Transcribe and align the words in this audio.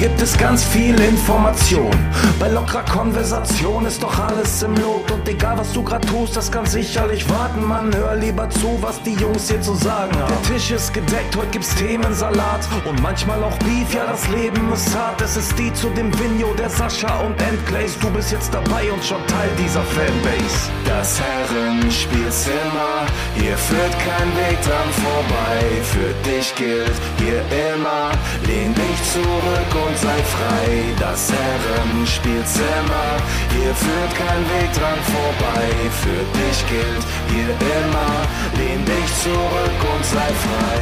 gibt 0.00 0.22
es 0.22 0.36
ganz 0.38 0.64
viel 0.64 0.98
Information. 0.98 1.90
Bei 2.38 2.48
lockerer 2.48 2.84
Konversation 2.84 3.84
ist 3.84 4.02
doch 4.02 4.18
alles 4.18 4.62
im 4.62 4.74
Lot. 4.76 5.10
Und 5.10 5.28
egal 5.28 5.58
was 5.58 5.74
du 5.74 5.82
grad 5.82 6.08
tust, 6.08 6.34
das 6.34 6.50
kann 6.50 6.64
sicherlich 6.64 7.28
warten. 7.28 7.62
Man 7.68 7.94
hör 7.94 8.16
lieber 8.16 8.48
zu, 8.48 8.78
was 8.80 9.02
die 9.02 9.12
Jungs 9.12 9.50
hier 9.50 9.60
zu 9.60 9.74
sagen 9.74 10.16
haben. 10.18 10.32
Der 10.32 10.54
Tisch 10.54 10.70
ist 10.70 10.94
gedeckt, 10.94 11.36
heute 11.36 11.48
gibt's 11.48 11.74
Themensalat. 11.74 12.66
Und 12.86 13.02
manchmal 13.02 13.44
auch 13.44 13.56
Beef, 13.58 13.92
ja 13.92 14.06
das 14.06 14.26
Leben 14.28 14.72
ist 14.72 14.96
hart. 14.96 15.20
Es 15.20 15.36
ist 15.36 15.58
die 15.58 15.70
zu 15.74 15.90
dem 15.90 16.10
Vigno, 16.18 16.54
der 16.54 16.70
Sascha 16.70 17.20
und 17.20 17.38
Endglaze. 17.42 17.98
Du 18.00 18.08
bist 18.08 18.32
jetzt 18.32 18.54
dabei 18.54 18.90
und 18.90 19.04
schon 19.04 19.20
Teil 19.26 19.50
dieser 19.58 19.82
Fanbase. 19.82 20.70
Das 20.86 21.20
Herrenspielzimmer, 21.20 23.04
hier 23.40 23.56
führt 23.56 23.92
kein 23.98 24.28
Weg 24.36 24.60
dran 24.62 24.90
vorbei. 25.04 25.60
Für 25.82 26.12
dich 26.28 26.54
gilt 26.54 26.96
hier 27.18 27.40
immer, 27.72 28.12
lehn 28.46 28.74
dich 28.74 28.98
zurück 29.12 29.70
und 29.86 29.96
sei 29.98 30.18
frei. 30.34 30.94
Das 30.98 31.32
Herrenspielzimmer, 31.32 33.08
hier 33.56 33.74
führt 33.74 34.14
kein 34.14 34.42
Weg 34.54 34.72
dran 34.74 34.98
vorbei. 35.14 35.66
Für 36.02 36.22
dich 36.38 36.58
gilt 36.68 37.04
hier 37.32 37.50
immer, 37.78 38.12
lehn 38.58 38.84
dich 38.84 39.10
zurück 39.22 39.80
und 39.94 40.04
sei 40.04 40.30
frei. 40.44 40.80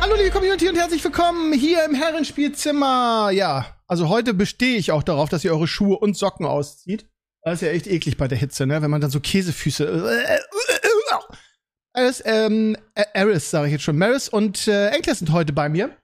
Hallo 0.00 0.14
liebe 0.16 0.30
Community 0.30 0.68
und 0.68 0.76
herzlich 0.76 1.04
willkommen 1.04 1.52
hier 1.52 1.84
im 1.84 1.94
Herrenspielzimmer. 1.94 3.30
Ja, 3.32 3.66
also 3.86 4.08
heute 4.08 4.34
bestehe 4.34 4.76
ich 4.76 4.92
auch 4.92 5.02
darauf, 5.02 5.28
dass 5.28 5.44
ihr 5.44 5.52
eure 5.52 5.66
Schuhe 5.66 5.98
und 5.98 6.16
Socken 6.16 6.46
auszieht. 6.46 7.06
Das 7.42 7.54
ist 7.54 7.60
ja 7.62 7.72
echt 7.72 7.86
eklig 7.86 8.16
bei 8.16 8.28
der 8.28 8.38
Hitze, 8.38 8.66
ne? 8.66 8.82
Wenn 8.82 8.90
man 8.90 9.00
dann 9.00 9.10
so 9.10 9.20
Käsefüße. 9.20 10.40
Aris, 11.92 12.22
ähm, 12.24 12.76
Aris, 13.14 13.50
sage 13.50 13.66
ich 13.66 13.72
jetzt 13.72 13.82
schon. 13.82 13.98
Maris 13.98 14.28
und 14.28 14.68
äh, 14.68 14.88
Enkler 14.90 15.14
sind 15.14 15.32
heute 15.32 15.52
bei 15.52 15.68
mir. 15.68 15.96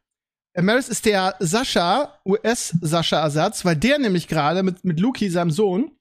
Äh, 0.55 0.63
Maris 0.63 0.89
ist 0.89 1.05
der 1.05 1.37
Sascha, 1.39 2.19
US-Sascha-Ersatz, 2.25 3.65
weil 3.65 3.77
der 3.77 3.99
nämlich 3.99 4.27
gerade 4.27 4.63
mit, 4.63 4.85
mit 4.85 4.99
Luki, 4.99 5.31
seinem 5.31 5.51
Sohn, 5.51 5.93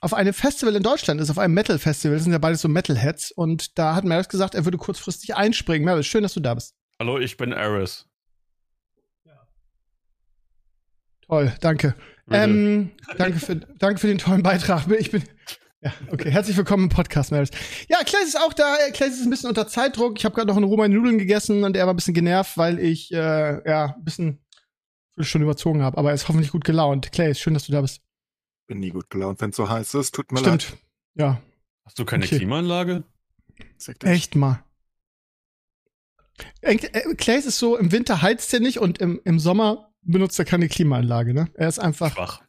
auf 0.00 0.14
einem 0.14 0.32
Festival 0.32 0.76
in 0.76 0.82
Deutschland 0.82 1.20
ist, 1.20 1.30
auf 1.30 1.38
einem 1.38 1.54
Metal-Festival. 1.54 2.16
Das 2.16 2.24
sind 2.24 2.32
ja 2.32 2.38
beide 2.38 2.56
so 2.56 2.68
Metalheads. 2.68 3.32
Und 3.32 3.78
da 3.78 3.94
hat 3.94 4.04
Maris 4.04 4.28
gesagt, 4.28 4.54
er 4.54 4.64
würde 4.64 4.78
kurzfristig 4.78 5.34
einspringen. 5.34 5.84
Maris, 5.84 6.06
schön, 6.06 6.22
dass 6.22 6.34
du 6.34 6.40
da 6.40 6.54
bist. 6.54 6.74
Hallo, 6.98 7.18
ich 7.18 7.36
bin 7.36 7.52
Aris. 7.52 8.06
Toll, 11.26 11.52
danke. 11.60 11.94
Ähm, 12.30 12.90
danke, 13.18 13.38
für, 13.38 13.56
danke 13.56 14.00
für 14.00 14.08
den 14.08 14.18
tollen 14.18 14.42
Beitrag. 14.42 14.88
Ich 14.98 15.10
bin. 15.10 15.22
Ja, 15.80 15.92
okay. 16.10 16.30
Herzlich 16.30 16.56
willkommen 16.56 16.84
im 16.84 16.88
Podcast, 16.88 17.30
Maris. 17.30 17.50
Ja, 17.88 17.98
Klaes 18.04 18.28
ist 18.28 18.40
auch 18.40 18.52
da. 18.52 18.76
Klaes 18.92 19.14
ist 19.14 19.22
ein 19.24 19.30
bisschen 19.30 19.48
unter 19.48 19.68
Zeitdruck. 19.68 20.18
Ich 20.18 20.24
habe 20.24 20.34
gerade 20.34 20.48
noch 20.48 20.56
eine 20.56 20.66
Roma 20.66 20.88
Nudeln 20.88 21.18
gegessen 21.18 21.62
und 21.62 21.76
er 21.76 21.86
war 21.86 21.92
ein 21.92 21.96
bisschen 21.96 22.14
genervt, 22.14 22.56
weil 22.56 22.80
ich 22.80 23.12
äh, 23.12 23.68
ja 23.68 23.94
ein 23.96 24.04
bisschen 24.04 24.44
schon 25.20 25.42
überzogen 25.42 25.82
habe. 25.82 25.98
Aber 25.98 26.08
er 26.08 26.14
ist 26.14 26.26
hoffentlich 26.28 26.50
gut 26.50 26.64
gelaunt. 26.64 27.12
Klaes, 27.12 27.38
schön, 27.38 27.54
dass 27.54 27.66
du 27.66 27.72
da 27.72 27.80
bist. 27.80 28.00
Bin 28.66 28.80
nie 28.80 28.90
gut 28.90 29.08
gelaunt, 29.10 29.40
wenn 29.40 29.50
es 29.50 29.56
so 29.56 29.68
heiß 29.68 29.94
ist. 29.94 30.14
Tut 30.14 30.32
mir 30.32 30.40
Stimmt. 30.40 30.70
leid. 30.70 30.78
Ja. 31.14 31.42
Hast 31.84 31.98
du 32.00 32.04
keine 32.04 32.24
Okay. 32.24 32.38
Klimaanlage? 32.38 33.04
Echt 34.02 34.34
mal. 34.34 34.64
Äh, 36.60 36.76
Claes 37.14 37.46
ist 37.46 37.58
so, 37.58 37.76
im 37.76 37.92
Winter 37.92 38.20
heizt 38.20 38.52
er 38.52 38.60
nicht 38.60 38.78
und 38.80 38.98
im, 38.98 39.20
im 39.24 39.38
Sommer 39.38 39.92
benutzt 40.06 40.38
er 40.38 40.44
keine 40.44 40.68
Klimaanlage, 40.68 41.34
ne? 41.34 41.48
Er 41.54 41.68
ist 41.68 41.78
einfach, 41.78 42.12
Schwach. 42.14 42.42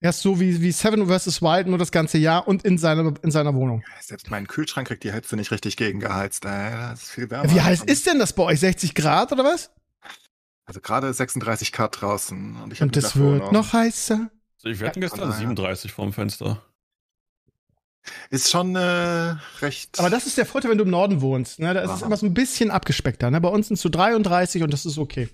er 0.00 0.10
ist 0.10 0.20
so 0.20 0.40
wie, 0.40 0.60
wie 0.60 0.72
Seven 0.72 1.06
vs. 1.06 1.42
Wild 1.42 1.66
nur 1.66 1.78
das 1.78 1.90
ganze 1.92 2.18
Jahr 2.18 2.46
und 2.48 2.64
in 2.64 2.78
seiner, 2.78 3.14
in 3.22 3.30
seiner 3.30 3.54
Wohnung. 3.54 3.82
Selbst 4.00 4.30
mein 4.30 4.46
Kühlschrank 4.46 4.88
kriegt 4.88 5.04
die 5.04 5.12
Hitze 5.12 5.36
nicht 5.36 5.50
richtig 5.50 5.76
gegengeheizt. 5.76 6.44
Äh, 6.44 6.70
das 6.70 7.02
ist 7.04 7.10
viel 7.10 7.30
wärmer. 7.30 7.50
Wie 7.50 7.60
heiß 7.60 7.82
ist 7.84 8.06
denn 8.06 8.18
das 8.18 8.32
bei 8.32 8.42
euch? 8.44 8.60
60 8.60 8.94
Grad 8.94 9.32
oder 9.32 9.44
was? 9.44 9.70
Also 10.66 10.80
gerade 10.80 11.12
36 11.12 11.72
Grad 11.72 12.00
draußen. 12.00 12.56
Und, 12.62 12.72
ich 12.72 12.80
Und 12.82 12.96
das 12.96 13.16
wird 13.16 13.52
noch 13.52 13.72
heißer. 13.72 14.30
Also 14.64 14.80
wir 14.80 14.86
hatten 14.88 15.02
Ja, 15.02 15.08
gestern 15.08 15.28
ja. 15.30 15.36
37 15.36 15.92
vorm 15.92 16.12
Fenster. 16.14 16.62
Ist 18.30 18.50
schon 18.50 18.76
äh, 18.76 19.34
recht. 19.62 19.98
Aber 19.98 20.10
das 20.10 20.26
ist 20.26 20.36
der 20.36 20.44
Vorteil, 20.44 20.70
wenn 20.70 20.78
du 20.78 20.84
im 20.84 20.90
Norden 20.90 21.20
wohnst. 21.22 21.58
Ne? 21.58 21.72
Da 21.72 21.80
ist 21.80 21.90
es 21.90 21.98
Aha. 22.00 22.06
immer 22.06 22.16
so 22.18 22.26
ein 22.26 22.34
bisschen 22.34 22.70
abgespeckter. 22.70 23.30
Ne? 23.30 23.40
Bei 23.40 23.48
uns 23.48 23.68
sind 23.68 23.74
es 23.76 23.80
so 23.82 23.88
33 23.88 24.62
und 24.62 24.70
das 24.72 24.84
ist 24.84 24.98
okay. 24.98 25.28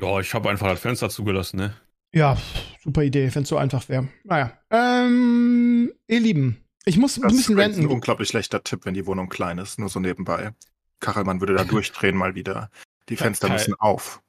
Ja, 0.00 0.20
ich 0.20 0.34
habe 0.34 0.50
einfach 0.50 0.68
das 0.68 0.80
Fenster 0.80 1.08
zugelassen, 1.08 1.56
ne? 1.58 1.74
Ja, 2.12 2.36
super 2.82 3.02
Idee, 3.02 3.34
wenn 3.34 3.42
es 3.42 3.48
so 3.48 3.56
einfach 3.56 3.88
wäre. 3.88 4.08
Naja. 4.24 4.58
Ähm, 4.70 5.92
ihr 6.06 6.20
Lieben, 6.20 6.64
ich 6.84 6.96
muss 6.96 7.14
das 7.14 7.24
ein 7.24 7.30
ist 7.30 7.36
bisschen 7.36 7.52
übrigens 7.54 7.76
ein 7.76 7.82
ranten. 7.82 7.94
unglaublich 7.94 8.28
schlechter 8.28 8.62
Tipp, 8.64 8.84
wenn 8.84 8.94
die 8.94 9.06
Wohnung 9.06 9.28
klein 9.28 9.58
ist. 9.58 9.78
Nur 9.78 9.88
so 9.88 10.00
nebenbei. 10.00 10.52
Kachelmann 11.00 11.40
würde 11.40 11.54
da 11.54 11.64
durchdrehen 11.64 12.16
mal 12.16 12.34
wieder. 12.34 12.70
Die 13.08 13.16
Fenster 13.16 13.48
müssen 13.48 13.74
auf. 13.74 14.20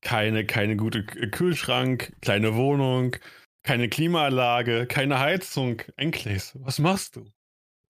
Keine, 0.00 0.46
keine 0.46 0.76
gute 0.76 1.04
Kühlschrank, 1.04 2.12
kleine 2.20 2.54
Wohnung, 2.54 3.16
keine 3.64 3.88
Klimaanlage, 3.88 4.86
keine 4.86 5.18
Heizung. 5.18 5.82
Enkles, 5.96 6.56
was 6.60 6.78
machst 6.78 7.16
du? 7.16 7.24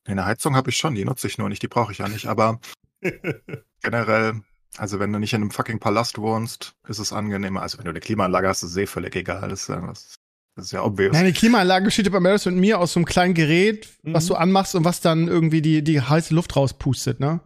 Eine 0.06 0.24
Heizung 0.24 0.56
habe 0.56 0.70
ich 0.70 0.76
schon, 0.78 0.94
die 0.94 1.04
nutze 1.04 1.26
ich 1.26 1.36
nur 1.36 1.50
nicht, 1.50 1.62
die 1.62 1.68
brauche 1.68 1.92
ich 1.92 1.98
ja 1.98 2.08
nicht. 2.08 2.26
Aber 2.26 2.60
generell, 3.82 4.40
also 4.76 4.98
wenn 5.00 5.12
du 5.12 5.18
nicht 5.18 5.32
in 5.32 5.40
einem 5.42 5.50
fucking 5.50 5.78
Palast 5.80 6.18
wohnst, 6.18 6.74
ist 6.88 6.98
es 6.98 7.12
angenehmer. 7.12 7.62
Also 7.62 7.78
wenn 7.78 7.84
du 7.84 7.90
eine 7.90 8.00
Klimaanlage 8.00 8.48
hast, 8.48 8.62
ist 8.62 8.70
es 8.72 8.76
eh 8.76 8.86
völlig 8.86 9.16
egal. 9.16 9.48
Das 9.48 9.62
ist 9.62 9.68
ja, 9.68 9.80
das, 9.86 10.14
ist 10.56 10.72
ja 10.72 10.82
obvious. 10.84 11.12
Nein, 11.12 11.24
die 11.26 11.32
Klimaanlage 11.32 11.86
besteht 11.86 12.06
ja 12.06 12.12
bei 12.12 12.20
Maris 12.20 12.46
und 12.46 12.56
mir 12.56 12.78
aus 12.78 12.92
so 12.92 12.98
einem 13.00 13.04
kleinen 13.06 13.34
Gerät, 13.34 13.88
was 14.02 14.24
Mhm. 14.24 14.28
du 14.28 14.34
anmachst 14.36 14.74
und 14.74 14.84
was 14.84 15.00
dann 15.00 15.26
irgendwie 15.28 15.62
die, 15.62 15.82
die 15.82 16.00
heiße 16.00 16.34
Luft 16.34 16.54
rauspustet, 16.56 17.18
ne? 17.20 17.40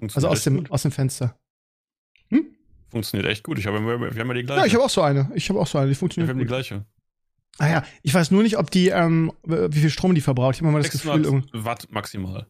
Also 0.00 0.28
Funktioniert 0.28 0.32
aus 0.32 0.44
dem, 0.44 0.56
gut. 0.58 0.70
aus 0.70 0.82
dem 0.82 0.92
Fenster. 0.92 1.36
Funktioniert 2.90 3.28
echt 3.30 3.42
gut. 3.42 3.58
Ich 3.58 3.66
habe, 3.66 3.80
wir, 3.80 4.14
wir 4.14 4.20
haben 4.20 4.28
ja 4.28 4.34
die 4.34 4.44
gleiche. 4.44 4.60
Ja, 4.60 4.66
ich 4.66 4.74
habe 4.74 4.84
auch 4.84 4.90
so 4.90 5.02
eine. 5.02 5.30
Ich 5.34 5.48
habe 5.48 5.58
auch 5.60 5.66
so 5.66 5.76
eine, 5.78 5.88
die 5.88 5.90
wir 5.90 5.96
funktioniert 5.96 6.30
haben 6.30 6.38
die 6.38 6.44
gleiche. 6.46 6.84
Ah 7.58 7.68
ja, 7.68 7.84
ich 8.02 8.14
weiß 8.14 8.30
nur 8.30 8.42
nicht, 8.42 8.58
ob 8.58 8.70
die, 8.70 8.88
ähm, 8.88 9.32
wie 9.44 9.80
viel 9.80 9.90
Strom 9.90 10.14
die 10.14 10.20
verbraucht. 10.20 10.54
Ich 10.56 10.60
habe 10.60 10.68
immer 10.68 10.78
das 10.78 10.90
Gefühl, 10.90 11.14
600 11.24 11.26
irgendwie- 11.50 11.64
Watt 11.64 11.88
maximal. 11.90 12.46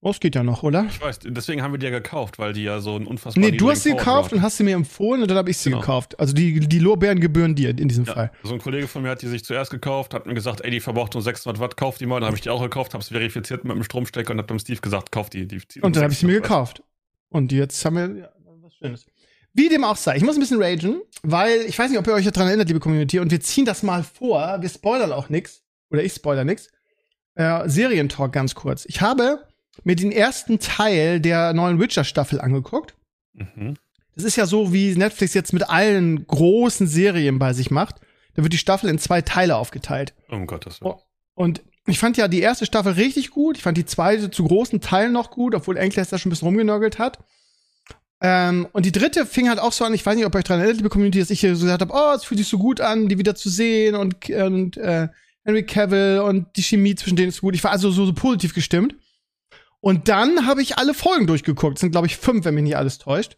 Oh, 0.00 0.10
es 0.10 0.20
geht 0.20 0.34
ja 0.34 0.42
noch, 0.42 0.62
oder? 0.62 0.86
Ich 0.88 1.00
weiß, 1.00 1.18
deswegen 1.24 1.62
haben 1.62 1.72
wir 1.72 1.78
die 1.78 1.86
ja 1.86 1.90
gekauft, 1.90 2.38
weil 2.38 2.52
die 2.52 2.62
ja 2.64 2.80
so 2.80 2.96
ein 2.96 3.06
unfassbar 3.06 3.42
Nee, 3.44 3.52
du 3.56 3.70
hast 3.70 3.82
sie 3.82 3.90
gekauft 3.90 4.30
Power 4.30 4.38
und 4.38 4.42
hast 4.42 4.56
sie 4.58 4.64
mir 4.64 4.74
empfohlen 4.74 5.22
und 5.22 5.28
dann 5.30 5.36
habe 5.38 5.50
ich 5.50 5.58
sie 5.58 5.70
Genau. 5.70 5.80
gekauft. 5.80 6.18
Also 6.20 6.32
die, 6.34 6.60
die 6.60 6.78
Lorbeeren 6.78 7.20
gebühren 7.20 7.54
dir 7.54 7.70
in 7.70 7.88
diesem 7.88 8.04
Ja, 8.04 8.14
Fall. 8.14 8.32
so 8.42 8.54
ein 8.54 8.60
Kollege 8.60 8.86
von 8.88 9.02
mir 9.02 9.10
hat 9.10 9.22
die 9.22 9.26
sich 9.28 9.44
zuerst 9.44 9.70
gekauft, 9.70 10.14
hat 10.14 10.26
mir 10.26 10.34
gesagt, 10.34 10.60
ey, 10.62 10.70
die 10.70 10.80
verbraucht 10.80 11.14
nur 11.14 11.22
600 11.22 11.60
Watt, 11.60 11.76
kauf 11.76 11.98
die 11.98 12.06
mal. 12.06 12.20
Dann 12.20 12.26
habe 12.28 12.36
ich 12.36 12.42
die 12.42 12.50
auch 12.50 12.62
gekauft, 12.62 12.94
habe 12.94 13.02
es 13.02 13.08
verifiziert 13.08 13.64
mit 13.64 13.74
dem 13.76 13.82
Stromstecker 13.82 14.32
und 14.32 14.38
hab 14.38 14.46
dem 14.48 14.58
Steve 14.58 14.80
gesagt, 14.80 15.10
kauf 15.12 15.30
die. 15.30 15.46
die 15.46 15.58
zieht 15.66 15.82
Und 15.82 15.96
dann 15.96 16.04
habe 16.04 16.12
ich 16.12 16.18
sie 16.18 16.26
mir 16.26 16.34
600 16.34 16.50
Watt. 16.50 16.74
gekauft. 16.76 16.82
Und 17.30 17.52
jetzt 17.52 17.84
haben 17.84 17.96
wir 17.96 18.22
ja, 18.22 18.28
was 18.62 18.74
Schönes. 18.74 19.06
Wie 19.54 19.68
dem 19.68 19.82
auch 19.82 19.96
sei, 19.96 20.16
ich 20.16 20.22
muss 20.22 20.36
ein 20.36 20.40
bisschen 20.40 20.62
ragen, 20.62 21.00
weil 21.22 21.62
ich 21.62 21.76
weiß 21.78 21.90
nicht, 21.90 21.98
ob 21.98 22.06
ihr 22.06 22.12
euch 22.14 22.24
daran 22.26 22.46
erinnert, 22.48 22.68
liebe 22.68 22.78
Community, 22.80 23.18
und 23.18 23.30
wir 23.32 23.40
ziehen 23.40 23.64
das 23.64 23.82
mal 23.82 24.04
vor. 24.04 24.58
Wir 24.60 24.68
spoilern 24.68 25.10
auch 25.12 25.28
nix. 25.28 25.62
Oder 25.90 26.04
ich 26.04 26.12
spoiler 26.12 26.44
nix. 26.44 26.68
Äh, 27.34 27.68
Serientalk 27.68 28.32
ganz 28.32 28.54
kurz. 28.54 28.84
Ich 28.86 29.00
habe 29.00 29.44
mir 29.84 29.96
den 29.96 30.12
ersten 30.12 30.58
Teil 30.58 31.20
der 31.20 31.52
neuen 31.52 31.80
Witcher-Staffel 31.80 32.40
angeguckt. 32.40 32.94
Mhm. 33.34 33.74
Das 34.14 34.24
ist 34.24 34.36
ja 34.36 34.46
so, 34.46 34.72
wie 34.72 34.94
Netflix 34.96 35.34
jetzt 35.34 35.52
mit 35.52 35.68
allen 35.68 36.26
großen 36.26 36.86
Serien 36.86 37.38
bei 37.38 37.52
sich 37.52 37.70
macht. 37.70 37.96
Da 38.34 38.42
wird 38.42 38.52
die 38.52 38.58
Staffel 38.58 38.90
in 38.90 38.98
zwei 38.98 39.22
Teile 39.22 39.56
aufgeteilt. 39.56 40.14
Um 40.28 40.46
Gottes 40.46 40.80
Willen. 40.80 40.94
Oh. 40.94 41.02
Und 41.34 41.62
ich 41.86 41.98
fand 41.98 42.16
ja 42.16 42.28
die 42.28 42.40
erste 42.40 42.66
Staffel 42.66 42.92
richtig 42.92 43.30
gut. 43.30 43.56
Ich 43.56 43.62
fand 43.62 43.78
die 43.78 43.84
zweite 43.86 44.30
zu 44.30 44.44
großen 44.44 44.80
Teilen 44.80 45.12
noch 45.12 45.30
gut, 45.30 45.54
obwohl 45.54 45.76
Enkles 45.76 46.08
da 46.08 46.18
schon 46.18 46.28
ein 46.28 46.30
bisschen 46.30 46.48
rumgenörgelt 46.48 46.98
hat. 46.98 47.18
Ähm, 48.20 48.66
und 48.72 48.84
die 48.84 48.92
dritte 48.92 49.24
fing 49.24 49.48
halt 49.48 49.60
auch 49.60 49.72
so 49.72 49.84
an, 49.84 49.94
ich 49.94 50.04
weiß 50.04 50.16
nicht, 50.16 50.26
ob 50.26 50.34
ihr 50.34 50.38
euch 50.38 50.44
daran 50.44 50.60
erinnert, 50.60 50.78
liebe 50.78 50.88
Community, 50.88 51.20
dass 51.20 51.30
ich 51.30 51.40
hier 51.40 51.54
so 51.54 51.64
gesagt 51.64 51.82
habe, 51.82 51.92
oh, 51.94 52.14
es 52.16 52.24
fühlt 52.24 52.38
sich 52.38 52.48
so 52.48 52.58
gut 52.58 52.80
an, 52.80 53.08
die 53.08 53.18
wieder 53.18 53.36
zu 53.36 53.48
sehen 53.48 53.94
und, 53.94 54.28
und 54.30 54.76
äh, 54.76 55.08
Henry 55.44 55.64
Cavill 55.64 56.20
und 56.20 56.48
die 56.56 56.62
Chemie 56.62 56.94
zwischen 56.96 57.16
denen 57.16 57.28
ist 57.28 57.40
gut. 57.40 57.54
Ich 57.54 57.62
war 57.62 57.70
also 57.70 57.90
so, 57.90 58.04
so 58.04 58.12
positiv 58.12 58.54
gestimmt. 58.54 58.96
Und 59.80 60.08
dann 60.08 60.46
habe 60.46 60.62
ich 60.62 60.78
alle 60.78 60.94
Folgen 60.94 61.26
durchgeguckt. 61.26 61.76
Es 61.76 61.80
sind, 61.80 61.92
glaube 61.92 62.06
ich, 62.06 62.16
fünf, 62.16 62.44
wenn 62.44 62.54
mich 62.54 62.64
nicht 62.64 62.76
alles 62.76 62.98
täuscht. 62.98 63.36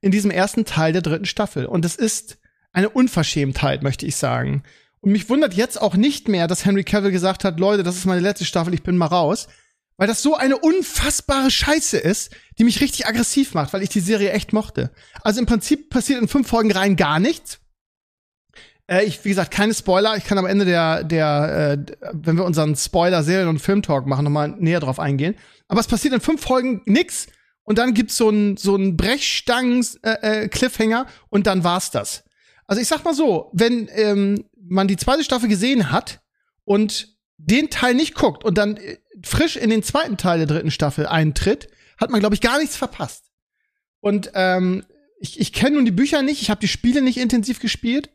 In 0.00 0.10
diesem 0.10 0.30
ersten 0.30 0.64
Teil 0.64 0.92
der 0.92 1.02
dritten 1.02 1.24
Staffel. 1.24 1.66
Und 1.66 1.84
es 1.84 1.96
ist 1.96 2.38
eine 2.72 2.90
Unverschämtheit, 2.90 3.82
möchte 3.82 4.06
ich 4.06 4.16
sagen. 4.16 4.62
Und 5.00 5.12
mich 5.12 5.28
wundert 5.30 5.54
jetzt 5.54 5.80
auch 5.80 5.94
nicht 5.94 6.28
mehr, 6.28 6.46
dass 6.46 6.64
Henry 6.64 6.84
Cavill 6.84 7.10
gesagt 7.10 7.44
hat, 7.44 7.58
Leute, 7.58 7.82
das 7.82 7.96
ist 7.96 8.04
meine 8.04 8.20
letzte 8.20 8.44
Staffel, 8.44 8.74
ich 8.74 8.82
bin 8.82 8.96
mal 8.96 9.06
raus. 9.06 9.48
Weil 9.96 10.06
das 10.06 10.22
so 10.22 10.34
eine 10.34 10.58
unfassbare 10.58 11.50
Scheiße 11.50 11.98
ist, 11.98 12.30
die 12.58 12.64
mich 12.64 12.80
richtig 12.80 13.06
aggressiv 13.06 13.54
macht, 13.54 13.72
weil 13.72 13.82
ich 13.82 13.90
die 13.90 14.00
Serie 14.00 14.32
echt 14.32 14.52
mochte. 14.52 14.90
Also 15.22 15.40
im 15.40 15.46
Prinzip 15.46 15.90
passiert 15.90 16.20
in 16.22 16.28
fünf 16.28 16.48
Folgen 16.48 16.72
rein 16.72 16.96
gar 16.96 17.20
nichts. 17.20 17.60
Äh, 18.90 19.04
ich, 19.04 19.24
wie 19.24 19.30
gesagt, 19.30 19.52
keine 19.52 19.72
Spoiler. 19.72 20.16
Ich 20.16 20.24
kann 20.24 20.38
am 20.38 20.46
Ende 20.46 20.64
der, 20.64 21.04
der, 21.04 21.78
äh, 21.78 21.84
wenn 22.12 22.36
wir 22.36 22.44
unseren 22.44 22.74
Spoiler-Serien- 22.74 23.46
und 23.48 23.60
Filmtalk 23.60 24.04
machen, 24.06 24.24
nochmal 24.24 24.48
näher 24.48 24.80
drauf 24.80 24.98
eingehen. 24.98 25.36
Aber 25.68 25.78
es 25.80 25.86
passiert 25.86 26.12
in 26.12 26.20
fünf 26.20 26.42
Folgen 26.42 26.82
nix. 26.86 27.28
Und 27.62 27.78
dann 27.78 27.94
gibt's 27.94 28.16
so 28.16 28.26
einen 28.28 28.56
so 28.56 28.74
einen 28.74 28.96
Brechstangen-Cliffhanger 28.96 31.06
und 31.28 31.46
dann 31.46 31.62
war's 31.62 31.92
das. 31.92 32.24
Also 32.66 32.82
ich 32.82 32.88
sag 32.88 33.04
mal 33.04 33.14
so, 33.14 33.52
wenn 33.52 33.88
ähm, 33.92 34.46
man 34.60 34.88
die 34.88 34.96
zweite 34.96 35.22
Staffel 35.22 35.48
gesehen 35.48 35.92
hat 35.92 36.20
und 36.64 37.16
den 37.36 37.70
Teil 37.70 37.94
nicht 37.94 38.16
guckt 38.16 38.44
und 38.44 38.58
dann 38.58 38.76
äh, 38.76 38.98
frisch 39.22 39.56
in 39.56 39.70
den 39.70 39.84
zweiten 39.84 40.16
Teil 40.16 40.38
der 40.38 40.48
dritten 40.48 40.72
Staffel 40.72 41.06
eintritt, 41.06 41.68
hat 41.96 42.10
man, 42.10 42.18
glaube 42.18 42.34
ich, 42.34 42.40
gar 42.40 42.58
nichts 42.58 42.76
verpasst. 42.76 43.30
Und 44.00 44.32
ähm, 44.34 44.84
ich, 45.20 45.38
ich 45.38 45.52
kenne 45.52 45.76
nun 45.76 45.84
die 45.84 45.92
Bücher 45.92 46.22
nicht, 46.22 46.42
ich 46.42 46.50
habe 46.50 46.60
die 46.60 46.66
Spiele 46.66 47.02
nicht 47.02 47.18
intensiv 47.18 47.60
gespielt. 47.60 48.10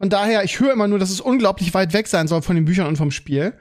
Von 0.00 0.08
daher, 0.08 0.44
ich 0.44 0.58
höre 0.58 0.72
immer 0.72 0.88
nur, 0.88 0.98
dass 0.98 1.10
es 1.10 1.20
unglaublich 1.20 1.74
weit 1.74 1.92
weg 1.92 2.06
sein 2.06 2.26
soll 2.26 2.40
von 2.40 2.56
den 2.56 2.64
Büchern 2.64 2.86
und 2.86 2.96
vom 2.96 3.10
Spiel. 3.10 3.52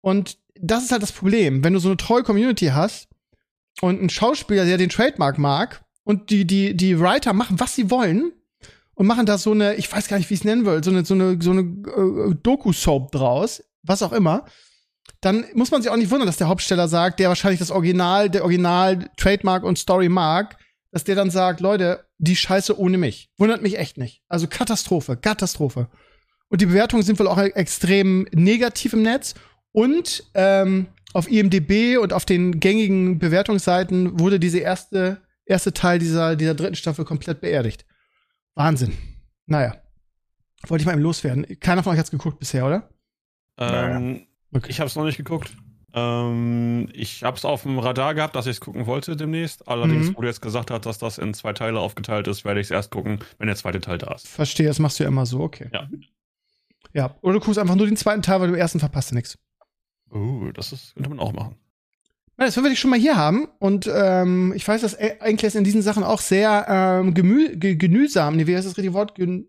Und 0.00 0.38
das 0.60 0.82
ist 0.82 0.90
halt 0.90 1.04
das 1.04 1.12
Problem. 1.12 1.62
Wenn 1.62 1.72
du 1.72 1.78
so 1.78 1.88
eine 1.88 1.96
treue 1.96 2.24
Community 2.24 2.66
hast 2.66 3.08
und 3.80 4.02
ein 4.02 4.10
Schauspieler, 4.10 4.64
der 4.64 4.76
den 4.76 4.88
Trademark 4.88 5.38
mag 5.38 5.84
und 6.02 6.30
die, 6.30 6.46
die, 6.46 6.76
die 6.76 6.98
Writer 6.98 7.32
machen, 7.32 7.60
was 7.60 7.76
sie 7.76 7.92
wollen 7.92 8.32
und 8.94 9.06
machen 9.06 9.24
da 9.24 9.38
so 9.38 9.52
eine, 9.52 9.74
ich 9.74 9.90
weiß 9.90 10.08
gar 10.08 10.18
nicht, 10.18 10.28
wie 10.30 10.34
ich 10.34 10.40
es 10.40 10.44
nennen 10.44 10.66
will, 10.66 10.82
so 10.82 10.90
eine, 10.90 11.04
so 11.04 11.14
eine, 11.14 11.40
so 11.40 11.52
eine 11.52 11.60
äh, 11.60 12.34
Doku-Soap 12.42 13.12
draus, 13.12 13.62
was 13.84 14.02
auch 14.02 14.12
immer, 14.12 14.46
dann 15.20 15.44
muss 15.54 15.70
man 15.70 15.80
sich 15.80 15.92
auch 15.92 15.96
nicht 15.96 16.10
wundern, 16.10 16.26
dass 16.26 16.38
der 16.38 16.48
Hauptsteller 16.48 16.88
sagt, 16.88 17.20
der 17.20 17.28
wahrscheinlich 17.28 17.60
das 17.60 17.70
Original, 17.70 18.30
der 18.30 18.42
Original 18.42 19.10
Trademark 19.16 19.62
und 19.62 19.78
Story 19.78 20.08
mag, 20.08 20.58
dass 20.94 21.02
der 21.02 21.16
dann 21.16 21.28
sagt, 21.28 21.58
Leute, 21.58 22.04
die 22.18 22.36
Scheiße 22.36 22.78
ohne 22.78 22.98
mich. 22.98 23.28
Wundert 23.36 23.62
mich 23.62 23.76
echt 23.80 23.98
nicht. 23.98 24.22
Also 24.28 24.46
Katastrophe, 24.46 25.16
Katastrophe. 25.16 25.88
Und 26.46 26.60
die 26.60 26.66
Bewertungen 26.66 27.02
sind 27.02 27.18
wohl 27.18 27.26
auch 27.26 27.36
extrem 27.36 28.28
negativ 28.30 28.92
im 28.92 29.02
Netz. 29.02 29.34
Und 29.72 30.22
ähm, 30.34 30.86
auf 31.12 31.28
IMDB 31.28 31.96
und 31.96 32.12
auf 32.12 32.24
den 32.24 32.60
gängigen 32.60 33.18
Bewertungsseiten 33.18 34.20
wurde 34.20 34.38
diese 34.38 34.60
erste, 34.60 35.20
erste 35.44 35.72
Teil 35.72 35.98
dieser, 35.98 36.36
dieser 36.36 36.54
dritten 36.54 36.76
Staffel 36.76 37.04
komplett 37.04 37.40
beerdigt. 37.40 37.84
Wahnsinn. 38.54 38.96
Naja. 39.46 39.74
Wollte 40.68 40.82
ich 40.82 40.86
mal 40.86 40.92
eben 40.92 41.02
loswerden. 41.02 41.58
Keiner 41.58 41.82
von 41.82 41.94
euch 41.94 41.98
hat's 41.98 42.12
geguckt 42.12 42.38
bisher, 42.38 42.64
oder? 42.66 42.88
Ähm, 43.58 44.28
okay. 44.52 44.70
Ich 44.70 44.78
habe 44.78 44.86
es 44.86 44.94
noch 44.94 45.04
nicht 45.04 45.16
geguckt. 45.16 45.56
Ähm, 45.96 46.88
ich 46.92 47.22
habe 47.22 47.36
es 47.36 47.44
auf 47.44 47.62
dem 47.62 47.78
Radar 47.78 48.14
gehabt, 48.14 48.34
dass 48.34 48.46
ich 48.46 48.56
es 48.56 48.60
gucken 48.60 48.86
wollte 48.86 49.16
demnächst. 49.16 49.68
Allerdings, 49.68 50.08
mhm. 50.08 50.16
wo 50.16 50.22
du 50.22 50.26
jetzt 50.26 50.42
gesagt 50.42 50.72
hast, 50.72 50.86
dass 50.86 50.98
das 50.98 51.18
in 51.18 51.34
zwei 51.34 51.52
Teile 51.52 51.78
aufgeteilt 51.78 52.26
ist, 52.26 52.44
werde 52.44 52.60
ich 52.60 52.66
es 52.66 52.70
erst 52.72 52.90
gucken, 52.90 53.20
wenn 53.38 53.46
der 53.46 53.56
zweite 53.56 53.80
Teil 53.80 53.98
da 53.98 54.12
ist. 54.14 54.26
Verstehe, 54.26 54.66
das 54.66 54.80
machst 54.80 54.98
du 54.98 55.04
ja 55.04 55.08
immer 55.08 55.24
so, 55.24 55.40
okay. 55.40 55.68
Ja. 55.72 55.88
Ja, 56.92 57.16
oder 57.22 57.34
du 57.34 57.40
guckst 57.40 57.58
einfach 57.58 57.76
nur 57.76 57.86
den 57.86 57.96
zweiten 57.96 58.22
Teil, 58.22 58.40
weil 58.40 58.48
du 58.48 58.54
im 58.54 58.60
ersten 58.60 58.80
verpasst 58.80 59.12
du 59.12 59.14
nichts. 59.14 59.38
Oh, 60.10 60.50
das 60.52 60.72
ist, 60.72 60.94
könnte 60.94 61.10
man 61.10 61.20
auch 61.20 61.32
machen. 61.32 61.56
Ja, 62.38 62.46
das 62.46 62.56
wollen 62.56 62.66
wir 62.66 62.70
dich 62.70 62.80
schon 62.80 62.90
mal 62.90 62.98
hier 62.98 63.16
haben. 63.16 63.46
Und 63.58 63.88
ähm, 63.92 64.52
ich 64.56 64.66
weiß, 64.66 64.80
dass 64.80 64.98
eigentlich 64.98 65.54
in 65.54 65.64
diesen 65.64 65.82
Sachen 65.82 66.02
auch 66.02 66.20
sehr 66.20 66.66
ähm, 66.68 67.14
gemü 67.14 67.56
genügsam, 67.56 68.36
nee, 68.36 68.46
wie 68.46 68.56
heißt 68.56 68.66
das 68.66 68.76
richtige 68.76 68.94
Wort? 68.94 69.14
Gen 69.14 69.48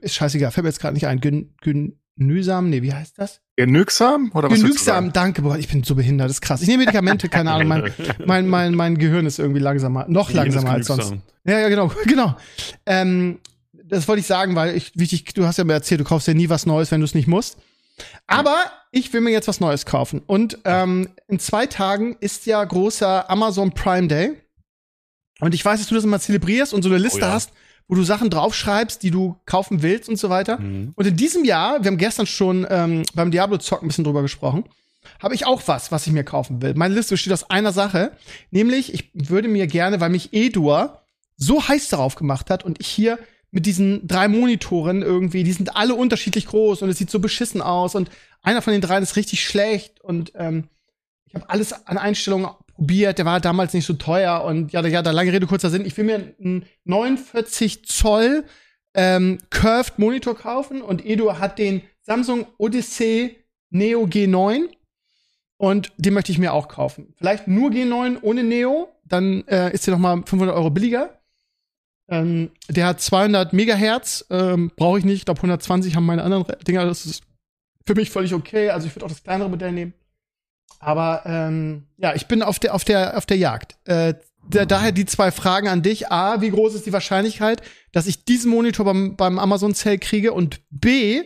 ist 0.00 0.14
scheißegal, 0.14 0.50
fällt 0.50 0.64
mir 0.64 0.70
jetzt 0.70 0.80
gerade 0.80 0.94
nicht 0.94 1.06
ein. 1.06 1.20
Gen 1.20 1.54
genügsam, 1.60 2.68
nee, 2.68 2.82
wie 2.82 2.92
heißt 2.92 3.18
das? 3.18 3.42
Genügsam? 3.56 4.30
Oder 4.34 4.50
was 4.50 4.60
Genügsam, 4.60 5.12
danke, 5.12 5.42
boah, 5.42 5.56
ich 5.56 5.68
bin 5.68 5.82
so 5.82 5.94
behindert, 5.94 6.28
das 6.28 6.36
ist 6.36 6.40
krass. 6.42 6.60
Ich 6.60 6.68
nehme 6.68 6.80
Medikamente, 6.84 7.28
keine 7.30 7.52
Ahnung, 7.52 7.68
mein, 7.68 7.92
mein, 8.26 8.46
mein, 8.48 8.74
mein 8.74 8.98
Gehirn 8.98 9.24
ist 9.24 9.38
irgendwie 9.38 9.60
langsamer, 9.60 10.04
noch 10.08 10.30
langsamer 10.30 10.72
als 10.72 10.86
sonst. 10.86 11.14
Ja, 11.44 11.58
ja, 11.60 11.68
genau, 11.68 11.90
genau. 12.04 12.36
Ähm, 12.84 13.38
das 13.72 14.06
wollte 14.08 14.20
ich 14.20 14.26
sagen, 14.26 14.56
weil 14.56 14.76
ich, 14.76 14.92
wichtig, 14.94 15.32
du 15.34 15.46
hast 15.46 15.56
ja 15.56 15.64
mir 15.64 15.72
erzählt, 15.72 16.00
du 16.00 16.04
kaufst 16.04 16.28
ja 16.28 16.34
nie 16.34 16.50
was 16.50 16.66
Neues, 16.66 16.90
wenn 16.90 17.00
du 17.00 17.04
es 17.04 17.14
nicht 17.14 17.28
musst. 17.28 17.56
Aber 18.26 18.56
ich 18.90 19.12
will 19.12 19.22
mir 19.22 19.30
jetzt 19.30 19.48
was 19.48 19.60
Neues 19.60 19.86
kaufen. 19.86 20.22
Und 20.26 20.58
ähm, 20.64 21.08
in 21.28 21.38
zwei 21.38 21.66
Tagen 21.66 22.16
ist 22.20 22.44
ja 22.44 22.62
großer 22.62 23.30
Amazon 23.30 23.72
Prime 23.72 24.08
Day. 24.08 24.36
Und 25.40 25.54
ich 25.54 25.64
weiß, 25.64 25.80
dass 25.80 25.88
du 25.88 25.94
das 25.94 26.04
immer 26.04 26.20
zelebrierst 26.20 26.74
und 26.74 26.82
so 26.82 26.88
eine 26.88 26.98
Liste 26.98 27.20
oh 27.20 27.22
ja. 27.22 27.32
hast, 27.32 27.52
wo 27.88 27.94
du 27.94 28.02
Sachen 28.02 28.30
draufschreibst, 28.30 29.02
die 29.02 29.10
du 29.10 29.36
kaufen 29.46 29.82
willst 29.82 30.08
und 30.08 30.16
so 30.16 30.28
weiter. 30.28 30.58
Mhm. 30.58 30.92
Und 30.96 31.06
in 31.06 31.16
diesem 31.16 31.44
Jahr, 31.44 31.82
wir 31.82 31.90
haben 31.90 31.98
gestern 31.98 32.26
schon 32.26 32.66
ähm, 32.68 33.04
beim 33.14 33.30
Diablo-Zock 33.30 33.82
ein 33.82 33.88
bisschen 33.88 34.04
drüber 34.04 34.22
gesprochen, 34.22 34.64
habe 35.20 35.34
ich 35.34 35.46
auch 35.46 35.62
was, 35.66 35.92
was 35.92 36.06
ich 36.06 36.12
mir 36.12 36.24
kaufen 36.24 36.62
will. 36.62 36.74
Meine 36.74 36.94
Liste 36.94 37.14
besteht 37.14 37.32
aus 37.32 37.48
einer 37.48 37.72
Sache, 37.72 38.12
nämlich 38.50 38.92
ich 38.92 39.10
würde 39.14 39.48
mir 39.48 39.66
gerne, 39.66 40.00
weil 40.00 40.10
mich 40.10 40.32
Edur 40.32 41.02
so 41.36 41.66
heiß 41.66 41.88
darauf 41.88 42.16
gemacht 42.16 42.50
hat 42.50 42.64
und 42.64 42.80
ich 42.80 42.88
hier 42.88 43.18
mit 43.50 43.66
diesen 43.66 44.06
drei 44.06 44.28
Monitoren 44.28 45.02
irgendwie, 45.02 45.44
die 45.44 45.52
sind 45.52 45.76
alle 45.76 45.94
unterschiedlich 45.94 46.46
groß 46.46 46.82
und 46.82 46.88
es 46.88 46.98
sieht 46.98 47.10
so 47.10 47.20
beschissen 47.20 47.62
aus 47.62 47.94
und 47.94 48.10
einer 48.42 48.62
von 48.62 48.72
den 48.72 48.82
dreien 48.82 49.02
ist 49.02 49.16
richtig 49.16 49.44
schlecht 49.44 50.00
und 50.00 50.32
ähm, 50.34 50.64
ich 51.26 51.34
habe 51.34 51.48
alles 51.48 51.72
an 51.86 51.98
Einstellungen 51.98 52.48
probiert, 52.76 53.18
der 53.18 53.24
war 53.24 53.40
damals 53.40 53.72
nicht 53.72 53.86
so 53.86 53.94
teuer 53.94 54.44
und 54.44 54.72
ja, 54.72 54.86
ja, 54.86 55.02
da 55.02 55.10
lange 55.10 55.32
Rede, 55.32 55.46
kurzer 55.46 55.70
Sinn, 55.70 55.84
ich 55.84 55.96
will 55.96 56.04
mir 56.04 56.34
einen 56.38 56.66
49 56.84 57.86
Zoll 57.86 58.44
ähm, 58.94 59.38
Curved 59.50 59.98
Monitor 59.98 60.36
kaufen 60.36 60.82
und 60.82 61.04
Edu 61.04 61.38
hat 61.38 61.58
den 61.58 61.82
Samsung 62.02 62.46
Odyssey 62.58 63.36
Neo 63.70 64.04
G9 64.04 64.68
und 65.58 65.92
den 65.96 66.14
möchte 66.14 66.32
ich 66.32 66.38
mir 66.38 66.52
auch 66.52 66.68
kaufen. 66.68 67.14
Vielleicht 67.16 67.48
nur 67.48 67.70
G9 67.70 68.18
ohne 68.22 68.42
Neo, 68.44 68.88
dann 69.04 69.46
äh, 69.48 69.72
ist 69.72 69.86
der 69.86 69.94
noch 69.94 70.00
mal 70.00 70.16
500 70.16 70.54
Euro 70.54 70.70
billiger. 70.70 71.18
Ähm, 72.08 72.50
der 72.68 72.86
hat 72.86 73.00
200 73.00 73.52
Megahertz, 73.52 74.26
ähm, 74.30 74.70
brauche 74.76 74.98
ich 74.98 75.04
nicht. 75.04 75.18
Ich 75.18 75.24
glaube 75.24 75.38
120 75.38 75.96
haben 75.96 76.06
meine 76.06 76.22
anderen 76.22 76.44
Dinger. 76.66 76.84
Das 76.84 77.04
ist 77.04 77.24
für 77.84 77.94
mich 77.94 78.10
völlig 78.10 78.32
okay. 78.34 78.70
Also 78.70 78.86
ich 78.86 78.94
würde 78.94 79.06
auch 79.06 79.10
das 79.10 79.22
kleinere 79.22 79.48
Modell 79.48 79.72
nehmen. 79.72 79.94
Aber 80.78 81.22
ähm, 81.24 81.86
ja, 81.96 82.14
ich 82.14 82.26
bin 82.26 82.42
auf 82.42 82.58
der 82.58 82.74
auf 82.74 82.84
der 82.84 83.16
auf 83.16 83.26
der 83.26 83.36
Jagd. 83.36 83.76
Äh, 83.84 84.14
da, 84.48 84.64
daher 84.64 84.92
die 84.92 85.06
zwei 85.06 85.30
Fragen 85.30 85.68
an 85.68 85.82
dich: 85.82 86.10
A, 86.10 86.40
wie 86.40 86.50
groß 86.50 86.74
ist 86.74 86.86
die 86.86 86.92
Wahrscheinlichkeit, 86.92 87.62
dass 87.92 88.06
ich 88.06 88.24
diesen 88.24 88.50
Monitor 88.50 88.84
beim, 88.84 89.16
beim 89.16 89.38
Amazon 89.38 89.74
Sale 89.74 89.98
kriege? 89.98 90.32
Und 90.32 90.60
B, 90.70 91.22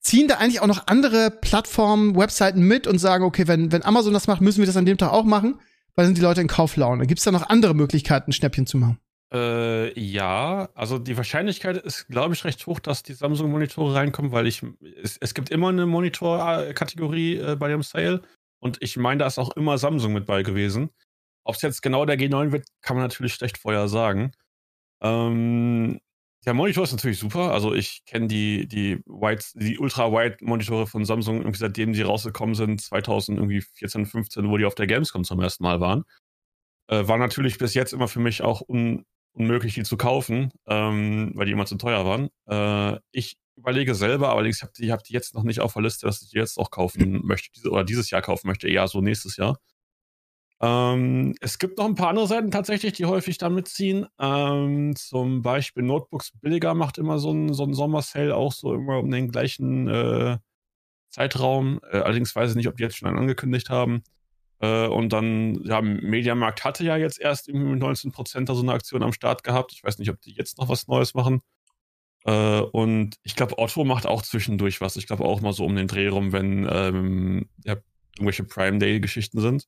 ziehen 0.00 0.28
da 0.28 0.36
eigentlich 0.36 0.60
auch 0.60 0.66
noch 0.66 0.86
andere 0.86 1.30
Plattformen, 1.30 2.16
Webseiten 2.16 2.62
mit 2.62 2.86
und 2.86 2.98
sagen, 2.98 3.24
okay, 3.24 3.46
wenn, 3.46 3.72
wenn 3.72 3.84
Amazon 3.84 4.12
das 4.12 4.26
macht, 4.26 4.40
müssen 4.40 4.58
wir 4.58 4.66
das 4.66 4.76
an 4.76 4.86
dem 4.86 4.98
Tag 4.98 5.12
auch 5.12 5.24
machen, 5.24 5.60
weil 5.94 6.06
sind 6.06 6.18
die 6.18 6.22
Leute 6.22 6.40
in 6.40 6.48
Kauflaune. 6.48 7.06
Gibt 7.06 7.18
es 7.18 7.24
da 7.24 7.32
noch 7.32 7.48
andere 7.48 7.74
Möglichkeiten, 7.74 8.32
Schnäppchen 8.32 8.66
zu 8.66 8.78
machen? 8.78 8.98
Äh, 9.32 9.98
ja, 10.00 10.70
also 10.74 10.98
die 10.98 11.16
Wahrscheinlichkeit 11.16 11.76
ist, 11.76 12.08
glaube 12.08 12.32
ich, 12.32 12.44
recht 12.44 12.66
hoch, 12.66 12.80
dass 12.80 13.02
die 13.02 13.12
Samsung-Monitore 13.12 13.94
reinkommen, 13.94 14.32
weil 14.32 14.46
ich, 14.46 14.62
es, 15.02 15.18
es 15.18 15.34
gibt 15.34 15.50
immer 15.50 15.68
eine 15.68 15.84
Monitor-Kategorie 15.84 17.36
äh, 17.36 17.56
bei 17.56 17.68
dem 17.68 17.82
Sale 17.82 18.22
und 18.60 18.78
ich 18.80 18.96
meine, 18.96 19.20
da 19.20 19.26
ist 19.26 19.38
auch 19.38 19.50
immer 19.56 19.78
Samsung 19.78 20.12
mit 20.12 20.26
bei 20.26 20.42
gewesen. 20.42 20.90
Ob 21.44 21.54
es 21.56 21.62
jetzt 21.62 21.82
genau 21.82 22.04
der 22.04 22.18
G9 22.18 22.52
wird, 22.52 22.66
kann 22.82 22.96
man 22.96 23.04
natürlich 23.06 23.34
schlecht 23.34 23.58
vorher 23.58 23.88
sagen. 23.88 24.32
Ähm, 25.02 26.00
der 26.46 26.54
Monitor 26.54 26.84
ist 26.84 26.92
natürlich 26.92 27.18
super. 27.18 27.52
Also 27.52 27.74
ich 27.74 28.04
kenne 28.06 28.28
die, 28.28 28.66
die, 28.68 29.02
die 29.54 29.78
Ultra-Wide-Monitore 29.78 30.86
von 30.86 31.04
Samsung 31.04 31.38
irgendwie 31.38 31.58
seitdem 31.58 31.92
die 31.92 32.02
rausgekommen 32.02 32.54
sind, 32.54 32.80
2014, 32.80 34.06
15, 34.06 34.48
wo 34.48 34.56
die 34.56 34.64
auf 34.64 34.74
der 34.74 34.86
Gamescom 34.86 35.24
zum 35.24 35.40
ersten 35.40 35.64
Mal 35.64 35.80
waren. 35.80 36.04
Äh, 36.88 37.06
war 37.08 37.18
natürlich 37.18 37.58
bis 37.58 37.74
jetzt 37.74 37.92
immer 37.92 38.08
für 38.08 38.20
mich 38.20 38.42
auch 38.42 38.62
un, 38.68 39.04
unmöglich, 39.32 39.74
die 39.74 39.82
zu 39.82 39.96
kaufen, 39.96 40.52
ähm, 40.66 41.32
weil 41.34 41.46
die 41.46 41.52
immer 41.52 41.66
zu 41.66 41.76
teuer 41.76 42.04
waren. 42.06 42.28
Äh, 42.48 43.00
ich 43.12 43.36
überlege 43.58 43.94
selber, 43.94 44.30
allerdings 44.30 44.62
habe 44.62 44.72
ich 44.78 44.90
hab 44.90 45.04
die 45.04 45.12
jetzt 45.12 45.34
noch 45.34 45.42
nicht 45.42 45.60
auf 45.60 45.74
der 45.74 45.82
Liste, 45.82 46.06
dass 46.06 46.22
ich 46.22 46.30
die 46.30 46.38
jetzt 46.38 46.58
auch 46.58 46.70
kaufen 46.70 47.26
möchte, 47.26 47.50
diese, 47.54 47.70
oder 47.70 47.84
dieses 47.84 48.10
Jahr 48.10 48.22
kaufen 48.22 48.46
möchte, 48.46 48.68
eher 48.68 48.88
so 48.88 49.00
nächstes 49.00 49.36
Jahr. 49.36 49.58
Ähm, 50.60 51.34
es 51.40 51.58
gibt 51.58 51.78
noch 51.78 51.86
ein 51.86 51.94
paar 51.94 52.08
andere 52.08 52.26
Seiten 52.26 52.50
tatsächlich, 52.50 52.94
die 52.94 53.04
häufig 53.04 53.38
da 53.38 53.48
mitziehen. 53.48 54.06
Ähm, 54.18 54.96
zum 54.96 55.42
Beispiel 55.42 55.84
Notebooks 55.84 56.32
Billiger 56.40 56.74
macht 56.74 56.98
immer 56.98 57.18
so 57.18 57.32
ein, 57.32 57.52
so 57.52 57.72
Sommersale 57.72 58.34
auch 58.34 58.52
so 58.52 58.74
immer 58.74 58.98
um 58.98 59.10
den 59.10 59.30
gleichen 59.30 59.88
äh, 59.88 60.38
Zeitraum. 61.10 61.80
Äh, 61.90 61.98
allerdings 61.98 62.34
weiß 62.34 62.50
ich 62.50 62.56
nicht, 62.56 62.68
ob 62.68 62.76
die 62.76 62.82
jetzt 62.82 62.96
schon 62.96 63.08
einen 63.08 63.18
angekündigt 63.18 63.70
haben. 63.70 64.02
Äh, 64.60 64.88
und 64.88 65.12
dann, 65.12 65.62
ja, 65.64 65.80
Mediamarkt 65.80 66.64
hatte 66.64 66.84
ja 66.84 66.96
jetzt 66.96 67.20
erst 67.20 67.48
mit 67.48 67.80
19% 67.80 68.44
da 68.46 68.54
so 68.54 68.62
eine 68.62 68.72
Aktion 68.72 69.02
am 69.04 69.12
Start 69.12 69.44
gehabt. 69.44 69.72
Ich 69.72 69.84
weiß 69.84 69.98
nicht, 69.98 70.10
ob 70.10 70.20
die 70.20 70.32
jetzt 70.32 70.58
noch 70.58 70.68
was 70.68 70.88
Neues 70.88 71.14
machen. 71.14 71.40
Äh, 72.24 72.60
und 72.60 73.16
ich 73.22 73.36
glaube, 73.36 73.58
Otto 73.58 73.84
macht 73.84 74.06
auch 74.06 74.22
zwischendurch 74.22 74.80
was. 74.80 74.96
Ich 74.96 75.06
glaube 75.06 75.24
auch 75.24 75.40
mal 75.40 75.52
so 75.52 75.64
um 75.64 75.76
den 75.76 75.86
Dreh 75.86 76.08
rum, 76.08 76.32
wenn 76.32 76.68
ähm, 76.70 77.48
ja, 77.64 77.76
irgendwelche 78.16 78.44
Prime 78.44 78.78
Day-Geschichten 78.78 79.40
sind. 79.40 79.66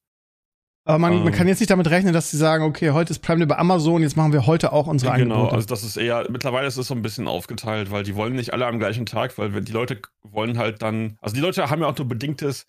Aber 0.85 0.99
man, 0.99 1.13
ähm, 1.13 1.25
man, 1.25 1.33
kann 1.33 1.47
jetzt 1.47 1.61
nicht 1.61 1.71
damit 1.71 1.91
rechnen, 1.91 2.13
dass 2.13 2.31
sie 2.31 2.37
sagen, 2.37 2.65
okay, 2.65 2.91
heute 2.91 3.13
ist 3.13 3.21
Prime 3.21 3.39
Day 3.39 3.47
bei 3.47 3.59
Amazon, 3.59 4.03
jetzt 4.03 4.17
machen 4.17 4.33
wir 4.33 4.47
heute 4.47 4.73
auch 4.73 4.87
unsere 4.87 5.13
genau, 5.13 5.35
Angebote. 5.35 5.41
Genau, 5.41 5.55
also 5.55 5.67
das 5.69 5.85
ist 5.85 5.97
eher, 5.97 6.27
mittlerweile 6.31 6.67
ist 6.67 6.79
es 6.79 6.89
so 6.89 6.95
ein 6.95 7.03
bisschen 7.03 7.29
aufgeteilt, 7.29 7.91
weil 7.91 8.03
die 8.03 8.17
wollen 8.17 8.35
nicht 8.35 8.53
alle 8.53 8.67
am 8.67 8.79
gleichen 8.79 9.07
Tag, 9.07 9.37
weil 9.39 9.61
die 9.63 9.73
Leute 9.73 10.01
wollen 10.23 10.59
halt 10.59 10.83
dann, 10.83 11.19
also 11.21 11.35
die 11.35 11.41
Leute 11.41 11.69
haben 11.69 11.83
ja 11.83 11.89
auch 11.89 11.97
nur 11.97 12.09
bedingtes 12.09 12.67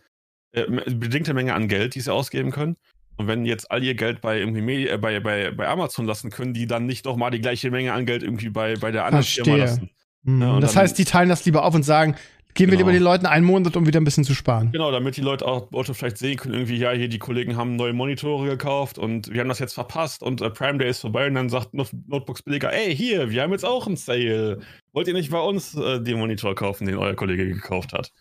äh, 0.51 0.65
bedingte 0.93 1.33
Menge 1.33 1.53
an 1.53 1.67
Geld, 1.67 1.95
die 1.95 2.01
sie 2.01 2.13
ausgeben 2.13 2.51
können. 2.51 2.75
Und 3.17 3.27
wenn 3.27 3.45
jetzt 3.45 3.69
all 3.69 3.83
ihr 3.83 3.95
Geld 3.95 4.21
bei 4.21 4.39
irgendwie 4.39 4.61
Medi 4.61 4.87
äh, 4.87 4.97
bei, 4.97 5.19
bei, 5.19 5.51
bei 5.51 5.67
Amazon 5.67 6.05
lassen, 6.05 6.31
können 6.31 6.53
die 6.53 6.65
dann 6.65 6.85
nicht 6.85 7.05
doch 7.05 7.15
mal 7.15 7.29
die 7.29 7.41
gleiche 7.41 7.69
Menge 7.71 7.93
an 7.93 8.05
Geld 8.05 8.23
irgendwie 8.23 8.49
bei, 8.49 8.75
bei 8.75 8.91
der 8.91 9.05
anderen 9.05 9.23
Verstehe. 9.23 9.43
Firma 9.43 9.63
lassen. 9.63 9.89
Mhm. 10.23 10.41
Ja, 10.41 10.59
das 10.59 10.75
heißt, 10.75 10.97
die 10.97 11.05
teilen 11.05 11.29
das 11.29 11.45
lieber 11.45 11.63
auf 11.63 11.73
und 11.73 11.83
sagen, 11.83 12.15
geben 12.53 12.71
genau. 12.71 12.71
wir 12.71 12.77
lieber 12.77 12.91
den 12.91 13.03
Leuten 13.03 13.25
einen 13.25 13.45
Monat, 13.45 13.75
um 13.75 13.87
wieder 13.87 13.99
ein 13.99 14.03
bisschen 14.03 14.23
zu 14.23 14.33
sparen. 14.33 14.71
Genau, 14.71 14.91
damit 14.91 15.17
die 15.17 15.21
Leute 15.21 15.45
auch 15.47 15.71
Auto 15.71 15.93
vielleicht 15.93 16.17
sehen 16.17 16.37
können, 16.37 16.53
irgendwie, 16.53 16.77
ja, 16.77 16.91
hier 16.91 17.07
die 17.07 17.19
Kollegen 17.19 17.55
haben 17.55 17.75
neue 17.75 17.93
Monitore 17.93 18.49
gekauft 18.49 18.97
und 18.97 19.31
wir 19.31 19.41
haben 19.41 19.49
das 19.49 19.59
jetzt 19.59 19.73
verpasst 19.73 20.21
und 20.23 20.41
äh, 20.41 20.49
Prime 20.49 20.77
Day 20.77 20.89
ist 20.89 21.01
vorbei 21.01 21.27
und 21.27 21.35
dann 21.35 21.49
sagt 21.49 21.73
Not 21.73 21.89
Notebooks 22.07 22.43
Billiger, 22.43 22.71
ey, 22.73 22.95
hier, 22.95 23.29
wir 23.29 23.41
haben 23.41 23.51
jetzt 23.51 23.65
auch 23.65 23.87
einen 23.87 23.97
Sale. 23.97 24.59
Wollt 24.93 25.07
ihr 25.07 25.13
nicht 25.13 25.31
bei 25.31 25.39
uns 25.39 25.75
äh, 25.75 26.01
den 26.01 26.19
Monitor 26.19 26.55
kaufen, 26.55 26.85
den 26.87 26.97
euer 26.97 27.15
Kollege 27.15 27.47
gekauft 27.47 27.93
hat? 27.93 28.11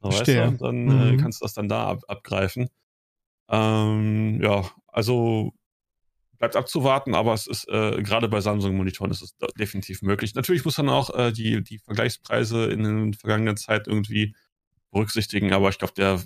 Weißt 0.00 0.28
du? 0.28 0.56
Dann 0.58 0.88
äh, 0.88 0.92
mhm. 0.92 1.14
äh, 1.14 1.16
kannst 1.16 1.40
du 1.40 1.44
das 1.44 1.54
dann 1.54 1.68
da 1.68 1.88
ab 1.88 2.02
abgreifen. 2.08 2.68
Ähm, 3.48 4.40
ja, 4.42 4.64
also 4.88 5.52
bleibt 6.38 6.56
abzuwarten, 6.56 7.14
aber 7.14 7.34
es 7.34 7.46
ist 7.46 7.68
äh, 7.68 8.02
gerade 8.02 8.28
bei 8.28 8.40
Samsung-Monitoren 8.40 9.10
ist 9.10 9.22
es 9.22 9.36
definitiv 9.58 10.02
möglich. 10.02 10.34
Natürlich 10.34 10.64
muss 10.64 10.78
man 10.78 10.88
auch 10.90 11.14
äh, 11.14 11.32
die, 11.32 11.62
die 11.62 11.78
Vergleichspreise 11.78 12.66
in 12.66 12.82
den 12.82 13.14
vergangenen 13.14 13.56
Zeit 13.56 13.86
irgendwie 13.86 14.34
berücksichtigen, 14.90 15.52
aber 15.52 15.68
ich 15.68 15.78
glaube, 15.78 15.94
der. 15.96 16.20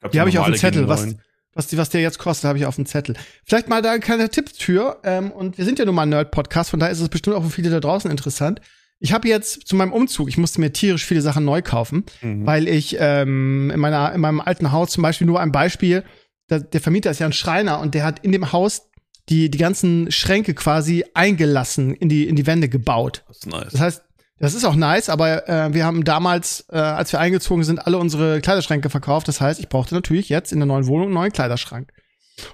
Glaub, 0.00 0.12
die 0.12 0.20
habe 0.20 0.30
ich 0.30 0.38
auf 0.38 0.46
dem 0.46 0.56
Zettel. 0.56 0.88
Was, 0.88 1.16
was, 1.52 1.66
die, 1.68 1.78
was 1.78 1.90
der 1.90 2.00
jetzt 2.00 2.18
kostet, 2.18 2.48
habe 2.48 2.58
ich 2.58 2.66
auf 2.66 2.76
dem 2.76 2.86
Zettel. 2.86 3.16
Vielleicht 3.44 3.68
mal 3.68 3.82
da 3.82 3.92
ein 3.92 4.00
kleiner 4.00 4.30
Tipp 4.30 4.50
für. 4.50 5.00
Ähm, 5.04 5.30
und 5.30 5.58
wir 5.58 5.64
sind 5.64 5.78
ja 5.78 5.84
nun 5.84 5.94
mal 5.94 6.02
ein 6.02 6.10
Nerd-Podcast, 6.10 6.70
von 6.70 6.80
daher 6.80 6.92
ist 6.92 7.00
es 7.00 7.08
bestimmt 7.08 7.36
auch 7.36 7.44
für 7.44 7.50
viele 7.50 7.70
da 7.70 7.80
draußen 7.80 8.10
interessant. 8.10 8.60
Ich 9.00 9.12
habe 9.12 9.28
jetzt 9.28 9.66
zu 9.66 9.76
meinem 9.76 9.92
Umzug, 9.92 10.28
ich 10.28 10.38
musste 10.38 10.60
mir 10.60 10.72
tierisch 10.72 11.04
viele 11.04 11.20
Sachen 11.20 11.44
neu 11.44 11.62
kaufen, 11.62 12.04
mhm. 12.22 12.46
weil 12.46 12.68
ich 12.68 12.96
ähm, 12.98 13.70
in, 13.70 13.80
meiner, 13.80 14.12
in 14.12 14.20
meinem 14.20 14.40
alten 14.40 14.72
Haus 14.72 14.92
zum 14.92 15.02
Beispiel 15.02 15.26
nur 15.26 15.40
ein 15.40 15.52
Beispiel, 15.52 16.04
der, 16.50 16.60
der 16.60 16.80
Vermieter 16.80 17.10
ist 17.10 17.20
ja 17.20 17.26
ein 17.26 17.32
Schreiner 17.32 17.80
und 17.80 17.94
der 17.94 18.04
hat 18.04 18.20
in 18.20 18.32
dem 18.32 18.52
Haus 18.52 18.90
die, 19.28 19.50
die 19.50 19.58
ganzen 19.58 20.10
Schränke 20.10 20.54
quasi 20.54 21.04
eingelassen, 21.14 21.94
in 21.94 22.08
die, 22.08 22.28
in 22.28 22.36
die 22.36 22.46
Wände 22.46 22.68
gebaut. 22.68 23.24
Das 23.28 23.38
ist 23.38 23.46
nice. 23.46 23.72
Das 23.72 23.80
heißt, 23.80 24.02
das 24.38 24.54
ist 24.54 24.64
auch 24.64 24.74
nice, 24.74 25.08
aber 25.08 25.48
äh, 25.48 25.72
wir 25.72 25.84
haben 25.84 26.04
damals, 26.04 26.66
äh, 26.70 26.76
als 26.76 27.12
wir 27.12 27.20
eingezogen 27.20 27.64
sind, 27.64 27.86
alle 27.86 27.98
unsere 27.98 28.40
Kleiderschränke 28.40 28.90
verkauft. 28.90 29.28
Das 29.28 29.40
heißt, 29.40 29.60
ich 29.60 29.68
brauchte 29.68 29.94
natürlich 29.94 30.28
jetzt 30.28 30.52
in 30.52 30.58
der 30.58 30.66
neuen 30.66 30.86
Wohnung 30.86 31.06
einen 31.06 31.14
neuen 31.14 31.32
Kleiderschrank. 31.32 31.92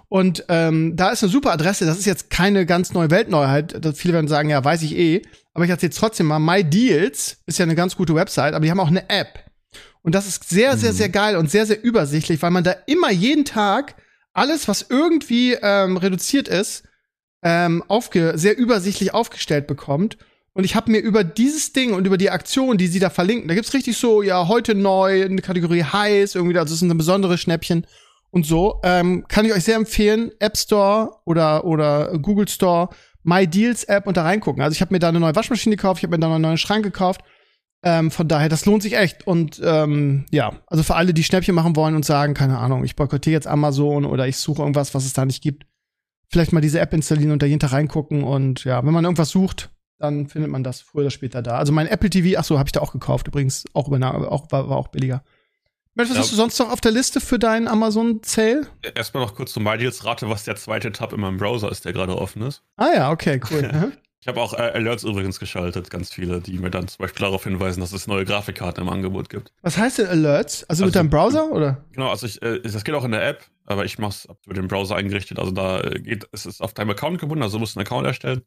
Und 0.08 0.44
ähm, 0.48 0.94
da 0.96 1.08
ist 1.08 1.22
eine 1.22 1.32
super 1.32 1.52
Adresse. 1.52 1.86
Das 1.86 1.98
ist 1.98 2.04
jetzt 2.04 2.28
keine 2.28 2.66
ganz 2.66 2.92
neue 2.92 3.10
Weltneuheit. 3.10 3.82
Das, 3.82 3.98
viele 3.98 4.14
werden 4.14 4.28
sagen, 4.28 4.50
ja, 4.50 4.62
weiß 4.62 4.82
ich 4.82 4.96
eh. 4.96 5.22
Aber 5.54 5.64
ich 5.64 5.70
erzähle 5.70 5.92
trotzdem 5.92 6.26
mal. 6.26 6.38
MyDeals 6.38 7.38
ist 7.46 7.58
ja 7.58 7.64
eine 7.64 7.74
ganz 7.74 7.96
gute 7.96 8.14
Website, 8.14 8.54
aber 8.54 8.64
die 8.64 8.70
haben 8.70 8.80
auch 8.80 8.88
eine 8.88 9.08
App. 9.08 9.49
Und 10.02 10.14
das 10.14 10.26
ist 10.26 10.48
sehr, 10.48 10.76
sehr, 10.76 10.92
mhm. 10.92 10.96
sehr 10.96 11.08
geil 11.08 11.36
und 11.36 11.50
sehr, 11.50 11.66
sehr 11.66 11.82
übersichtlich, 11.82 12.40
weil 12.42 12.50
man 12.50 12.64
da 12.64 12.74
immer 12.86 13.10
jeden 13.10 13.44
Tag 13.44 13.96
alles, 14.32 14.68
was 14.68 14.86
irgendwie 14.88 15.56
ähm, 15.60 15.96
reduziert 15.96 16.48
ist, 16.48 16.84
ähm, 17.42 17.82
aufge 17.88 18.32
sehr 18.36 18.56
übersichtlich 18.56 19.12
aufgestellt 19.12 19.66
bekommt. 19.66 20.16
Und 20.52 20.64
ich 20.64 20.74
habe 20.74 20.90
mir 20.90 21.00
über 21.00 21.22
dieses 21.22 21.72
Ding 21.72 21.92
und 21.92 22.06
über 22.06 22.18
die 22.18 22.30
Aktion, 22.30 22.76
die 22.76 22.88
sie 22.88 22.98
da 22.98 23.08
verlinken, 23.10 23.48
da 23.48 23.54
gibt's 23.54 23.72
richtig 23.72 23.96
so, 23.96 24.22
ja, 24.22 24.48
heute 24.48 24.74
neu, 24.74 25.24
eine 25.24 25.42
Kategorie 25.42 25.84
heiß, 25.84 26.34
irgendwie, 26.34 26.58
also 26.58 26.72
das 26.72 26.80
sind 26.80 26.90
ein 26.90 26.98
besondere 26.98 27.38
Schnäppchen 27.38 27.86
und 28.30 28.46
so. 28.46 28.80
Ähm, 28.82 29.26
kann 29.28 29.44
ich 29.44 29.52
euch 29.52 29.64
sehr 29.64 29.76
empfehlen, 29.76 30.32
App 30.38 30.56
Store 30.56 31.18
oder, 31.24 31.64
oder 31.64 32.18
Google 32.18 32.48
Store, 32.48 32.88
My 33.22 33.46
Deals 33.46 33.84
App 33.84 34.06
und 34.06 34.16
da 34.16 34.22
reingucken. 34.22 34.62
Also 34.62 34.74
ich 34.74 34.80
habe 34.80 34.92
mir 34.92 34.98
da 34.98 35.08
eine 35.08 35.20
neue 35.20 35.36
Waschmaschine 35.36 35.76
gekauft, 35.76 36.00
ich 36.00 36.04
habe 36.04 36.16
mir 36.16 36.20
da 36.20 36.32
einen 36.32 36.42
neuen 36.42 36.58
Schrank 36.58 36.84
gekauft 36.84 37.20
ähm, 37.82 38.10
von 38.10 38.28
daher, 38.28 38.48
das 38.48 38.66
lohnt 38.66 38.82
sich 38.82 38.96
echt. 38.96 39.26
Und 39.26 39.60
ähm, 39.64 40.26
ja, 40.30 40.52
also 40.66 40.82
für 40.82 40.96
alle, 40.96 41.14
die 41.14 41.24
Schnäppchen 41.24 41.54
machen 41.54 41.76
wollen 41.76 41.94
und 41.94 42.04
sagen, 42.04 42.34
keine 42.34 42.58
Ahnung, 42.58 42.84
ich 42.84 42.96
boykottiere 42.96 43.34
jetzt 43.34 43.46
Amazon 43.46 44.04
oder 44.04 44.28
ich 44.28 44.36
suche 44.36 44.62
irgendwas, 44.62 44.94
was 44.94 45.04
es 45.04 45.12
da 45.12 45.24
nicht 45.24 45.42
gibt, 45.42 45.66
vielleicht 46.28 46.52
mal 46.52 46.60
diese 46.60 46.80
App 46.80 46.92
installieren 46.92 47.32
und 47.32 47.42
da 47.42 47.46
jeden 47.46 47.60
Tag 47.60 47.72
reingucken. 47.72 48.22
Und 48.22 48.64
ja, 48.64 48.84
wenn 48.84 48.92
man 48.92 49.04
irgendwas 49.04 49.30
sucht, 49.30 49.70
dann 49.98 50.28
findet 50.28 50.50
man 50.50 50.62
das 50.62 50.80
früher 50.80 51.02
oder 51.02 51.10
später 51.10 51.42
da. 51.42 51.58
Also 51.58 51.72
mein 51.72 51.86
Apple 51.86 52.10
TV, 52.10 52.38
ach 52.38 52.44
so, 52.44 52.58
habe 52.58 52.68
ich 52.68 52.72
da 52.72 52.80
auch 52.80 52.92
gekauft, 52.92 53.28
übrigens, 53.28 53.64
auch, 53.74 53.88
über, 53.88 54.32
auch 54.32 54.50
war, 54.50 54.68
war 54.68 54.76
auch 54.76 54.88
billiger. 54.88 55.22
Was 55.94 56.16
hast 56.16 56.32
du 56.32 56.36
sonst 56.36 56.58
noch 56.58 56.70
auf 56.70 56.80
der 56.80 56.92
Liste 56.92 57.20
für 57.20 57.38
deinen 57.38 57.68
Amazon-Sale? 57.68 58.66
Erstmal 58.94 59.24
noch 59.24 59.34
kurz 59.34 59.52
zum 59.52 59.64
MyDeals 59.64 60.04
rate, 60.04 60.28
was 60.30 60.44
der 60.44 60.56
zweite 60.56 60.92
Tab 60.92 61.12
in 61.12 61.20
meinem 61.20 61.36
Browser 61.36 61.70
ist, 61.70 61.84
der 61.84 61.92
gerade 61.92 62.16
offen 62.16 62.42
ist. 62.42 62.62
Ah 62.76 62.90
ja, 62.94 63.10
okay, 63.10 63.40
cool. 63.50 63.92
Ich 64.22 64.28
habe 64.28 64.40
auch 64.40 64.52
äh, 64.52 64.58
Alerts 64.58 65.02
übrigens 65.04 65.40
geschaltet, 65.40 65.88
ganz 65.88 66.12
viele, 66.12 66.42
die 66.42 66.58
mir 66.58 66.70
dann 66.70 66.88
zum 66.88 66.98
Beispiel 66.98 67.24
darauf 67.24 67.44
hinweisen, 67.44 67.80
dass 67.80 67.92
es 67.92 68.06
neue 68.06 68.26
Grafikkarten 68.26 68.82
im 68.82 68.90
Angebot 68.90 69.30
gibt. 69.30 69.50
Was 69.62 69.78
heißt 69.78 69.98
denn 69.98 70.08
Alerts? 70.08 70.64
Also, 70.64 70.84
also 70.84 70.86
mit 70.86 70.94
deinem 70.94 71.08
Browser 71.08 71.50
oder? 71.50 71.86
Genau, 71.92 72.10
also 72.10 72.26
ich, 72.26 72.42
äh, 72.42 72.60
das 72.60 72.84
geht 72.84 72.94
auch 72.94 73.04
in 73.04 73.12
der 73.12 73.26
App, 73.26 73.46
aber 73.64 73.86
ich 73.86 73.98
mache 73.98 74.10
es 74.10 74.28
mit 74.46 74.58
dem 74.58 74.68
Browser 74.68 74.96
eingerichtet. 74.96 75.38
Also 75.38 75.52
da 75.52 75.80
äh, 75.80 76.00
geht 76.00 76.28
es 76.32 76.44
ist 76.44 76.60
auf 76.60 76.74
deinem 76.74 76.90
Account 76.90 77.18
gebunden, 77.18 77.42
also 77.42 77.56
du 77.56 77.60
musst 77.60 77.78
einen 77.78 77.86
Account 77.86 78.06
erstellen. 78.06 78.42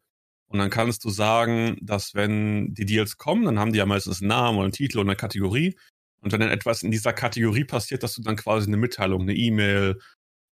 Und 0.46 0.60
dann 0.60 0.70
kannst 0.70 1.04
du 1.06 1.10
sagen, 1.10 1.78
dass 1.82 2.14
wenn 2.14 2.76
die 2.76 2.86
Deals 2.86 3.18
kommen, 3.18 3.46
dann 3.46 3.58
haben 3.58 3.74
die 3.74 3.80
ja 3.80 3.88
meistens 3.88 4.22
einen 4.22 4.30
Namen 4.30 4.58
oder 4.60 4.66
einen 4.66 4.74
Titel 4.74 5.00
oder 5.00 5.10
eine 5.10 5.16
Kategorie. 5.16 5.76
Und 6.22 6.32
wenn 6.32 6.40
dann 6.40 6.52
etwas 6.52 6.84
in 6.84 6.92
dieser 6.92 7.14
Kategorie 7.14 7.64
passiert, 7.64 8.04
dass 8.04 8.14
du 8.14 8.22
dann 8.22 8.36
quasi 8.36 8.68
eine 8.68 8.78
Mitteilung, 8.78 9.24
eine 9.24 9.34
E-Mail, 9.34 10.00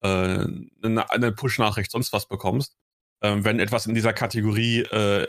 äh, 0.01 0.07
eine, 0.07 1.11
eine 1.11 1.31
Push-Nachricht, 1.31 1.91
sonst 1.91 2.11
was 2.11 2.27
bekommst 2.27 2.75
ähm, 3.21 3.45
wenn 3.45 3.59
etwas 3.59 3.85
in 3.85 3.95
dieser 3.95 4.13
Kategorie 4.13 4.81
äh, 4.81 5.27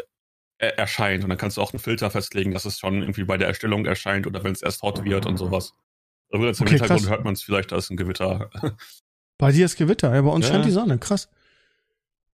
erscheint. 0.59 1.25
Und 1.25 1.31
dann 1.31 1.39
kannst 1.39 1.57
du 1.57 1.61
auch 1.61 1.73
einen 1.73 1.81
Filter 1.81 2.11
festlegen, 2.11 2.53
dass 2.53 2.65
es 2.65 2.79
schon 2.79 3.01
irgendwie 3.01 3.25
bei 3.25 3.37
der 3.37 3.49
Erstellung 3.49 3.85
erscheint 3.85 4.27
oder 4.27 4.45
wenn 4.45 4.53
es 4.53 4.63
erst 4.63 4.83
hot 4.83 5.05
wird 5.05 5.27
und 5.27 5.37
sowas. 5.37 5.75
Übrigens 6.31 6.61
im 6.61 6.67
okay, 6.67 6.75
Hintergrund 6.75 7.01
krass. 7.01 7.11
hört 7.11 7.25
man 7.25 7.35
es 7.35 7.43
vielleicht, 7.43 7.73
da 7.73 7.77
ist 7.77 7.91
ein 7.91 7.97
Gewitter. 7.97 8.51
Bei 9.39 9.51
dir 9.51 9.65
ist 9.65 9.77
Gewitter, 9.77 10.15
ja, 10.15 10.23
bei 10.23 10.31
uns 10.31 10.47
ja. 10.47 10.53
scheint 10.53 10.67
die 10.67 10.71
Sonne, 10.71 10.99
krass. 10.99 11.29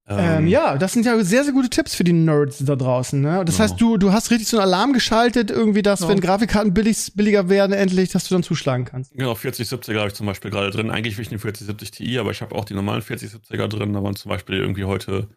Ähm, 0.07 0.19
ähm, 0.19 0.47
ja, 0.47 0.77
das 0.77 0.93
sind 0.93 1.07
ja 1.07 1.23
sehr, 1.25 1.45
sehr 1.45 1.55
gute 1.55 1.71
Tipps 1.71 1.95
für 1.95 2.05
die 2.05 2.13
Nerds 2.13 2.59
da 2.59 2.77
draußen. 2.77 3.19
Ne? 3.19 3.43
Das 3.47 3.57
genau. 3.57 3.69
heißt, 3.69 3.81
du, 3.81 3.97
du 3.97 4.13
hast 4.13 4.31
richtig 4.31 4.49
so 4.49 4.59
einen 4.59 4.67
Alarm 4.67 4.93
geschaltet, 4.93 5.51
irgendwie, 5.51 5.81
dass, 5.81 6.01
genau. 6.01 6.11
wenn 6.11 6.21
Grafikkarten 6.21 6.75
billig, 6.75 7.13
billiger 7.15 7.49
werden, 7.49 7.73
endlich, 7.73 8.11
dass 8.11 8.29
du 8.29 8.35
dann 8.35 8.43
zuschlagen 8.43 8.85
kannst. 8.85 9.13
Genau, 9.13 9.33
4070er 9.33 9.99
habe 9.99 10.09
ich 10.09 10.15
zum 10.15 10.27
Beispiel 10.27 10.51
gerade 10.51 10.71
drin. 10.71 10.91
Eigentlich 10.91 11.17
will 11.17 11.23
ich 11.23 11.31
eine 11.31 11.39
4070 11.39 11.91
Ti, 11.91 12.19
aber 12.19 12.31
ich 12.31 12.43
habe 12.43 12.55
auch 12.55 12.67
die 12.67 12.75
normalen 12.75 13.01
4070er 13.01 13.69
drin. 13.69 13.95
Da 13.95 14.03
waren 14.03 14.17
zum 14.17 14.29
Beispiel 14.29 14.57
irgendwie 14.57 14.85
heute 14.85 15.29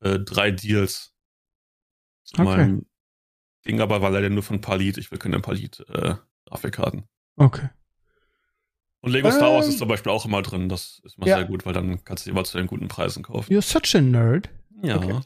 äh, 0.00 0.18
drei 0.18 0.50
Deals 0.50 1.14
zu 2.24 2.34
okay. 2.34 2.44
meinem 2.44 2.86
Ding, 3.66 3.80
aber 3.80 4.02
war 4.02 4.10
leider 4.10 4.30
nur 4.30 4.42
von 4.42 4.60
Palit. 4.60 4.98
Ich 4.98 5.10
will 5.10 5.18
keine 5.18 5.40
Palit-Grafikkarten. 5.40 7.00
Äh, 7.00 7.42
okay. 7.44 7.70
Und 9.00 9.12
Lego 9.12 9.30
Star 9.30 9.52
Wars 9.52 9.66
ist 9.66 9.74
ähm. 9.74 9.78
zum 9.78 9.88
Beispiel 9.88 10.10
auch 10.10 10.24
immer 10.24 10.42
drin. 10.42 10.68
Das 10.68 11.00
ist 11.04 11.16
immer 11.16 11.26
ja. 11.26 11.36
sehr 11.36 11.44
gut, 11.44 11.64
weil 11.66 11.72
dann 11.72 12.02
kannst 12.04 12.26
du 12.26 12.30
immer 12.30 12.44
zu 12.44 12.56
den 12.58 12.66
guten 12.66 12.88
Preisen 12.88 13.22
kaufen. 13.22 13.52
You're 13.52 13.62
such 13.62 13.94
a 13.94 14.00
nerd. 14.00 14.48
Ja. 14.82 14.96
Okay. 14.96 15.20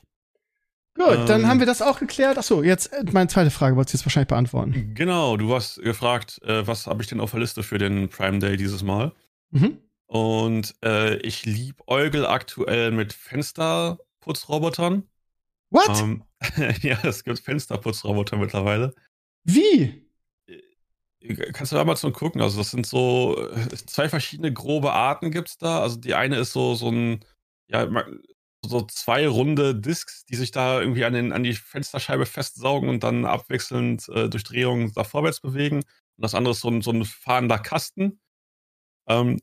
Gut, 0.95 1.19
ähm, 1.19 1.27
dann 1.27 1.47
haben 1.47 1.61
wir 1.61 1.67
das 1.67 1.81
auch 1.81 1.99
geklärt. 1.99 2.37
Achso, 2.37 2.62
jetzt 2.62 2.93
äh, 2.93 3.05
meine 3.12 3.29
zweite 3.29 3.50
Frage 3.50 3.77
wolltest 3.77 3.95
du 3.95 3.99
jetzt 3.99 4.07
wahrscheinlich 4.07 4.29
beantworten. 4.29 4.93
Genau, 4.95 5.37
du 5.37 5.55
hast 5.55 5.81
gefragt, 5.81 6.43
äh, 6.43 6.67
was 6.67 6.87
habe 6.87 7.03
ich 7.03 7.09
denn 7.09 7.21
auf 7.21 7.31
der 7.31 7.41
Liste 7.41 7.62
für 7.62 7.79
den 7.79 8.09
Prime 8.09 8.39
Day 8.39 8.57
dieses 8.57 8.83
Mal? 8.83 9.12
Mhm. 9.50 9.79
Und 10.07 10.75
äh, 10.85 11.17
ich 11.19 11.47
liebe 11.47 11.87
Eugel 11.87 12.27
aktuell 12.27 12.91
mit 12.91 13.12
Fensterputzrobotern. 14.21 15.09
What? 15.71 16.00
Ähm, 16.00 16.25
ja, 16.83 16.99
es 17.05 17.25
gibt 17.25 17.41
Fensterputzroboter 17.41 18.37
mittlerweile. 18.37 18.95
Wie? 19.45 20.07
Kannst 21.53 21.73
du 21.73 21.77
da 21.77 21.85
mal 21.85 21.97
so 21.97 22.11
gucken? 22.12 22.41
Also, 22.41 22.59
das 22.59 22.71
sind 22.71 22.87
so 22.87 23.37
äh, 23.50 23.69
zwei 23.87 24.09
verschiedene 24.09 24.53
grobe 24.53 24.93
Arten 24.93 25.31
gibt's 25.31 25.59
da. 25.59 25.81
Also, 25.81 25.97
die 25.97 26.15
eine 26.15 26.39
ist 26.39 26.53
so, 26.53 26.75
so 26.75 26.91
ein, 26.91 27.25
ja, 27.69 27.89
so 28.62 28.83
zwei 28.83 29.29
runde 29.29 29.75
Discs, 29.75 30.25
die 30.25 30.37
sich 30.37 30.50
da 30.50 30.81
irgendwie 30.81 31.05
an, 31.05 31.12
den, 31.12 31.33
an 31.33 31.43
die 31.43 31.55
Fensterscheibe 31.55 32.27
festsaugen 32.27 32.89
und 32.89 33.03
dann 33.03 33.25
abwechselnd 33.27 34.09
äh, 34.09 34.29
durch 34.29 34.45
Drehungen 34.45 34.93
da 34.95 35.05
vorwärts 35.05 35.41
bewegen. 35.41 35.77
Und 35.77 35.85
das 36.25 36.35
andere 36.35 36.53
ist 36.53 36.61
so 36.61 36.69
ein, 36.69 36.83
so 36.83 36.91
ein 36.91 37.05
fahrender 37.05 37.59
Kasten. 37.59 38.21
Ähm, 39.07 39.41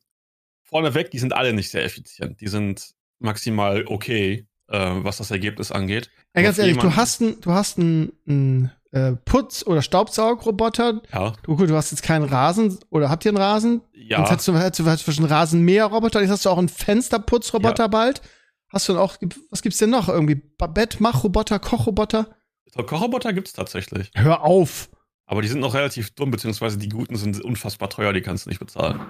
vorneweg, 0.63 1.11
die 1.11 1.19
sind 1.19 1.33
alle 1.33 1.53
nicht 1.53 1.69
sehr 1.69 1.85
effizient. 1.85 2.41
Die 2.41 2.47
sind 2.47 2.95
maximal 3.19 3.85
okay, 3.87 4.47
äh, 4.67 4.77
was 4.79 5.17
das 5.17 5.31
Ergebnis 5.31 5.71
angeht. 5.71 6.09
Ja, 6.35 6.41
ganz 6.41 6.57
ehrlich, 6.57 6.77
du 6.77 6.95
hast 6.95 7.21
einen, 7.21 7.41
du 7.41 7.51
hast 7.51 7.77
einen, 7.79 8.71
äh, 8.91 9.13
Putz- 9.25 9.65
oder 9.65 9.81
Staubsaugroboter. 9.81 11.01
Ja. 11.13 11.33
Du, 11.43 11.55
du 11.55 11.75
hast 11.75 11.91
jetzt 11.91 12.03
keinen 12.03 12.25
Rasen 12.25 12.77
oder 12.89 13.09
habt 13.09 13.25
ihr 13.25 13.29
einen 13.29 13.37
Rasen? 13.37 13.81
Ja. 13.93 14.17
Sonst 14.17 14.31
hättest 14.31 14.47
du, 14.47 14.57
hättest 14.57 14.79
du, 14.79 14.89
hättest 14.89 15.07
du 15.07 15.23
einen 15.23 15.31
Rasenmäherroboter, 15.31 16.21
jetzt 16.21 16.31
hast 16.31 16.45
du 16.45 16.49
auch 16.49 16.57
einen 16.57 16.69
Fensterputzroboter 16.69 17.83
ja. 17.83 17.87
bald. 17.87 18.21
Hast 18.69 18.89
du 18.89 18.97
auch, 18.97 19.17
was 19.49 19.61
gibt's 19.61 19.77
denn 19.77 19.89
noch? 19.89 20.09
Irgendwie 20.09 20.35
Bettmachroboter, 20.35 21.59
Kochroboter? 21.59 22.27
So, 22.73 22.83
Kochroboter 22.83 23.33
gibt's 23.33 23.53
tatsächlich. 23.53 24.11
Hör 24.13 24.43
auf! 24.43 24.89
Aber 25.25 25.41
die 25.41 25.47
sind 25.47 25.59
noch 25.59 25.73
relativ 25.73 26.11
dumm, 26.15 26.31
beziehungsweise 26.31 26.77
die 26.77 26.89
guten 26.89 27.17
sind 27.17 27.41
unfassbar 27.41 27.89
teuer, 27.89 28.13
die 28.13 28.21
kannst 28.21 28.45
du 28.45 28.49
nicht 28.49 28.59
bezahlen. 28.59 29.01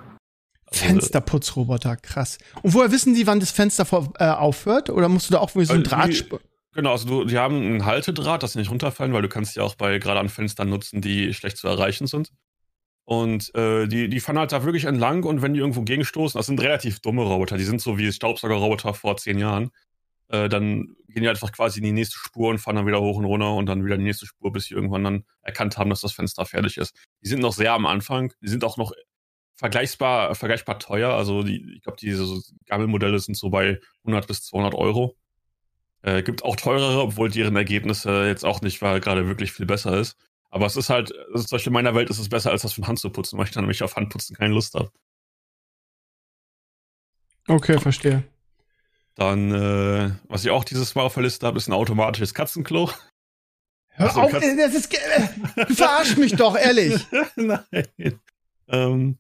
Also, 0.68 0.86
Fensterputzroboter, 0.86 1.96
krass. 1.98 2.38
Und 2.62 2.74
woher 2.74 2.92
wissen 2.92 3.16
die, 3.16 3.26
wann 3.26 3.40
das 3.40 3.52
Fenster 3.52 3.86
vor, 3.86 4.14
äh, 4.20 4.26
aufhört? 4.26 4.90
Oder 4.90 5.08
musst 5.10 5.30
du 5.30 5.34
da 5.34 5.40
auch 5.40 5.50
so 5.50 5.60
ein 5.60 5.84
Draht. 5.84 6.10
Die, 6.10 6.26
genau, 6.74 6.92
also 6.92 7.08
du, 7.08 7.26
die 7.26 7.38
haben 7.38 7.56
einen 7.56 7.86
Haltedraht, 7.86 8.44
dass 8.44 8.54
sie 8.54 8.60
nicht 8.60 8.70
runterfallen, 8.70 9.14
weil 9.14 9.22
du 9.22 9.30
kannst 9.30 9.56
die 9.56 9.62
auch 9.62 9.76
bei 9.76 9.98
gerade 10.00 10.20
an 10.20 10.30
Fenstern 10.30 10.70
nutzen, 10.70 11.02
die 11.02 11.34
schlecht 11.34 11.58
zu 11.58 11.68
erreichen 11.68 12.08
sind. 12.08 12.32
Und 13.06 13.56
äh, 13.56 13.88
die, 13.88 14.10
die 14.10 14.20
fahren 14.20 14.38
halt 14.38 14.52
da 14.52 14.66
wirklich 14.66 14.84
entlang 14.84 15.24
und 15.24 15.42
wenn 15.42 15.54
die 15.54 15.62
irgendwo 15.62 15.84
gegenstoßen, 15.84 16.38
das 16.38 16.48
sind 16.48 16.60
relativ 16.60 17.00
dumme 17.00 17.24
Roboter, 17.24 17.58
die 17.58 17.64
sind 17.64 17.80
so 17.80 17.98
wie 17.98 18.12
Staubsaugerroboter 18.12 18.94
vor 18.94 19.16
zehn 19.16 19.40
Jahren, 19.40 19.72
äh, 20.28 20.50
dann 20.50 20.96
gehen 21.08 21.24
die 21.24 21.30
einfach 21.30 21.54
quasi 21.54 21.80
in 21.80 21.86
die 21.86 21.94
nächste 21.94 22.18
Spur 22.18 22.50
und 22.50 22.58
fahren 22.58 22.76
dann 22.76 22.86
wieder 22.86 23.00
hoch 23.00 23.16
und 23.16 23.24
runter 23.24 23.54
und 23.54 23.68
dann 23.68 23.86
wieder 23.86 23.96
in 23.96 24.02
die 24.02 24.08
nächste 24.08 24.26
Spur, 24.26 24.52
bis 24.52 24.66
sie 24.66 24.74
irgendwann 24.74 25.06
dann 25.06 25.24
erkannt 25.42 25.78
haben, 25.78 25.90
dass 25.90 26.02
das 26.02 26.12
Fenster 26.12 26.46
fertig 26.46 26.76
ist. 26.76 26.94
Die 27.24 27.30
sind 27.30 27.40
noch 27.40 27.54
sehr 27.54 27.72
am 27.72 27.86
Anfang, 27.86 28.34
die 28.42 28.50
sind 28.50 28.66
auch 28.66 28.76
noch 28.76 28.92
vergleichbar, 29.58 30.34
vergleichbar 30.36 30.80
teuer. 30.80 31.12
Also 31.14 31.44
die, 31.44 31.76
ich 31.76 31.82
glaube, 31.84 31.98
diese 32.00 32.26
so 32.26 32.42
Gammelmodelle 32.66 33.20
sind 33.20 33.36
so 33.36 33.50
bei 33.50 33.80
100 34.04 34.28
bis 34.28 34.44
200 34.44 34.74
Euro. 34.74 35.16
Äh, 36.04 36.24
gibt 36.24 36.44
auch 36.44 36.56
teurere, 36.56 37.02
obwohl 37.02 37.30
deren 37.30 37.56
Ergebnisse 37.56 38.28
jetzt 38.28 38.46
auch 38.46 38.62
nicht 38.62 38.80
gerade 38.80 39.28
wirklich 39.28 39.52
viel 39.52 39.66
besser 39.66 39.98
ist. 39.98 40.16
Aber 40.50 40.66
es 40.66 40.78
ist 40.78 40.90
halt, 40.90 41.12
also 41.34 41.44
zum 41.46 41.56
Beispiel 41.56 41.72
in 41.72 41.74
meiner 41.74 41.96
Welt 41.96 42.10
ist 42.10 42.20
es 42.20 42.30
besser, 42.30 42.52
als 42.52 42.62
das 42.62 42.74
von 42.74 42.88
Hand 42.88 43.00
zu 43.00 43.10
putzen, 43.10 43.38
weil 43.38 43.46
ich 43.46 43.52
dann 43.52 43.64
nämlich 43.64 43.84
auf 43.84 43.96
Handputzen 43.96 44.36
keine 44.38 44.54
Lust 44.54 44.76
habe. 44.76 44.92
Okay, 47.48 47.80
verstehe. 47.80 48.24
Dann, 49.16 49.52
äh, 49.52 50.12
was 50.28 50.46
ich 50.46 50.52
auch 50.52 50.64
dieses 50.64 50.94
Mal 50.96 51.02
auf 51.04 51.16
der 51.16 51.24
Liste 51.24 51.46
habe, 51.48 51.58
ist 51.58 51.68
ein 51.68 51.74
automatisches 51.74 52.34
Katzenklo. 52.34 52.92
Hör 53.90 54.08
Also 54.10 54.22
auf, 54.22 54.32
Katz- 54.32 54.44
ey, 54.44 54.56
das 54.56 54.76
ist, 54.76 54.94
äh, 54.94 55.74
verarsch 55.74 56.18
mich 56.18 56.34
doch, 56.36 56.56
ehrlich. 56.56 57.06
Nein. 57.36 58.20
Ähm, 58.68 59.18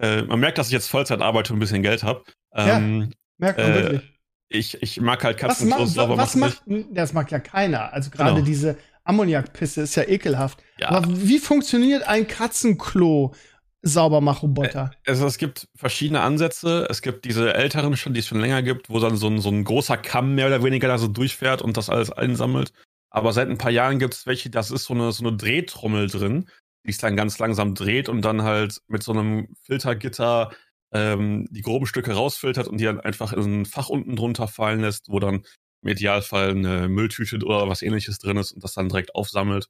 äh, 0.00 0.22
man 0.22 0.40
merkt, 0.40 0.58
dass 0.58 0.66
ich 0.68 0.72
jetzt 0.72 0.88
Vollzeit 0.88 1.20
arbeite 1.20 1.52
und 1.52 1.58
ein 1.58 1.60
bisschen 1.60 1.82
Geld 1.82 2.02
habe. 2.02 2.22
Ähm, 2.54 3.12
Merkt 3.38 3.58
man 3.58 3.70
Äh, 3.70 3.74
wirklich. 3.74 4.12
ich, 4.48 4.82
ich 4.82 5.00
mag 5.00 5.22
halt 5.24 5.36
Was, 5.42 5.60
ma 5.60 5.76
Katzenklos 5.76 5.94
sauber 5.94 6.16
was 6.16 6.36
macht, 6.36 6.62
das 6.90 7.12
mag 7.12 7.30
ja 7.30 7.38
keiner. 7.38 7.92
Also 7.92 8.10
gerade 8.10 8.34
Genau. 8.34 8.44
diese 8.44 8.76
Ammoniakpisse 9.04 9.82
ist 9.82 9.94
ja 9.94 10.02
ekelhaft. 10.04 10.62
Ja. 10.78 10.88
Aber 10.90 11.06
wie 11.08 11.38
funktioniert 11.38 12.06
ein 12.08 12.26
Katzenklo 12.26 13.34
Saubermachroboter? 13.82 14.90
Also 15.06 15.26
es 15.26 15.38
gibt 15.38 15.68
verschiedene 15.76 16.20
Ansätze. 16.20 16.86
Es 16.90 17.02
gibt 17.02 17.24
diese 17.24 17.54
älteren 17.54 17.96
schon, 17.96 18.14
die 18.14 18.20
es 18.20 18.26
schon 18.26 18.40
länger 18.40 18.62
gibt, 18.62 18.90
wo 18.90 18.98
dann 18.98 19.16
so 19.16 19.28
ein, 19.28 19.40
so 19.40 19.48
ein 19.48 19.64
großer 19.64 19.96
Kamm 19.96 20.34
mehr 20.34 20.48
oder 20.48 20.62
weniger 20.64 20.88
da 20.88 20.98
so 20.98 21.08
durchfährt 21.08 21.62
und 21.62 21.76
das 21.76 21.88
alles 21.88 22.10
einsammelt. 22.10 22.72
Aber 23.10 23.32
seit 23.32 23.48
ein 23.48 23.58
paar 23.58 23.70
Jahren 23.70 23.98
gibt 23.98 24.14
es 24.14 24.26
welche, 24.26 24.50
das 24.50 24.70
ist 24.70 24.84
so 24.84 24.94
eine, 24.94 25.12
so 25.12 25.24
eine 25.26 25.36
Drehtrommel 25.36 26.08
drin, 26.08 26.48
die 26.86 26.92
es 26.92 26.98
dann 26.98 27.16
ganz 27.16 27.38
langsam 27.38 27.74
dreht 27.74 28.08
und 28.08 28.22
dann 28.22 28.42
halt 28.42 28.80
mit 28.88 29.02
so 29.02 29.12
einem 29.12 29.48
Filtergitter 29.62 30.52
ähm, 30.92 31.46
die 31.50 31.62
groben 31.62 31.86
Stücke 31.86 32.12
rausfiltert 32.12 32.68
und 32.68 32.78
die 32.78 32.84
dann 32.84 33.00
einfach 33.00 33.32
in 33.32 33.62
ein 33.62 33.66
Fach 33.66 33.88
unten 33.88 34.16
drunter 34.16 34.48
fallen 34.48 34.80
lässt, 34.80 35.08
wo 35.08 35.18
dann 35.18 35.44
im 35.82 35.88
Idealfall 35.88 36.50
eine 36.50 36.88
Mülltüte 36.88 37.44
oder 37.44 37.68
was 37.68 37.82
ähnliches 37.82 38.18
drin 38.18 38.36
ist 38.36 38.52
und 38.52 38.64
das 38.64 38.74
dann 38.74 38.88
direkt 38.88 39.14
aufsammelt. 39.14 39.68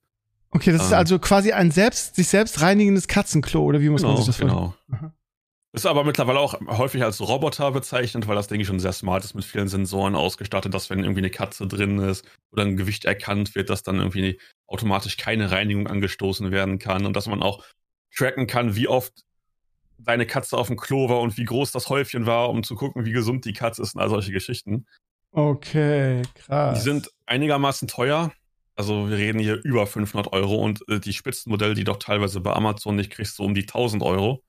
Okay, 0.50 0.72
das 0.72 0.84
ist 0.84 0.92
ähm. 0.92 0.98
also 0.98 1.18
quasi 1.18 1.52
ein 1.52 1.70
selbst, 1.70 2.16
sich 2.16 2.28
selbst 2.28 2.60
reinigendes 2.60 3.08
Katzenklo, 3.08 3.62
oder 3.62 3.80
wie 3.80 3.88
muss 3.88 4.02
man 4.02 4.16
sich 4.16 4.26
das 4.26 4.36
vorstellen? 4.36 4.50
genau. 4.50 4.74
Aha. 4.92 5.12
Ist 5.72 5.84
aber 5.84 6.04
mittlerweile 6.04 6.38
auch 6.38 6.58
häufig 6.68 7.02
als 7.02 7.20
Roboter 7.20 7.70
bezeichnet, 7.70 8.26
weil 8.26 8.36
das, 8.36 8.50
ich, 8.50 8.66
schon 8.66 8.80
sehr 8.80 8.92
smart 8.92 9.24
ist, 9.24 9.34
mit 9.34 9.44
vielen 9.44 9.68
Sensoren 9.68 10.14
ausgestattet, 10.14 10.72
dass 10.72 10.88
wenn 10.88 11.00
irgendwie 11.00 11.20
eine 11.20 11.28
Katze 11.28 11.66
drin 11.66 11.98
ist 11.98 12.24
oder 12.50 12.62
ein 12.62 12.78
Gewicht 12.78 13.04
erkannt 13.04 13.54
wird, 13.54 13.68
dass 13.68 13.82
dann 13.82 13.98
irgendwie 13.98 14.40
automatisch 14.66 15.16
keine 15.16 15.50
Reinigung 15.50 15.86
angestoßen 15.86 16.50
werden 16.50 16.78
kann 16.78 17.06
und 17.06 17.14
dass 17.14 17.26
man 17.26 17.42
auch 17.42 17.64
tracken 18.14 18.46
kann, 18.46 18.76
wie 18.76 18.88
oft 18.88 19.12
deine 19.98 20.26
Katze 20.26 20.56
auf 20.56 20.66
dem 20.66 20.76
Klo 20.76 21.08
war 21.08 21.20
und 21.20 21.36
wie 21.36 21.44
groß 21.44 21.72
das 21.72 21.88
Häufchen 21.88 22.26
war, 22.26 22.50
um 22.50 22.62
zu 22.62 22.74
gucken, 22.74 23.04
wie 23.04 23.12
gesund 23.12 23.44
die 23.44 23.52
Katze 23.52 23.82
ist 23.82 23.94
und 23.94 24.00
all 24.00 24.10
solche 24.10 24.32
Geschichten. 24.32 24.86
Okay, 25.32 26.22
krass. 26.34 26.78
Die 26.78 26.84
sind 26.84 27.10
einigermaßen 27.26 27.88
teuer. 27.88 28.32
Also 28.74 29.08
wir 29.08 29.16
reden 29.16 29.38
hier 29.38 29.62
über 29.64 29.86
500 29.86 30.32
Euro 30.32 30.56
und 30.56 30.86
äh, 30.88 31.00
die 31.00 31.14
Spitzenmodelle, 31.14 31.74
die 31.74 31.84
doch 31.84 31.98
teilweise 31.98 32.40
bei 32.40 32.52
Amazon 32.52 32.96
nicht 32.96 33.10
kriegst, 33.10 33.36
so 33.36 33.44
um 33.44 33.54
die 33.54 33.62
1000 33.62 34.02
Euro. 34.02 34.42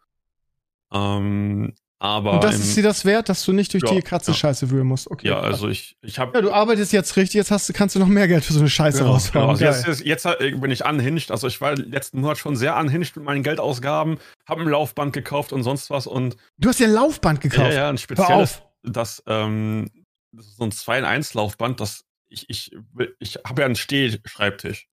Ähm, 0.92 1.76
aber 2.00 2.34
Und 2.34 2.44
das 2.44 2.56
im, 2.56 2.62
ist 2.62 2.77
dir 2.77 2.84
das 2.84 3.06
wert, 3.06 3.27
dass 3.27 3.44
du 3.44 3.54
nicht 3.54 3.74
durch 3.74 3.84
Ja, 3.84 3.92
die 3.92 4.01
Katzenscheiße 4.01 4.70
wühlen 4.70 4.86
musst. 4.86 5.10
Okay. 5.10 5.30
ja, 5.30 5.39
also 5.39 5.68
ich, 5.68 5.98
ich 6.01 6.20
habe 6.20 6.38
Ja, 6.38 6.42
du 6.42 6.51
arbeitest 6.51 6.94
jetzt 6.94 7.16
richtig, 7.16 7.36
jetzt 7.36 7.50
hast 7.50 7.68
du, 7.68 7.74
kannst 7.74 7.96
du 7.96 8.00
noch 8.00 8.08
mehr 8.08 8.27
Geld 8.27 8.46
für 8.46 8.54
so 8.54 8.60
eine 8.60 8.70
Scheiße 8.70 9.00
Genau, 9.00 9.13
raushauen. 9.13 9.50
Also 9.50 9.66
jetzt, 9.66 9.88
jetzt, 9.88 10.06
jetzt 10.06 10.25
äh, 10.25 10.51
bin 10.51 10.70
ich 10.70 10.86
unhinged. 10.86 11.32
Also 11.32 11.48
ich 11.48 11.60
war 11.60 11.75
letzten 11.75 12.22
Monat 12.22 12.38
schon 12.38 12.56
sehr 12.56 12.77
unhinged 12.77 13.16
mit 13.16 13.25
meinen 13.25 13.42
Geldausgaben, 13.42 14.20
habe 14.48 14.62
ein 14.62 14.70
Laufband 14.70 15.13
gekauft 15.13 15.54
und 15.54 15.63
sonst 15.63 15.89
was 15.89 16.06
und 16.06 16.38
du 16.58 16.70
hast 16.70 16.80
dir 16.80 16.88
ein 16.88 16.94
Laufband 16.94 17.42
gekauft. 17.42 17.74
ja, 17.74 17.82
ja, 17.82 17.89
ein 17.89 17.98
spezielles, 17.98 18.62
das, 18.84 19.24
ähm, 19.25 19.89
das 20.32 20.46
ist 20.46 20.58
so 20.58 20.66
ein 20.66 20.72
2 20.72 21.00
in 21.00 21.06
1 21.06 21.34
Laufband, 21.34 21.80
das 21.80 22.04
ich, 22.30 22.50
ich, 22.50 22.72
ich 23.20 23.39
habe 23.46 23.62
ja 23.62 23.66
einen 23.66 23.75
Stehschreibtisch. 23.75 24.88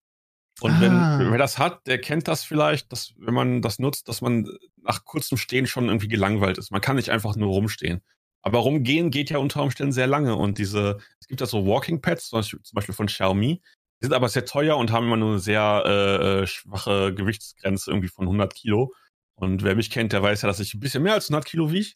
Und 0.61 0.71
Ah. 0.71 1.19
wenn 1.19 1.31
wer 1.31 1.37
das 1.37 1.57
hat, 1.57 1.85
der 1.87 1.99
kennt 1.99 2.27
das 2.27 2.43
vielleicht, 2.43 2.91
dass 2.91 3.13
wenn 3.17 3.33
man 3.33 3.61
das 3.61 3.77
nutzt, 3.79 4.07
dass 4.07 4.21
man 4.21 4.47
nach 4.81 5.03
kurzem 5.03 5.37
Stehen 5.37 5.67
schon 5.67 5.85
irgendwie 5.87 6.07
gelangweilt 6.07 6.57
ist. 6.57 6.71
Man 6.71 6.81
kann 6.81 6.95
nicht 6.95 7.09
einfach 7.09 7.35
nur 7.35 7.49
rumstehen. 7.49 8.01
Aber 8.41 8.59
rumgehen 8.59 9.09
geht 9.11 9.29
ja 9.31 9.37
unter 9.39 9.63
Umständen 9.63 9.91
sehr 9.91 10.07
lange. 10.07 10.35
Und 10.35 10.57
diese, 10.59 10.99
es 11.19 11.27
gibt 11.27 11.41
ja 11.41 11.47
so 11.47 11.65
Walking 11.65 12.01
Pads, 12.01 12.29
zum 12.29 12.39
Beispiel, 12.39 12.61
zum 12.61 12.75
Beispiel 12.75 12.95
von 12.95 13.07
Xiaomi, 13.07 13.61
die 14.01 14.05
sind 14.05 14.13
aber 14.13 14.29
sehr 14.29 14.45
teuer 14.45 14.77
und 14.77 14.91
haben 14.91 15.07
immer 15.07 15.17
nur 15.17 15.31
eine 15.31 15.39
sehr 15.39 15.83
äh, 15.85 16.41
äh, 16.43 16.47
schwache 16.47 17.13
Gewichtsgrenze 17.13 17.89
irgendwie 17.89 18.09
von 18.09 18.25
100 18.25 18.53
Kilo. 18.53 18.93
Und 19.35 19.63
wer 19.63 19.75
mich 19.75 19.89
kennt, 19.89 20.13
der 20.13 20.21
weiß 20.21 20.43
ja, 20.43 20.47
dass 20.47 20.59
ich 20.59 20.73
ein 20.73 20.79
bisschen 20.79 21.03
mehr 21.03 21.13
als 21.13 21.29
100 21.29 21.45
Kilo 21.45 21.71
wiege. 21.71 21.93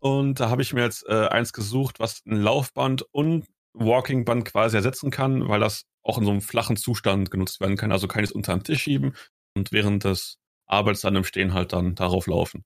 Und 0.00 0.40
da 0.40 0.50
habe 0.50 0.62
ich 0.62 0.72
mir 0.72 0.82
jetzt 0.82 1.06
äh, 1.08 1.28
eins 1.28 1.52
gesucht, 1.52 2.00
was 2.00 2.22
ein 2.26 2.40
Laufband 2.40 3.02
und 3.12 3.46
Walkingband 3.72 4.44
quasi 4.44 4.76
ersetzen 4.76 5.10
kann, 5.10 5.48
weil 5.48 5.60
das 5.60 5.84
auch 6.02 6.18
in 6.18 6.24
so 6.24 6.30
einem 6.30 6.40
flachen 6.40 6.76
Zustand 6.76 7.30
genutzt 7.30 7.60
werden 7.60 7.76
kann. 7.76 7.92
Also 7.92 8.08
kann 8.08 8.24
ich 8.24 8.30
es 8.30 8.34
unter 8.34 8.54
den 8.54 8.64
Tisch 8.64 8.82
schieben 8.82 9.14
und 9.54 9.72
während 9.72 10.04
des 10.04 10.38
Arbeits 10.66 11.00
dann 11.02 11.16
im 11.16 11.24
Stehen 11.24 11.54
halt 11.54 11.72
dann 11.72 11.94
darauf 11.94 12.26
laufen. 12.26 12.64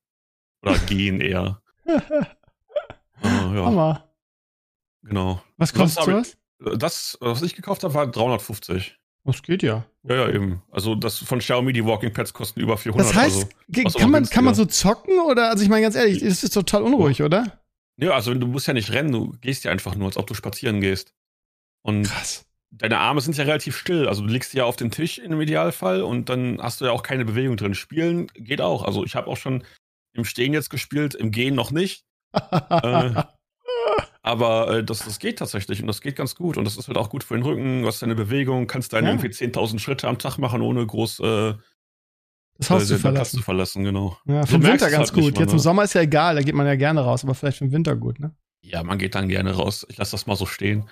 Oder 0.63 0.79
gehen 0.87 1.21
eher. 1.21 1.61
Äh, 1.85 2.01
ja, 3.23 3.65
Hammer. 3.65 4.09
genau. 5.03 5.43
Was 5.57 5.73
kostet 5.73 6.07
hab 6.07 6.21
ich-? 6.21 6.37
Das, 6.79 7.19
was 7.21 7.43
ich 7.43 7.55
gekauft 7.55 7.85
habe, 7.85 7.95
war 7.95 8.07
350. 8.07 8.99
Das 9.25 9.43
geht 9.43 9.63
ja. 9.63 9.85
Ja, 10.03 10.17
ja, 10.17 10.31
eben. 10.31 10.63
Also 10.71 10.95
das 10.95 11.19
von 11.19 11.39
Xiaomi, 11.39 11.73
die 11.73 11.85
Walking 11.85 12.13
Pads 12.13 12.33
kosten 12.33 12.61
über 12.61 12.77
400. 12.77 13.09
Das 13.09 13.17
heißt, 13.17 13.49
also, 13.85 13.99
kann, 13.99 14.11
man, 14.11 14.27
kann 14.29 14.45
man 14.45 14.55
so 14.55 14.67
zocken 14.67 15.19
oder? 15.21 15.49
Also 15.49 15.63
ich 15.63 15.71
meine 15.71 15.83
ganz 15.83 15.95
ehrlich, 15.95 16.21
das 16.21 16.45
ist 16.45 16.53
total 16.53 16.83
unruhig, 16.83 17.23
oder? 17.23 17.64
Ja, 17.97 18.11
also 18.13 18.35
du 18.35 18.47
musst 18.47 18.67
ja 18.67 18.75
nicht 18.75 18.91
rennen, 18.93 19.13
du 19.13 19.33
gehst 19.41 19.65
ja 19.65 19.71
einfach 19.73 19.95
nur, 19.95 20.07
als 20.09 20.17
ob 20.17 20.27
du 20.27 20.35
spazieren 20.35 20.81
gehst. 20.81 21.13
Und 21.83 22.05
Krass. 22.05 22.47
deine 22.71 22.99
Arme 22.99 23.21
sind 23.21 23.37
ja 23.37 23.45
relativ 23.45 23.77
still. 23.77 24.09
Also 24.09 24.23
du 24.23 24.29
liegst 24.29 24.55
ja 24.55 24.65
auf 24.65 24.77
den 24.77 24.91
Tisch 24.91 25.19
im 25.19 25.41
Idealfall 25.41 26.03
und 26.03 26.29
dann 26.29 26.61
hast 26.63 26.81
du 26.81 26.87
ja 26.87 26.93
auch 26.93 27.03
keine 27.03 27.25
Bewegung 27.25 27.57
drin. 27.57 27.75
Spielen 27.75 28.27
geht 28.35 28.61
auch. 28.61 28.83
Also 28.85 29.05
ich 29.05 29.15
habe 29.17 29.29
auch 29.29 29.37
schon 29.37 29.65
im 30.13 30.25
Stehen 30.25 30.53
jetzt 30.55 30.71
gespielt, 30.71 31.15
im 31.15 31.31
Gehen 31.31 31.55
noch 31.55 31.71
nicht. 31.71 32.05
Äh, 32.71 33.23
aber 34.23 34.79
äh, 34.79 34.85
das, 34.85 35.01
das 35.01 35.19
geht 35.19 35.39
tatsächlich 35.39 35.81
und 35.83 35.87
das 35.87 36.01
geht 36.01 36.17
ganz 36.17 36.35
gut. 36.35 36.57
Und 36.57 36.65
das 36.65 36.77
ist 36.77 36.89
halt 36.89 36.97
auch 36.97 37.11
gut 37.11 37.23
für 37.25 37.35
den 37.35 37.43
Rücken. 37.45 37.83
Du 37.83 37.89
hast 37.89 38.01
deine 38.03 38.15
Bewegung, 38.15 38.67
kannst 38.67 38.93
deine 38.93 39.09
Ja. 39.09 39.13
irgendwie 39.15 39.29
10.000 39.29 39.79
Schritte 39.79 40.09
am 40.09 40.19
Tag 40.19 40.39
machen, 40.39 40.63
ohne 40.63 40.85
groß 40.87 41.21
äh, 41.21 41.55
das 42.59 42.71
Haus 42.71 42.83
äh, 42.85 42.87
zu 42.87 42.99
verlassen. 42.99 43.37
zu 43.39 43.43
verlassen. 43.43 43.85
Genau. 43.85 44.17
Ja, 44.27 44.43
Du 44.43 44.47
für 44.47 44.53
den 44.59 44.63
merkst 44.63 44.85
Winter 44.85 44.97
ganz 44.97 45.09
halt 45.11 45.17
nicht 45.17 45.25
gut. 45.27 45.35
mal, 45.35 45.41
Jetzt 45.41 45.51
im 45.51 45.57
ne? 45.57 45.63
Sommer 45.63 45.85
ist 45.85 45.95
ja 45.95 46.01
egal, 46.03 46.35
da 46.37 46.43
geht 46.43 46.55
man 46.55 46.67
ja 46.67 46.77
gerne 46.77 47.01
raus, 47.01 47.25
aber 47.25 47.35
vielleicht 47.35 47.59
für 47.59 47.65
den 47.65 47.73
Winter 47.73 47.97
gut, 47.97 48.21
ne? 48.21 48.35
Ja, 48.63 48.83
man 48.83 48.99
geht 48.99 49.15
dann 49.15 49.29
gerne 49.29 49.53
raus. 49.53 49.87
Ich 49.91 49.97
lasse 49.99 50.13
das 50.13 50.27
mal 50.27 50.37
so 50.37 50.47
stehen. 50.47 50.89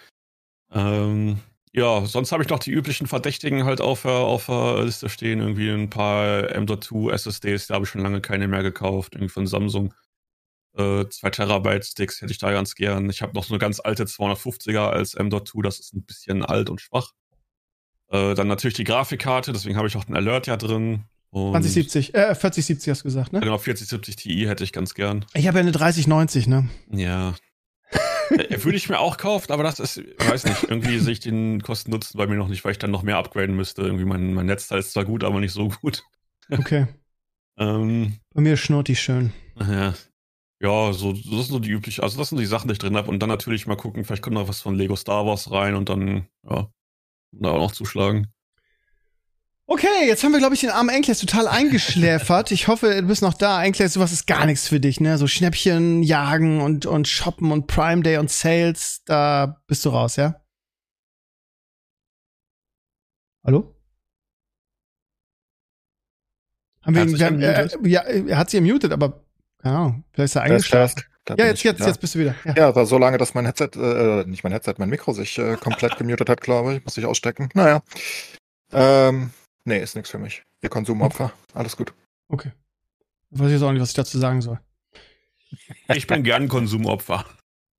Ähm, 0.73 1.39
ja, 1.73 2.05
sonst 2.05 2.33
habe 2.33 2.43
ich 2.43 2.49
noch 2.51 2.59
die 2.59 2.71
üblichen 2.71 3.07
Verdächtigen 3.07 3.65
halt 3.65 3.81
auf 3.81 4.03
der, 4.03 4.11
auf 4.13 4.47
der 4.47 4.85
Liste 4.85 5.09
stehen. 5.09 5.41
Irgendwie 5.41 5.71
ein 5.71 5.89
paar 5.89 6.51
M.2 6.51 7.11
SSDs, 7.13 7.69
da 7.69 7.75
habe 7.75 7.85
ich 7.85 7.91
schon 7.91 8.03
lange 8.03 8.21
keine 8.21 8.47
mehr 8.49 8.63
gekauft. 8.63 9.15
Irgendwie 9.15 9.33
von 9.33 9.47
Samsung. 9.47 9.95
Äh, 10.77 11.07
2 11.09 11.31
Terabyte 11.31 11.85
Sticks 11.85 12.21
hätte 12.21 12.33
ich 12.33 12.39
da 12.39 12.51
ganz 12.53 12.75
gern. 12.75 13.09
Ich 13.11 13.23
habe 13.23 13.35
noch 13.35 13.45
so 13.45 13.55
eine 13.55 13.59
ganz 13.59 13.81
alte 13.81 14.05
250er 14.05 14.89
als 14.89 15.15
M.2, 15.15 15.63
das 15.63 15.81
ist 15.81 15.95
ein 15.95 16.05
bisschen 16.05 16.45
alt 16.45 16.71
und 16.71 16.81
schwach. 16.81 17.13
Äh, 18.09 18.35
dann 18.35 18.49
natürlich 18.49 18.77
die 18.77 18.85
Grafikkarte, 18.85 19.53
deswegen 19.53 19.77
habe 19.77 19.89
ich 19.89 19.97
auch 19.97 20.05
den 20.05 20.17
Alert 20.17 20.47
ja 20.47 20.57
drin. 20.57 21.05
Und 21.33 21.53
2070, 21.53 22.15
äh, 22.15 22.35
4070 22.35 22.91
hast 22.91 23.01
du 23.01 23.05
gesagt, 23.05 23.33
ne? 23.33 23.41
Genau, 23.41 23.57
4070 23.57 24.17
Ti 24.17 24.47
hätte 24.47 24.65
ich 24.65 24.73
ganz 24.73 24.95
gern. 24.95 25.25
Ich 25.35 25.47
habe 25.49 25.59
ja 25.59 25.63
eine 25.63 25.73
3090, 25.73 26.47
ne? 26.47 26.69
Ja. 26.91 27.35
Äh, 28.31 28.65
Würde 28.65 28.79
ich 28.79 28.89
mir 28.89 28.99
auch 28.99 29.19
kaufen, 29.19 29.53
aber 29.53 29.63
das 29.63 29.79
ist, 29.79 29.99
weiß 29.99 30.45
nicht, 30.45 30.63
irgendwie 30.63 30.99
sehe 31.01 31.13
ich 31.13 31.21
den 31.21 31.61
Kosten-Nutzen 31.61 32.17
bei 32.17 32.27
mir 32.27 32.37
noch 32.37 32.49
nicht, 32.49 32.65
weil 32.65 32.73
ich 32.73 32.79
dann 32.79 32.91
noch 32.91 33.03
mehr 33.03 33.19
upgraden 33.19 33.55
müsste. 33.55 33.83
Irgendwie 33.83 34.07
mein, 34.07 34.33
mein 34.33 34.47
Netzteil 34.47 34.79
ist 34.79 34.93
zwar 34.93 35.05
gut, 35.05 35.23
aber 35.23 35.39
nicht 35.41 35.53
so 35.53 35.69
gut. 35.69 36.03
Okay. 36.51 36.87
Ähm, 37.59 38.15
Bei 38.33 38.41
mir 38.41 38.57
schnurrt 38.57 38.89
die 38.89 38.97
schön. 38.97 39.31
ja. 39.61 39.93
Ja, 40.63 40.93
so, 40.95 41.13
das 41.13 41.23
sind 41.25 41.43
so 41.43 41.59
die 41.59 41.71
üblichen, 41.71 42.03
also 42.03 42.17
das 42.17 42.31
sind 42.31 42.39
die 42.39 42.47
Sachen, 42.47 42.69
die 42.69 42.73
ich 42.73 42.79
drin 42.79 42.97
habe. 42.97 43.11
Und 43.11 43.19
dann 43.19 43.29
natürlich 43.29 43.67
mal 43.67 43.77
gucken, 43.77 44.05
vielleicht 44.05 44.23
kommt 44.23 44.35
noch 44.35 44.49
was 44.49 44.63
von 44.63 44.75
Lego 44.77 44.97
Star 44.97 45.27
Wars 45.27 45.51
rein 45.51 45.75
und 45.75 45.89
dann, 45.91 46.29
ja, 46.49 46.71
da 47.33 47.51
auch 47.51 47.59
noch 47.59 47.73
zuschlagen. 47.73 48.29
Okay, 49.73 50.07
jetzt 50.07 50.23
haben 50.23 50.33
wir, 50.33 50.39
glaube 50.39 50.55
ich, 50.55 50.61
den 50.61 50.69
armen 50.69 50.91
Enkles 50.91 51.19
total 51.19 51.49
eingeschläfert. 51.49 52.51
Ich 52.51 52.69
hoffe, 52.69 52.95
du 53.01 53.07
bist 53.07 53.23
noch 53.23 53.33
da. 53.33 53.65
Enkles, 53.65 53.95
sowas 53.95 54.13
ist 54.13 54.27
gar 54.27 54.45
nichts 54.45 54.69
für 54.69 54.81
dich, 54.81 55.01
ne? 55.01 55.17
So 55.17 55.27
Schnäppchen 55.27 56.03
jagen 56.03 56.61
und, 56.61 56.85
und 56.85 57.09
shoppen 57.09 57.51
und 57.51 57.69
Prime 57.69 58.03
Day 58.03 58.19
und 58.19 58.31
Sales, 58.31 59.03
da 59.07 59.63
bist 59.67 59.87
du 59.87 59.89
raus, 59.89 60.17
ja? 60.17 60.43
Hallo? 63.47 63.75
Haben 66.83 66.95
wir 66.95 67.01
Hat 67.01 67.09
ihn, 67.09 67.41
wir 67.41 67.49
äh, 67.49 67.89
ja, 67.89 68.01
er 68.03 68.37
hat 68.37 68.51
sie 68.51 68.61
muted, 68.61 68.93
aber 68.93 69.25
keine 69.63 69.77
Ahnung, 69.77 70.05
vielleicht 70.13 70.33
ist 70.33 70.37
er 70.37 70.43
eingeschlafen. 70.43 71.03
Da 71.25 71.37
Ja, 71.37 71.47
jetzt, 71.47 71.63
jetzt, 71.63 71.79
wieder. 71.79 71.89
jetzt 71.89 71.99
bist 71.99 72.15
du 72.15 72.19
wieder. 72.19 72.35
Ja. 72.45 72.55
Ja, 72.59 72.69
aber 72.69 72.85
so 72.85 72.99
lange, 72.99 73.17
dass 73.17 73.33
mein 73.33 73.47
Headset, 73.47 73.71
äh, 73.77 74.27
nicht 74.27 74.45
mein 74.45 74.53
Headset, 74.53 74.75
mein 74.77 74.91
Mikro 74.91 75.15
sich 75.15 75.39
äh, 75.39 75.57
komplett 75.57 75.97
gemutet 75.97 76.29
hat, 76.29 76.43
glaube 76.43 76.75
ich. 76.75 76.85
Muss 76.85 76.99
ich 76.99 77.07
ausstecken. 77.07 77.49
Naja. 77.55 77.83
Ähm, 78.73 79.31
nee, 79.65 79.83
ist 79.83 79.95
nichts 79.95 80.11
für 80.11 80.19
mich. 80.19 80.43
Ihr 80.63 80.69
Konsumopfer. 80.69 81.33
Alles 81.55 81.77
gut. 81.77 81.93
Okay. 82.29 82.53
Weiß 83.31 83.49
ich 83.49 83.55
jetzt 83.55 83.63
auch 83.63 83.73
nicht, 83.73 83.81
was 83.81 83.91
ich 83.91 83.97
dazu 83.97 84.19
sagen 84.19 84.43
soll. 84.43 84.61
Ich 85.95 86.07
bin 86.07 86.23
gern 86.23 86.49
Konsumopfer. 86.49 87.25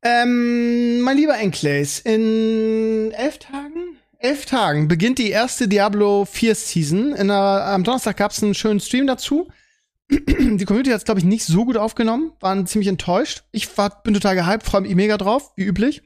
Ähm, 0.04 1.02
mein 1.02 1.18
lieber 1.18 1.38
Enclays, 1.38 2.00
in 2.00 3.12
elf 3.12 3.40
Tagen? 3.40 3.98
Elf 4.18 4.46
Tagen 4.46 4.88
beginnt 4.88 5.18
die 5.18 5.30
erste 5.30 5.68
Diablo 5.68 6.26
4 6.26 6.56
Season. 6.56 7.14
In 7.14 7.30
der, 7.30 7.38
am 7.38 7.84
Donnerstag 7.84 8.18
gab 8.18 8.32
es 8.32 8.44
einen 8.44 8.54
schönen 8.54 8.80
Stream 8.80 9.08
dazu. 9.08 9.50
die 10.10 10.66
Community 10.66 10.92
hat 10.92 11.00
es, 11.00 11.06
glaube 11.06 11.20
ich, 11.20 11.26
nicht 11.26 11.46
so 11.46 11.66
gut 11.66 11.78
aufgenommen, 11.78 12.34
waren 12.40 12.68
ziemlich 12.68 12.88
enttäuscht. 12.88 13.44
Ich 13.52 13.78
war, 13.78 14.02
bin 14.04 14.14
total 14.14 14.36
gehypt, 14.36 14.64
freue 14.64 14.82
mich 14.82 14.96
mega 14.96 15.18
drauf, 15.18 15.54
wie 15.56 15.64
üblich. 15.64 16.04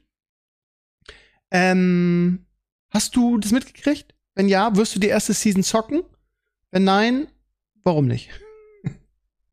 Ähm, 1.51 2.45
hast 2.89 3.15
du 3.15 3.37
das 3.37 3.51
mitgekriegt? 3.51 4.13
Wenn 4.37 4.49
ja, 4.49 4.75
wirst 4.75 4.93
du 4.93 4.99
die 4.99 5.07
erste 5.07 5.33
Season 5.33 5.63
zocken? 5.63 6.03
Wenn 6.69 6.83
nein, 6.83 7.27
warum 7.83 8.05
nicht? 8.05 8.29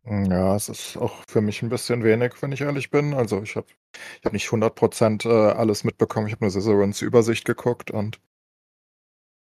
Ja, 0.05 0.55
es 0.55 0.68
ist 0.68 0.99
auch 0.99 1.25
für 1.27 1.40
mich 1.40 1.62
ein 1.62 1.70
bisschen 1.70 2.05
wenig, 2.05 2.35
wenn 2.42 2.53
ich 2.53 2.61
ehrlich 2.61 2.90
bin. 2.90 3.14
Also 3.14 3.40
ich 3.42 3.57
habe 3.57 3.66
ich 4.20 4.27
hab 4.27 4.35
nicht 4.35 4.47
100% 4.47 5.27
äh, 5.27 5.53
alles 5.53 5.85
mitbekommen. 5.85 6.27
Ich 6.27 6.35
habe 6.35 6.44
nur 6.44 6.51
Cicerones 6.51 7.01
Übersicht 7.01 7.47
geguckt 7.47 7.90
und 7.90 8.20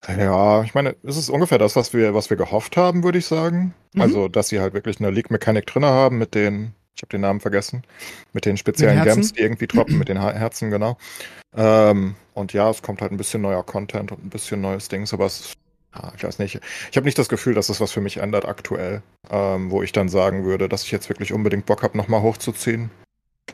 ja, 0.08 0.62
ich 0.62 0.76
meine, 0.76 0.96
es 1.02 1.18
ist 1.18 1.30
ungefähr 1.32 1.58
das, 1.58 1.76
was 1.76 1.92
wir, 1.92 2.14
was 2.14 2.30
wir 2.30 2.38
gehofft 2.38 2.78
haben, 2.78 3.04
würde 3.04 3.18
ich 3.18 3.26
sagen. 3.26 3.74
Mhm. 3.96 4.02
Also, 4.02 4.28
dass 4.28 4.50
sie 4.50 4.60
halt 4.60 4.76
wirklich 4.76 5.00
eine 5.00 5.10
League-Mechanik 5.10 5.66
drin 5.66 5.86
haben 5.86 6.20
mit 6.20 6.36
den, 6.36 6.76
ich 7.02 7.04
habe 7.04 7.18
den 7.18 7.22
Namen 7.22 7.40
vergessen, 7.40 7.82
mit 8.32 8.46
den 8.46 8.58
speziellen 8.58 9.04
Gems, 9.04 9.34
die 9.34 9.42
irgendwie 9.42 9.66
droppen, 9.66 9.98
mit 9.98 10.08
den 10.08 10.22
Herzen, 10.22 10.70
genau. 10.70 11.00
Ähm, 11.58 12.16
und 12.36 12.54
ja, 12.54 12.70
es 12.70 12.84
kommt 12.84 13.02
halt 13.02 13.12
ein 13.12 13.18
bisschen 13.18 13.42
neuer 13.42 13.66
Content 13.66 14.12
und 14.12 14.24
ein 14.24 14.30
bisschen 14.30 14.62
neues 14.62 14.88
Dings, 14.88 15.12
aber 15.12 15.26
es 15.26 15.54
ja, 15.96 16.14
ich 16.16 16.24
weiß 16.24 16.38
nicht. 16.38 16.60
Ich 16.92 16.96
habe 16.96 17.06
nicht 17.06 17.18
das 17.18 17.28
Gefühl, 17.28 17.56
dass 17.56 17.70
es 17.70 17.82
was 17.82 17.92
für 17.92 18.02
mich 18.02 18.18
ändert 18.18 18.46
aktuell, 18.46 19.02
ähm, 19.32 19.72
wo 19.72 19.82
ich 19.82 19.92
dann 19.92 20.10
sagen 20.10 20.46
würde, 20.46 20.70
dass 20.70 20.84
ich 20.84 20.92
jetzt 20.92 21.10
wirklich 21.10 21.34
unbedingt 21.34 21.66
Bock 21.66 21.82
habe, 21.82 21.98
nochmal 21.98 22.22
hochzuziehen. 22.22 22.92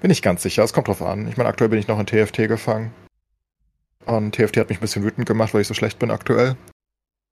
Bin 0.02 0.12
ich 0.12 0.22
ganz 0.22 0.44
sicher, 0.44 0.64
es 0.64 0.74
kommt 0.74 0.90
drauf 0.90 1.02
an. 1.02 1.30
Ich 1.30 1.38
meine, 1.38 1.48
aktuell 1.48 1.70
bin 1.70 1.80
ich 1.80 1.88
noch 1.88 2.00
in 2.00 2.06
TFT 2.06 2.50
gefangen. 2.50 2.92
Und 4.06 4.36
TFT 4.36 4.58
hat 4.58 4.70
mich 4.70 4.80
ein 4.80 4.82
bisschen 4.82 5.04
wütend 5.04 5.26
gemacht, 5.26 5.54
weil 5.54 5.62
ich 5.62 5.68
so 5.68 5.74
schlecht 5.74 6.00
bin 6.00 6.12
aktuell. 6.12 6.58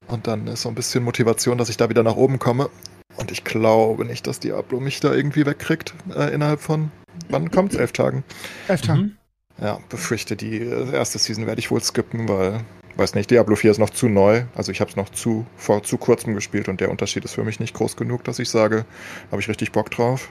Und 0.08 0.28
dann 0.28 0.48
ist 0.48 0.62
so 0.62 0.70
ein 0.70 0.76
bisschen 0.76 1.04
Motivation, 1.04 1.58
dass 1.58 1.70
ich 1.70 1.78
da 1.78 1.90
wieder 1.90 2.04
nach 2.04 2.16
oben 2.16 2.40
komme. 2.40 2.70
Und 3.18 3.32
ich 3.32 3.44
glaube 3.44 4.06
nicht, 4.06 4.28
dass 4.28 4.40
Diablo 4.40 4.80
mich 4.80 5.00
da 5.00 5.14
irgendwie 5.14 5.46
wegkriegt 5.46 5.94
äh, 6.16 6.34
innerhalb 6.34 6.60
von, 6.60 6.92
wann 7.30 7.52
kommt's? 7.52 7.76
Elf 7.76 7.92
Tagen. 7.92 8.24
Elf 8.68 8.82
Tagen. 8.82 9.02
Mhm. 9.02 9.18
Ja, 9.62 9.80
befürchte, 9.90 10.36
die 10.36 10.58
äh, 10.58 10.92
erste 10.92 11.18
Season 11.18 11.48
werde 11.48 11.60
ich 11.60 11.72
wohl 11.72 11.82
skippen, 11.82 12.28
weil, 12.28 12.62
weiß 12.98 13.16
nicht, 13.16 13.32
Diablo 13.32 13.56
4 13.56 13.72
ist 13.72 13.78
noch 13.78 13.90
zu 13.90 14.10
neu. 14.10 14.44
Also 14.54 14.72
ich 14.72 14.82
habe 14.82 14.90
es 14.90 14.98
noch 14.98 15.10
zu, 15.10 15.46
vor 15.56 15.84
zu 15.84 15.98
kurzem 15.98 16.36
gespielt 16.36 16.68
und 16.68 16.82
der 16.82 16.92
Unterschied 16.92 17.24
ist 17.24 17.36
für 17.36 17.44
mich 17.44 17.60
nicht 17.60 17.74
groß 17.74 17.96
genug, 17.96 18.24
dass 18.26 18.40
ich 18.40 18.50
sage, 18.50 18.86
habe 19.32 19.42
ich 19.42 19.48
richtig 19.48 19.72
Bock 19.72 19.92
drauf. 19.92 20.30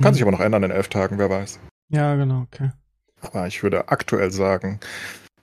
Kann 0.00 0.10
mhm. 0.10 0.14
sich 0.14 0.22
aber 0.22 0.32
noch 0.32 0.40
ändern 0.40 0.64
in 0.64 0.70
elf 0.70 0.88
Tagen, 0.88 1.18
wer 1.18 1.30
weiß. 1.30 1.60
Ja, 1.88 2.14
genau, 2.16 2.42
okay. 2.42 2.70
Aber 3.20 3.46
ich 3.46 3.62
würde 3.62 3.88
aktuell 3.88 4.30
sagen, 4.30 4.80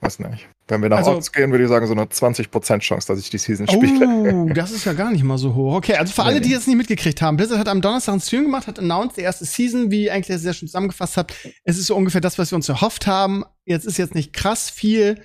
Weiß 0.01 0.19
nicht. 0.19 0.47
Wenn 0.69 0.81
wir 0.81 0.87
nach 0.87 0.99
also, 0.99 1.11
Odds 1.11 1.31
gehen, 1.33 1.51
würde 1.51 1.63
ich 1.65 1.69
sagen, 1.69 1.85
so 1.85 1.91
eine 1.91 2.03
20% 2.03 2.79
Chance, 2.79 3.07
dass 3.07 3.19
ich 3.19 3.29
die 3.29 3.37
Season 3.37 3.67
spiele. 3.67 4.07
Oh, 4.07 4.49
das 4.53 4.71
ist 4.71 4.85
ja 4.85 4.93
gar 4.93 5.11
nicht 5.11 5.23
mal 5.23 5.37
so 5.37 5.55
hoch. 5.55 5.75
Okay, 5.75 5.95
also 5.95 6.13
für 6.13 6.21
nee, 6.21 6.27
alle, 6.27 6.41
die 6.41 6.51
jetzt 6.51 6.67
nicht 6.67 6.77
mitgekriegt 6.77 7.21
haben, 7.21 7.35
Blizzard 7.35 7.59
hat 7.59 7.67
am 7.67 7.81
Donnerstag 7.81 8.13
einen 8.13 8.21
Stream 8.21 8.43
gemacht, 8.43 8.67
hat 8.67 8.79
announced 8.79 9.17
die 9.17 9.21
erste 9.21 9.43
Season, 9.43 9.91
wie 9.91 10.09
eigentlich 10.09 10.37
sehr 10.39 10.53
schön 10.53 10.69
zusammengefasst 10.69 11.17
hat. 11.17 11.33
Es 11.65 11.77
ist 11.77 11.87
so 11.87 11.95
ungefähr 11.97 12.21
das, 12.21 12.37
was 12.37 12.51
wir 12.51 12.55
uns 12.55 12.69
erhofft 12.69 13.07
haben. 13.07 13.43
Jetzt 13.65 13.85
ist 13.85 13.97
jetzt 13.97 14.15
nicht 14.15 14.31
krass 14.31 14.69
viel 14.69 15.21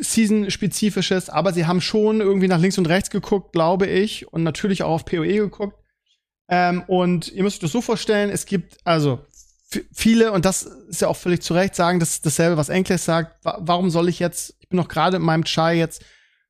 Season-spezifisches, 0.00 1.28
aber 1.28 1.52
sie 1.52 1.66
haben 1.66 1.80
schon 1.82 2.20
irgendwie 2.20 2.48
nach 2.48 2.60
links 2.60 2.78
und 2.78 2.88
rechts 2.88 3.10
geguckt, 3.10 3.52
glaube 3.52 3.86
ich, 3.86 4.32
und 4.32 4.42
natürlich 4.42 4.82
auch 4.84 4.90
auf 4.90 5.04
PoE 5.04 5.26
geguckt. 5.26 5.76
Ähm, 6.48 6.82
und 6.86 7.30
ihr 7.30 7.42
müsst 7.42 7.56
euch 7.56 7.60
das 7.60 7.72
so 7.72 7.82
vorstellen, 7.82 8.30
es 8.30 8.46
gibt 8.46 8.78
also 8.84 9.20
viele, 9.92 10.32
und 10.32 10.44
das 10.44 10.62
ist 10.62 11.00
ja 11.00 11.08
auch 11.08 11.16
völlig 11.16 11.42
zu 11.42 11.54
Recht, 11.54 11.74
sagen 11.74 12.00
das 12.00 12.20
dasselbe, 12.20 12.56
was 12.56 12.68
Enkles 12.68 13.04
sagt. 13.04 13.38
Warum 13.42 13.90
soll 13.90 14.08
ich 14.08 14.18
jetzt, 14.18 14.56
ich 14.60 14.68
bin 14.68 14.78
noch 14.78 14.88
gerade 14.88 15.16
in 15.16 15.22
meinem 15.22 15.44
Chai 15.44 15.76
jetzt, 15.76 16.04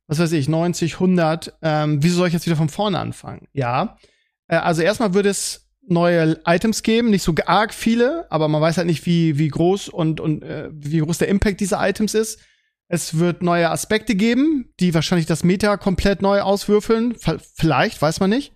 was 0.06 0.18
weiß 0.18 0.32
ich, 0.32 0.48
90, 0.48 0.94
100, 0.94 1.54
ähm, 1.62 2.02
wieso 2.02 2.18
soll 2.18 2.28
ich 2.28 2.34
jetzt 2.34 2.46
wieder 2.46 2.56
von 2.56 2.68
vorne 2.68 2.98
anfangen? 2.98 3.46
Ja, 3.52 3.98
äh, 4.46 4.56
also 4.56 4.82
erstmal 4.82 5.14
würde 5.14 5.28
es 5.28 5.68
neue 5.86 6.40
Items 6.46 6.82
geben, 6.82 7.10
nicht 7.10 7.22
so 7.22 7.34
arg 7.46 7.72
viele, 7.74 8.26
aber 8.30 8.48
man 8.48 8.60
weiß 8.60 8.76
halt 8.76 8.86
nicht, 8.86 9.06
wie, 9.06 9.38
wie 9.38 9.48
groß 9.48 9.88
und, 9.88 10.20
und 10.20 10.42
äh, 10.42 10.68
wie 10.72 10.98
groß 10.98 11.18
der 11.18 11.28
Impact 11.28 11.60
dieser 11.60 11.86
Items 11.86 12.14
ist. 12.14 12.40
Es 12.88 13.18
wird 13.18 13.42
neue 13.42 13.70
Aspekte 13.70 14.14
geben, 14.14 14.72
die 14.80 14.94
wahrscheinlich 14.94 15.26
das 15.26 15.44
Meta 15.44 15.76
komplett 15.76 16.22
neu 16.22 16.40
auswürfeln. 16.40 17.14
Vielleicht, 17.54 18.00
weiß 18.00 18.20
man 18.20 18.30
nicht. 18.30 18.54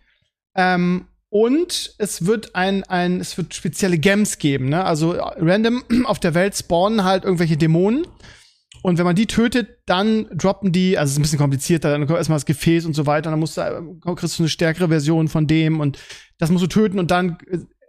Ähm, 0.55 1.07
und 1.33 1.95
es 1.97 2.27
wird 2.27 2.55
ein, 2.55 2.85
ein, 2.85 3.19
es 3.19 3.39
wird 3.39 3.55
spezielle 3.55 3.97
Gems 3.97 4.37
geben, 4.37 4.69
ne? 4.69 4.85
Also 4.85 5.13
random 5.13 5.83
auf 6.05 6.21
der 6.21 6.35
Welt 6.35 6.55
spawnen 6.55 7.05
halt 7.05 7.25
irgendwelche 7.25 7.57
Dämonen. 7.57 8.07
Und 8.83 8.99
wenn 8.99 9.07
man 9.07 9.17
die 9.17 9.27
tötet, 9.27 9.79
dann 9.87 10.27
droppen 10.37 10.73
die, 10.73 10.99
also 10.99 11.09
es 11.09 11.13
ist 11.13 11.19
ein 11.19 11.23
bisschen 11.23 11.39
komplizierter, 11.39 11.91
dann 11.91 12.07
kommt 12.07 12.19
erstmal 12.19 12.37
das 12.37 12.45
Gefäß 12.45 12.85
und 12.85 12.93
so 12.93 13.07
weiter, 13.07 13.31
dann 13.31 13.41
musst 13.41 13.57
du, 13.57 13.99
kriegst 14.15 14.39
du 14.39 14.43
eine 14.43 14.51
stärkere 14.51 14.89
Version 14.89 15.29
von 15.29 15.47
dem 15.47 15.81
und 15.81 15.99
das 16.37 16.51
musst 16.51 16.65
du 16.65 16.69
töten 16.69 16.99
und 16.99 17.11
dann 17.11 17.39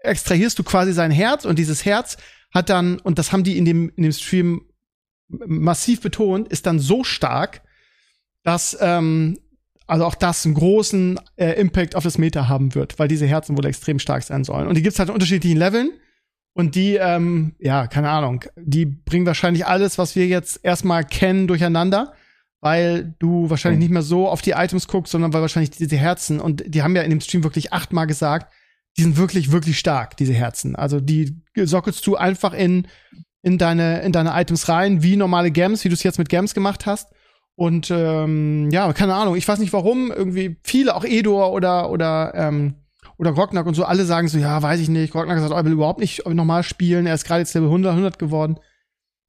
extrahierst 0.04 0.58
du 0.58 0.64
quasi 0.64 0.94
sein 0.94 1.12
Herz 1.12 1.44
und 1.44 1.60
dieses 1.60 1.84
Herz 1.84 2.16
hat 2.54 2.70
dann, 2.70 3.00
und 3.00 3.20
das 3.20 3.34
haben 3.34 3.44
die 3.44 3.58
in 3.58 3.66
dem, 3.66 3.92
in 3.98 4.04
dem 4.04 4.14
Stream 4.14 4.62
massiv 5.28 6.00
betont, 6.00 6.48
ist 6.48 6.66
dann 6.66 6.80
so 6.80 7.04
stark, 7.04 7.62
dass 8.44 8.78
ähm, 8.80 9.38
also 9.88 10.06
auch 10.06 10.16
das 10.16 10.46
einen 10.46 10.56
großen 10.56 11.20
äh, 11.36 11.60
Impact 11.60 11.96
auf 11.96 12.04
das 12.04 12.18
Meta 12.18 12.48
haben 12.48 12.76
wird, 12.76 13.00
weil 13.00 13.08
diese 13.08 13.26
Herzen 13.26 13.58
wohl 13.58 13.66
extrem 13.66 14.00
stark 14.00 14.24
sein 14.24 14.44
sollen. 14.44 14.68
Und 14.68 14.76
die 14.76 14.82
gibt's 14.82 15.00
halt 15.00 15.10
in 15.10 15.16
unterschiedlichen 15.16 15.58
Leveln. 15.58 15.92
Und 16.56 16.76
die, 16.76 16.96
ähm, 16.96 17.56
ja, 17.60 17.88
keine 17.88 18.10
Ahnung, 18.10 18.46
die 18.56 18.86
bringen 18.86 19.26
wahrscheinlich 19.26 19.66
alles, 19.66 19.98
was 19.98 20.16
wir 20.16 20.28
jetzt 20.28 20.60
erstmal 20.64 21.04
kennen, 21.04 21.48
durcheinander, 21.48 22.14
weil 22.62 23.16
du 23.20 23.50
wahrscheinlich 23.50 23.78
mhm. 23.78 23.84
nicht 23.84 23.94
mehr 23.94 24.02
so 24.04 24.30
auf 24.30 24.42
die 24.42 24.52
Items 24.52 24.88
guckst, 24.88 25.12
sondern 25.12 25.34
weil 25.34 25.42
wahrscheinlich 25.42 25.72
diese 25.72 25.98
Herzen, 25.98 26.40
und 26.40 26.64
die 26.68 26.84
haben 26.84 26.96
ja 26.96 27.02
in 27.02 27.10
dem 27.10 27.22
Stream 27.22 27.44
wirklich 27.44 27.74
achtmal 27.74 28.06
gesagt, 28.06 28.54
die 28.98 29.02
sind 29.02 29.18
wirklich, 29.18 29.52
wirklich 29.52 29.80
stark, 29.80 30.16
diese 30.18 30.34
Herzen. 30.34 30.76
Also 30.76 31.00
die 31.00 31.42
sockelst 31.56 32.06
du 32.06 32.16
einfach 32.16 32.54
in, 32.54 32.88
in 33.42 33.58
deine, 33.58 34.02
in 34.02 34.12
deine 34.12 34.40
Items 34.40 34.70
rein, 34.70 35.02
wie 35.02 35.18
normale 35.18 35.50
Gems, 35.50 35.84
wie 35.84 35.90
du 35.90 35.96
es 35.96 36.04
jetzt 36.04 36.20
mit 36.20 36.30
Gems 36.30 36.54
gemacht 36.54 36.86
hast. 36.86 37.13
Und 37.56 37.92
ähm, 37.92 38.70
ja, 38.72 38.92
keine 38.94 39.16
Ahnung, 39.16 39.36
ich 39.36 39.48
weiß 39.48 39.60
nicht 39.60 39.74
warum, 39.74 40.12
irgendwie 40.12 40.58
viele, 40.64 40.96
auch 40.96 41.06
Edor 41.06 41.52
oder 41.52 41.92
oder 41.92 42.34
ähm, 42.36 42.76
oder 43.18 43.34
Grognak 43.34 43.68
und 43.68 43.76
so, 43.76 43.86
alle 43.86 44.06
sagen 44.06 44.28
so, 44.28 44.40
ja, 44.40 44.62
weiß 44.62 44.80
ich 44.80 44.90
nicht. 44.90 45.14
Grognak 45.14 45.40
sagt, 45.40 45.52
oh, 45.52 45.56
er 45.56 45.66
will 45.66 45.74
überhaupt 45.74 46.00
nicht 46.00 46.28
nochmal 46.28 46.64
spielen, 46.64 47.06
er 47.06 47.14
ist 47.14 47.26
gerade 47.26 47.42
jetzt 47.42 47.54
Level 47.54 47.70
100, 47.70 47.92
100 47.92 48.20
geworden. 48.20 48.60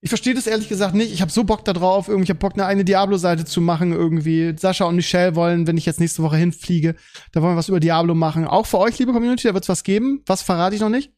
Ich 0.00 0.10
verstehe 0.10 0.34
das 0.34 0.46
ehrlich 0.46 0.68
gesagt 0.68 0.94
nicht. 0.94 1.14
Ich 1.14 1.22
habe 1.22 1.32
so 1.32 1.44
Bock 1.44 1.64
da 1.64 1.72
drauf, 1.72 2.08
irgendwie, 2.08 2.24
ich 2.24 2.30
habe 2.30 2.38
Bock, 2.38 2.52
eine 2.54 2.66
eigene 2.66 2.84
Diablo-Seite 2.84 3.46
zu 3.46 3.62
machen, 3.62 3.92
irgendwie. 3.92 4.54
Sascha 4.58 4.84
und 4.84 4.96
Michelle 4.96 5.34
wollen, 5.34 5.66
wenn 5.66 5.78
ich 5.78 5.87
jetzt 5.87 5.98
nächste 5.98 6.22
Woche 6.22 6.37
hinfliege, 6.37 6.94
da 7.32 7.40
wollen 7.40 7.54
wir 7.54 7.56
was 7.56 7.70
über 7.70 7.80
Diablo 7.80 8.14
machen. 8.14 8.46
Auch 8.46 8.66
für 8.66 8.78
euch, 8.78 8.98
liebe 8.98 9.12
Community, 9.12 9.48
da 9.48 9.54
wird's 9.54 9.68
was 9.68 9.82
geben. 9.82 10.22
Was 10.26 10.42
verrate 10.42 10.74
ich 10.74 10.82
noch 10.82 10.90
nicht. 10.90 11.12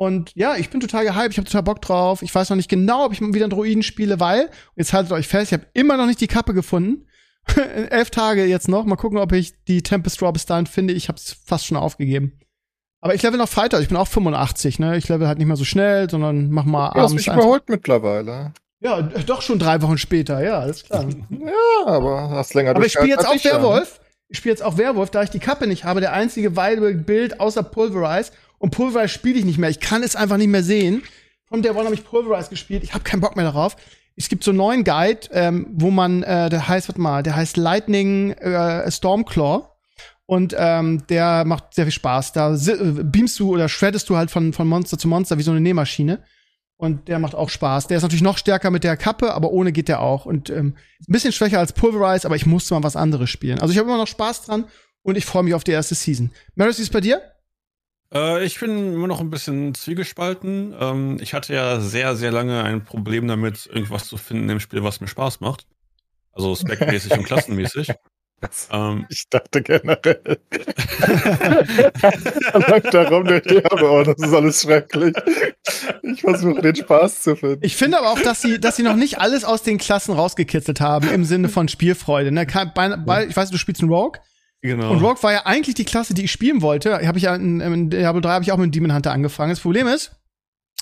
Und 0.00 0.34
ja, 0.34 0.56
ich 0.56 0.70
bin 0.70 0.80
total 0.80 1.04
gehypt, 1.04 1.32
ich 1.32 1.36
habe 1.36 1.46
total 1.46 1.62
Bock 1.62 1.82
drauf. 1.82 2.22
Ich 2.22 2.34
weiß 2.34 2.48
noch 2.48 2.56
nicht 2.56 2.70
genau, 2.70 3.04
ob 3.04 3.12
ich 3.12 3.20
wieder 3.20 3.44
einen 3.44 3.50
Druiden 3.50 3.82
spiele, 3.82 4.18
weil, 4.18 4.48
jetzt 4.74 4.94
haltet 4.94 5.12
euch 5.12 5.28
fest, 5.28 5.52
ich 5.52 5.58
habe 5.58 5.66
immer 5.74 5.98
noch 5.98 6.06
nicht 6.06 6.22
die 6.22 6.26
Kappe 6.26 6.54
gefunden. 6.54 7.06
Elf 7.90 8.08
Tage 8.08 8.46
jetzt 8.46 8.66
noch. 8.66 8.86
Mal 8.86 8.96
gucken, 8.96 9.18
ob 9.18 9.32
ich 9.32 9.62
die 9.64 9.82
Tempest 9.82 10.18
Draw 10.18 10.32
bis 10.32 10.46
dahin 10.46 10.64
finde. 10.64 10.94
Ich 10.94 11.08
habe 11.08 11.18
es 11.18 11.36
fast 11.44 11.66
schon 11.66 11.76
aufgegeben. 11.76 12.40
Aber 13.02 13.14
ich 13.14 13.22
level 13.22 13.38
noch 13.38 13.50
Fighter, 13.50 13.78
ich 13.78 13.88
bin 13.88 13.98
auch 13.98 14.08
85, 14.08 14.78
ne? 14.78 14.96
Ich 14.96 15.06
level 15.10 15.28
halt 15.28 15.36
nicht 15.36 15.48
mehr 15.48 15.56
so 15.56 15.66
schnell, 15.66 16.08
sondern 16.08 16.48
mach 16.48 16.64
mal 16.64 16.86
abends. 16.86 16.94
Du 16.94 17.02
hast 17.02 17.12
mich 17.12 17.26
überholt 17.26 17.68
mittlerweile. 17.68 18.54
Ja, 18.80 19.02
doch 19.02 19.42
schon 19.42 19.58
drei 19.58 19.82
Wochen 19.82 19.98
später, 19.98 20.42
ja, 20.42 20.60
alles 20.60 20.82
klar. 20.82 21.06
ja, 21.28 21.86
aber 21.86 22.30
hast 22.30 22.54
länger 22.54 22.70
Aber 22.70 22.86
ich 22.86 22.92
spiele 22.92 23.08
jetzt 23.08 23.28
auch 23.28 23.44
Werwolf. 23.44 24.00
Ich 24.28 24.38
spiele 24.38 24.54
jetzt 24.54 24.62
auch 24.62 24.78
Werwolf, 24.78 25.10
da 25.10 25.22
ich 25.22 25.30
die 25.30 25.40
Kappe 25.40 25.66
nicht 25.66 25.84
habe, 25.84 26.00
der 26.00 26.14
einzige 26.14 26.56
viable 26.56 26.94
Bild 26.94 27.38
außer 27.38 27.62
Pulverize 27.64 28.32
und 28.60 28.70
Pulverize 28.70 29.08
spiele 29.08 29.38
ich 29.38 29.44
nicht 29.44 29.58
mehr. 29.58 29.70
Ich 29.70 29.80
kann 29.80 30.02
es 30.02 30.14
einfach 30.14 30.36
nicht 30.36 30.48
mehr 30.48 30.62
sehen. 30.62 31.02
Von 31.46 31.62
der 31.62 31.74
One 31.74 31.86
habe 31.86 31.94
ich 31.94 32.04
Pulverize 32.04 32.50
gespielt. 32.50 32.84
Ich 32.84 32.92
habe 32.92 33.02
keinen 33.02 33.20
Bock 33.20 33.34
mehr 33.34 33.46
darauf. 33.46 33.76
Es 34.16 34.28
gibt 34.28 34.44
so 34.44 34.50
einen 34.50 34.58
neuen 34.58 34.84
Guide, 34.84 35.28
ähm, 35.32 35.66
wo 35.72 35.90
man, 35.90 36.22
äh, 36.22 36.50
der 36.50 36.68
heißt, 36.68 36.88
warte 36.88 37.00
mal, 37.00 37.22
der 37.22 37.36
heißt 37.36 37.56
Lightning 37.56 38.32
äh, 38.32 38.88
Stormclaw. 38.90 39.66
Und 40.26 40.54
ähm, 40.56 41.06
der 41.08 41.44
macht 41.46 41.74
sehr 41.74 41.86
viel 41.86 41.92
Spaß. 41.92 42.32
Da 42.32 42.54
äh, 42.54 42.92
beamst 43.02 43.40
du 43.40 43.50
oder 43.50 43.68
shreddest 43.68 44.10
du 44.10 44.16
halt 44.16 44.30
von, 44.30 44.52
von 44.52 44.68
Monster 44.68 44.98
zu 44.98 45.08
Monster 45.08 45.38
wie 45.38 45.42
so 45.42 45.50
eine 45.50 45.60
Nähmaschine. 45.60 46.22
Und 46.76 47.08
der 47.08 47.18
macht 47.18 47.34
auch 47.34 47.48
Spaß. 47.48 47.86
Der 47.86 47.96
ist 47.96 48.02
natürlich 48.02 48.22
noch 48.22 48.36
stärker 48.36 48.70
mit 48.70 48.84
der 48.84 48.98
Kappe, 48.98 49.32
aber 49.32 49.52
ohne 49.52 49.72
geht 49.72 49.88
der 49.88 50.00
auch. 50.00 50.26
Und 50.26 50.50
ähm, 50.50 50.76
ein 51.00 51.12
bisschen 51.12 51.32
schwächer 51.32 51.58
als 51.58 51.72
Pulverize, 51.72 52.26
aber 52.26 52.36
ich 52.36 52.46
musste 52.46 52.74
mal 52.74 52.82
was 52.82 52.94
anderes 52.94 53.30
spielen. 53.30 53.58
Also 53.58 53.72
ich 53.72 53.78
habe 53.78 53.88
immer 53.88 53.98
noch 53.98 54.06
Spaß 54.06 54.44
dran 54.44 54.66
und 55.02 55.16
ich 55.16 55.24
freue 55.24 55.44
mich 55.44 55.54
auf 55.54 55.64
die 55.64 55.72
erste 55.72 55.94
Season. 55.94 56.30
Maris, 56.54 56.78
wie 56.78 56.82
ist 56.82 56.92
bei 56.92 57.00
dir? 57.00 57.22
Äh, 58.12 58.44
ich 58.44 58.58
bin 58.58 58.94
immer 58.94 59.06
noch 59.06 59.20
ein 59.20 59.30
bisschen 59.30 59.74
zwiegespalten. 59.74 60.74
Ähm, 60.78 61.18
ich 61.20 61.34
hatte 61.34 61.54
ja 61.54 61.80
sehr, 61.80 62.16
sehr 62.16 62.32
lange 62.32 62.62
ein 62.64 62.84
Problem 62.84 63.28
damit, 63.28 63.66
irgendwas 63.66 64.08
zu 64.08 64.16
finden 64.16 64.48
im 64.48 64.60
Spiel, 64.60 64.82
was 64.82 65.00
mir 65.00 65.08
Spaß 65.08 65.40
macht. 65.40 65.66
Also 66.32 66.54
speckmäßig 66.54 67.12
und 67.12 67.24
klassenmäßig. 67.26 67.92
Ähm, 68.70 69.04
ich 69.10 69.28
dachte 69.28 69.60
generell. 69.62 70.22
er 72.52 72.68
läuft 72.68 72.94
da 72.94 73.08
rum 73.08 73.26
durch 73.26 73.42
die 73.42 73.62
Arme, 73.64 73.90
oh, 73.90 74.02
das 74.02 74.16
ist 74.16 74.32
alles 74.32 74.62
schrecklich. 74.62 75.14
Ich 76.02 76.22
versuche 76.22 76.62
den 76.62 76.74
Spaß 76.74 77.20
zu 77.22 77.36
finden. 77.36 77.58
Ich 77.62 77.76
finde 77.76 77.98
aber 77.98 78.12
auch, 78.12 78.20
dass 78.20 78.40
sie, 78.40 78.58
dass 78.58 78.76
sie 78.76 78.82
noch 78.82 78.96
nicht 78.96 79.18
alles 79.18 79.44
aus 79.44 79.62
den 79.62 79.76
Klassen 79.76 80.14
rausgekitzelt 80.14 80.80
haben 80.80 81.10
im 81.10 81.24
Sinne 81.24 81.50
von 81.50 81.68
Spielfreude. 81.68 82.32
Ne? 82.32 82.46
Ich 82.46 82.54
weiß, 83.36 83.50
du 83.50 83.58
spielst 83.58 83.82
einen 83.82 83.92
Rogue 83.92 84.18
Genau. 84.62 84.90
Und 84.90 85.02
Rogue 85.02 85.22
war 85.22 85.32
ja 85.32 85.46
eigentlich 85.46 85.74
die 85.74 85.84
Klasse, 85.84 86.14
die 86.14 86.24
ich 86.24 86.32
spielen 86.32 86.60
wollte. 86.62 87.06
Habe 87.06 87.18
ich 87.18 87.24
ja 87.24 87.34
in, 87.34 87.60
in 87.60 87.90
Diablo 87.90 88.20
3 88.20 88.28
habe 88.30 88.44
ich 88.44 88.52
auch 88.52 88.58
mit 88.58 88.74
Demon 88.74 88.94
Hunter 88.94 89.12
angefangen. 89.12 89.50
Das 89.50 89.60
Problem 89.60 89.86
ist, 89.86 90.12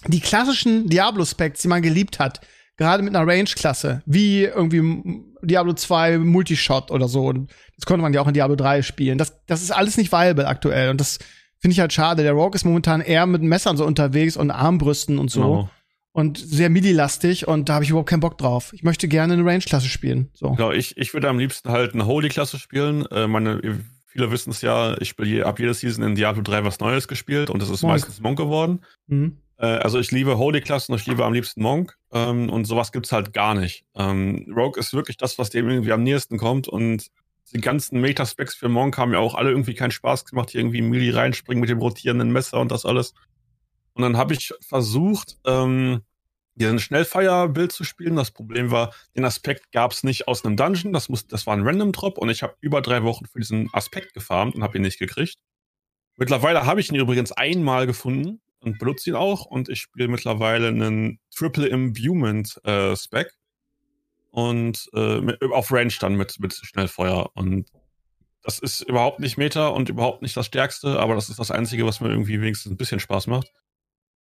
die 0.07 0.21
klassischen 0.21 0.89
Diablo-Specs, 0.89 1.63
die 1.63 1.69
man 1.69 1.83
geliebt 1.83 2.19
hat, 2.19 2.41
gerade 2.77 3.03
mit 3.03 3.15
einer 3.15 3.27
Range-Klasse, 3.27 4.03
wie 4.07 4.45
irgendwie 4.45 5.25
Diablo 5.43 5.73
2 5.75 6.19
Multishot 6.19 6.91
oder 6.91 7.09
so. 7.09 7.27
Und 7.27 7.51
das 7.77 7.87
konnte 7.87 8.03
man 8.03 8.13
ja 8.13 8.21
auch 8.21 8.29
in 8.29 8.35
Diablo 8.35 8.57
3 8.57 8.83
spielen. 8.83 9.19
Das, 9.19 9.45
das 9.47 9.63
ist 9.63 9.71
alles 9.71 9.97
nicht 9.97 10.13
viable 10.13 10.47
aktuell. 10.47 10.91
Und 10.91 11.01
das 11.01 11.19
finde 11.61 11.73
ich 11.73 11.81
halt 11.81 11.93
schade. 11.93 12.23
Der 12.23 12.33
Rogue 12.33 12.55
ist 12.55 12.65
momentan 12.65 13.01
eher 13.01 13.27
mit 13.27 13.43
Messern 13.43 13.77
so 13.77 13.85
unterwegs 13.85 14.37
und 14.37 14.51
Armbrüsten 14.51 15.19
und 15.19 15.31
so. 15.31 15.41
Genau. 15.41 15.71
Und 16.19 16.37
sehr 16.37 16.69
midi-lastig 16.69 17.47
und 17.47 17.69
da 17.69 17.75
habe 17.75 17.85
ich 17.85 17.91
überhaupt 17.91 18.09
keinen 18.09 18.19
Bock 18.19 18.39
drauf. 18.39 18.73
Ich 18.73 18.83
möchte 18.83 19.07
gerne 19.07 19.35
eine 19.35 19.45
Range-Klasse 19.45 19.87
spielen. 19.87 20.31
So. 20.35 20.51
Genau, 20.51 20.73
ich, 20.73 20.97
ich 20.97 21.15
würde 21.15 21.29
am 21.29 21.39
liebsten 21.39 21.69
halt 21.69 21.95
eine 21.95 22.07
Holy-Klasse 22.07 22.59
spielen. 22.59 23.07
Äh, 23.13 23.29
meine, 23.29 23.61
viele 24.09 24.33
wissen 24.33 24.51
es 24.51 24.61
ja, 24.61 25.01
ich 25.01 25.11
spiele 25.11 25.29
je, 25.29 25.43
ab 25.45 25.61
jeder 25.61 25.75
Season 25.75 26.03
in 26.03 26.17
Diablo 26.17 26.43
3 26.43 26.65
was 26.65 26.81
Neues 26.81 27.07
gespielt 27.07 27.51
und 27.51 27.63
das 27.63 27.71
ist 27.71 27.83
Monk. 27.83 27.93
meistens 27.93 28.21
Monk 28.21 28.37
geworden. 28.37 28.81
Mhm. 29.07 29.37
Äh, 29.59 29.67
also 29.67 30.01
ich 30.01 30.11
liebe 30.11 30.39
Holy-Klassen 30.39 30.91
und 30.93 30.99
ich 30.99 31.07
liebe 31.07 31.25
am 31.25 31.35
liebsten 31.35 31.63
Monk. 31.63 31.97
Ähm, 32.13 32.51
und 32.51 32.65
sowas 32.65 32.91
gibt's 32.91 33.13
halt 33.13 33.33
gar 33.33 33.55
nicht. 33.55 33.85
Ähm, 33.95 34.45
Rogue 34.57 34.81
ist 34.81 34.93
wirklich 34.95 35.19
das, 35.19 35.39
was 35.39 35.51
dem 35.51 35.69
irgendwie 35.69 35.93
am 35.93 36.03
nächsten 36.03 36.37
kommt 36.37 36.67
und 36.67 37.07
die 37.55 37.61
ganzen 37.61 38.01
Meta-Specs 38.01 38.57
für 38.57 38.69
Monk 38.69 38.99
haben 38.99 39.13
ja 39.13 39.21
auch 39.21 39.37
alle 39.37 39.51
irgendwie 39.51 39.75
keinen 39.75 39.93
Spaß 39.93 40.25
gemacht, 40.25 40.51
hier 40.51 40.63
irgendwie 40.63 40.83
Melee 40.83 41.13
reinspringen 41.13 41.61
mit 41.61 41.71
dem 41.71 41.79
rotierenden 41.79 42.33
Messer 42.33 42.59
und 42.59 42.73
das 42.73 42.85
alles. 42.85 43.15
Und 43.95 44.03
dann 44.03 44.17
habe 44.17 44.35
ich 44.35 44.53
versucht, 44.61 45.39
ähm, 45.47 46.03
diesen 46.59 46.79
Schnellfire-Bild 46.79 47.73
zu 47.73 47.85
spielen. 47.85 48.17
Das 48.17 48.31
Problem 48.31 48.71
war, 48.71 48.93
den 49.17 49.25
Aspekt 49.25 49.73
gab 49.73 49.93
es 49.93 50.03
nicht 50.05 50.29
aus 50.29 50.45
einem 50.45 50.57
Dungeon. 50.57 50.93
Das, 50.93 51.09
muss, 51.09 51.27
das 51.27 51.47
war 51.47 51.57
ein 51.57 51.67
Random-Drop 51.67 52.19
und 52.19 52.29
ich 52.29 52.43
habe 52.43 52.57
über 52.61 52.83
drei 52.83 53.03
Wochen 53.03 53.27
für 53.27 53.39
diesen 53.39 53.69
Aspekt 53.73 54.15
gefarmt 54.15 54.55
und 54.55 54.63
habe 54.63 54.77
ihn 54.77 54.83
nicht 54.83 54.99
gekriegt. 54.99 55.39
Mittlerweile 56.17 56.67
habe 56.67 56.81
ich 56.81 56.91
ihn 56.91 56.97
übrigens 56.97 57.33
einmal 57.33 57.87
gefunden 57.87 58.41
und 58.61 58.79
benutze 58.79 59.11
ihn 59.11 59.17
auch 59.17 59.47
und 59.47 59.69
ich 59.69 59.81
spiele 59.81 60.09
mittlerweile 60.09 60.69
einen 60.69 61.21
Triple 61.35 61.69
Imbuement 61.69 62.61
äh, 62.65 62.97
Spec 62.97 63.33
und 64.31 64.91
äh, 64.95 65.21
mit, 65.21 65.41
auf 65.43 65.71
Range 65.71 65.93
dann 66.01 66.17
mit, 66.17 66.41
mit 66.41 66.55
Schnellfeuer 66.55 67.31
und 67.35 67.71
das 68.43 68.59
ist 68.59 68.81
überhaupt 68.81 69.21
nicht 69.21 69.37
Meta 69.37 69.69
und 69.69 69.89
überhaupt 69.89 70.23
nicht 70.23 70.37
das 70.37 70.47
Stärkste, 70.47 70.99
aber 70.99 71.15
das 71.15 71.29
ist 71.29 71.39
das 71.39 71.51
Einzige, 71.51 71.85
was 71.87 72.01
mir 72.01 72.09
irgendwie 72.09 72.41
wenigstens 72.41 72.73
ein 72.73 72.77
bisschen 72.77 73.01
Spaß 73.01 73.27
macht. 73.27 73.53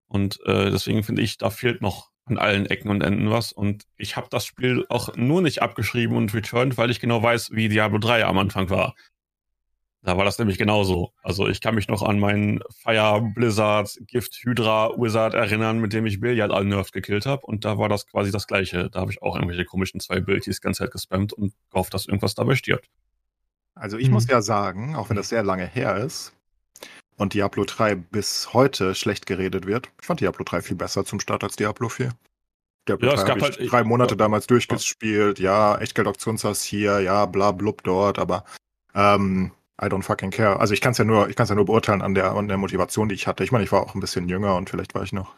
Und 0.06 0.40
äh, 0.44 0.70
deswegen 0.70 1.02
finde 1.02 1.22
ich, 1.22 1.38
da 1.38 1.50
fehlt 1.50 1.80
noch 1.80 2.10
an 2.30 2.38
allen 2.38 2.66
Ecken 2.66 2.90
und 2.90 3.02
Enden 3.02 3.30
was. 3.30 3.52
Und 3.52 3.84
ich 3.96 4.16
habe 4.16 4.28
das 4.30 4.46
Spiel 4.46 4.84
auch 4.88 5.14
nur 5.16 5.42
nicht 5.42 5.62
abgeschrieben 5.62 6.16
und 6.16 6.34
returned, 6.34 6.76
weil 6.78 6.90
ich 6.90 7.00
genau 7.00 7.22
weiß, 7.22 7.50
wie 7.52 7.68
Diablo 7.68 7.98
3 7.98 8.24
am 8.24 8.38
Anfang 8.38 8.70
war. 8.70 8.94
Da 10.02 10.16
war 10.16 10.24
das 10.24 10.38
nämlich 10.38 10.58
genauso. 10.58 11.12
Also 11.22 11.48
ich 11.48 11.60
kann 11.60 11.74
mich 11.74 11.88
noch 11.88 12.02
an 12.02 12.18
meinen 12.20 12.60
Fire 12.82 13.20
Blizzard 13.34 13.90
Gift 14.06 14.34
Hydra 14.44 14.90
Wizard 14.96 15.34
erinnern, 15.34 15.80
mit 15.80 15.92
dem 15.92 16.06
ich 16.06 16.20
Billiard 16.20 16.52
all 16.52 16.64
Nerf 16.64 16.92
gekillt 16.92 17.26
habe. 17.26 17.44
Und 17.44 17.64
da 17.64 17.78
war 17.78 17.88
das 17.88 18.06
quasi 18.06 18.30
das 18.30 18.46
gleiche. 18.46 18.88
Da 18.90 19.00
habe 19.00 19.10
ich 19.10 19.20
auch 19.22 19.34
irgendwelche 19.34 19.64
komischen 19.64 20.00
zwei 20.00 20.18
Abilities 20.18 20.60
die 20.60 20.64
ganze 20.64 20.84
Zeit 20.84 20.92
gespammt 20.92 21.32
und 21.32 21.52
gehofft, 21.70 21.92
dass 21.94 22.06
irgendwas 22.06 22.34
dabei 22.34 22.54
stirbt. 22.54 22.88
Also 23.74 23.98
ich 23.98 24.06
Mhm. 24.06 24.14
muss 24.14 24.28
ja 24.28 24.40
sagen, 24.40 24.94
auch 24.94 25.10
wenn 25.10 25.16
das 25.16 25.28
sehr 25.28 25.42
lange 25.42 25.66
her 25.66 25.96
ist 25.96 26.32
und 27.18 27.34
Diablo 27.34 27.64
3 27.64 27.94
bis 27.96 28.52
heute 28.54 28.94
schlecht 28.94 29.26
geredet 29.26 29.66
wird, 29.66 29.90
ich 30.00 30.06
fand 30.06 30.20
Diablo 30.20 30.44
3 30.44 30.62
viel 30.62 30.76
besser 30.76 31.04
zum 31.04 31.20
Start 31.20 31.44
als 31.44 31.56
Diablo 31.56 31.88
4. 31.88 32.10
Diablo 32.88 33.08
Ja, 33.08 33.14
es 33.14 33.20
3 33.20 33.26
gab 33.26 33.40
habe 33.42 33.50
ich 33.52 33.58
halt- 33.58 33.72
drei 33.72 33.84
Monate 33.84 34.12
ja. 34.14 34.16
damals 34.16 34.46
durchgespielt, 34.46 35.38
ja, 35.38 35.76
Echtgeld-Auktionshaus 35.76 36.62
hier, 36.62 37.00
ja, 37.00 37.26
bla 37.26 37.52
blub 37.52 37.82
dort, 37.84 38.18
aber 38.18 38.44
ähm, 38.94 39.52
I 39.80 39.86
don't 39.86 40.02
fucking 40.02 40.30
care. 40.30 40.58
Also 40.58 40.74
ich 40.74 40.80
kann 40.80 40.92
es 40.92 40.98
ja 40.98 41.04
nur, 41.04 41.28
ich 41.28 41.36
kann 41.36 41.44
es 41.44 41.50
ja 41.50 41.54
nur 41.54 41.66
beurteilen 41.66 42.02
an 42.02 42.14
der, 42.14 42.32
an 42.32 42.48
der 42.48 42.56
Motivation, 42.56 43.08
die 43.08 43.14
ich 43.14 43.26
hatte. 43.28 43.44
Ich 43.44 43.52
meine, 43.52 43.62
ich 43.64 43.70
war 43.70 43.82
auch 43.82 43.94
ein 43.94 44.00
bisschen 44.00 44.28
jünger 44.28 44.56
und 44.56 44.70
vielleicht 44.70 44.94
war 44.94 45.02
ich 45.02 45.12
noch 45.12 45.36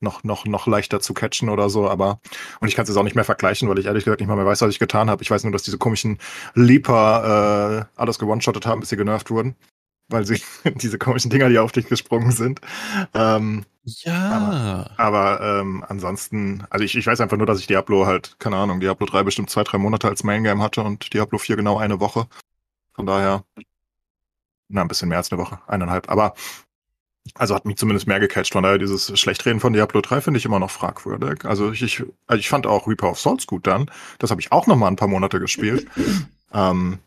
noch, 0.00 0.22
noch, 0.22 0.44
noch 0.46 0.68
leichter 0.68 1.00
zu 1.00 1.12
catchen 1.12 1.48
oder 1.48 1.68
so, 1.70 1.88
aber 1.90 2.20
und 2.60 2.68
ich 2.68 2.76
kann 2.76 2.84
es 2.84 2.88
jetzt 2.88 2.96
auch 2.96 3.02
nicht 3.02 3.16
mehr 3.16 3.24
vergleichen, 3.24 3.68
weil 3.68 3.80
ich 3.80 3.86
ehrlich 3.86 4.04
gesagt 4.04 4.20
nicht 4.20 4.28
mal 4.28 4.36
mehr 4.36 4.46
weiß, 4.46 4.60
was 4.60 4.70
ich 4.70 4.78
getan 4.78 5.10
habe. 5.10 5.22
Ich 5.24 5.30
weiß 5.30 5.42
nur, 5.42 5.52
dass 5.52 5.64
diese 5.64 5.76
komischen 5.78 6.18
Leaper 6.54 7.86
äh, 7.96 8.00
alles 8.00 8.18
gewone-shottet 8.20 8.64
haben, 8.66 8.78
bis 8.80 8.90
sie 8.90 8.96
genervt 8.96 9.30
wurden. 9.30 9.56
Weil 10.08 10.24
sie 10.24 10.40
diese 10.76 10.98
komischen 10.98 11.30
Dinger, 11.30 11.48
die 11.48 11.58
auf 11.58 11.72
dich 11.72 11.86
gesprungen 11.86 12.32
sind. 12.32 12.60
Ähm, 13.14 13.64
Ja. 13.84 14.90
aber 14.96 15.40
ähm, 15.40 15.84
ansonsten, 15.86 16.64
also 16.70 16.84
ich, 16.84 16.94
ich 16.96 17.06
weiß 17.06 17.20
einfach 17.20 17.36
nur, 17.36 17.46
dass 17.46 17.60
ich 17.60 17.66
Diablo 17.66 18.06
halt, 18.06 18.36
keine 18.38 18.56
Ahnung, 18.56 18.80
Diablo 18.80 19.06
3 19.06 19.22
bestimmt 19.22 19.50
zwei, 19.50 19.64
drei 19.64 19.78
Monate 19.78 20.08
als 20.08 20.24
Main 20.24 20.44
Game 20.44 20.62
hatte 20.62 20.82
und 20.82 21.12
Diablo 21.14 21.38
4 21.38 21.56
genau 21.56 21.78
eine 21.78 22.00
Woche. 22.00 22.26
Von 22.94 23.06
daher, 23.06 23.44
na, 24.68 24.82
ein 24.82 24.88
bisschen 24.88 25.08
mehr 25.08 25.18
als 25.18 25.32
eine 25.32 25.40
Woche, 25.40 25.60
eineinhalb. 25.66 26.10
Aber 26.10 26.34
also 27.34 27.54
hat 27.54 27.64
mich 27.64 27.76
zumindest 27.76 28.06
mehr 28.06 28.20
gecatcht. 28.20 28.52
Von 28.52 28.62
daher, 28.62 28.78
dieses 28.78 29.18
Schlechtreden 29.18 29.60
von 29.60 29.72
Diablo 29.72 30.00
3 30.00 30.20
finde 30.20 30.38
ich 30.38 30.44
immer 30.44 30.58
noch 30.58 30.70
fragwürdig. 30.70 31.44
Also 31.44 31.70
ich, 31.72 31.82
ich, 31.82 32.02
also 32.26 32.40
ich 32.40 32.48
fand 32.48 32.66
auch 32.66 32.86
Reaper 32.88 33.10
of 33.10 33.18
Souls 33.20 33.46
gut 33.46 33.66
dann. 33.66 33.90
Das 34.18 34.30
habe 34.30 34.40
ich 34.40 34.52
auch 34.52 34.66
noch 34.66 34.76
mal 34.76 34.88
ein 34.88 34.96
paar 34.96 35.08
Monate 35.08 35.38
gespielt. 35.40 35.86
ähm, 36.52 36.98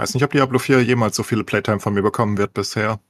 weiß 0.00 0.14
nicht, 0.14 0.24
ob 0.24 0.32
Diablo 0.32 0.58
4 0.58 0.82
jemals 0.82 1.14
so 1.16 1.22
viele 1.22 1.44
Playtime 1.44 1.78
von 1.80 1.94
mir 1.94 2.02
bekommen 2.02 2.38
wird 2.38 2.54
bisher. 2.54 3.00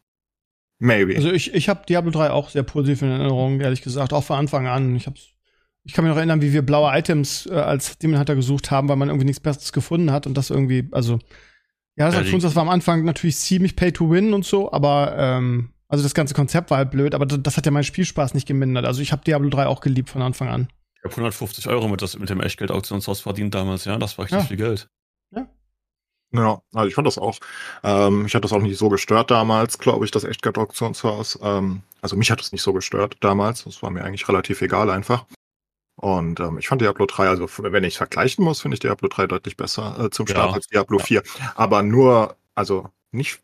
Maybe. 0.79 1.14
Also 1.16 1.31
ich, 1.31 1.55
ich 1.55 1.68
habe 1.68 1.85
Diablo 1.88 2.11
3 2.11 2.31
auch 2.31 2.48
sehr 2.50 2.62
positiv 2.62 3.03
in 3.03 3.11
Erinnerung, 3.11 3.61
ehrlich 3.61 3.83
gesagt, 3.83 4.12
auch 4.12 4.24
von 4.24 4.38
Anfang 4.38 4.66
an. 4.66 4.96
Ich 4.96 5.07
hab's, 5.07 5.29
ich 5.85 5.92
kann 5.92 6.05
mich 6.05 6.11
noch 6.11 6.16
erinnern, 6.16 6.40
wie 6.42 6.53
wir 6.53 6.62
blaue 6.62 6.90
Items 6.98 7.46
äh, 7.46 7.55
als 7.55 7.98
Demon 7.98 8.18
Hunter 8.18 8.35
gesucht 8.35 8.70
haben, 8.70 8.88
weil 8.88 8.96
man 8.96 9.09
irgendwie 9.09 9.26
nichts 9.26 9.40
Besseres 9.40 9.72
gefunden 9.72 10.11
hat 10.11 10.26
und 10.26 10.35
das 10.37 10.50
irgendwie, 10.50 10.88
also 10.92 11.18
ja, 11.96 12.07
das, 12.07 12.14
Ja, 12.14 12.20
hat 12.24 12.33
uns, 12.33 12.42
das 12.42 12.55
war 12.57 12.62
am 12.62 12.68
Anfang 12.70 13.05
natürlich 13.05 13.37
ziemlich 13.37 13.76
Pay 13.76 13.92
to 13.92 14.11
Win 14.11 14.33
und 14.33 14.44
so, 14.44 14.72
aber 14.72 15.14
ähm, 15.18 15.70
also 15.88 16.03
das 16.03 16.14
ganze 16.14 16.35
Konzept 16.35 16.70
war 16.70 16.79
halt 16.79 16.90
blöd, 16.90 17.14
aber 17.14 17.26
das, 17.26 17.40
das 17.42 17.57
hat 17.59 17.66
ja 17.66 17.72
meinen 17.72 17.85
Spielspaß 17.85 18.33
nicht 18.33 18.46
gemindert. 18.48 18.87
Also 18.87 19.03
ich 19.03 19.12
habe 19.12 19.22
Diablo 19.24 19.50
3 19.50 19.66
auch 19.66 19.81
geliebt 19.81 20.09
von 20.09 20.22
Anfang 20.22 20.48
an. 20.48 20.68
Ich 20.96 21.05
habe 21.05 21.12
150 21.12 21.66
Euro 21.68 21.88
mit, 21.88 22.00
das, 22.00 22.18
mit 22.18 22.31
dem 22.31 22.40
Echtgeld-Auktionshaus 22.40 23.20
verdient 23.20 23.55
damals, 23.55 23.85
ja. 23.85 23.98
Das 23.98 24.16
war 24.16 24.24
richtig 24.24 24.40
Ja. 24.40 24.46
viel 24.46 24.57
Geld. 24.57 24.88
Ja, 26.32 26.62
also 26.74 26.86
ich 26.88 26.94
fand 26.94 27.06
das 27.06 27.18
auch. 27.18 27.38
Ähm, 27.82 28.26
ich 28.26 28.34
hatte 28.34 28.42
das 28.42 28.52
auch 28.52 28.60
nicht 28.60 28.78
so 28.78 28.88
gestört 28.88 29.30
damals, 29.30 29.78
glaube 29.78 30.04
ich, 30.04 30.10
das 30.12 30.24
Echtgeld-Auktionshaus. 30.24 31.38
Ähm, 31.42 31.82
also 32.02 32.16
mich 32.16 32.30
hat 32.30 32.40
es 32.40 32.52
nicht 32.52 32.62
so 32.62 32.72
gestört 32.72 33.16
damals. 33.20 33.64
Das 33.64 33.82
war 33.82 33.90
mir 33.90 34.04
eigentlich 34.04 34.28
relativ 34.28 34.62
egal 34.62 34.90
einfach. 34.90 35.26
Und 35.96 36.40
ähm, 36.40 36.58
ich 36.58 36.68
fand 36.68 36.80
Diablo 36.80 37.06
3, 37.06 37.28
also 37.28 37.48
wenn 37.58 37.84
ich 37.84 37.98
vergleichen 37.98 38.44
muss, 38.44 38.60
finde 38.62 38.76
ich 38.76 38.80
Diablo 38.80 39.08
3 39.08 39.26
deutlich 39.26 39.56
besser 39.56 39.98
äh, 40.06 40.10
zum 40.10 40.26
Ja. 40.26 40.34
Start 40.36 40.54
als 40.54 40.66
Diablo 40.68 40.98
Ja. 40.98 41.04
4. 41.04 41.22
Aber 41.56 41.82
nur, 41.82 42.36
also 42.54 42.88
nicht, 43.12 43.40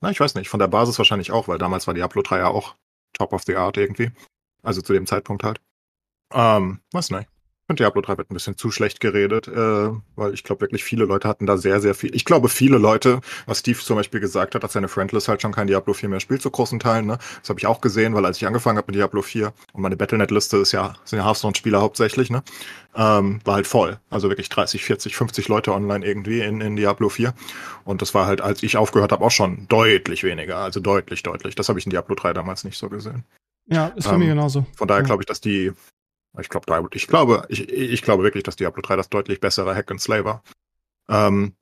na, 0.00 0.10
ich 0.10 0.18
weiß 0.18 0.34
nicht, 0.34 0.48
von 0.48 0.58
der 0.60 0.68
Basis 0.68 0.98
wahrscheinlich 0.98 1.30
auch, 1.30 1.46
weil 1.46 1.58
damals 1.58 1.86
war 1.86 1.94
Diablo 1.94 2.22
3 2.22 2.38
ja 2.38 2.48
auch 2.48 2.74
top 3.12 3.32
of 3.32 3.42
the 3.46 3.56
art 3.56 3.76
irgendwie. 3.76 4.10
Also 4.62 4.82
zu 4.82 4.92
dem 4.92 5.06
Zeitpunkt 5.06 5.44
halt. 5.44 5.60
Ähm, 6.32 6.80
weiß 6.92 7.10
nicht. 7.10 7.28
Finde 7.70 7.84
Diablo 7.84 8.02
3 8.02 8.18
wird 8.18 8.30
ein 8.32 8.34
bisschen 8.34 8.56
zu 8.56 8.72
schlecht 8.72 8.98
geredet, 8.98 9.46
äh, 9.46 9.90
weil 10.16 10.34
ich 10.34 10.42
glaube 10.42 10.62
wirklich 10.62 10.82
viele 10.82 11.04
Leute 11.04 11.28
hatten 11.28 11.46
da 11.46 11.56
sehr, 11.56 11.80
sehr 11.80 11.94
viel. 11.94 12.12
Ich 12.16 12.24
glaube 12.24 12.48
viele 12.48 12.78
Leute, 12.78 13.20
was 13.46 13.60
Steve 13.60 13.78
zum 13.78 13.94
Beispiel 13.94 14.18
gesagt 14.18 14.56
hat, 14.56 14.64
dass 14.64 14.72
seine 14.72 14.88
Friendlist 14.88 15.28
halt 15.28 15.40
schon 15.40 15.52
kein 15.52 15.68
Diablo 15.68 15.92
4 15.94 16.08
mehr 16.08 16.18
spielt 16.18 16.42
zu 16.42 16.50
großen 16.50 16.80
Teilen. 16.80 17.06
Ne? 17.06 17.18
Das 17.40 17.48
habe 17.48 17.60
ich 17.60 17.68
auch 17.68 17.80
gesehen, 17.80 18.12
weil 18.16 18.26
als 18.26 18.38
ich 18.38 18.46
angefangen 18.48 18.76
habe 18.76 18.88
mit 18.88 18.96
Diablo 18.96 19.22
4 19.22 19.52
und 19.72 19.82
meine 19.82 19.96
Battlenet-Liste 19.96 20.56
ist 20.56 20.72
ja, 20.72 20.94
sind 21.04 21.20
ja 21.20 21.24
Hearthstone-Spieler 21.24 21.80
hauptsächlich, 21.80 22.28
ne? 22.28 22.42
Ähm, 22.96 23.38
war 23.44 23.54
halt 23.54 23.68
voll. 23.68 24.00
Also 24.10 24.28
wirklich 24.30 24.48
30, 24.48 24.82
40, 24.82 25.14
50 25.14 25.46
Leute 25.46 25.72
online 25.72 26.04
irgendwie 26.04 26.40
in, 26.40 26.60
in 26.60 26.74
Diablo 26.74 27.08
4. 27.08 27.32
Und 27.84 28.02
das 28.02 28.14
war 28.14 28.26
halt, 28.26 28.40
als 28.40 28.64
ich 28.64 28.76
aufgehört 28.78 29.12
habe, 29.12 29.24
auch 29.24 29.30
schon 29.30 29.68
deutlich 29.68 30.24
weniger. 30.24 30.56
Also 30.56 30.80
deutlich, 30.80 31.22
deutlich. 31.22 31.54
Das 31.54 31.68
habe 31.68 31.78
ich 31.78 31.86
in 31.86 31.90
Diablo 31.90 32.16
3 32.16 32.32
damals 32.32 32.64
nicht 32.64 32.78
so 32.78 32.88
gesehen. 32.88 33.22
Ja, 33.68 33.86
ist 33.94 34.08
für 34.08 34.14
Ähm, 34.14 34.18
mich 34.18 34.28
genauso. 34.28 34.66
Von 34.76 34.88
daher 34.88 35.02
Ja. 35.02 35.06
glaube 35.06 35.22
ich, 35.22 35.26
dass 35.26 35.40
die, 35.40 35.70
ich 36.38 36.48
glaube, 36.48 36.88
ich 36.92 37.06
glaube, 37.06 37.44
ich, 37.48 37.68
ich 37.68 38.02
glaube 38.02 38.22
wirklich, 38.22 38.44
dass 38.44 38.56
Diablo 38.56 38.82
3 38.82 38.96
das 38.96 39.08
deutlich 39.08 39.40
bessere 39.40 39.74
Hack 39.74 39.90
and 39.90 40.00
Slay 40.00 40.24
war. 40.24 40.42
Ähm, 41.08 41.54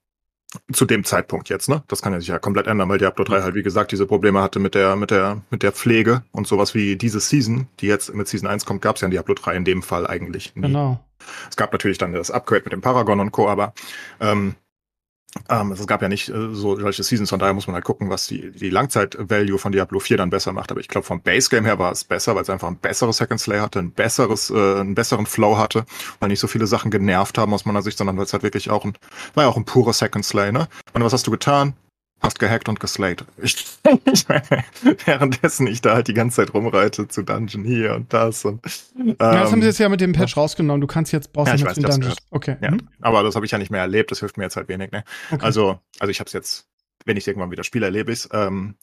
zu 0.72 0.86
dem 0.86 1.04
Zeitpunkt 1.04 1.50
jetzt, 1.50 1.68
ne? 1.68 1.82
Das 1.88 2.00
kann 2.00 2.14
ja 2.14 2.20
sich 2.20 2.28
ja 2.28 2.38
komplett 2.38 2.66
ändern, 2.66 2.88
weil 2.88 2.98
Diablo 2.98 3.24
3 3.24 3.42
halt, 3.42 3.54
wie 3.54 3.62
gesagt, 3.62 3.92
diese 3.92 4.06
Probleme 4.06 4.40
hatte 4.40 4.58
mit 4.58 4.74
der, 4.74 4.96
mit 4.96 5.10
der, 5.10 5.42
mit 5.50 5.62
der 5.62 5.72
Pflege 5.72 6.22
und 6.32 6.46
sowas 6.46 6.74
wie 6.74 6.96
diese 6.96 7.20
Season, 7.20 7.68
die 7.80 7.86
jetzt 7.86 8.14
mit 8.14 8.28
Season 8.28 8.48
1 8.48 8.64
kommt, 8.64 8.80
gab 8.80 8.96
es 8.96 9.02
ja 9.02 9.06
in 9.06 9.10
Diablo 9.10 9.34
3 9.34 9.56
in 9.56 9.64
dem 9.64 9.82
Fall 9.82 10.06
eigentlich 10.06 10.56
nie. 10.56 10.62
Genau. 10.62 11.04
Es 11.50 11.56
gab 11.56 11.72
natürlich 11.72 11.98
dann 11.98 12.12
das 12.12 12.30
Upgrade 12.30 12.62
mit 12.64 12.72
dem 12.72 12.80
Paragon 12.80 13.20
und 13.20 13.30
Co., 13.30 13.48
aber 13.48 13.74
ähm, 14.20 14.54
ähm, 15.48 15.72
es 15.72 15.86
gab 15.86 16.00
ja 16.02 16.08
nicht 16.08 16.28
äh, 16.28 16.54
so 16.54 16.78
solche 16.78 17.02
Seasons, 17.02 17.30
von 17.30 17.38
daher 17.38 17.54
muss 17.54 17.66
man 17.66 17.74
halt 17.74 17.84
gucken, 17.84 18.08
was 18.08 18.26
die, 18.26 18.50
die 18.50 18.70
Langzeit-Value 18.70 19.58
von 19.58 19.72
Diablo 19.72 20.00
4 20.00 20.16
dann 20.16 20.30
besser 20.30 20.52
macht. 20.52 20.70
Aber 20.70 20.80
ich 20.80 20.88
glaube, 20.88 21.06
vom 21.06 21.20
Base-Game 21.20 21.64
her 21.64 21.78
war 21.78 21.92
es 21.92 22.04
besser, 22.04 22.34
weil 22.34 22.42
es 22.42 22.50
einfach 22.50 22.68
ein 22.68 22.76
besseres 22.76 23.20
Hack 23.20 23.30
and 23.30 23.40
Slay 23.40 23.60
hatte, 23.60 23.78
ein 23.78 23.92
besseres, 23.92 24.50
äh, 24.50 24.80
einen 24.80 24.94
besseren 24.94 25.26
Flow 25.26 25.58
hatte, 25.58 25.84
weil 26.20 26.28
nicht 26.30 26.40
so 26.40 26.46
viele 26.46 26.66
Sachen 26.66 26.90
genervt 26.90 27.38
haben 27.38 27.52
aus 27.52 27.66
meiner 27.66 27.82
Sicht, 27.82 27.98
sondern 27.98 28.16
weil 28.16 28.24
es 28.24 28.32
halt 28.32 28.42
wirklich 28.42 28.70
auch 28.70 28.84
ein, 28.84 28.94
war 29.34 29.44
ja 29.44 29.50
auch 29.50 29.56
ein 29.56 29.64
pures 29.64 30.00
Hack 30.00 30.16
and 30.16 30.24
Slay, 30.24 30.50
ne? 30.50 30.68
Und 30.94 31.04
was 31.04 31.12
hast 31.12 31.26
du 31.26 31.30
getan? 31.30 31.74
Hast 32.20 32.38
gehackt 32.40 32.68
und 32.68 32.80
geslayed. 32.80 33.24
Ich, 33.40 33.64
ich 34.12 34.28
währenddessen 35.06 35.66
ich 35.68 35.80
da 35.80 35.94
halt 35.94 36.08
die 36.08 36.14
ganze 36.14 36.36
Zeit 36.36 36.52
rumreite 36.52 37.06
zu 37.08 37.22
Dungeon 37.22 37.64
hier 37.64 37.94
und 37.94 38.12
das 38.12 38.44
und 38.44 38.60
ja, 38.96 39.14
das 39.18 39.50
haben 39.50 39.54
ähm, 39.54 39.60
sie 39.62 39.68
jetzt 39.68 39.78
ja 39.78 39.88
mit 39.88 40.00
dem 40.00 40.12
Patch 40.12 40.36
rausgenommen. 40.36 40.80
Du 40.80 40.88
kannst 40.88 41.12
jetzt, 41.12 41.32
brauchst 41.32 41.50
Ja, 41.52 41.54
ich 41.54 41.64
weiß, 41.64 41.76
Dungeons. 41.76 42.16
Okay. 42.30 42.56
Ja, 42.60 42.72
Mhm. 42.72 42.88
aber 43.00 43.22
das 43.22 43.36
habe 43.36 43.46
ich 43.46 43.52
ja 43.52 43.58
nicht 43.58 43.70
mehr 43.70 43.82
erlebt, 43.82 44.10
das 44.10 44.18
hilft 44.18 44.36
mir 44.36 44.44
jetzt 44.44 44.56
halt 44.56 44.68
wenig, 44.68 44.90
ne? 44.90 45.04
okay. 45.30 45.44
Also, 45.44 45.78
also 46.00 46.10
ich 46.10 46.18
habe 46.20 46.26
es 46.26 46.32
jetzt 46.32 46.68
wenn 47.08 47.16
ich 47.16 47.26
irgendwann 47.26 47.50
wieder 47.50 47.64
spiele, 47.64 47.86
erlebe 47.86 48.12
ich 48.12 48.20
es. 48.20 48.28
Ähm, 48.32 48.76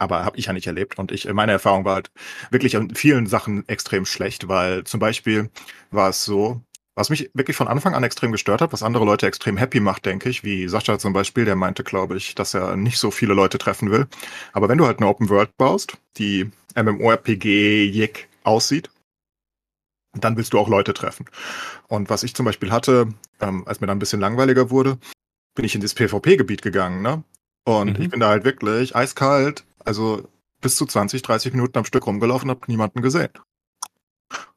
aber 0.00 0.24
habe 0.24 0.38
ich 0.38 0.46
ja 0.46 0.52
nicht 0.52 0.66
erlebt. 0.66 0.98
Und 0.98 1.10
ich, 1.10 1.32
meine 1.32 1.52
Erfahrung 1.52 1.84
war 1.84 1.96
halt 1.96 2.10
wirklich 2.50 2.76
an 2.76 2.94
vielen 2.94 3.26
Sachen 3.26 3.68
extrem 3.68 4.04
schlecht, 4.04 4.46
weil 4.46 4.84
zum 4.84 5.00
Beispiel 5.00 5.50
war 5.90 6.10
es 6.10 6.24
so, 6.24 6.62
was 6.98 7.10
mich 7.10 7.30
wirklich 7.32 7.56
von 7.56 7.68
Anfang 7.68 7.94
an 7.94 8.02
extrem 8.02 8.32
gestört 8.32 8.60
hat, 8.60 8.72
was 8.72 8.82
andere 8.82 9.04
Leute 9.04 9.28
extrem 9.28 9.56
happy 9.56 9.78
macht, 9.78 10.04
denke 10.04 10.28
ich, 10.28 10.42
wie 10.42 10.66
Sascha 10.66 10.98
zum 10.98 11.12
Beispiel, 11.12 11.44
der 11.44 11.54
meinte, 11.54 11.84
glaube 11.84 12.16
ich, 12.16 12.34
dass 12.34 12.54
er 12.54 12.76
nicht 12.76 12.98
so 12.98 13.12
viele 13.12 13.34
Leute 13.34 13.56
treffen 13.56 13.92
will. 13.92 14.08
Aber 14.52 14.68
wenn 14.68 14.78
du 14.78 14.86
halt 14.86 14.98
eine 14.98 15.06
Open 15.06 15.28
World 15.28 15.56
baust, 15.56 15.96
die 16.16 16.50
MMORPG-Jig 16.74 18.26
aussieht, 18.42 18.90
dann 20.12 20.36
willst 20.36 20.52
du 20.52 20.58
auch 20.58 20.68
Leute 20.68 20.92
treffen. 20.92 21.26
Und 21.86 22.10
was 22.10 22.24
ich 22.24 22.34
zum 22.34 22.44
Beispiel 22.44 22.72
hatte, 22.72 23.06
ähm, 23.40 23.62
als 23.68 23.80
mir 23.80 23.86
dann 23.86 23.98
ein 23.98 24.00
bisschen 24.00 24.20
langweiliger 24.20 24.70
wurde, 24.70 24.98
bin 25.54 25.64
ich 25.64 25.76
in 25.76 25.80
das 25.80 25.94
PvP-Gebiet 25.94 26.62
gegangen, 26.62 27.02
ne? 27.02 27.22
Und 27.64 27.96
mhm. 27.96 28.02
ich 28.02 28.10
bin 28.10 28.18
da 28.18 28.28
halt 28.30 28.44
wirklich 28.44 28.96
eiskalt, 28.96 29.64
also 29.84 30.28
bis 30.60 30.74
zu 30.74 30.84
20, 30.84 31.22
30 31.22 31.52
Minuten 31.52 31.78
am 31.78 31.84
Stück 31.84 32.08
rumgelaufen, 32.08 32.50
habe 32.50 32.62
niemanden 32.66 33.02
gesehen. 33.02 33.30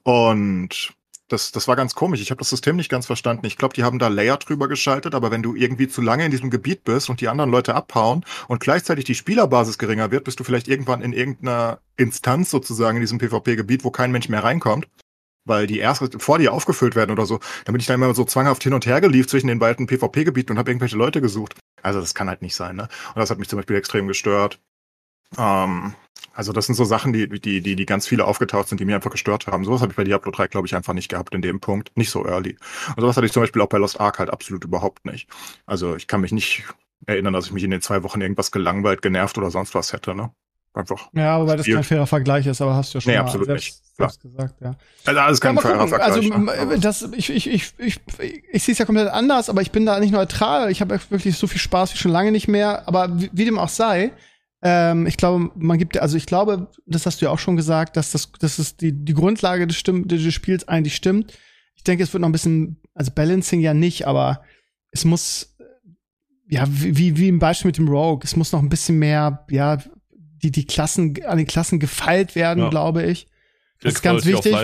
Und 0.01 0.95
das, 1.31 1.51
das 1.51 1.67
war 1.67 1.75
ganz 1.75 1.95
komisch. 1.95 2.21
Ich 2.21 2.31
habe 2.31 2.39
das 2.39 2.49
System 2.49 2.75
nicht 2.75 2.89
ganz 2.89 3.05
verstanden. 3.05 3.45
Ich 3.45 3.57
glaube, 3.57 3.73
die 3.73 3.83
haben 3.83 3.99
da 3.99 4.07
Layer 4.07 4.37
drüber 4.37 4.67
geschaltet, 4.67 5.15
aber 5.15 5.31
wenn 5.31 5.43
du 5.43 5.55
irgendwie 5.55 5.87
zu 5.87 6.01
lange 6.01 6.25
in 6.25 6.31
diesem 6.31 6.49
Gebiet 6.49 6.83
bist 6.83 7.09
und 7.09 7.21
die 7.21 7.27
anderen 7.27 7.51
Leute 7.51 7.75
abhauen 7.75 8.25
und 8.47 8.59
gleichzeitig 8.59 9.05
die 9.05 9.15
Spielerbasis 9.15 9.77
geringer 9.77 10.11
wird, 10.11 10.25
bist 10.25 10.39
du 10.39 10.43
vielleicht 10.43 10.67
irgendwann 10.67 11.01
in 11.01 11.13
irgendeiner 11.13 11.79
Instanz 11.97 12.49
sozusagen 12.51 12.97
in 12.97 13.01
diesem 13.01 13.19
PvP-Gebiet, 13.19 13.83
wo 13.83 13.91
kein 13.91 14.11
Mensch 14.11 14.29
mehr 14.29 14.43
reinkommt 14.43 14.87
weil 15.43 15.65
die 15.65 15.79
erst 15.79 16.21
vor 16.21 16.37
dir 16.37 16.53
aufgefüllt 16.53 16.95
werden 16.95 17.11
oder 17.11 17.25
so. 17.25 17.39
Dann 17.65 17.73
bin 17.73 17.79
ich 17.79 17.87
da 17.87 17.95
immer 17.95 18.13
so 18.13 18.25
zwanghaft 18.25 18.61
hin 18.61 18.75
und 18.75 18.85
her 18.85 19.01
geliefert 19.01 19.31
zwischen 19.31 19.47
den 19.47 19.57
beiden 19.57 19.87
PvP-Gebieten 19.87 20.51
und 20.51 20.59
habe 20.59 20.69
irgendwelche 20.69 20.97
Leute 20.97 21.19
gesucht. 21.19 21.55
Also 21.81 21.99
das 21.99 22.13
kann 22.13 22.29
halt 22.29 22.41
nicht 22.43 22.55
sein, 22.55 22.75
ne? 22.75 22.83
Und 22.83 23.17
das 23.17 23.31
hat 23.31 23.39
mich 23.39 23.49
zum 23.49 23.57
Beispiel 23.57 23.75
extrem 23.75 24.07
gestört. 24.07 24.59
Ähm, 25.37 25.93
also 26.33 26.53
das 26.53 26.65
sind 26.65 26.75
so 26.75 26.85
Sachen, 26.85 27.13
die, 27.13 27.27
die, 27.27 27.61
die, 27.61 27.75
die 27.75 27.85
ganz 27.85 28.07
viele 28.07 28.25
aufgetaucht 28.25 28.69
sind, 28.69 28.79
die 28.79 28.85
mir 28.85 28.95
einfach 28.95 29.11
gestört 29.11 29.47
haben. 29.47 29.65
Sowas 29.65 29.81
habe 29.81 29.91
ich 29.91 29.97
bei 29.97 30.03
Diablo 30.03 30.31
3, 30.31 30.47
glaube 30.47 30.67
ich, 30.67 30.75
einfach 30.75 30.93
nicht 30.93 31.09
gehabt 31.09 31.35
in 31.35 31.41
dem 31.41 31.59
Punkt. 31.59 31.91
Nicht 31.95 32.09
so 32.09 32.25
early. 32.25 32.57
Und 32.95 33.01
sowas 33.01 33.17
hatte 33.17 33.25
ich 33.25 33.33
zum 33.33 33.43
Beispiel 33.43 33.61
auch 33.61 33.67
bei 33.67 33.77
Lost 33.77 33.99
Ark 33.99 34.19
halt 34.19 34.29
absolut 34.29 34.63
überhaupt 34.63 35.05
nicht. 35.05 35.29
Also 35.65 35.95
ich 35.95 36.07
kann 36.07 36.21
mich 36.21 36.31
nicht 36.31 36.63
erinnern, 37.05 37.33
dass 37.33 37.47
ich 37.47 37.51
mich 37.51 37.63
in 37.63 37.71
den 37.71 37.81
zwei 37.81 38.03
Wochen 38.03 38.21
irgendwas 38.21 38.51
gelangweilt, 38.51 39.01
genervt 39.01 39.37
oder 39.37 39.51
sonst 39.51 39.75
was 39.75 39.91
hätte, 39.93 40.15
ne? 40.15 40.31
Einfach. 40.73 41.09
Ja, 41.11 41.41
wobei 41.41 41.57
das 41.57 41.65
kein 41.65 41.83
fairer 41.83 42.07
Vergleich 42.07 42.47
ist, 42.47 42.61
aber 42.61 42.75
hast 42.75 42.93
du 42.93 42.97
ja 42.97 43.01
schon 43.01 43.11
nee, 43.11 43.17
absolut 43.17 43.47
selbst, 43.47 43.65
nicht. 43.65 43.97
selbst 43.97 44.21
gesagt, 44.21 44.55
ja. 44.61 44.75
Also 45.05 45.19
alles 45.19 45.41
kein 45.41 45.55
ja, 45.55 45.61
fairer 45.61 45.87
Vergleich. 45.89 46.13
Also 46.13 46.21
ne? 46.21 46.79
das, 46.79 47.01
ich, 47.11 47.29
ich, 47.29 47.49
ich, 47.49 47.73
ich, 47.77 47.99
ich 48.53 48.63
sehe 48.63 48.71
es 48.71 48.77
ja 48.77 48.85
komplett 48.85 49.09
anders, 49.09 49.49
aber 49.49 49.61
ich 49.61 49.71
bin 49.71 49.85
da 49.85 49.99
nicht 49.99 50.13
neutral. 50.13 50.71
Ich 50.71 50.79
habe 50.79 50.97
wirklich 51.09 51.37
so 51.37 51.47
viel 51.47 51.59
Spaß 51.59 51.93
wie 51.93 51.97
schon 51.97 52.11
lange 52.11 52.31
nicht 52.31 52.47
mehr. 52.47 52.87
Aber 52.87 53.19
wie, 53.19 53.29
wie 53.33 53.43
dem 53.43 53.59
auch 53.59 53.67
sei, 53.67 54.13
ähm, 54.61 55.07
ich 55.07 55.17
glaube, 55.17 55.51
man 55.55 55.77
gibt, 55.77 55.97
also 55.97 56.17
ich 56.17 56.25
glaube, 56.25 56.69
das 56.85 57.05
hast 57.05 57.21
du 57.21 57.25
ja 57.25 57.31
auch 57.31 57.39
schon 57.39 57.55
gesagt, 57.55 57.97
dass 57.97 58.11
das, 58.11 58.31
dass 58.39 58.59
es 58.59 58.77
die, 58.77 58.93
die 58.93 59.13
Grundlage 59.13 59.65
des, 59.65 59.77
Stimm 59.77 60.07
des 60.07 60.33
Spiels 60.33 60.67
eigentlich 60.67 60.95
stimmt. 60.95 61.37
Ich 61.75 61.83
denke, 61.83 62.03
es 62.03 62.13
wird 62.13 62.21
noch 62.21 62.29
ein 62.29 62.33
bisschen, 62.33 62.77
also 62.93 63.11
Balancing 63.11 63.59
ja 63.61 63.73
nicht, 63.73 64.05
aber 64.05 64.43
es 64.91 65.03
muss, 65.03 65.57
ja, 66.47 66.65
wie, 66.69 67.17
wie 67.17 67.27
im 67.27 67.39
Beispiel 67.39 67.69
mit 67.69 67.77
dem 67.77 67.87
Rogue, 67.87 68.21
es 68.23 68.35
muss 68.35 68.51
noch 68.51 68.61
ein 68.61 68.69
bisschen 68.69 68.99
mehr, 68.99 69.45
ja, 69.49 69.77
die, 70.11 70.51
die 70.51 70.65
Klassen, 70.65 71.15
an 71.25 71.37
den 71.37 71.47
Klassen 71.47 71.79
gefeilt 71.79 72.35
werden, 72.35 72.63
ja. 72.63 72.69
glaube 72.69 73.03
ich. 73.03 73.27
Das 73.81 73.93
ist 73.93 74.01
ganz 74.01 74.25
wichtig. 74.25 74.55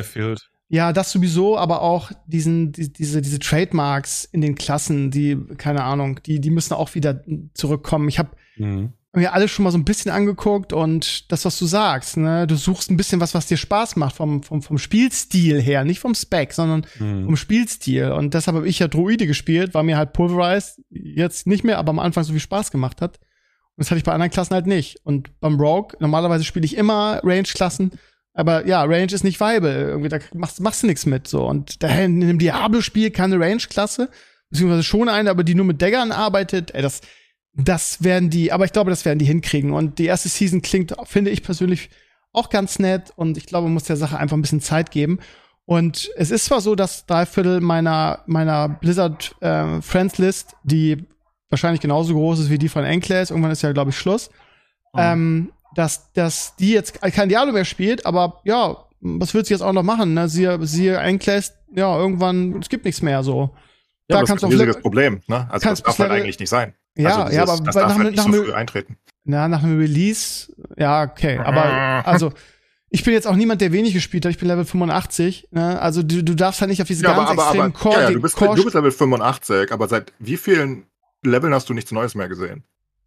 Ja, 0.69 0.91
das 0.91 1.11
sowieso, 1.11 1.57
aber 1.57 1.81
auch 1.81 2.11
diesen, 2.27 2.73
die, 2.73 2.91
diese, 2.91 3.21
diese 3.21 3.39
Trademarks 3.39 4.25
in 4.25 4.41
den 4.41 4.55
Klassen, 4.55 5.11
die, 5.11 5.37
keine 5.57 5.83
Ahnung, 5.83 6.19
die, 6.23 6.41
die 6.41 6.49
müssen 6.49 6.73
auch 6.73 6.93
wieder 6.93 7.23
zurückkommen. 7.53 8.09
Ich 8.09 8.19
habe 8.19 8.31
mhm. 8.57 8.93
Mir 9.17 9.33
alles 9.33 9.51
schon 9.51 9.63
mal 9.63 9.71
so 9.71 9.77
ein 9.77 9.85
bisschen 9.85 10.11
angeguckt 10.11 10.73
und 10.73 11.31
das, 11.31 11.45
was 11.45 11.57
du 11.59 11.65
sagst, 11.65 12.17
ne, 12.17 12.47
du 12.47 12.55
suchst 12.55 12.89
ein 12.89 12.97
bisschen 12.97 13.19
was, 13.19 13.33
was 13.33 13.47
dir 13.47 13.57
Spaß 13.57 13.95
macht 13.95 14.15
vom, 14.15 14.43
vom, 14.43 14.61
vom 14.61 14.77
Spielstil 14.77 15.61
her, 15.61 15.83
nicht 15.83 15.99
vom 15.99 16.15
Spec, 16.15 16.53
sondern 16.53 16.85
mhm. 16.99 17.25
vom 17.25 17.35
Spielstil. 17.35 18.11
Und 18.11 18.33
deshalb 18.33 18.57
habe 18.57 18.67
ich 18.67 18.79
ja 18.79 18.87
Droide 18.87 19.27
gespielt, 19.27 19.73
weil 19.73 19.83
mir 19.83 19.97
halt 19.97 20.13
Pulverized 20.13 20.79
jetzt 20.89 21.47
nicht 21.47 21.63
mehr, 21.63 21.77
aber 21.77 21.89
am 21.89 21.99
Anfang 21.99 22.23
so 22.23 22.31
viel 22.31 22.39
Spaß 22.39 22.71
gemacht 22.71 23.01
hat. 23.01 23.17
Und 23.17 23.83
das 23.83 23.91
hatte 23.91 23.99
ich 23.99 24.03
bei 24.03 24.13
anderen 24.13 24.31
Klassen 24.31 24.53
halt 24.53 24.67
nicht. 24.67 24.99
Und 25.03 25.39
beim 25.39 25.59
Rogue, 25.59 25.97
normalerweise 25.99 26.43
spiele 26.43 26.65
ich 26.65 26.77
immer 26.77 27.19
Range-Klassen, 27.23 27.91
aber 28.37 28.67
ja, 28.67 28.83
Range 28.83 29.11
ist 29.11 29.23
nicht 29.23 29.39
viable. 29.39 29.87
Irgendwie, 29.89 30.09
da 30.09 30.19
machst, 30.33 30.61
machst 30.61 30.83
du 30.83 30.87
nichts 30.87 31.07
mit. 31.07 31.27
so. 31.27 31.47
Und 31.47 31.81
da 31.81 31.89
in 31.89 32.21
einem 32.21 32.37
Diablo-Spiel 32.37 33.09
keine 33.09 33.39
Range-Klasse, 33.39 34.09
beziehungsweise 34.51 34.83
schon 34.83 35.09
eine, 35.09 35.31
aber 35.31 35.43
die 35.43 35.55
nur 35.55 35.65
mit 35.65 35.81
Daggern 35.81 36.11
arbeitet, 36.11 36.73
ey, 36.75 36.83
das, 36.83 37.01
das 37.57 38.03
werden 38.03 38.29
die, 38.29 38.51
aber 38.51 38.65
ich 38.65 38.71
glaube, 38.71 38.91
das 38.91 39.03
werden 39.03 39.19
die 39.19 39.25
hinkriegen. 39.25 39.73
Und 39.73 39.97
die 39.97 40.05
erste 40.05 40.29
Season 40.29 40.61
klingt, 40.61 40.95
finde 41.05 41.31
ich 41.31 41.43
persönlich, 41.43 41.89
auch 42.31 42.49
ganz 42.49 42.77
nett. 42.77 43.11
Und 43.15 43.37
ich 43.37 43.47
glaube, 43.47 43.65
man 43.65 43.73
muss 43.73 43.85
der 43.85 43.97
Sache 43.97 44.17
einfach 44.17 44.37
ein 44.37 44.41
bisschen 44.41 44.61
Zeit 44.61 44.91
geben. 44.91 45.19
Und 45.65 46.09
es 46.15 46.29
ist 46.31 46.45
zwar 46.45 46.61
so, 46.61 46.75
dass 46.75 47.07
drei 47.07 47.25
Viertel 47.25 47.59
meiner, 47.59 48.23
meiner 48.27 48.69
Blizzard 48.69 49.35
äh, 49.41 49.81
Friends 49.81 50.17
List, 50.19 50.55
die 50.63 51.05
wahrscheinlich 51.49 51.81
genauso 51.81 52.13
groß 52.13 52.39
ist 52.39 52.49
wie 52.49 52.59
die 52.59 52.69
von 52.69 52.85
Enclaves. 52.85 53.31
Irgendwann 53.31 53.51
ist 53.51 53.63
ja, 53.63 53.71
glaube 53.71 53.89
ich, 53.89 53.97
Schluss. 53.97 54.29
Mhm. 54.93 54.99
Ähm, 54.99 55.51
dass, 55.75 56.11
dass 56.13 56.55
die 56.57 56.71
jetzt 56.71 57.01
kein 57.01 57.29
Diablo 57.29 57.53
mehr 57.53 57.65
spielt, 57.65 58.05
aber 58.05 58.41
ja, 58.45 58.77
was 58.99 59.33
willst 59.33 59.49
du 59.49 59.53
jetzt 59.53 59.61
auch 59.61 59.73
noch 59.73 59.83
machen? 59.83 60.13
Ne? 60.13 60.29
Siehe, 60.29 60.65
siehe 60.65 60.97
Enclaves, 60.97 61.53
ja, 61.75 61.97
irgendwann, 61.97 62.59
es 62.61 62.69
gibt 62.69 62.85
nichts 62.85 63.01
mehr 63.01 63.23
so. 63.23 63.51
Ja, 64.09 64.17
da 64.17 64.21
das 64.21 64.29
ist 64.29 64.43
ein 64.43 64.51
riesiges 64.51 64.79
Problem, 64.79 65.21
ne? 65.27 65.47
Also 65.51 65.69
das 65.69 65.83
darf 65.83 65.99
halt 65.99 66.11
eigentlich 66.11 66.39
nicht 66.39 66.49
sein. 66.49 66.73
Ja, 66.97 67.23
also 67.23 67.35
ja, 67.35 67.43
aber 67.43 67.63
das 67.63 67.75
darf 67.75 67.89
nach, 67.89 67.97
halt 67.97 68.11
nicht 68.11 68.17
nach, 68.17 68.33
so 68.33 68.43
früh 68.43 68.53
eintreten. 68.53 68.97
Na, 69.23 69.47
nach 69.47 69.63
einem 69.63 69.79
Release, 69.79 70.53
ja, 70.77 71.03
okay. 71.03 71.37
Aber 71.37 71.63
also 72.05 72.31
ich 72.89 73.03
bin 73.03 73.13
jetzt 73.13 73.27
auch 73.27 73.35
niemand, 73.35 73.61
der 73.61 73.71
wenig 73.73 73.93
gespielt 73.93 74.25
hat. 74.25 74.31
Ich 74.31 74.37
bin 74.37 74.47
Level 74.47 74.65
85. 74.65 75.49
Ne? 75.51 75.79
Also 75.81 76.03
du, 76.03 76.23
du 76.23 76.35
darfst 76.35 76.61
halt 76.61 76.69
nicht 76.69 76.81
auf 76.81 76.87
diese 76.87 77.03
ja, 77.03 77.13
ganz 77.13 77.29
aber, 77.29 77.43
aber, 77.43 77.51
extremen 77.51 77.73
Core. 77.73 77.95
Ja, 77.95 78.01
ja, 78.03 78.11
du, 78.11 78.21
bist, 78.21 78.39
du 78.39 78.63
bist 78.63 78.73
Level 78.73 78.91
85, 78.91 79.71
aber 79.71 79.87
seit 79.87 80.13
wie 80.19 80.37
vielen 80.37 80.85
Leveln 81.23 81.53
hast 81.53 81.69
du 81.69 81.73
nichts 81.73 81.91
Neues 81.91 82.15
mehr 82.15 82.29
gesehen. 82.29 82.63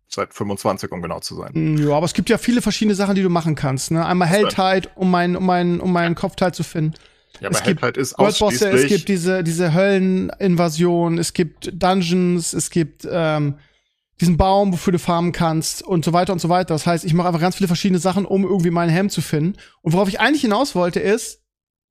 Seit 0.08 0.34
25, 0.34 0.90
um 0.90 1.02
genau 1.02 1.20
zu 1.20 1.36
sein. 1.36 1.52
Mm, 1.54 1.88
ja, 1.88 1.94
aber 1.94 2.04
es 2.04 2.14
gibt 2.14 2.28
ja 2.28 2.36
viele 2.36 2.62
verschiedene 2.62 2.96
Sachen, 2.96 3.14
die 3.14 3.22
du 3.22 3.30
machen 3.30 3.54
kannst. 3.54 3.92
Ne? 3.92 4.04
Einmal 4.04 4.28
Helltide, 4.28 4.88
um 4.96 5.10
meinen 5.10 5.36
um 5.36 5.46
mein, 5.46 5.80
um 5.80 5.92
mein 5.92 6.14
Kopfteil 6.14 6.52
zu 6.52 6.64
finden. 6.64 6.94
Ja, 7.40 7.48
aber 7.48 7.56
es 7.56 7.62
gibt 7.62 7.80
Helltide 7.80 8.00
ist 8.00 8.18
ausschließlich... 8.18 8.74
es 8.74 8.86
gibt 8.88 9.08
diese, 9.08 9.44
diese 9.44 9.72
Hölleninvasion, 9.72 11.16
es 11.16 11.32
gibt 11.32 11.70
Dungeons, 11.72 12.52
es 12.52 12.70
gibt 12.70 13.06
ähm, 13.10 13.54
diesen 14.20 14.36
Baum, 14.36 14.72
wofür 14.72 14.92
du 14.92 14.98
farmen 14.98 15.32
kannst 15.32 15.82
und 15.82 16.04
so 16.04 16.12
weiter 16.12 16.32
und 16.32 16.40
so 16.40 16.48
weiter. 16.48 16.74
Das 16.74 16.86
heißt, 16.86 17.04
ich 17.04 17.14
mache 17.14 17.28
einfach 17.28 17.40
ganz 17.40 17.56
viele 17.56 17.68
verschiedene 17.68 17.98
Sachen, 17.98 18.26
um 18.26 18.44
irgendwie 18.44 18.70
meinen 18.70 18.90
Helm 18.90 19.08
zu 19.08 19.22
finden. 19.22 19.58
Und 19.80 19.94
worauf 19.94 20.08
ich 20.08 20.20
eigentlich 20.20 20.42
hinaus 20.42 20.74
wollte, 20.74 21.00
ist, 21.00 21.42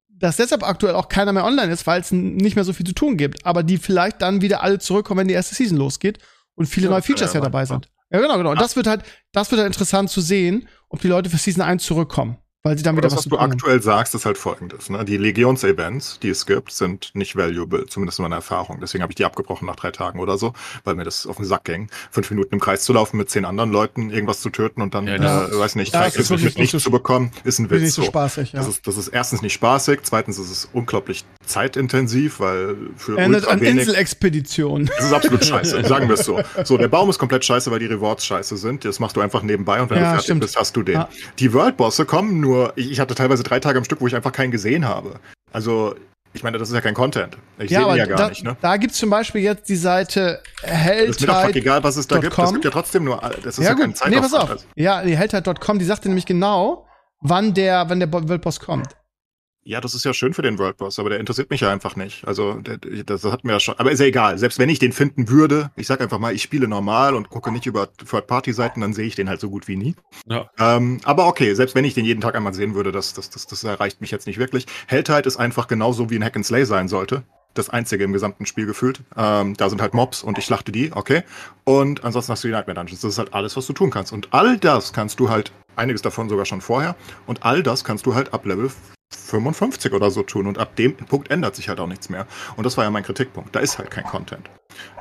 dass 0.08 0.38
deshalb 0.38 0.64
aktuell 0.64 0.96
auch 0.96 1.10
keiner 1.10 1.34
mehr 1.34 1.46
online 1.46 1.72
ist, 1.72 1.88
weil 1.88 2.02
es 2.02 2.12
nicht 2.12 2.56
mehr 2.56 2.66
so 2.66 2.74
viel 2.74 2.86
zu 2.86 2.94
tun 2.94 3.18
gibt. 3.18 3.46
Aber 3.46 3.64
die 3.64 3.78
vielleicht 3.78 4.22
dann 4.22 4.42
wieder 4.42 4.62
alle 4.62 4.80
zurückkommen, 4.80 5.22
wenn 5.22 5.28
die 5.28 5.34
erste 5.34 5.56
Season 5.56 5.78
losgeht 5.78 6.20
und 6.56 6.68
viele 6.68 6.86
ja, 6.86 6.92
neue 6.92 7.02
Features 7.02 7.34
ja, 7.34 7.40
ja 7.40 7.46
dabei 7.46 7.66
sind. 7.66 7.90
Ja, 8.12 8.20
genau, 8.20 8.38
genau. 8.38 8.52
Und 8.52 8.62
das 8.62 8.76
wird 8.76 8.88
halt, 8.88 9.04
das 9.32 9.50
wird 9.52 9.62
halt 9.62 9.68
interessant 9.68 10.10
zu 10.10 10.22
sehen, 10.22 10.68
ob 10.90 11.02
die 11.02 11.08
Leute 11.08 11.30
für 11.30 11.38
Season 11.38 11.62
1 11.62 11.84
zurückkommen 11.84 12.38
weil 12.64 12.78
sie 12.78 12.84
dann 12.84 12.98
wieder 12.98 13.04
das, 13.04 13.14
was, 13.14 13.20
was 13.20 13.24
du 13.26 13.38
bringen. 13.38 13.54
aktuell 13.54 13.82
sagst, 13.82 14.14
ist 14.16 14.26
halt 14.26 14.38
folgendes. 14.38 14.90
Ne? 14.90 15.06
Die 15.06 15.18
Legions-Events, 15.18 16.20
die 16.20 16.30
es 16.30 16.46
gibt, 16.46 16.72
sind 16.72 17.12
nicht 17.14 17.38
valuable, 17.38 17.86
zumindest 17.88 18.20
in 18.20 18.24
meiner 18.24 18.36
Erfahrung. 18.38 18.80
Deswegen 18.82 19.02
habe 19.02 19.12
ich 19.12 19.16
die 19.16 19.24
abgebrochen 19.24 19.66
nach 19.66 19.78
drei 19.78 19.92
Tagen 19.92 20.20
oder 20.20 20.38
so, 20.38 20.54
weil 20.84 20.96
mir 20.96 21.06
das 21.06 21.26
auf 21.26 21.38
den 21.38 21.46
Sack 21.46 21.64
ging. 21.64 21.90
Fünf 22.12 22.30
Minuten 22.32 22.56
im 22.56 22.60
Kreis 22.60 22.84
zu 22.84 22.92
laufen, 22.92 23.18
mit 23.18 23.30
zehn 23.30 23.46
anderen 23.46 23.72
Leuten 23.72 24.10
irgendwas 24.10 24.42
zu 24.42 24.50
töten 24.50 24.82
und 24.82 24.94
dann, 24.94 25.08
ja, 25.08 25.46
äh, 25.46 25.58
weiß 25.58 25.76
nicht, 25.76 25.94
ja, 25.94 26.04
ist 26.04 26.30
mit 26.30 26.58
nicht 26.58 26.80
zu 26.80 26.92
bekommen, 26.92 27.32
ist 27.46 27.60
ein 27.60 27.70
Witz. 27.70 27.82
Nicht 27.82 27.94
so 27.94 28.04
spaßig, 28.04 28.52
ja. 28.52 28.60
das, 28.60 28.68
ist, 28.68 28.88
das 28.88 28.98
ist 28.98 29.08
erstens 29.08 29.42
nicht 29.42 29.54
spaßig, 29.54 30.02
zweitens 30.04 30.38
ist 30.38 30.52
es 30.52 30.70
unglaublich 30.74 31.24
zeitintensiv, 31.50 32.40
weil 32.40 32.76
für 32.96 33.18
Erinnert 33.18 33.42
ultra 33.42 33.54
an 33.54 33.62
wenig... 33.62 33.88
Inselexpedition. 33.88 34.86
Das 34.86 35.06
ist 35.06 35.14
absolut 35.14 35.44
scheiße, 35.46 35.84
sagen 35.86 36.08
wir 36.08 36.16
es 36.16 36.26
so. 36.26 36.42
So, 36.64 36.78
der 36.78 36.88
Baum 36.88 37.10
ist 37.10 37.20
komplett 37.20 37.44
scheiße, 37.44 37.72
weil 37.72 37.80
die 37.80 37.88
Rewards 37.88 38.26
scheiße 38.26 38.58
sind. 38.58 38.86
Das 38.86 39.00
machst 39.00 39.16
du 39.16 39.22
einfach 39.22 39.42
nebenbei 39.42 39.82
und 39.82 39.90
wenn 39.90 39.98
ja, 39.98 40.04
du 40.04 40.10
fertig 40.10 40.26
stimmt. 40.26 40.42
bist, 40.42 40.58
hast 40.58 40.76
du 40.76 40.84
den. 40.84 41.04
Die 41.40 41.54
World-Bosse 41.54 42.06
kommen 42.06 42.40
nur, 42.40 42.74
ich, 42.76 43.00
hatte 43.00 43.16
teilweise 43.16 43.44
drei 43.44 43.60
Tage 43.60 43.78
am 43.78 43.84
Stück, 43.84 44.02
wo 44.02 44.08
ich 44.08 44.16
einfach 44.16 44.32
keinen 44.32 44.52
gesehen 44.52 44.88
habe. 44.88 45.20
Also, 45.52 45.96
ich 46.34 46.44
meine, 46.44 46.60
das 46.60 46.70
ist 46.70 46.76
ja 46.76 46.82
kein 46.82 46.94
Content. 46.94 47.38
Ich 47.58 47.72
ja, 47.72 47.82
sehe 47.82 47.92
ihn 47.92 47.98
ja 47.98 48.06
gar 48.06 48.18
da, 48.18 48.30
nicht. 48.30 48.44
Ne? 48.44 48.56
Da 48.62 48.78
gibt 48.78 48.94
es 48.94 49.00
zum 49.00 49.10
Beispiel 49.10 49.42
jetzt 49.42 49.68
die 49.68 49.76
Seite 49.76 50.42
Helltide. 50.62 51.10
ist 51.10 51.22
mir 51.22 51.28
doch 51.28 51.56
egal, 51.56 51.84
was 51.84 51.98
es 51.98 52.08
da 52.08 52.20
gibt. 52.20 52.38
Es 52.38 52.52
gibt 52.52 52.66
ja 52.66 52.72
trotzdem 52.72 53.04
nur, 53.04 53.20
das 53.44 53.58
ist 53.58 53.66
ja, 53.66 53.72
ja 53.72 53.76
kein 53.76 53.96
Nee, 54.10 54.18
pass 54.18 54.34
auf. 54.34 54.56
Ja, 54.76 55.04
die 55.04 55.18
Helltide.com, 55.18 55.80
die 55.80 55.86
sagte 55.86 56.08
nämlich 56.08 56.28
genau, 56.28 56.86
wann 57.22 57.54
der, 57.56 57.90
wann 57.90 58.00
der 58.00 58.12
Worldboss 58.12 58.60
kommt. 58.60 58.96
Ja, 59.70 59.80
das 59.80 59.94
ist 59.94 60.04
ja 60.04 60.16
schön 60.16 60.34
für 60.34 60.42
den 60.42 60.58
World 60.58 60.78
Boss, 60.78 60.98
aber 60.98 61.12
der 61.12 61.20
interessiert 61.20 61.52
mich 61.52 61.62
ja 61.62 61.72
einfach 61.72 61.96
nicht. 61.96 62.28
Also, 62.28 62.54
der, 62.54 62.80
das 63.04 63.24
hat 63.26 63.44
mir 63.44 63.52
ja 63.52 63.60
schon. 63.60 63.76
Aber 63.78 63.92
ist 63.92 64.00
ja 64.00 64.08
egal. 64.08 64.40
Selbst 64.40 64.58
wenn 64.58 64.68
ich 64.68 64.80
den 64.80 64.92
finden 64.92 65.30
würde, 65.30 65.70
ich 65.76 65.86
sag 65.86 66.02
einfach 66.02 66.18
mal, 66.18 66.34
ich 66.34 66.42
spiele 66.42 66.68
normal 66.68 67.14
und 67.14 67.30
gucke 67.30 67.52
nicht 67.52 67.68
über 67.68 67.88
Third-Party-Seiten, 67.98 68.82
dann 68.82 68.94
sehe 68.94 69.06
ich 69.06 69.14
den 69.14 69.30
halt 69.30 69.40
so 69.40 69.52
gut 69.52 69.68
wie 69.68 69.76
nie. 69.76 69.96
Ja. 70.26 70.50
Ähm, 70.58 71.00
aber 71.04 71.28
okay, 71.28 71.54
selbst 71.54 71.76
wenn 71.76 71.86
ich 71.86 71.94
den 71.94 72.04
jeden 72.04 72.20
Tag 72.20 72.34
einmal 72.34 72.56
sehen 72.56 72.74
würde, 72.74 72.92
das, 72.92 73.14
das, 73.14 73.30
das, 73.30 73.46
das 73.46 73.64
erreicht 73.64 74.02
mich 74.02 74.10
jetzt 74.10 74.26
nicht 74.26 74.40
wirklich. 74.40 74.66
Helltide 74.88 75.28
ist 75.28 75.38
einfach 75.38 75.68
genauso 75.68 76.10
wie 76.10 76.16
ein 76.16 76.24
Hack 76.24 76.36
and 76.36 76.48
Slay 76.48 76.66
sein 76.66 76.88
sollte. 76.88 77.22
das 77.54 77.70
einzige 77.70 78.06
im 78.06 78.14
gesamten 78.14 78.48
Spiel 78.48 78.66
gefühlt. 78.66 79.02
Ähm, 79.16 79.56
da 79.56 79.70
sind 79.70 79.84
halt 79.84 79.94
Mobs 79.94 80.24
und 80.24 80.40
ich 80.40 80.46
schlachte 80.46 80.72
die, 80.72 80.92
okay. 80.94 81.22
Und 81.64 82.04
ansonsten 82.04 82.32
hast 82.32 82.44
du 82.44 82.48
die 82.48 82.54
Nightmare 82.54 82.74
Dungeons. 82.74 83.02
Das 83.02 83.12
ist 83.12 83.20
halt 83.20 83.36
alles, 83.36 83.56
was 83.56 83.68
du 83.68 83.74
tun 83.74 83.92
kannst. 83.92 84.14
Und 84.14 84.30
all 84.32 84.58
das 84.58 84.94
kannst 84.94 85.20
du 85.20 85.30
halt, 85.30 85.52
einiges 85.76 86.02
davon 86.02 86.28
sogar 86.28 86.46
schon 86.46 86.62
vorher, 86.62 86.96
und 87.28 87.44
all 87.44 87.62
das 87.62 87.84
kannst 87.84 88.08
du 88.08 88.16
halt 88.16 88.34
ab 88.34 88.48
Level 88.48 88.72
55 89.12 89.94
oder 89.94 90.12
so 90.12 90.24
tun. 90.24 90.48
Und 90.48 90.58
ab 90.58 90.76
dem 90.76 90.96
Punkt 90.96 91.32
ändert 91.32 91.56
sich 91.56 91.70
halt 91.70 91.80
auch 91.80 91.88
nichts 91.88 92.10
mehr. 92.10 92.28
Und 92.56 92.66
das 92.66 92.78
war 92.78 92.84
ja 92.84 92.92
mein 92.92 93.04
Kritikpunkt. 93.04 93.56
Da 93.56 93.60
ist 93.60 93.78
halt 93.78 93.92
kein 93.92 94.04
Content. 94.04 94.50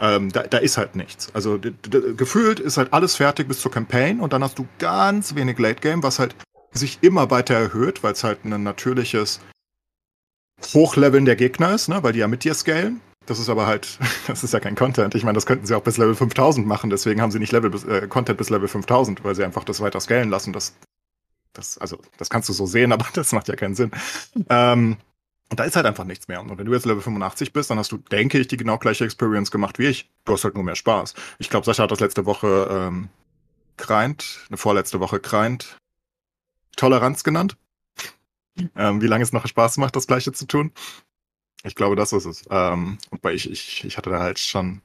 Ähm, 0.01 0.31
da, 0.33 0.43
da 0.43 0.59
ist 0.59 0.79
halt 0.79 0.97
nichts. 0.97 1.35
Also 1.35 1.59
gefühlt 1.59 2.61
ist 2.61 2.77
halt 2.77 2.93
alles 2.93 3.17
fertig 3.17 3.49
bis 3.49 3.61
zur 3.61 3.71
Campaign 3.71 4.21
und 4.21 4.33
dann 4.33 4.43
hast 4.43 4.59
du 4.59 4.67
ganz 4.79 5.35
wenig 5.35 5.59
Late 5.59 5.81
Game, 5.81 6.03
was 6.03 6.19
halt 6.19 6.35
sich 6.73 6.99
immer 7.03 7.31
weiter 7.31 7.55
erhöht, 7.55 8.03
weil 8.03 8.13
es 8.13 8.25
halt 8.25 8.45
ein 8.45 8.63
natürliches 8.63 9.41
Hochleveln 10.75 11.25
der 11.25 11.37
Gegner 11.37 11.75
ist, 11.75 11.89
ne? 11.89 12.03
weil 12.03 12.13
die 12.13 12.19
ja 12.21 12.29
mit 12.29 12.45
dir 12.45 12.55
scalen. 12.55 13.01
Das 13.27 13.39
ist 13.39 13.49
aber 13.51 13.67
halt, 13.67 13.99
das 14.27 14.43
ist 14.43 14.53
ja 14.55 14.61
kein 14.61 14.75
Content. 14.75 15.15
Ich 15.15 15.25
meine, 15.25 15.37
das 15.37 15.47
könnten 15.47 15.67
sie 15.67 15.75
auch 15.75 15.83
bis 15.83 15.99
Level 15.99 16.15
5000 16.15 16.67
machen, 16.67 16.91
deswegen 16.91 17.21
haben 17.21 17.31
sie 17.31 17.39
nicht 17.39 17.53
Level 17.53 17.71
bis, 17.71 17.85
äh, 17.85 18.07
Content 18.09 18.39
bis 18.39 18.51
Level 18.51 18.69
5000, 18.69 19.23
weil 19.25 19.35
sie 19.35 19.45
einfach 19.45 19.65
das 19.65 19.81
weiter 19.81 20.01
scalen 20.01 20.31
lassen. 20.31 20.53
Das, 20.53 20.75
das, 21.59 21.79
also, 21.79 21.99
das 22.17 22.31
kannst 22.31 22.49
du 22.49 22.53
so 22.53 22.67
sehen, 22.67 22.93
aber 22.95 23.07
das 23.13 23.33
macht 23.33 23.49
ja 23.49 23.57
keinen 23.57 23.75
Sinn. 23.75 23.91
Ähm, 24.49 24.97
und 25.51 25.59
da 25.59 25.65
ist 25.65 25.77
halt 25.77 25.87
einfach 25.87 26.05
nichts 26.05 26.29
mehr. 26.29 26.41
Und 26.41 26.59
wenn 26.59 26.67
du 26.67 26.75
jetzt 26.75 26.85
Level 26.85 27.03
85 27.03 27.53
bist, 27.53 27.71
dann 27.71 27.79
hast 27.79 27.91
du, 27.91 27.97
denke 27.97 28.39
ich, 28.39 28.49
die 28.49 28.59
genau 28.59 28.77
gleiche 28.77 29.05
Experience 29.05 29.51
gemacht 29.51 29.79
wie 29.79 29.87
ich. 29.87 30.11
Du 30.25 30.35
hast 30.35 30.45
halt 30.45 30.55
nur 30.55 30.65
mehr 30.65 30.77
Spaß. 30.77 31.15
Ich 31.39 31.49
glaube, 31.49 31.65
Sascha 31.65 31.85
hat 31.85 31.91
das 31.91 32.01
letzte 32.01 32.27
Woche 32.27 32.69
ähm, 32.71 33.09
Grind, 33.79 34.41
eine 34.49 34.59
vorletzte 34.59 35.01
Woche 35.01 35.21
Grind 35.21 35.79
Toleranz 36.77 37.25
genannt 37.25 37.57
ähm, 38.77 39.01
wie 39.01 39.07
lange 39.07 39.23
es 39.23 39.33
noch 39.33 39.47
Spaß 39.47 39.77
macht, 39.79 39.97
das 39.97 40.07
Gleiche 40.07 40.33
zu 40.33 40.47
tun. 40.47 40.73
Ich 41.65 41.75
glaube, 41.75 41.97
das 41.97 42.13
ist 42.13 42.25
es. 42.25 42.45
Ähm, 42.51 42.99
wobei 43.11 43.35
ich, 43.35 43.51
ich, 43.51 43.85
ich 43.85 43.97
hatte 43.97 44.11
da 44.11 44.21
halt 44.21 44.39
schon. 44.39 44.83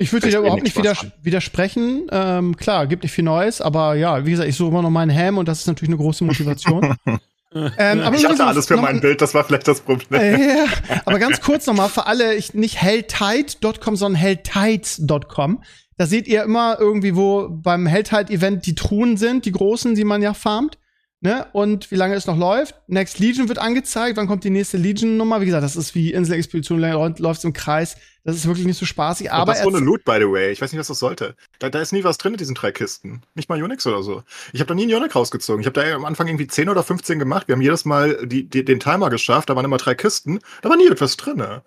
Ich 0.00 0.12
würde 0.12 0.28
dir 0.28 0.32
da 0.34 0.38
überhaupt 0.38 0.62
nicht 0.62 0.76
widers 0.76 1.06
widersprechen. 1.22 2.06
Ähm, 2.12 2.56
klar, 2.56 2.86
gibt 2.86 3.02
nicht 3.02 3.12
viel 3.12 3.24
Neues, 3.24 3.60
aber 3.60 3.96
ja, 3.96 4.24
wie 4.24 4.30
gesagt, 4.30 4.48
ich 4.48 4.56
suche 4.56 4.70
immer 4.70 4.82
noch 4.82 4.90
meinen 4.90 5.10
Helm 5.10 5.38
und 5.38 5.48
das 5.48 5.60
ist 5.60 5.66
natürlich 5.66 5.90
eine 5.90 5.98
große 5.98 6.22
Motivation. 6.22 6.96
ähm, 7.52 8.00
aber 8.00 8.16
ich 8.16 8.24
hatte 8.24 8.46
alles 8.46 8.68
für 8.68 8.76
mein 8.76 9.00
Bild, 9.00 9.20
das 9.20 9.34
war 9.34 9.42
vielleicht 9.42 9.66
das 9.66 9.80
Problem. 9.80 10.20
Äh, 10.20 10.66
aber 11.04 11.18
ganz 11.18 11.40
kurz 11.40 11.66
nochmal 11.66 11.88
für 11.88 12.06
alle, 12.06 12.36
ich, 12.36 12.54
nicht 12.54 12.80
helltide.com, 12.80 13.96
sondern 13.96 14.20
helltides.com. 14.20 15.64
Da 15.96 16.06
seht 16.06 16.28
ihr 16.28 16.44
immer 16.44 16.76
irgendwie, 16.78 17.16
wo 17.16 17.48
beim 17.50 17.86
Helltide-Event 17.86 18.66
die 18.66 18.76
Truhen 18.76 19.16
sind, 19.16 19.46
die 19.46 19.52
großen, 19.52 19.96
die 19.96 20.04
man 20.04 20.22
ja 20.22 20.32
farmt 20.32 20.78
ne? 21.20 21.46
Und 21.52 21.90
wie 21.90 21.96
lange 21.96 22.14
es 22.14 22.26
noch 22.26 22.36
läuft. 22.36 22.74
Next 22.86 23.18
Legion 23.18 23.48
wird 23.48 23.58
angezeigt, 23.58 24.16
wann 24.16 24.26
kommt 24.26 24.44
die 24.44 24.50
nächste 24.50 24.76
Legion-Nummer. 24.76 25.40
Wie 25.40 25.46
gesagt, 25.46 25.64
das 25.64 25.76
ist 25.76 25.94
wie 25.94 26.12
Insel-Expedition, 26.12 26.80
läuft 26.80 27.44
im 27.44 27.52
Kreis. 27.52 27.96
Das 28.24 28.36
ist 28.36 28.46
wirklich 28.46 28.66
nicht 28.66 28.78
so 28.78 28.84
spaßig. 28.84 29.32
Aber 29.32 29.52
das 29.52 29.60
ist 29.60 29.66
ohne 29.66 29.78
Loot, 29.78 30.04
by 30.04 30.16
the 30.18 30.30
way. 30.30 30.50
Ich 30.52 30.60
weiß 30.60 30.70
nicht, 30.72 30.78
was 30.78 30.88
das 30.88 30.98
sollte. 30.98 31.34
Da, 31.58 31.70
da 31.70 31.80
ist 31.80 31.92
nie 31.92 32.04
was 32.04 32.18
drin 32.18 32.34
in 32.34 32.38
diesen 32.38 32.54
drei 32.54 32.72
Kisten. 32.72 33.22
Nicht 33.34 33.48
mal 33.48 33.62
Unix 33.62 33.86
oder 33.86 34.02
so. 34.02 34.22
Ich 34.52 34.60
habe 34.60 34.68
da 34.68 34.74
nie 34.74 34.82
einen 34.82 34.94
Unix 34.94 35.16
rausgezogen. 35.16 35.60
Ich 35.60 35.66
habe 35.66 35.80
da 35.80 35.94
am 35.94 36.04
Anfang 36.04 36.26
irgendwie 36.26 36.46
10 36.46 36.68
oder 36.68 36.82
15 36.82 37.18
gemacht. 37.18 37.48
Wir 37.48 37.54
haben 37.54 37.62
jedes 37.62 37.84
Mal 37.84 38.26
die, 38.26 38.48
die, 38.48 38.64
den 38.64 38.80
Timer 38.80 39.08
geschafft. 39.08 39.48
Da 39.48 39.56
waren 39.56 39.64
immer 39.64 39.78
drei 39.78 39.94
Kisten. 39.94 40.40
Da 40.62 40.68
war 40.68 40.76
nie 40.76 40.88
etwas 40.88 41.16
drin. 41.16 41.38
Da 41.38 41.62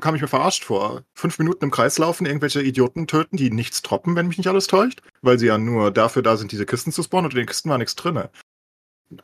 kam 0.00 0.14
ich 0.14 0.22
mir 0.22 0.28
verarscht 0.28 0.64
vor. 0.64 1.02
Fünf 1.12 1.38
Minuten 1.38 1.64
im 1.64 1.70
Kreis 1.70 1.98
laufen, 1.98 2.24
irgendwelche 2.24 2.62
Idioten 2.62 3.06
töten, 3.06 3.36
die 3.36 3.50
nichts 3.50 3.82
droppen, 3.82 4.14
wenn 4.14 4.28
mich 4.28 4.38
nicht 4.38 4.48
alles 4.48 4.68
täuscht. 4.68 5.02
Weil 5.22 5.38
sie 5.38 5.46
ja 5.46 5.58
nur 5.58 5.90
dafür 5.90 6.22
da 6.22 6.36
sind, 6.36 6.52
diese 6.52 6.66
Kisten 6.66 6.92
zu 6.92 7.02
spawnen 7.02 7.26
und 7.26 7.32
in 7.32 7.38
den 7.38 7.46
Kisten 7.46 7.68
war 7.68 7.78
nichts 7.78 7.96
drin. 7.96 8.22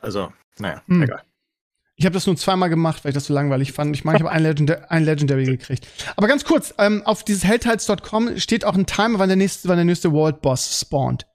Also, 0.01 0.31
naja, 0.59 0.81
hm. 0.87 1.03
egal. 1.03 1.21
Ich 1.95 2.05
habe 2.05 2.13
das 2.13 2.25
nur 2.25 2.37
zweimal 2.37 2.69
gemacht, 2.69 3.03
weil 3.03 3.09
ich 3.09 3.15
das 3.15 3.25
so 3.25 3.33
langweilig 3.33 3.73
fand. 3.73 3.93
Ich 3.93 4.05
meine, 4.05 4.17
ich 4.17 4.23
habe 4.23 4.31
ein, 4.31 4.41
Legendary, 4.41 4.81
ein 4.87 5.03
Legendary 5.03 5.43
gekriegt. 5.43 5.85
Aber 6.15 6.27
ganz 6.27 6.45
kurz, 6.45 6.73
ähm, 6.77 7.01
auf 7.03 7.25
dieses 7.25 7.43
Helltides.com 7.43 8.37
steht 8.37 8.63
auch 8.63 8.75
ein 8.75 8.85
Timer, 8.85 9.19
wann 9.19 9.27
der 9.27 9.35
nächste, 9.35 9.67
wann 9.67 9.75
der 9.75 9.83
nächste 9.83 10.13
World 10.13 10.41
Boss 10.41 10.79
spawnt. 10.79 11.27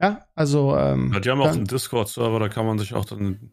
Ja, 0.00 0.26
also. 0.34 0.76
Ähm, 0.76 1.12
ja, 1.12 1.20
die 1.20 1.30
haben 1.30 1.40
auch 1.40 1.52
einen 1.52 1.66
Discord-Server, 1.66 2.40
da 2.40 2.48
kann 2.48 2.66
man 2.66 2.80
sich 2.80 2.94
auch 2.94 3.04
dann 3.04 3.52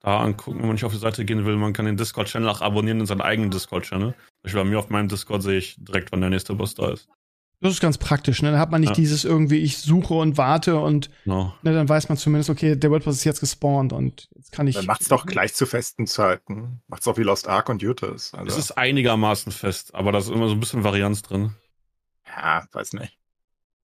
da 0.00 0.20
angucken, 0.20 0.58
wenn 0.58 0.66
man 0.66 0.74
nicht 0.74 0.84
auf 0.84 0.92
die 0.92 0.98
Seite 0.98 1.24
gehen 1.26 1.44
will. 1.44 1.56
Man 1.56 1.74
kann 1.74 1.84
den 1.84 1.98
Discord-Channel 1.98 2.48
auch 2.48 2.62
abonnieren 2.62 3.00
in 3.00 3.06
seinen 3.06 3.20
eigenen 3.20 3.50
Discord-Channel. 3.50 4.14
Bei 4.42 4.64
mir 4.64 4.78
auf 4.78 4.88
meinem 4.88 5.08
Discord 5.08 5.42
sehe 5.42 5.58
ich 5.58 5.76
direkt, 5.78 6.12
wann 6.12 6.20
der 6.22 6.30
nächste 6.30 6.54
Boss 6.54 6.74
da 6.74 6.92
ist. 6.92 7.08
Das 7.60 7.72
ist 7.72 7.80
ganz 7.80 7.96
praktisch, 7.96 8.42
ne? 8.42 8.50
Dann 8.50 8.60
hat 8.60 8.70
man 8.70 8.82
nicht 8.82 8.90
ja. 8.90 8.94
dieses 8.94 9.24
irgendwie, 9.24 9.58
ich 9.58 9.78
suche 9.78 10.14
und 10.14 10.36
warte 10.36 10.78
und 10.78 11.10
no. 11.24 11.54
ne, 11.62 11.72
dann 11.72 11.88
weiß 11.88 12.08
man 12.08 12.18
zumindest, 12.18 12.50
okay, 12.50 12.76
der 12.76 12.90
WordPress 12.90 13.16
ist 13.16 13.24
jetzt 13.24 13.40
gespawnt 13.40 13.92
und 13.92 14.28
jetzt 14.34 14.52
kann 14.52 14.66
ich. 14.66 14.74
Dann 14.74 14.86
macht's 14.86 15.08
doch 15.08 15.24
gleich 15.24 15.54
zu 15.54 15.64
festen 15.64 16.06
Zeiten. 16.06 16.82
Macht's 16.86 17.08
auch 17.08 17.16
wie 17.16 17.22
Lost 17.22 17.48
Ark 17.48 17.68
und 17.70 17.80
Jutas. 17.80 18.34
Also. 18.34 18.50
Es 18.50 18.58
ist 18.58 18.72
einigermaßen 18.72 19.52
fest, 19.52 19.94
aber 19.94 20.12
da 20.12 20.18
ist 20.18 20.28
immer 20.28 20.48
so 20.48 20.54
ein 20.54 20.60
bisschen 20.60 20.84
Varianz 20.84 21.22
drin. 21.22 21.54
Ja, 22.26 22.66
weiß 22.72 22.92
nicht 22.92 23.16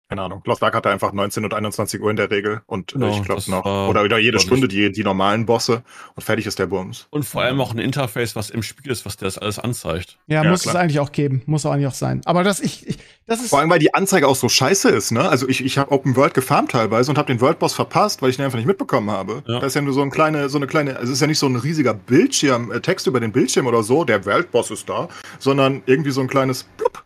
keine 0.09 0.22
Ahnung. 0.22 0.42
Lost 0.46 0.62
Ark 0.62 0.74
hatte 0.74 0.90
einfach 0.90 1.12
19 1.12 1.44
und 1.44 1.52
21 1.52 2.00
Uhr 2.00 2.11
in 2.11 2.16
der 2.16 2.30
Regel 2.30 2.62
und 2.66 2.92
genau, 2.92 3.11
ich 3.11 3.22
glaube 3.22 3.42
noch, 3.50 3.64
oder 3.88 4.04
wieder 4.04 4.18
jede 4.18 4.40
Stunde 4.40 4.66
die, 4.66 4.90
die 4.90 5.04
normalen 5.04 5.44
Bosse 5.44 5.82
und 6.14 6.22
fertig 6.22 6.46
ist 6.46 6.59
der 6.59 6.66
Bums. 6.66 7.06
Und 7.11 7.24
vor 7.24 7.42
allem 7.42 7.61
auch 7.61 7.72
ein 7.72 7.78
Interface, 7.78 8.34
was 8.34 8.50
im 8.50 8.62
Spiel 8.62 8.90
ist, 8.90 9.04
was 9.04 9.16
dir 9.16 9.26
das 9.26 9.36
alles 9.36 9.59
anzeigt. 9.59 10.18
Ja, 10.26 10.42
ja 10.42 10.50
muss 10.50 10.62
klar. 10.62 10.74
es 10.74 10.80
eigentlich 10.80 11.00
auch 11.00 11.12
geben. 11.12 11.42
Muss 11.46 11.66
auch 11.66 11.72
eigentlich 11.72 11.88
auch 11.88 11.94
sein. 11.94 12.22
Aber 12.24 12.42
das, 12.42 12.61
ich, 12.61 12.86
ich 12.88 12.98
das 13.26 13.42
ist. 13.42 13.50
Vor 13.50 13.59
allem, 13.59 13.68
weil 13.68 13.78
die 13.78 13.92
Anzeige 13.92 14.26
auch 14.26 14.36
so 14.36 14.48
scheiße 14.48 14.88
ist, 14.88 15.12
ne? 15.12 15.28
Also 15.28 15.46
ich, 15.46 15.62
ich 15.62 15.76
habe 15.76 15.92
Open 15.92 16.16
World 16.16 16.32
gefarmt 16.32 16.70
teilweise 16.70 17.11
und 17.11 17.18
habe 17.18 17.26
den 17.26 17.40
World 17.42 17.59
Boss 17.59 17.74
verpasst, 17.74 18.22
weil 18.22 18.30
ich 18.30 18.36
den 18.36 18.46
einfach 18.46 18.59
nicht 18.59 18.66
mitbekommen 18.66 19.11
habe. 19.11 19.42
Ja. 19.46 19.61
Da 19.61 19.66
ist 19.66 19.74
ja 19.74 19.82
nur 19.82 19.92
so 19.92 20.00
ein 20.00 20.11
kleine, 20.11 20.48
so 20.48 20.56
eine 20.56 20.66
kleine, 20.66 20.96
also 20.96 21.04
es 21.04 21.18
ist 21.18 21.20
ja 21.20 21.26
nicht 21.26 21.38
so 21.38 21.46
ein 21.46 21.56
riesiger 21.56 21.92
Bildschirm, 21.92 22.72
äh, 22.72 22.80
Text 22.80 23.06
über 23.06 23.20
den 23.20 23.32
Bildschirm 23.32 23.66
oder 23.66 23.82
so, 23.82 24.04
der 24.04 24.24
Weltboss 24.24 24.70
ist 24.70 24.88
da, 24.88 25.09
sondern 25.38 25.82
irgendwie 25.84 26.11
so 26.11 26.22
ein 26.22 26.28
kleines 26.28 26.64
Plupp 26.78 27.04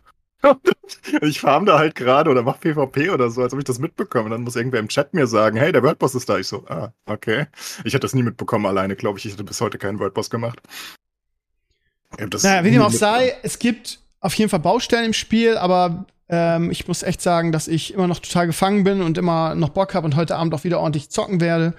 ich 1.21 1.39
farm 1.39 1.65
da 1.65 1.79
halt 1.79 1.95
gerade 1.95 2.29
oder 2.29 2.43
mach 2.43 2.59
PvP 2.59 3.09
oder 3.09 3.29
so, 3.29 3.41
als 3.41 3.53
ob 3.53 3.59
ich 3.59 3.65
das 3.65 3.79
mitbekomme. 3.79 4.29
Dann 4.29 4.41
muss 4.41 4.55
irgendwer 4.55 4.79
im 4.79 4.87
Chat 4.87 5.13
mir 5.13 5.27
sagen, 5.27 5.57
hey, 5.57 5.71
der 5.71 5.83
Wordboss 5.83 6.15
ist 6.15 6.29
da. 6.29 6.37
Ich 6.37 6.47
so, 6.47 6.65
ah, 6.67 6.93
okay. 7.05 7.47
Ich 7.83 7.93
hätte 7.93 8.01
das 8.01 8.13
nie 8.13 8.23
mitbekommen 8.23 8.65
alleine, 8.65 8.95
glaube 8.95 9.19
ich. 9.19 9.25
Ich 9.25 9.33
hätte 9.33 9.43
bis 9.43 9.61
heute 9.61 9.77
keinen 9.77 9.99
Wordboss 9.99 10.29
gemacht. 10.29 10.59
naja, 12.19 12.63
wie 12.63 12.71
dem 12.71 12.81
auch 12.81 12.91
sei, 12.91 13.35
es 13.43 13.59
gibt 13.59 13.99
auf 14.19 14.33
jeden 14.35 14.49
Fall 14.49 14.59
Baustellen 14.59 15.05
im 15.05 15.13
Spiel, 15.13 15.57
aber 15.57 16.05
ähm, 16.29 16.71
ich 16.71 16.87
muss 16.87 17.03
echt 17.03 17.21
sagen, 17.21 17.51
dass 17.51 17.67
ich 17.67 17.93
immer 17.93 18.07
noch 18.07 18.19
total 18.19 18.47
gefangen 18.47 18.83
bin 18.83 19.01
und 19.01 19.17
immer 19.17 19.55
noch 19.55 19.69
Bock 19.69 19.93
habe 19.93 20.05
und 20.05 20.15
heute 20.15 20.35
Abend 20.35 20.53
auch 20.53 20.63
wieder 20.63 20.79
ordentlich 20.79 21.09
zocken 21.09 21.41
werde. 21.41 21.73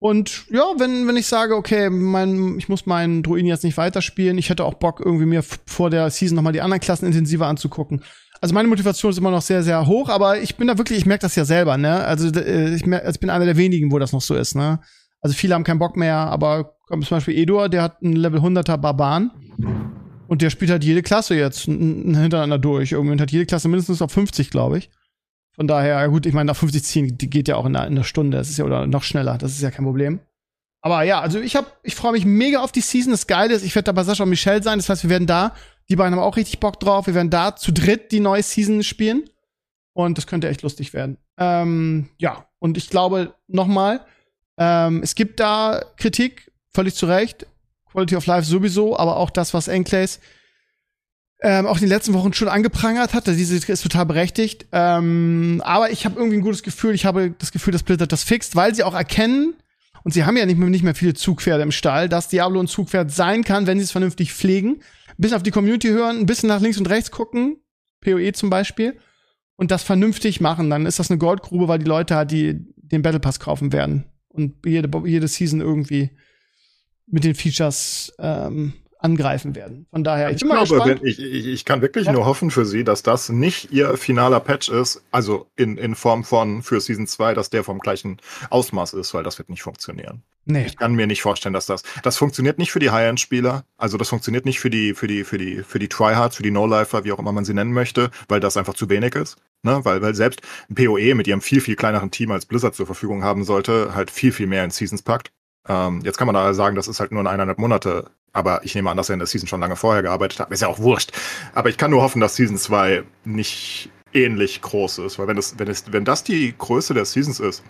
Und 0.00 0.46
ja, 0.50 0.64
wenn, 0.78 1.08
wenn 1.08 1.16
ich 1.16 1.26
sage, 1.26 1.56
okay, 1.56 1.90
mein, 1.90 2.56
ich 2.58 2.68
muss 2.68 2.86
meinen 2.86 3.22
Druiden 3.22 3.48
jetzt 3.48 3.64
nicht 3.64 3.76
weiterspielen, 3.76 4.38
ich 4.38 4.48
hätte 4.48 4.64
auch 4.64 4.74
Bock, 4.74 5.00
irgendwie 5.04 5.26
mir 5.26 5.42
vor 5.42 5.90
der 5.90 6.08
Season 6.10 6.36
nochmal 6.36 6.52
die 6.52 6.60
anderen 6.60 6.80
Klassen 6.80 7.06
intensiver 7.06 7.48
anzugucken. 7.48 8.04
Also 8.40 8.54
meine 8.54 8.68
Motivation 8.68 9.10
ist 9.10 9.18
immer 9.18 9.32
noch 9.32 9.42
sehr, 9.42 9.64
sehr 9.64 9.86
hoch, 9.86 10.08
aber 10.08 10.40
ich 10.40 10.56
bin 10.56 10.68
da 10.68 10.78
wirklich, 10.78 10.98
ich 10.98 11.06
merke 11.06 11.22
das 11.22 11.34
ja 11.34 11.44
selber, 11.44 11.76
ne? 11.76 12.04
Also 12.04 12.28
äh, 12.38 12.74
ich, 12.74 12.86
merk, 12.86 13.04
also 13.04 13.16
ich 13.16 13.20
bin 13.20 13.30
einer 13.30 13.44
der 13.44 13.56
wenigen, 13.56 13.90
wo 13.90 13.98
das 13.98 14.12
noch 14.12 14.20
so 14.20 14.36
ist, 14.36 14.54
ne? 14.54 14.78
Also 15.20 15.34
viele 15.34 15.54
haben 15.54 15.64
keinen 15.64 15.80
Bock 15.80 15.96
mehr, 15.96 16.14
aber 16.14 16.76
zum 16.88 17.00
Beispiel 17.00 17.36
Edor, 17.36 17.68
der 17.68 17.82
hat 17.82 17.96
einen 18.00 18.14
Level 18.14 18.40
100er 18.40 18.76
Barbaren 18.76 19.32
und 20.28 20.42
der 20.42 20.50
spielt 20.50 20.70
halt 20.70 20.84
jede 20.84 21.02
Klasse 21.02 21.34
jetzt 21.34 21.62
hintereinander 21.62 22.58
durch. 22.58 22.92
Irgendwie 22.92 23.12
und 23.12 23.20
hat 23.20 23.32
jede 23.32 23.46
Klasse 23.46 23.68
mindestens 23.68 24.00
auf 24.00 24.12
50, 24.12 24.50
glaube 24.50 24.78
ich. 24.78 24.90
Von 25.58 25.66
daher, 25.66 26.08
gut, 26.08 26.24
ich 26.24 26.34
meine, 26.34 26.46
nach 26.46 26.56
50 26.56 26.84
ziehen, 26.84 27.18
die 27.18 27.28
geht 27.28 27.48
ja 27.48 27.56
auch 27.56 27.66
in 27.66 27.74
einer, 27.74 27.88
in 27.88 27.94
einer 27.94 28.04
Stunde. 28.04 28.38
Das 28.38 28.48
ist 28.48 28.58
ja 28.58 28.64
oder 28.64 28.86
noch 28.86 29.02
schneller. 29.02 29.38
Das 29.38 29.50
ist 29.50 29.60
ja 29.60 29.72
kein 29.72 29.84
Problem. 29.84 30.20
Aber 30.82 31.02
ja, 31.02 31.20
also 31.20 31.40
ich 31.40 31.56
hab, 31.56 31.80
ich 31.82 31.96
freue 31.96 32.12
mich 32.12 32.24
mega 32.24 32.60
auf 32.60 32.70
die 32.70 32.80
Season. 32.80 33.10
Das 33.10 33.26
Geile 33.26 33.54
ist, 33.54 33.64
ich 33.64 33.74
werde 33.74 33.86
da 33.86 33.92
bei 33.92 34.04
Sascha 34.04 34.22
und 34.22 34.30
Michelle 34.30 34.62
sein. 34.62 34.78
Das 34.78 34.88
heißt, 34.88 35.02
wir 35.02 35.10
werden 35.10 35.26
da, 35.26 35.56
die 35.88 35.96
beiden 35.96 36.14
haben 36.14 36.22
auch 36.22 36.36
richtig 36.36 36.60
Bock 36.60 36.78
drauf. 36.78 37.08
Wir 37.08 37.14
werden 37.14 37.30
da 37.30 37.56
zu 37.56 37.72
dritt 37.72 38.12
die 38.12 38.20
neue 38.20 38.44
Season 38.44 38.84
spielen. 38.84 39.28
Und 39.94 40.16
das 40.16 40.28
könnte 40.28 40.48
echt 40.48 40.62
lustig 40.62 40.94
werden. 40.94 41.18
Ähm, 41.38 42.08
ja, 42.18 42.46
und 42.60 42.76
ich 42.76 42.88
glaube, 42.88 43.34
nochmal, 43.48 44.02
ähm, 44.58 45.02
es 45.02 45.16
gibt 45.16 45.40
da 45.40 45.82
Kritik, 45.96 46.52
völlig 46.72 46.94
zu 46.94 47.06
Recht. 47.06 47.48
Quality 47.90 48.14
of 48.14 48.26
Life 48.26 48.46
sowieso, 48.46 48.96
aber 48.96 49.16
auch 49.16 49.30
das, 49.30 49.54
was 49.54 49.66
Enclays 49.66 50.20
ähm, 51.40 51.66
auch 51.66 51.76
in 51.76 51.82
den 51.82 51.88
letzten 51.88 52.14
Wochen 52.14 52.32
schon 52.32 52.48
angeprangert 52.48 53.14
hat. 53.14 53.26
Diese 53.26 53.56
ist 53.56 53.82
total 53.82 54.06
berechtigt. 54.06 54.66
Ähm, 54.72 55.62
aber 55.64 55.90
ich 55.90 56.04
habe 56.04 56.16
irgendwie 56.16 56.38
ein 56.38 56.42
gutes 56.42 56.62
Gefühl. 56.62 56.94
Ich 56.94 57.04
habe 57.04 57.34
das 57.38 57.52
Gefühl, 57.52 57.72
dass 57.72 57.82
Blizzard 57.82 58.10
das 58.10 58.24
fixt, 58.24 58.56
weil 58.56 58.74
sie 58.74 58.82
auch 58.82 58.94
erkennen, 58.94 59.54
und 60.04 60.12
sie 60.12 60.24
haben 60.24 60.36
ja 60.36 60.46
nicht 60.46 60.58
mehr, 60.58 60.68
nicht 60.68 60.84
mehr 60.84 60.94
viele 60.94 61.14
Zugpferde 61.14 61.62
im 61.62 61.72
Stall, 61.72 62.08
dass 62.08 62.28
Diablo 62.28 62.60
ein 62.60 62.68
Zugpferd 62.68 63.10
sein 63.10 63.44
kann, 63.44 63.66
wenn 63.66 63.78
sie 63.78 63.84
es 63.84 63.90
vernünftig 63.90 64.32
pflegen. 64.32 64.76
Ein 65.08 65.14
bisschen 65.18 65.36
auf 65.36 65.42
die 65.42 65.50
Community 65.50 65.88
hören, 65.88 66.18
ein 66.18 66.26
bisschen 66.26 66.48
nach 66.48 66.60
links 66.60 66.78
und 66.78 66.88
rechts 66.88 67.10
gucken, 67.10 67.58
PoE 68.00 68.32
zum 68.32 68.48
Beispiel, 68.48 68.96
und 69.56 69.70
das 69.70 69.82
vernünftig 69.82 70.40
machen. 70.40 70.70
Dann 70.70 70.86
ist 70.86 70.98
das 70.98 71.10
eine 71.10 71.18
Goldgrube, 71.18 71.68
weil 71.68 71.80
die 71.80 71.84
Leute 71.84 72.14
halt 72.14 72.30
die, 72.30 72.64
den 72.76 73.02
Battle 73.02 73.20
Pass 73.20 73.40
kaufen 73.40 73.72
werden 73.72 74.04
und 74.28 74.54
jede, 74.64 74.88
jede 75.04 75.28
Season 75.28 75.60
irgendwie 75.60 76.10
mit 77.06 77.24
den 77.24 77.34
Features 77.34 78.12
ähm, 78.18 78.74
angreifen 78.98 79.54
werden. 79.54 79.86
Von 79.90 80.04
daher, 80.04 80.30
ich, 80.30 80.36
ich 80.36 80.40
bin 80.42 80.50
glaube, 80.50 80.68
gespannt. 80.68 81.00
Wenn, 81.00 81.06
ich, 81.06 81.20
ich, 81.20 81.46
ich 81.46 81.64
kann 81.64 81.82
wirklich 81.82 82.06
ja. 82.06 82.12
nur 82.12 82.26
hoffen 82.26 82.50
für 82.50 82.64
sie, 82.64 82.84
dass 82.84 83.02
das 83.02 83.28
nicht 83.28 83.72
ihr 83.72 83.96
finaler 83.96 84.40
Patch 84.40 84.68
ist, 84.68 85.02
also 85.10 85.46
in, 85.56 85.76
in 85.78 85.94
Form 85.94 86.24
von 86.24 86.62
für 86.62 86.80
Season 86.80 87.06
2, 87.06 87.34
dass 87.34 87.50
der 87.50 87.64
vom 87.64 87.78
gleichen 87.78 88.18
Ausmaß 88.50 88.94
ist, 88.94 89.14
weil 89.14 89.22
das 89.22 89.38
wird 89.38 89.48
nicht 89.48 89.62
funktionieren. 89.62 90.22
Nee. 90.44 90.64
Ich 90.66 90.76
kann 90.76 90.94
mir 90.94 91.06
nicht 91.06 91.22
vorstellen, 91.22 91.52
dass 91.52 91.66
das. 91.66 91.82
Das 92.02 92.16
funktioniert 92.16 92.58
nicht 92.58 92.72
für 92.72 92.78
die 92.78 92.90
High-End-Spieler, 92.90 93.64
also 93.76 93.98
das 93.98 94.08
funktioniert 94.08 94.46
nicht 94.46 94.60
für 94.60 94.70
die, 94.70 94.94
für 94.94 95.06
die, 95.06 95.24
für 95.24 95.38
die, 95.38 95.62
für 95.62 95.78
die 95.78 95.88
Tryhards, 95.88 96.36
für 96.36 96.42
die 96.42 96.50
No-Lifer, 96.50 97.04
wie 97.04 97.12
auch 97.12 97.18
immer 97.18 97.32
man 97.32 97.44
sie 97.44 97.54
nennen 97.54 97.72
möchte, 97.72 98.10
weil 98.28 98.40
das 98.40 98.56
einfach 98.56 98.74
zu 98.74 98.88
wenig 98.88 99.14
ist. 99.14 99.36
Ne? 99.62 99.80
Weil, 99.84 100.00
weil 100.02 100.14
selbst 100.14 100.40
ein 100.70 100.74
PoE 100.74 101.14
mit 101.14 101.26
ihrem 101.26 101.42
viel, 101.42 101.60
viel 101.60 101.76
kleineren 101.76 102.10
Team 102.10 102.30
als 102.30 102.46
Blizzard 102.46 102.74
zur 102.74 102.86
Verfügung 102.86 103.22
haben 103.22 103.44
sollte, 103.44 103.94
halt 103.94 104.10
viel, 104.10 104.32
viel 104.32 104.46
mehr 104.46 104.64
in 104.64 104.70
Seasons 104.70 105.02
packt. 105.02 105.30
Ähm, 105.68 106.00
jetzt 106.02 106.16
kann 106.16 106.26
man 106.26 106.34
da 106.34 106.54
sagen, 106.54 106.76
das 106.76 106.88
ist 106.88 106.98
halt 106.98 107.12
nur 107.12 107.20
in 107.20 107.26
eineinhalb 107.26 107.58
Monate 107.58 108.10
aber 108.38 108.64
ich 108.64 108.74
nehme 108.74 108.90
an, 108.90 108.96
dass 108.96 109.10
er 109.10 109.14
in 109.14 109.18
der 109.18 109.26
Season 109.26 109.48
schon 109.48 109.60
lange 109.60 109.76
vorher 109.76 110.02
gearbeitet 110.02 110.40
hat. 110.40 110.50
Ist 110.50 110.62
ja 110.62 110.68
auch 110.68 110.78
wurscht. 110.78 111.12
Aber 111.54 111.68
ich 111.68 111.76
kann 111.76 111.90
nur 111.90 112.02
hoffen, 112.02 112.20
dass 112.20 112.36
Season 112.36 112.56
2 112.56 113.02
nicht 113.24 113.90
ähnlich 114.12 114.62
groß 114.62 114.98
ist. 114.98 115.18
Weil 115.18 115.26
wenn 115.26 115.36
das, 115.36 115.58
wenn 115.58 115.68
es, 115.68 115.92
wenn 115.92 116.04
das 116.04 116.24
die 116.24 116.54
Größe 116.56 116.94
der 116.94 117.04
Seasons 117.04 117.40
ist, 117.40 117.62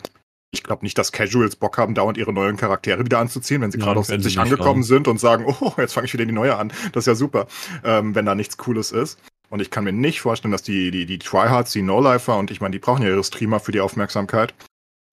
ich 0.50 0.62
glaube 0.62 0.84
nicht, 0.84 0.96
dass 0.96 1.12
Casuals 1.12 1.56
Bock 1.56 1.76
haben, 1.78 1.94
dauernd 1.94 2.16
ihre 2.16 2.32
neuen 2.32 2.56
Charaktere 2.56 3.04
wieder 3.04 3.18
anzuziehen, 3.18 3.60
wenn 3.60 3.70
sie 3.70 3.78
ja, 3.78 3.84
gerade 3.84 4.00
auf 4.00 4.06
70 4.06 4.38
angekommen 4.38 4.82
sind 4.82 5.08
und 5.08 5.18
sagen, 5.18 5.44
oh, 5.46 5.72
jetzt 5.76 5.94
fange 5.94 6.06
ich 6.06 6.12
wieder 6.12 6.24
die 6.24 6.32
neue 6.32 6.56
an. 6.56 6.72
Das 6.92 7.02
ist 7.02 7.06
ja 7.06 7.14
super, 7.14 7.46
ähm, 7.84 8.14
wenn 8.14 8.26
da 8.26 8.34
nichts 8.34 8.56
Cooles 8.56 8.92
ist. 8.92 9.18
Und 9.50 9.60
ich 9.60 9.70
kann 9.70 9.84
mir 9.84 9.92
nicht 9.92 10.20
vorstellen, 10.20 10.52
dass 10.52 10.62
die, 10.62 10.90
die, 10.90 11.06
die 11.06 11.18
Tryhards, 11.18 11.72
die 11.72 11.82
No-Lifer, 11.82 12.36
und 12.36 12.50
ich 12.50 12.60
meine, 12.60 12.72
die 12.72 12.78
brauchen 12.78 13.02
ja 13.02 13.08
ihre 13.08 13.24
Streamer 13.24 13.60
für 13.60 13.72
die 13.72 13.80
Aufmerksamkeit, 13.80 14.54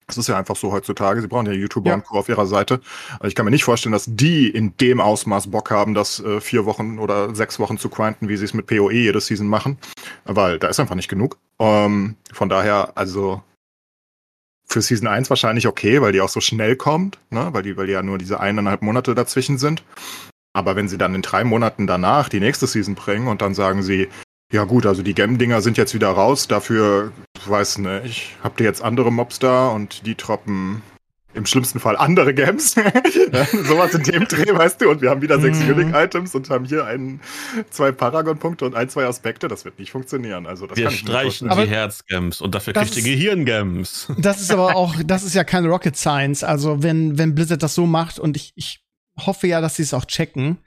das 0.06 0.18
ist 0.18 0.28
ja 0.28 0.38
einfach 0.38 0.56
so 0.56 0.72
heutzutage. 0.72 1.20
Sie 1.20 1.26
brauchen 1.26 1.46
ja 1.46 1.52
YouTuber 1.52 1.90
ja. 1.90 1.94
und 1.96 2.04
Co. 2.04 2.18
auf 2.18 2.28
ihrer 2.28 2.46
Seite. 2.46 2.80
Also 3.14 3.26
ich 3.26 3.34
kann 3.34 3.44
mir 3.44 3.50
nicht 3.50 3.64
vorstellen, 3.64 3.92
dass 3.92 4.06
die 4.06 4.48
in 4.48 4.76
dem 4.76 5.00
Ausmaß 5.00 5.50
Bock 5.50 5.70
haben, 5.70 5.94
das 5.94 6.20
äh, 6.20 6.40
vier 6.40 6.64
Wochen 6.64 6.98
oder 6.98 7.34
sechs 7.34 7.58
Wochen 7.58 7.76
zu 7.76 7.88
grinden, 7.88 8.28
wie 8.28 8.36
sie 8.36 8.44
es 8.44 8.54
mit 8.54 8.66
PoE 8.66 8.92
jede 8.92 9.20
Season 9.20 9.48
machen. 9.48 9.78
Weil 10.24 10.58
da 10.58 10.68
ist 10.68 10.78
einfach 10.78 10.94
nicht 10.94 11.08
genug. 11.08 11.38
Ähm, 11.58 12.16
von 12.32 12.48
daher, 12.48 12.92
also 12.96 13.42
für 14.68 14.82
Season 14.82 15.08
1 15.08 15.30
wahrscheinlich 15.30 15.66
okay, 15.66 16.00
weil 16.02 16.12
die 16.12 16.20
auch 16.20 16.28
so 16.28 16.40
schnell 16.40 16.76
kommt, 16.76 17.18
ne? 17.30 17.48
weil, 17.52 17.62
die, 17.62 17.76
weil 17.76 17.86
die 17.86 17.92
ja 17.92 18.02
nur 18.02 18.18
diese 18.18 18.40
eineinhalb 18.40 18.82
Monate 18.82 19.14
dazwischen 19.14 19.58
sind. 19.58 19.82
Aber 20.52 20.74
wenn 20.76 20.88
sie 20.88 20.98
dann 20.98 21.14
in 21.14 21.22
drei 21.22 21.44
Monaten 21.44 21.86
danach 21.86 22.28
die 22.28 22.40
nächste 22.40 22.66
Season 22.66 22.94
bringen 22.94 23.28
und 23.28 23.42
dann 23.42 23.54
sagen 23.54 23.82
sie, 23.82 24.08
ja 24.52 24.64
gut, 24.64 24.86
also 24.86 25.02
die 25.02 25.14
Gem-Dinger 25.14 25.60
sind 25.60 25.76
jetzt 25.76 25.94
wieder 25.94 26.08
raus. 26.08 26.48
Dafür, 26.48 27.12
weiß 27.46 27.78
nicht, 27.78 28.36
habt 28.42 28.60
ihr 28.60 28.66
jetzt 28.66 28.82
andere 28.82 29.12
Mobs 29.12 29.38
da 29.38 29.68
und 29.68 30.06
die 30.06 30.16
droppen 30.16 30.82
im 31.36 31.44
schlimmsten 31.44 31.78
Fall 31.78 31.96
andere 31.96 32.32
Gems. 32.32 32.74
Sowas 33.68 33.94
in 33.94 34.02
dem 34.02 34.26
Dreh, 34.26 34.52
weißt 34.52 34.80
du. 34.80 34.90
Und 34.90 35.02
wir 35.02 35.10
haben 35.10 35.20
wieder 35.20 35.38
sechs 35.38 35.60
mhm. 35.60 35.74
Unique-Items 35.74 36.34
und 36.34 36.48
haben 36.48 36.64
hier 36.64 36.86
ein, 36.86 37.20
zwei 37.70 37.92
Paragon-Punkte 37.92 38.64
und 38.64 38.74
ein, 38.74 38.88
zwei 38.88 39.04
Aspekte. 39.04 39.46
Das 39.46 39.64
wird 39.64 39.78
nicht 39.78 39.90
funktionieren. 39.90 40.46
Also 40.46 40.66
das 40.66 40.78
wir 40.78 40.90
streichen 40.90 41.50
die 41.50 41.68
Herz-Gems 41.68 42.40
und 42.40 42.54
dafür 42.54 42.72
kriegt 42.72 42.96
ihr 42.96 43.02
Gehirn-Gems. 43.02 44.12
Das 44.16 44.40
ist 44.40 44.50
aber 44.50 44.74
auch, 44.74 44.94
das 45.04 45.22
ist 45.24 45.34
ja 45.34 45.44
keine 45.44 45.68
Rocket 45.68 45.96
Science. 45.96 46.42
Also 46.42 46.82
wenn, 46.82 47.18
wenn 47.18 47.34
Blizzard 47.34 47.62
das 47.62 47.74
so 47.74 47.86
macht 47.86 48.18
und 48.18 48.36
ich, 48.36 48.52
ich 48.56 48.82
hoffe 49.18 49.46
ja, 49.46 49.60
dass 49.60 49.76
sie 49.76 49.82
es 49.82 49.92
auch 49.92 50.06
checken, 50.06 50.58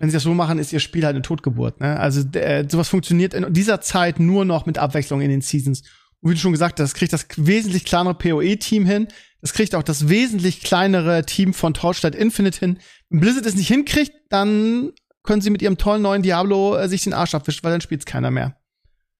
wenn 0.00 0.08
sie 0.08 0.14
das 0.14 0.22
so 0.22 0.32
machen, 0.32 0.58
ist 0.58 0.72
ihr 0.72 0.80
Spiel 0.80 1.04
halt 1.04 1.14
eine 1.14 1.22
Totgeburt. 1.22 1.78
Ne? 1.80 2.00
Also 2.00 2.26
äh, 2.32 2.66
sowas 2.66 2.88
funktioniert 2.88 3.34
in 3.34 3.52
dieser 3.52 3.82
Zeit 3.82 4.18
nur 4.18 4.46
noch 4.46 4.64
mit 4.64 4.78
Abwechslung 4.78 5.20
in 5.20 5.28
den 5.28 5.42
Seasons. 5.42 5.82
Und 6.22 6.30
wie 6.30 6.34
du 6.34 6.40
schon 6.40 6.52
gesagt 6.52 6.80
hast, 6.80 6.92
das 6.92 6.94
kriegt 6.94 7.12
das 7.12 7.26
wesentlich 7.36 7.84
kleinere 7.84 8.14
PoE-Team 8.14 8.86
hin. 8.86 9.08
Das 9.42 9.52
kriegt 9.52 9.74
auch 9.74 9.82
das 9.82 10.08
wesentlich 10.08 10.62
kleinere 10.62 11.24
Team 11.26 11.52
von 11.52 11.74
Torchlight 11.74 12.14
Infinite 12.14 12.58
hin. 12.58 12.78
Wenn 13.10 13.20
Blizzard 13.20 13.44
es 13.44 13.56
nicht 13.56 13.68
hinkriegt, 13.68 14.12
dann 14.30 14.92
können 15.22 15.42
sie 15.42 15.50
mit 15.50 15.60
ihrem 15.60 15.76
tollen 15.76 16.00
neuen 16.00 16.22
Diablo 16.22 16.76
äh, 16.76 16.88
sich 16.88 17.04
den 17.04 17.12
Arsch 17.12 17.34
abwischen, 17.34 17.62
weil 17.62 17.72
dann 17.72 17.82
spielt's 17.82 18.06
keiner 18.06 18.30
mehr. 18.30 18.56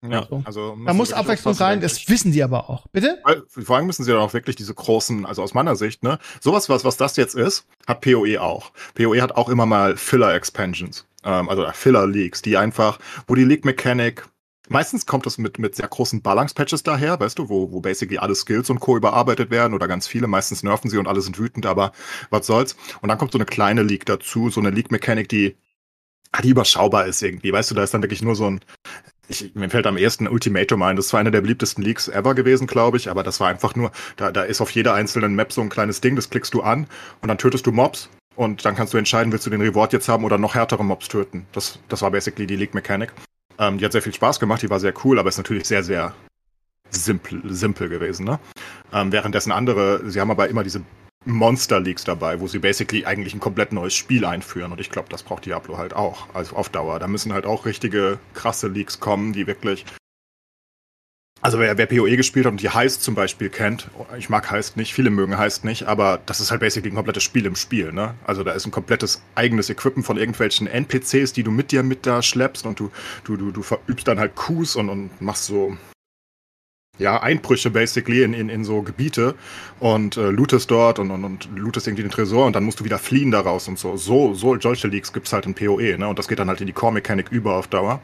Ja, 0.02 0.26
so. 0.28 0.42
also 0.44 0.78
da 0.86 0.94
muss 0.94 1.12
Abwechslung 1.12 1.54
rein, 1.54 1.80
das 1.82 2.08
wissen 2.08 2.32
die 2.32 2.42
aber 2.42 2.70
auch. 2.70 2.86
Bitte? 2.88 3.22
Vor 3.48 3.76
allem 3.76 3.86
müssen 3.86 4.04
sie 4.04 4.10
dann 4.12 4.20
auch 4.20 4.32
wirklich 4.32 4.56
diese 4.56 4.72
großen, 4.72 5.26
also 5.26 5.42
aus 5.42 5.52
meiner 5.52 5.76
Sicht, 5.76 6.02
ne, 6.02 6.18
sowas, 6.40 6.70
was, 6.70 6.84
was 6.84 6.96
das 6.96 7.16
jetzt 7.16 7.34
ist, 7.34 7.66
hat 7.86 8.00
PoE 8.00 8.40
auch. 8.40 8.72
PoE 8.94 9.20
hat 9.20 9.32
auch 9.32 9.50
immer 9.50 9.66
mal 9.66 9.98
Filler-Expansions, 9.98 11.06
ähm, 11.24 11.50
also 11.50 11.66
Filler-Leaks, 11.70 12.40
die 12.40 12.56
einfach, 12.56 12.98
wo 13.26 13.34
die 13.34 13.44
League-Mechanik 13.44 14.24
Meistens 14.72 15.04
kommt 15.04 15.26
das 15.26 15.36
mit, 15.36 15.58
mit 15.58 15.74
sehr 15.74 15.88
großen 15.88 16.22
Balance-Patches 16.22 16.84
daher, 16.84 17.18
weißt 17.18 17.40
du, 17.40 17.48
wo, 17.48 17.72
wo 17.72 17.80
basically 17.80 18.18
alle 18.18 18.36
Skills 18.36 18.70
und 18.70 18.78
Co. 18.78 18.96
überarbeitet 18.96 19.50
werden 19.50 19.74
oder 19.74 19.88
ganz 19.88 20.06
viele. 20.06 20.28
Meistens 20.28 20.62
nerven 20.62 20.88
sie 20.88 20.96
und 20.96 21.08
alle 21.08 21.22
sind 21.22 21.40
wütend, 21.40 21.66
aber 21.66 21.90
was 22.30 22.46
soll's. 22.46 22.76
Und 23.00 23.08
dann 23.08 23.18
kommt 23.18 23.32
so 23.32 23.38
eine 23.38 23.46
kleine 23.46 23.82
League 23.82 24.06
dazu, 24.06 24.48
so 24.48 24.60
eine 24.60 24.70
League-Mechanik, 24.70 25.28
die, 25.28 25.56
die 26.44 26.50
überschaubar 26.50 27.06
ist 27.06 27.20
irgendwie. 27.20 27.52
Weißt 27.52 27.68
du, 27.72 27.74
da 27.74 27.82
ist 27.82 27.92
dann 27.94 28.02
wirklich 28.02 28.22
nur 28.22 28.36
so 28.36 28.46
ein, 28.46 28.60
ich, 29.30 29.54
mir 29.54 29.70
fällt 29.70 29.86
am 29.86 29.96
ersten 29.96 30.26
Ultimatum 30.26 30.82
ein. 30.82 30.96
Das 30.96 31.12
war 31.12 31.20
einer 31.20 31.30
der 31.30 31.40
beliebtesten 31.40 31.82
Leaks 31.82 32.08
ever 32.08 32.34
gewesen, 32.34 32.66
glaube 32.66 32.96
ich. 32.96 33.08
Aber 33.08 33.22
das 33.22 33.40
war 33.40 33.48
einfach 33.48 33.74
nur, 33.76 33.92
da, 34.16 34.32
da 34.32 34.42
ist 34.42 34.60
auf 34.60 34.70
jeder 34.72 34.94
einzelnen 34.94 35.34
Map 35.34 35.52
so 35.52 35.60
ein 35.60 35.68
kleines 35.68 36.00
Ding, 36.00 36.16
das 36.16 36.30
klickst 36.30 36.52
du 36.52 36.62
an 36.62 36.86
und 37.22 37.28
dann 37.28 37.38
tötest 37.38 37.66
du 37.66 37.72
Mobs. 37.72 38.10
Und 38.36 38.64
dann 38.64 38.74
kannst 38.74 38.92
du 38.94 38.98
entscheiden, 38.98 39.32
willst 39.32 39.46
du 39.46 39.50
den 39.50 39.60
Reward 39.60 39.92
jetzt 39.92 40.08
haben 40.08 40.24
oder 40.24 40.38
noch 40.38 40.54
härtere 40.54 40.84
Mobs 40.84 41.08
töten. 41.08 41.46
Das, 41.52 41.78
das 41.88 42.02
war 42.02 42.10
basically 42.10 42.46
die 42.46 42.56
League-Mechanik. 42.56 43.12
Ähm, 43.58 43.78
die 43.78 43.84
hat 43.84 43.92
sehr 43.92 44.02
viel 44.02 44.14
Spaß 44.14 44.40
gemacht, 44.40 44.62
die 44.62 44.70
war 44.70 44.80
sehr 44.80 44.94
cool, 45.04 45.18
aber 45.18 45.28
ist 45.28 45.36
natürlich 45.36 45.66
sehr, 45.66 45.82
sehr 45.82 46.14
simpel, 46.90 47.42
simpel 47.44 47.88
gewesen. 47.88 48.24
Ne? 48.24 48.38
Ähm, 48.92 49.12
währenddessen 49.12 49.52
andere, 49.52 50.08
sie 50.10 50.20
haben 50.20 50.30
aber 50.30 50.48
immer 50.48 50.64
diese 50.64 50.82
Monster 51.26 51.80
Leaks 51.80 52.04
dabei, 52.04 52.40
wo 52.40 52.48
sie 52.48 52.58
basically 52.58 53.04
eigentlich 53.04 53.34
ein 53.34 53.40
komplett 53.40 53.72
neues 53.72 53.94
Spiel 53.94 54.24
einführen. 54.24 54.72
Und 54.72 54.80
ich 54.80 54.90
glaube, 54.90 55.08
das 55.10 55.22
braucht 55.22 55.44
Diablo 55.44 55.76
halt 55.76 55.94
auch, 55.94 56.34
also 56.34 56.56
auf 56.56 56.70
Dauer. 56.70 56.98
Da 56.98 57.08
müssen 57.08 57.32
halt 57.32 57.44
auch 57.44 57.66
richtige 57.66 58.18
krasse 58.34 58.68
Leaks 58.68 59.00
kommen, 59.00 59.32
die 59.32 59.46
wirklich. 59.46 59.84
Also 61.42 61.58
wer, 61.58 61.78
wer 61.78 61.86
PoE 61.86 62.16
gespielt 62.18 62.44
hat 62.44 62.52
und 62.52 62.60
die 62.60 62.68
Heist 62.68 63.02
zum 63.02 63.14
Beispiel 63.14 63.48
kennt, 63.48 63.88
ich 64.18 64.28
mag 64.28 64.50
Heist 64.50 64.76
nicht, 64.76 64.92
viele 64.92 65.08
mögen 65.08 65.38
Heist 65.38 65.64
nicht, 65.64 65.84
aber 65.84 66.20
das 66.26 66.38
ist 66.38 66.50
halt 66.50 66.60
basically 66.60 66.92
ein 66.92 66.96
komplettes 66.96 67.22
Spiel 67.22 67.46
im 67.46 67.56
Spiel, 67.56 67.92
ne? 67.92 68.14
Also 68.26 68.44
da 68.44 68.52
ist 68.52 68.66
ein 68.66 68.70
komplettes 68.70 69.22
eigenes 69.34 69.70
Equipment 69.70 70.04
von 70.06 70.18
irgendwelchen 70.18 70.66
NPCs, 70.66 71.32
die 71.32 71.42
du 71.42 71.50
mit 71.50 71.72
dir 71.72 71.82
mit 71.82 72.04
da 72.04 72.20
schleppst 72.20 72.66
und 72.66 72.78
du, 72.78 72.90
du, 73.24 73.38
du, 73.38 73.52
du 73.52 73.62
verübst 73.62 74.06
dann 74.06 74.20
halt 74.20 74.36
Coups 74.36 74.76
und, 74.76 74.90
und 74.90 75.18
machst 75.22 75.46
so 75.46 75.78
ja, 77.00 77.20
Einbrüche 77.20 77.70
basically 77.70 78.22
in, 78.22 78.34
in, 78.34 78.48
in 78.48 78.64
so 78.64 78.82
Gebiete 78.82 79.34
und 79.80 80.16
äh, 80.16 80.30
lootest 80.30 80.70
dort 80.70 80.98
und, 80.98 81.10
und, 81.10 81.24
und 81.24 81.48
lootest 81.56 81.86
irgendwie 81.86 82.02
den 82.02 82.12
Tresor 82.12 82.46
und 82.46 82.54
dann 82.54 82.64
musst 82.64 82.80
du 82.80 82.84
wieder 82.84 82.98
fliehen 82.98 83.30
daraus 83.30 83.66
und 83.66 83.78
so. 83.78 83.96
So, 83.96 84.34
so 84.34 84.58
solche 84.60 84.88
Leaks 84.88 85.12
gibt's 85.12 85.32
halt 85.32 85.46
in 85.46 85.54
PoE, 85.54 85.98
ne? 85.98 86.06
Und 86.06 86.18
das 86.18 86.28
geht 86.28 86.38
dann 86.38 86.48
halt 86.48 86.60
in 86.60 86.66
die 86.66 86.72
Core-Mechanik 86.72 87.30
über 87.30 87.56
auf 87.56 87.66
Dauer. 87.68 88.00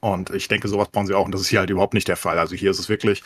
Und 0.00 0.30
ich 0.30 0.48
denke, 0.48 0.68
sowas 0.68 0.88
brauchen 0.88 1.06
sie 1.06 1.14
auch. 1.14 1.26
Und 1.26 1.32
das 1.32 1.40
ist 1.42 1.48
hier 1.48 1.58
halt 1.58 1.70
überhaupt 1.70 1.94
nicht 1.94 2.08
der 2.08 2.16
Fall. 2.16 2.38
Also 2.38 2.54
hier 2.54 2.70
ist 2.70 2.78
es 2.78 2.88
wirklich. 2.88 3.22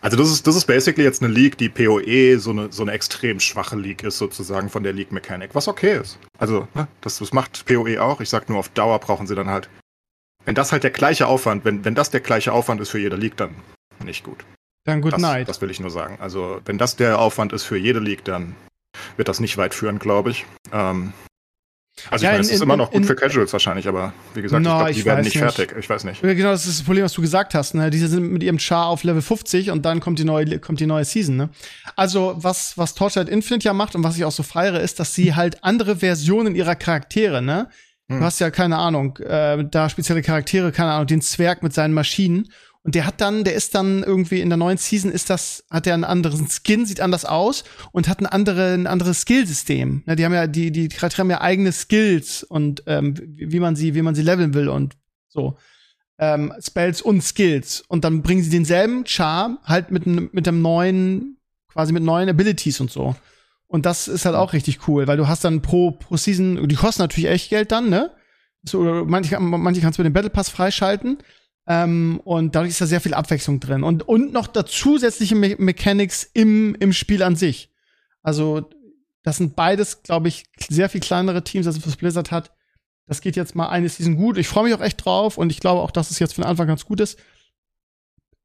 Also 0.00 0.16
das 0.16 0.30
ist, 0.30 0.46
das 0.46 0.56
ist 0.56 0.66
basically 0.66 1.04
jetzt 1.04 1.22
eine 1.22 1.32
League, 1.32 1.56
die 1.56 1.68
PoE 1.68 2.38
so 2.38 2.50
eine, 2.50 2.70
so 2.70 2.82
eine 2.82 2.92
extrem 2.92 3.40
schwache 3.40 3.76
League 3.76 4.02
ist, 4.02 4.18
sozusagen 4.18 4.68
von 4.68 4.82
der 4.82 4.92
League-Mechanik. 4.92 5.54
Was 5.54 5.68
okay 5.68 5.98
ist. 6.00 6.18
Also, 6.38 6.68
ne, 6.74 6.86
das, 7.00 7.18
das 7.18 7.32
macht 7.32 7.64
PoE 7.66 8.00
auch. 8.00 8.20
Ich 8.20 8.28
sag 8.28 8.48
nur, 8.48 8.58
auf 8.58 8.68
Dauer 8.68 8.98
brauchen 8.98 9.26
sie 9.26 9.34
dann 9.34 9.48
halt. 9.48 9.68
Wenn 10.44 10.54
das 10.54 10.70
halt 10.70 10.84
der 10.84 10.90
gleiche 10.90 11.26
Aufwand, 11.26 11.64
wenn, 11.64 11.84
wenn 11.84 11.94
das 11.94 12.10
der 12.10 12.20
gleiche 12.20 12.52
Aufwand 12.52 12.80
ist 12.80 12.90
für 12.90 13.00
jede 13.00 13.16
League, 13.16 13.36
dann 13.36 13.50
nicht 14.06 14.24
gut. 14.24 14.44
Dann 14.84 15.02
good 15.02 15.14
das, 15.14 15.20
night. 15.20 15.48
Das 15.48 15.60
will 15.60 15.70
ich 15.70 15.80
nur 15.80 15.90
sagen. 15.90 16.18
Also, 16.20 16.60
wenn 16.64 16.78
das 16.78 16.96
der 16.96 17.18
Aufwand 17.18 17.52
ist 17.52 17.64
für 17.64 17.76
jede 17.76 17.98
League, 17.98 18.24
dann 18.24 18.54
wird 19.16 19.28
das 19.28 19.40
nicht 19.40 19.58
weit 19.58 19.74
führen, 19.74 19.98
glaube 19.98 20.30
ich. 20.30 20.46
Ähm, 20.72 21.12
also 22.10 22.24
ja, 22.24 22.30
ich 22.30 22.34
meine, 22.34 22.42
es 22.42 22.52
ist 22.52 22.62
immer 22.62 22.76
noch 22.76 22.90
gut 22.90 23.00
in, 23.00 23.04
für 23.04 23.14
Casuals 23.14 23.52
wahrscheinlich, 23.52 23.88
aber 23.88 24.12
wie 24.34 24.42
gesagt, 24.42 24.62
no, 24.62 24.70
ich 24.70 24.76
glaube, 24.76 24.92
die 24.92 25.04
werden 25.06 25.24
nicht, 25.24 25.34
nicht, 25.34 25.54
fertig. 25.54 25.74
Ich 25.78 25.88
weiß 25.88 26.04
nicht. 26.04 26.20
Genau, 26.20 26.50
das 26.50 26.66
ist 26.66 26.80
das 26.80 26.84
Problem, 26.84 27.04
was 27.04 27.14
du 27.14 27.22
gesagt 27.22 27.54
hast. 27.54 27.74
Ne? 27.74 27.90
Diese 27.90 28.08
sind 28.08 28.30
mit 28.30 28.42
ihrem 28.42 28.58
Char 28.58 28.86
auf 28.86 29.02
Level 29.02 29.22
50 29.22 29.70
und 29.70 29.84
dann 29.84 30.00
kommt 30.00 30.18
die 30.18 30.24
neue, 30.24 30.58
kommt 30.60 30.78
die 30.78 30.86
neue 30.86 31.04
Season. 31.04 31.36
Ne? 31.36 31.48
Also 31.96 32.34
was, 32.36 32.76
was 32.76 32.94
Torchlight 32.94 33.28
Infinite 33.28 33.64
ja 33.64 33.72
macht 33.72 33.94
und 33.94 34.04
was 34.04 34.16
ich 34.16 34.24
auch 34.24 34.32
so 34.32 34.42
feiere, 34.42 34.80
ist, 34.80 35.00
dass 35.00 35.14
sie 35.14 35.34
halt 35.34 35.64
andere 35.64 35.96
Versionen 35.96 36.54
ihrer 36.54 36.74
Charaktere, 36.74 37.40
ne? 37.40 37.70
Du 38.08 38.16
hm. 38.16 38.22
hast 38.22 38.38
ja 38.38 38.50
keine 38.52 38.78
Ahnung, 38.78 39.16
äh, 39.16 39.64
da 39.68 39.88
spezielle 39.88 40.22
Charaktere, 40.22 40.70
keine 40.70 40.92
Ahnung, 40.92 41.08
den 41.08 41.22
Zwerg 41.22 41.64
mit 41.64 41.72
seinen 41.72 41.92
Maschinen 41.92 42.52
und 42.86 42.94
der 42.94 43.04
hat 43.04 43.20
dann, 43.20 43.42
der 43.42 43.54
ist 43.54 43.74
dann 43.74 44.04
irgendwie 44.04 44.40
in 44.40 44.48
der 44.48 44.56
neuen 44.56 44.78
Season 44.78 45.10
ist 45.10 45.28
das, 45.28 45.64
hat 45.72 45.88
er 45.88 45.94
einen 45.94 46.04
anderen 46.04 46.46
Skin, 46.48 46.86
sieht 46.86 47.00
anders 47.00 47.24
aus 47.24 47.64
und 47.90 48.06
hat 48.06 48.20
ein, 48.20 48.26
andere, 48.26 48.74
ein 48.74 48.86
anderes 48.86 49.22
Skillsystem. 49.22 50.04
Ja, 50.06 50.14
die 50.14 50.24
haben 50.24 50.32
ja, 50.32 50.46
die, 50.46 50.70
die 50.70 50.86
Charaktere 50.86 51.22
haben 51.22 51.30
ja 51.30 51.40
eigene 51.40 51.72
Skills 51.72 52.44
und 52.44 52.84
ähm, 52.86 53.16
wie 53.34 53.58
man 53.58 53.74
sie, 53.74 53.96
wie 53.96 54.02
man 54.02 54.14
sie 54.14 54.22
leveln 54.22 54.54
will 54.54 54.68
und 54.68 54.94
so. 55.26 55.58
Ähm, 56.20 56.52
Spells 56.60 57.02
und 57.02 57.24
Skills. 57.24 57.82
Und 57.88 58.04
dann 58.04 58.22
bringen 58.22 58.44
sie 58.44 58.50
denselben 58.50 59.04
Charm 59.04 59.58
halt 59.64 59.90
mit, 59.90 60.06
mit 60.06 60.46
dem 60.46 60.62
neuen, 60.62 61.38
quasi 61.66 61.92
mit 61.92 62.04
neuen 62.04 62.28
Abilities 62.28 62.80
und 62.80 62.92
so. 62.92 63.16
Und 63.66 63.84
das 63.84 64.06
ist 64.06 64.26
halt 64.26 64.36
auch 64.36 64.52
richtig 64.52 64.86
cool, 64.86 65.08
weil 65.08 65.16
du 65.16 65.26
hast 65.26 65.42
dann 65.42 65.60
pro, 65.60 65.90
pro 65.90 66.16
Season, 66.16 66.68
die 66.68 66.76
kosten 66.76 67.02
natürlich 67.02 67.30
echt 67.30 67.50
Geld 67.50 67.72
dann, 67.72 67.90
ne? 67.90 68.12
So, 68.62 69.04
manche, 69.04 69.40
manche 69.40 69.80
kannst 69.80 69.98
du 69.98 70.02
mit 70.02 70.10
dem 70.10 70.12
Battle 70.12 70.30
Pass 70.30 70.50
freischalten. 70.50 71.18
Ähm, 71.68 72.20
und 72.24 72.54
dadurch 72.54 72.70
ist 72.70 72.80
da 72.80 72.86
sehr 72.86 73.00
viel 73.00 73.14
Abwechslung 73.14 73.60
drin. 73.60 73.82
Und, 73.82 74.06
und 74.08 74.32
noch 74.32 74.46
da 74.46 74.64
zusätzliche 74.64 75.34
Me 75.34 75.56
Mechanics 75.58 76.28
im, 76.32 76.76
im 76.78 76.92
Spiel 76.92 77.22
an 77.22 77.36
sich. 77.36 77.72
Also, 78.22 78.70
das 79.22 79.38
sind 79.38 79.56
beides, 79.56 80.02
glaube 80.02 80.28
ich, 80.28 80.46
sehr 80.68 80.88
viel 80.88 81.00
kleinere 81.00 81.42
Teams, 81.42 81.66
als 81.66 81.84
was 81.84 81.96
Blizzard 81.96 82.30
hat. 82.30 82.52
das 83.08 83.20
geht 83.20 83.36
jetzt 83.36 83.54
mal 83.54 83.68
eine 83.68 83.88
Season 83.88 84.16
gut. 84.16 84.38
Ich 84.38 84.48
freue 84.48 84.64
mich 84.64 84.74
auch 84.74 84.80
echt 84.80 85.04
drauf 85.04 85.38
und 85.38 85.50
ich 85.50 85.60
glaube 85.60 85.80
auch, 85.80 85.90
dass 85.90 86.10
es 86.10 86.18
jetzt 86.18 86.34
von 86.34 86.44
Anfang 86.44 86.68
ganz 86.68 86.84
gut 86.84 87.00
ist. 87.00 87.18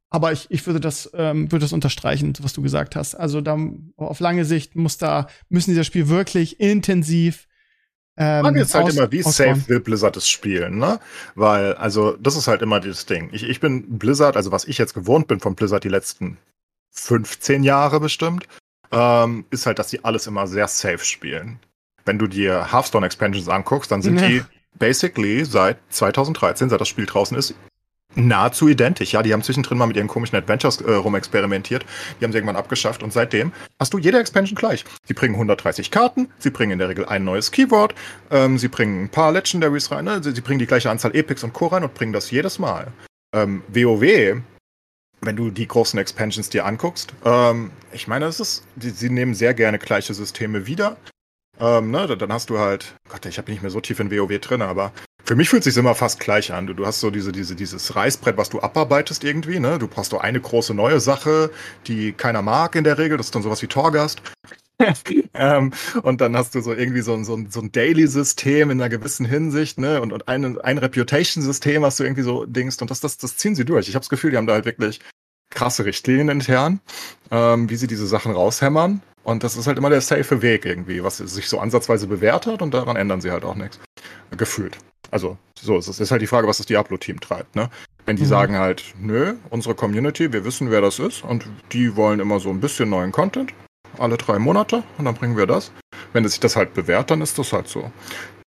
Aber 0.09 0.31
ich, 0.33 0.47
ich 0.49 0.65
würde 0.67 0.79
das, 0.79 1.09
ähm, 1.13 1.51
würde 1.51 1.63
das 1.63 1.73
unterstreichen, 1.73 2.33
was 2.41 2.53
du 2.53 2.61
gesagt 2.61 2.95
hast. 2.95 3.15
Also 3.15 3.39
da 3.41 3.57
auf 3.95 4.19
lange 4.19 4.43
Sicht 4.45 4.75
muss 4.75 4.97
da, 4.97 5.27
müssen 5.49 5.71
dieser 5.71 5.85
Spiel 5.85 6.09
wirklich 6.09 6.59
intensiv 6.59 7.47
ähm, 8.17 8.43
Frage 8.43 8.59
ist 8.59 8.75
halt 8.75 8.85
aus, 8.85 8.95
immer, 8.95 9.11
wie 9.11 9.21
safe 9.23 9.67
will 9.67 9.79
Blizzard 9.79 10.17
es 10.17 10.29
spielen, 10.29 10.77
ne? 10.77 10.99
Weil, 11.35 11.73
also, 11.75 12.17
das 12.17 12.35
ist 12.35 12.47
halt 12.47 12.61
immer 12.61 12.79
das 12.79 13.05
Ding. 13.05 13.29
Ich, 13.31 13.43
ich 13.43 13.59
bin 13.59 13.97
Blizzard, 13.97 14.35
also 14.35 14.51
was 14.51 14.65
ich 14.65 14.77
jetzt 14.77 14.93
gewohnt 14.93 15.27
bin 15.27 15.39
von 15.39 15.55
Blizzard 15.55 15.83
die 15.83 15.89
letzten 15.89 16.37
15 16.91 17.63
Jahre 17.63 17.99
bestimmt, 17.99 18.47
ähm, 18.91 19.45
ist 19.49 19.65
halt, 19.65 19.79
dass 19.79 19.89
sie 19.89 20.03
alles 20.03 20.27
immer 20.27 20.47
sehr 20.47 20.67
safe 20.67 21.05
spielen. 21.05 21.59
Wenn 22.03 22.19
du 22.19 22.27
dir 22.27 22.71
Hearthstone 22.71 23.05
Expansions 23.05 23.47
anguckst, 23.47 23.91
dann 23.91 24.01
sind 24.01 24.19
ja. 24.19 24.27
die 24.27 24.41
basically 24.77 25.45
seit 25.45 25.77
2013, 25.89 26.69
seit 26.69 26.81
das 26.81 26.89
Spiel 26.89 27.05
draußen 27.05 27.37
ist, 27.37 27.55
nahezu 28.15 28.67
identisch. 28.67 29.13
Ja, 29.13 29.23
die 29.23 29.33
haben 29.33 29.43
zwischendrin 29.43 29.77
mal 29.77 29.87
mit 29.87 29.95
ihren 29.95 30.07
komischen 30.07 30.37
Adventures 30.37 30.81
äh, 30.81 30.91
rumexperimentiert. 30.91 31.85
Die 32.19 32.25
haben 32.25 32.31
sie 32.31 32.37
irgendwann 32.37 32.55
abgeschafft 32.55 33.03
und 33.03 33.13
seitdem 33.13 33.51
hast 33.79 33.93
du 33.93 33.97
jede 33.97 34.19
Expansion 34.19 34.55
gleich. 34.55 34.85
Sie 35.05 35.13
bringen 35.13 35.35
130 35.35 35.91
Karten, 35.91 36.29
sie 36.39 36.49
bringen 36.49 36.73
in 36.73 36.79
der 36.79 36.89
Regel 36.89 37.05
ein 37.05 37.23
neues 37.23 37.51
Keyword, 37.51 37.95
ähm, 38.29 38.57
sie 38.57 38.67
bringen 38.67 39.05
ein 39.05 39.09
paar 39.09 39.31
Legendaries 39.31 39.91
rein, 39.91 40.05
ne? 40.05 40.21
sie, 40.23 40.31
sie, 40.31 40.41
bringen 40.41 40.59
die 40.59 40.67
gleiche 40.67 40.89
Anzahl 40.89 41.15
Epics 41.15 41.43
und 41.43 41.53
Co. 41.53 41.67
rein 41.67 41.83
und 41.83 41.93
bringen 41.93 42.13
das 42.13 42.31
jedes 42.31 42.59
Mal. 42.59 42.87
Ähm, 43.33 43.63
WoW, 43.69 44.41
wenn 45.21 45.35
du 45.35 45.51
die 45.51 45.67
großen 45.67 45.99
Expansions 45.99 46.49
dir 46.49 46.65
anguckst, 46.65 47.13
ähm, 47.23 47.71
ich 47.93 48.07
meine, 48.07 48.25
es 48.25 48.39
ist, 48.39 48.63
die, 48.75 48.89
sie 48.89 49.09
nehmen 49.09 49.33
sehr 49.33 49.53
gerne 49.53 49.79
gleiche 49.79 50.13
Systeme 50.13 50.67
wieder. 50.67 50.97
Ähm, 51.59 51.91
ne, 51.91 52.07
dann 52.17 52.33
hast 52.33 52.49
du 52.49 52.57
halt, 52.57 52.95
Gott, 53.07 53.25
ich 53.25 53.37
habe 53.37 53.51
nicht 53.51 53.61
mehr 53.61 53.69
so 53.69 53.79
tief 53.79 53.99
in 53.99 54.09
WoW 54.11 54.39
drin, 54.39 54.61
aber 54.63 54.91
für 55.23 55.35
mich 55.35 55.49
fühlt 55.49 55.65
es 55.65 55.73
sich 55.73 55.79
immer 55.79 55.95
fast 55.95 56.19
gleich 56.19 56.51
an. 56.51 56.67
Du, 56.67 56.73
du 56.73 56.85
hast 56.85 56.99
so 56.99 57.11
diese, 57.11 57.31
diese, 57.31 57.55
dieses 57.55 57.95
Reißbrett, 57.95 58.37
was 58.37 58.49
du 58.49 58.59
abarbeitest 58.61 59.23
irgendwie, 59.23 59.59
ne? 59.59 59.79
Du 59.79 59.87
brauchst 59.87 60.11
so 60.11 60.19
eine 60.19 60.39
große 60.39 60.73
neue 60.73 60.99
Sache, 60.99 61.51
die 61.87 62.13
keiner 62.13 62.41
mag 62.41 62.75
in 62.75 62.83
der 62.83 62.97
Regel. 62.97 63.17
Das 63.17 63.27
ist 63.27 63.35
dann 63.35 63.43
sowas 63.43 63.61
wie 63.61 63.67
Torgast. 63.67 64.21
ähm, 65.33 65.73
und 66.01 66.21
dann 66.21 66.35
hast 66.35 66.55
du 66.55 66.61
so 66.61 66.73
irgendwie 66.73 67.01
so 67.01 67.13
ein, 67.13 67.23
so 67.23 67.35
ein, 67.35 67.51
so 67.51 67.61
ein 67.61 67.71
Daily-System 67.71 68.71
in 68.71 68.81
einer 68.81 68.89
gewissen 68.89 69.25
Hinsicht, 69.25 69.77
ne? 69.79 70.01
Und, 70.01 70.11
und 70.11 70.27
ein, 70.27 70.59
ein 70.59 70.77
Reputation-System, 70.77 71.81
was 71.81 71.97
du 71.97 72.03
irgendwie 72.03 72.23
so 72.23 72.45
dingst. 72.45 72.81
Und 72.81 72.89
das, 72.89 72.99
das, 72.99 73.17
das 73.17 73.37
ziehen 73.37 73.55
sie 73.55 73.65
durch. 73.65 73.87
Ich 73.87 73.95
habe 73.95 74.01
das 74.01 74.09
Gefühl, 74.09 74.31
die 74.31 74.37
haben 74.37 74.47
da 74.47 74.53
halt 74.53 74.65
wirklich 74.65 74.99
krasse 75.51 75.85
Richtlinien 75.85 76.29
intern, 76.29 76.79
ähm, 77.29 77.69
wie 77.69 77.75
sie 77.75 77.87
diese 77.87 78.07
Sachen 78.07 78.31
raushämmern. 78.31 79.01
Und 79.23 79.43
das 79.43 79.55
ist 79.55 79.67
halt 79.67 79.77
immer 79.77 79.89
der 79.89 80.01
safe 80.01 80.41
Weg 80.41 80.65
irgendwie, 80.65 81.03
was 81.03 81.17
sich 81.17 81.47
so 81.47 81.59
ansatzweise 81.59 82.07
bewährt 82.07 82.47
hat 82.47 82.61
und 82.63 82.73
daran 82.73 82.95
ändern 82.95 83.21
sie 83.21 83.29
halt 83.29 83.43
auch 83.43 83.55
nichts. 83.55 83.79
Gefühlt. 84.35 84.77
Also, 85.11 85.37
so, 85.59 85.77
es 85.77 85.87
ist 85.87 86.11
halt 86.11 86.21
die 86.21 86.27
Frage, 86.27 86.47
was 86.47 86.57
das 86.57 86.65
Diablo-Team 86.65 87.19
treibt, 87.19 87.55
ne? 87.55 87.69
Wenn 88.05 88.15
die 88.15 88.23
mhm. 88.23 88.27
sagen 88.27 88.57
halt, 88.57 88.95
nö, 88.99 89.35
unsere 89.49 89.75
Community, 89.75 90.33
wir 90.33 90.43
wissen, 90.43 90.71
wer 90.71 90.81
das 90.81 90.99
ist 90.99 91.23
und 91.23 91.45
die 91.71 91.95
wollen 91.95 92.19
immer 92.19 92.39
so 92.39 92.49
ein 92.49 92.59
bisschen 92.59 92.89
neuen 92.89 93.11
Content, 93.11 93.53
alle 93.99 94.17
drei 94.17 94.39
Monate 94.39 94.83
und 94.97 95.05
dann 95.05 95.15
bringen 95.15 95.37
wir 95.37 95.45
das. 95.45 95.71
Wenn 96.13 96.25
es 96.25 96.31
sich 96.31 96.39
das 96.39 96.55
halt 96.55 96.73
bewährt, 96.73 97.11
dann 97.11 97.21
ist 97.21 97.37
das 97.37 97.53
halt 97.53 97.67
so. 97.67 97.91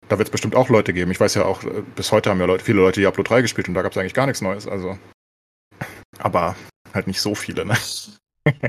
Da 0.07 0.18
wird 0.18 0.28
es 0.28 0.32
bestimmt 0.32 0.55
auch 0.55 0.70
Leute 0.70 0.93
geben. 0.93 1.12
Ich 1.12 1.20
weiß 1.20 1.36
ja 1.36 1.45
auch, 1.45 1.64
äh, 1.64 1.84
bis 1.95 2.12
heute 2.12 2.30
haben 2.30 2.39
ja 2.39 2.45
Leute, 2.45 2.64
viele 2.64 2.80
Leute 2.80 2.99
Diablo 2.99 3.24
3 3.24 3.41
gespielt 3.41 3.68
und 3.68 3.74
da 3.74 3.82
gab 3.82 3.91
es 3.91 3.97
eigentlich 3.97 4.14
gar 4.14 4.26
nichts 4.26 4.41
Neues, 4.41 4.68
also. 4.68 4.97
Aber 6.18 6.55
halt 6.93 7.07
nicht 7.07 7.22
so 7.22 7.36
viele, 7.36 7.66
ne? 7.66 7.78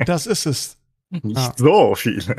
Das 0.05 0.26
ist 0.26 0.47
es. 0.47 0.76
Nicht 1.11 1.38
ah. 1.38 1.55
so 1.57 1.95
viele. 1.95 2.36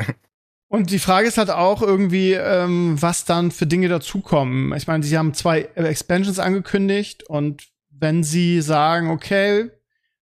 Und 0.72 0.90
die 0.90 1.00
Frage 1.00 1.28
ist 1.28 1.38
halt 1.38 1.50
auch 1.50 1.82
irgendwie, 1.82 2.32
ähm, 2.32 2.96
was 2.98 3.26
dann 3.26 3.52
für 3.52 3.68
Dinge 3.68 3.90
dazukommen. 3.90 4.74
Ich 4.78 4.88
meine, 4.88 5.04
sie 5.04 5.18
haben 5.18 5.34
zwei 5.34 5.64
Expansions 5.76 6.40
angekündigt 6.40 7.24
und 7.24 7.68
wenn 7.90 8.24
sie 8.24 8.62
sagen, 8.62 9.10
okay, 9.10 9.70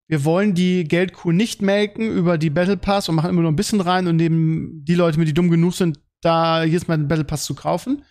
wir 0.07 0.23
wollen 0.23 0.53
die 0.53 0.83
Geldkuh 0.83 1.31
nicht 1.31 1.63
melken 1.63 2.11
über 2.11 2.37
die 2.37 2.51
Battle 2.51 2.77
Pass 2.77 3.09
und 3.09 3.15
machen 3.15 3.31
immer 3.31 3.41
nur 3.41 3.51
ein 3.51 3.55
bisschen 3.55 3.81
rein 3.81 4.05
und 4.05 4.17
nehmen 4.17 4.85
die 4.85 4.93
Leute 4.93 5.17
mit, 5.17 5.27
die 5.27 5.33
dumm 5.33 5.49
genug 5.49 5.73
sind, 5.73 5.99
da 6.21 6.63
jedes 6.63 6.87
Mal 6.87 6.97
den 6.97 7.07
Battle 7.07 7.25
Pass 7.25 7.45
zu 7.45 7.55
kaufen. 7.55 8.03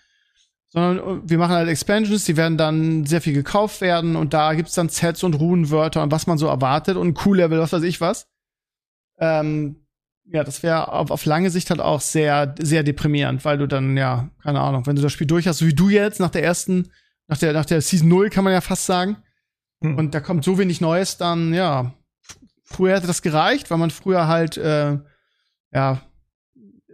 Sondern 0.70 1.22
wir 1.30 1.38
machen 1.38 1.54
halt 1.54 1.68
Expansions, 1.68 2.24
die 2.24 2.36
werden 2.36 2.58
dann 2.58 3.06
sehr 3.06 3.20
viel 3.20 3.34
gekauft 3.34 3.80
werden 3.80 4.16
und 4.16 4.34
da 4.34 4.54
gibt's 4.54 4.74
dann 4.74 4.88
Sets 4.88 5.22
und 5.22 5.34
Runenwörter 5.34 6.02
und 6.02 6.10
was 6.10 6.26
man 6.26 6.36
so 6.36 6.48
erwartet 6.48 6.96
und 6.96 7.24
Cool-Level, 7.24 7.60
was 7.60 7.72
weiß 7.72 7.84
ich 7.84 8.00
was. 8.00 8.26
Ähm, 9.20 9.83
ja, 10.26 10.42
das 10.42 10.62
wäre 10.62 10.92
auf, 10.92 11.10
auf 11.10 11.24
lange 11.24 11.50
Sicht 11.50 11.70
halt 11.70 11.80
auch 11.80 12.00
sehr, 12.00 12.54
sehr 12.58 12.82
deprimierend, 12.82 13.44
weil 13.44 13.58
du 13.58 13.66
dann, 13.66 13.96
ja, 13.96 14.30
keine 14.42 14.60
Ahnung, 14.60 14.86
wenn 14.86 14.96
du 14.96 15.02
das 15.02 15.12
Spiel 15.12 15.26
durch 15.26 15.46
hast, 15.46 15.58
so 15.58 15.66
wie 15.66 15.74
du 15.74 15.88
jetzt, 15.88 16.20
nach 16.20 16.30
der 16.30 16.42
ersten, 16.42 16.90
nach 17.28 17.38
der, 17.38 17.52
nach 17.52 17.66
der 17.66 17.80
Season 17.80 18.08
0 18.08 18.30
kann 18.30 18.44
man 18.44 18.52
ja 18.52 18.60
fast 18.60 18.86
sagen, 18.86 19.16
hm. 19.82 19.96
und 19.96 20.14
da 20.14 20.20
kommt 20.20 20.44
so 20.44 20.58
wenig 20.58 20.80
Neues, 20.80 21.18
dann, 21.18 21.52
ja, 21.52 21.94
früher 22.64 22.96
hätte 22.96 23.06
das 23.06 23.22
gereicht, 23.22 23.70
weil 23.70 23.78
man 23.78 23.90
früher 23.90 24.26
halt, 24.26 24.56
äh, 24.56 24.98
ja, 25.72 26.00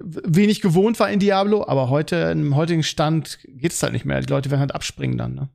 wenig 0.03 0.61
gewohnt 0.61 0.99
war 0.99 1.11
in 1.11 1.20
Diablo, 1.20 1.66
aber 1.66 1.91
heute, 1.91 2.16
im 2.16 2.57
heutigen 2.57 2.83
Stand 2.83 3.39
geht 3.45 3.72
es 3.72 3.83
halt 3.83 3.93
nicht 3.93 4.07
mehr. 4.07 4.20
Die 4.20 4.33
Leute 4.33 4.51
werden 4.51 4.61
halt 4.61 4.74
abspringen 4.74 5.18
dann, 5.18 5.35
ne? 5.35 5.51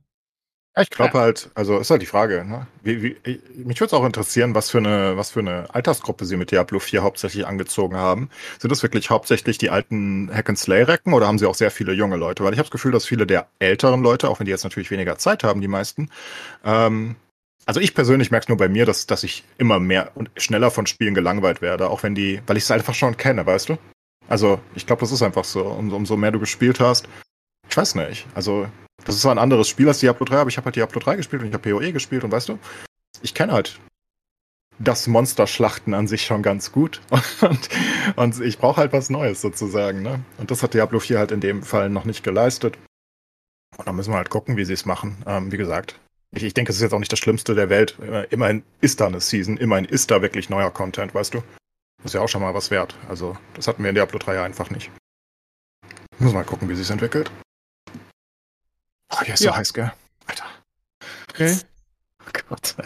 Ja, 0.76 0.82
ich 0.82 0.90
glaube 0.90 1.14
ja. 1.14 1.20
halt, 1.20 1.50
also 1.54 1.78
ist 1.78 1.90
halt 1.90 2.02
die 2.02 2.06
Frage, 2.06 2.44
ne? 2.44 2.66
Wie, 2.82 3.02
wie, 3.02 3.40
mich 3.56 3.80
würde 3.80 3.86
es 3.86 3.92
auch 3.94 4.04
interessieren, 4.04 4.54
was 4.54 4.70
für 4.70 4.78
eine, 4.78 5.16
was 5.16 5.30
für 5.30 5.40
eine 5.40 5.74
Altersgruppe 5.74 6.26
sie 6.26 6.36
mit 6.36 6.50
Diablo 6.50 6.80
4 6.80 7.02
hauptsächlich 7.02 7.46
angezogen 7.46 7.96
haben. 7.96 8.28
Sind 8.58 8.70
das 8.70 8.82
wirklich 8.82 9.08
hauptsächlich 9.08 9.56
die 9.56 9.70
alten 9.70 10.30
Hack 10.32 10.50
and 10.50 10.58
Slay 10.58 10.82
Recken 10.82 11.14
oder 11.14 11.28
haben 11.28 11.38
sie 11.38 11.46
auch 11.46 11.54
sehr 11.54 11.70
viele 11.70 11.94
junge 11.94 12.16
Leute? 12.16 12.44
Weil 12.44 12.52
ich 12.52 12.58
habe 12.58 12.66
das 12.66 12.72
Gefühl, 12.72 12.92
dass 12.92 13.06
viele 13.06 13.26
der 13.26 13.48
älteren 13.58 14.02
Leute, 14.02 14.28
auch 14.28 14.38
wenn 14.38 14.44
die 14.44 14.50
jetzt 14.50 14.64
natürlich 14.64 14.90
weniger 14.90 15.16
Zeit 15.16 15.44
haben, 15.44 15.62
die 15.62 15.68
meisten, 15.68 16.10
ähm, 16.62 17.16
also 17.64 17.80
ich 17.80 17.94
persönlich 17.94 18.30
merke 18.30 18.44
es 18.44 18.48
nur 18.48 18.58
bei 18.58 18.68
mir, 18.68 18.84
dass, 18.84 19.06
dass 19.06 19.24
ich 19.24 19.44
immer 19.56 19.80
mehr 19.80 20.12
und 20.14 20.30
schneller 20.36 20.70
von 20.70 20.86
Spielen 20.86 21.14
gelangweilt 21.14 21.62
werde, 21.62 21.88
auch 21.88 22.02
wenn 22.02 22.14
die, 22.14 22.42
weil 22.46 22.58
ich 22.58 22.64
es 22.64 22.70
einfach 22.70 22.94
schon 22.94 23.16
kenne, 23.16 23.46
weißt 23.46 23.70
du? 23.70 23.78
Also 24.28 24.60
ich 24.74 24.86
glaube, 24.86 25.00
das 25.00 25.10
ist 25.10 25.22
einfach 25.22 25.44
so. 25.44 25.64
Um, 25.64 25.92
umso 25.92 26.18
mehr 26.18 26.32
du 26.32 26.38
gespielt 26.38 26.80
hast, 26.80 27.08
ich 27.68 27.76
weiß 27.76 27.94
nicht. 27.94 28.26
Also 28.34 28.68
das 29.04 29.16
ist 29.16 29.22
zwar 29.22 29.32
ein 29.32 29.38
anderes 29.38 29.68
Spiel 29.68 29.88
als 29.88 30.00
Diablo 30.00 30.24
3, 30.24 30.38
aber 30.38 30.48
ich 30.48 30.56
habe 30.56 30.66
halt 30.66 30.76
Diablo 30.76 31.00
3 31.00 31.16
gespielt 31.16 31.42
und 31.42 31.48
ich 31.48 31.54
habe 31.54 31.68
PoE 31.68 31.92
gespielt 31.92 32.24
und 32.24 32.32
weißt 32.32 32.48
du, 32.48 32.58
ich 33.22 33.34
kenne 33.34 33.52
halt 33.52 33.78
das 34.78 35.06
Monsterschlachten 35.06 35.94
an 35.94 36.06
sich 36.06 36.26
schon 36.26 36.42
ganz 36.42 36.72
gut. 36.72 37.00
Und, 37.40 37.68
und 38.16 38.40
ich 38.42 38.58
brauche 38.58 38.78
halt 38.78 38.92
was 38.92 39.08
Neues 39.08 39.40
sozusagen. 39.40 40.02
Ne? 40.02 40.20
Und 40.38 40.50
das 40.50 40.62
hat 40.62 40.74
Diablo 40.74 41.00
4 41.00 41.18
halt 41.18 41.30
in 41.30 41.40
dem 41.40 41.62
Fall 41.62 41.88
noch 41.88 42.04
nicht 42.04 42.22
geleistet. 42.22 42.76
Und 43.78 43.86
dann 43.86 43.96
müssen 43.96 44.12
wir 44.12 44.16
halt 44.16 44.30
gucken, 44.30 44.56
wie 44.56 44.64
sie 44.64 44.74
es 44.74 44.84
machen. 44.84 45.22
Ähm, 45.26 45.50
wie 45.52 45.56
gesagt, 45.56 45.98
ich, 46.34 46.42
ich 46.42 46.54
denke, 46.54 46.70
es 46.70 46.76
ist 46.76 46.82
jetzt 46.82 46.92
auch 46.92 46.98
nicht 46.98 47.12
das 47.12 47.18
Schlimmste 47.18 47.54
der 47.54 47.70
Welt. 47.70 47.98
Immerhin 48.30 48.62
ist 48.80 49.00
da 49.00 49.06
eine 49.06 49.20
Season, 49.20 49.56
immerhin 49.56 49.84
ist 49.84 50.10
da 50.10 50.22
wirklich 50.22 50.50
neuer 50.50 50.70
Content, 50.70 51.14
weißt 51.14 51.34
du? 51.34 51.42
Das 51.98 52.06
ist 52.06 52.14
ja 52.14 52.20
auch 52.20 52.28
schon 52.28 52.42
mal 52.42 52.54
was 52.54 52.70
wert. 52.70 52.94
Also, 53.08 53.36
das 53.54 53.68
hatten 53.68 53.82
wir 53.82 53.88
in 53.88 53.94
Diablo 53.94 54.18
3 54.18 54.34
ja 54.34 54.44
einfach 54.44 54.70
nicht. 54.70 54.90
Muss 56.18 56.32
mal 56.32 56.44
gucken, 56.44 56.68
wie 56.68 56.74
sich 56.74 56.90
entwickelt. 56.90 57.30
Oh, 59.10 59.22
hier 59.22 59.34
ist 59.34 59.42
ja. 59.44 59.52
so 59.52 59.56
heiß, 59.56 59.72
gell? 59.72 59.92
Alter. 60.26 60.46
Okay. 61.30 61.56
Oh 62.20 62.30
Gott. 62.48 62.76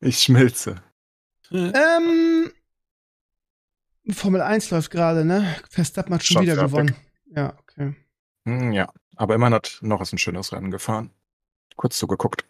Ich 0.00 0.20
schmilze. 0.20 0.82
Ähm, 1.50 2.52
Formel 4.10 4.40
1 4.42 4.70
läuft 4.70 4.90
gerade, 4.90 5.24
ne? 5.24 5.56
Verstappen 5.70 6.14
hat 6.14 6.22
schon, 6.22 6.34
schon 6.36 6.42
wieder 6.42 6.56
gewonnen. 6.56 6.94
Ja, 7.34 7.56
okay. 7.58 7.94
Hm, 8.44 8.72
ja, 8.72 8.92
aber 9.16 9.34
immerhin 9.34 9.54
hat 9.54 9.78
noch 9.82 10.00
ein 10.00 10.18
schönes 10.18 10.52
Rennen 10.52 10.70
gefahren. 10.70 11.10
Kurz 11.76 11.98
zugeguckt. 11.98 12.44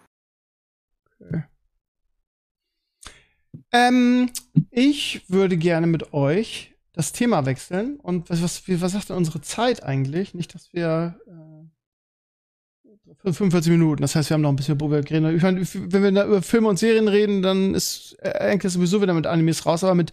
Okay. 1.21 1.45
Ähm, 3.73 4.31
ich 4.71 5.29
würde 5.29 5.57
gerne 5.57 5.87
mit 5.87 6.13
euch 6.13 6.75
das 6.93 7.13
Thema 7.13 7.47
wechseln. 7.47 7.99
Und 8.01 8.31
was, 8.31 8.43
was, 8.43 8.63
was 8.67 8.93
sagt 8.93 9.11
denn 9.11 9.17
unsere 9.17 9.41
Zeit 9.41 9.83
eigentlich? 9.83 10.35
Nicht, 10.35 10.55
dass 10.55 10.73
wir 10.73 11.21
äh, 11.27 11.78
45 13.25 13.73
Minuten. 13.73 14.03
Das 14.03 14.15
heißt, 14.15 14.31
wir 14.31 14.35
haben 14.35 14.43
noch 14.43 14.51
ein 14.51 14.57
bisschen 14.57 14.81
wo 14.81 14.91
wir 14.91 14.99
reden. 14.99 15.35
Ich 15.37 15.43
meine, 15.43 15.61
wenn 15.63 16.03
wir 16.03 16.13
da 16.13 16.27
über 16.27 16.43
Filme 16.43 16.69
und 16.69 16.79
Serien 16.79 17.09
reden, 17.09 17.43
dann 17.43 17.75
ist 17.75 18.15
Enkel 18.21 18.71
sowieso 18.71 19.03
wieder 19.03 19.15
mit 19.15 19.27
Animes 19.27 19.67
raus, 19.67 19.85
aber 19.85 19.95
mit, 19.95 20.13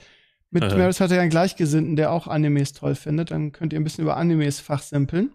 mit 0.52 0.64
äh. 0.64 0.76
Maris 0.76 1.00
hat 1.00 1.12
er 1.12 1.18
ja 1.18 1.22
einen 1.22 1.32
Gleichgesinnten, 1.32 1.96
der 1.96 2.12
auch 2.12 2.28
Animes 2.28 2.74
toll 2.74 2.96
findet. 2.96 3.32
Dann 3.32 3.52
könnt 3.52 3.74
ihr 3.74 3.80
ein 3.80 3.84
bisschen 3.84 4.04
über 4.04 4.18
Animes 4.18 4.60
fachsimpeln. 4.60 5.34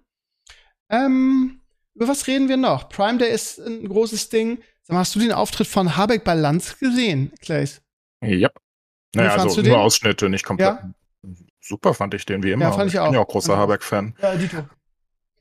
Ähm, 0.90 1.60
über 1.94 2.08
was 2.08 2.26
reden 2.26 2.48
wir 2.48 2.56
noch? 2.56 2.88
Prime 2.88 3.18
Day 3.18 3.32
ist 3.32 3.58
ein 3.58 3.88
großes 3.88 4.28
Ding. 4.28 4.58
Sag 4.82 4.94
mal, 4.94 5.00
hast 5.00 5.14
du 5.14 5.20
den 5.20 5.32
Auftritt 5.32 5.66
von 5.66 5.96
Habeck 5.96 6.24
bei 6.24 6.34
Lanz 6.34 6.78
gesehen, 6.78 7.32
Clays? 7.40 7.82
Ja. 8.22 8.50
Naja, 9.14 9.36
also 9.36 9.62
nur 9.62 9.78
Ausschnitte, 9.78 10.28
nicht 10.28 10.44
komplett. 10.44 10.78
Ja? 10.82 10.94
Super 11.60 11.94
fand 11.94 12.14
ich 12.14 12.24
den, 12.24 12.42
wie 12.42 12.52
immer. 12.52 12.66
Ja, 12.66 12.72
fand 12.72 12.88
ich, 12.88 12.94
ich 12.94 13.00
auch. 13.00 13.06
bin 13.06 13.14
ja 13.14 13.20
auch 13.20 13.28
großer 13.28 13.56
Habeck-Fan. 13.56 14.14
Ja, 14.20 14.34
Dito. 14.34 14.64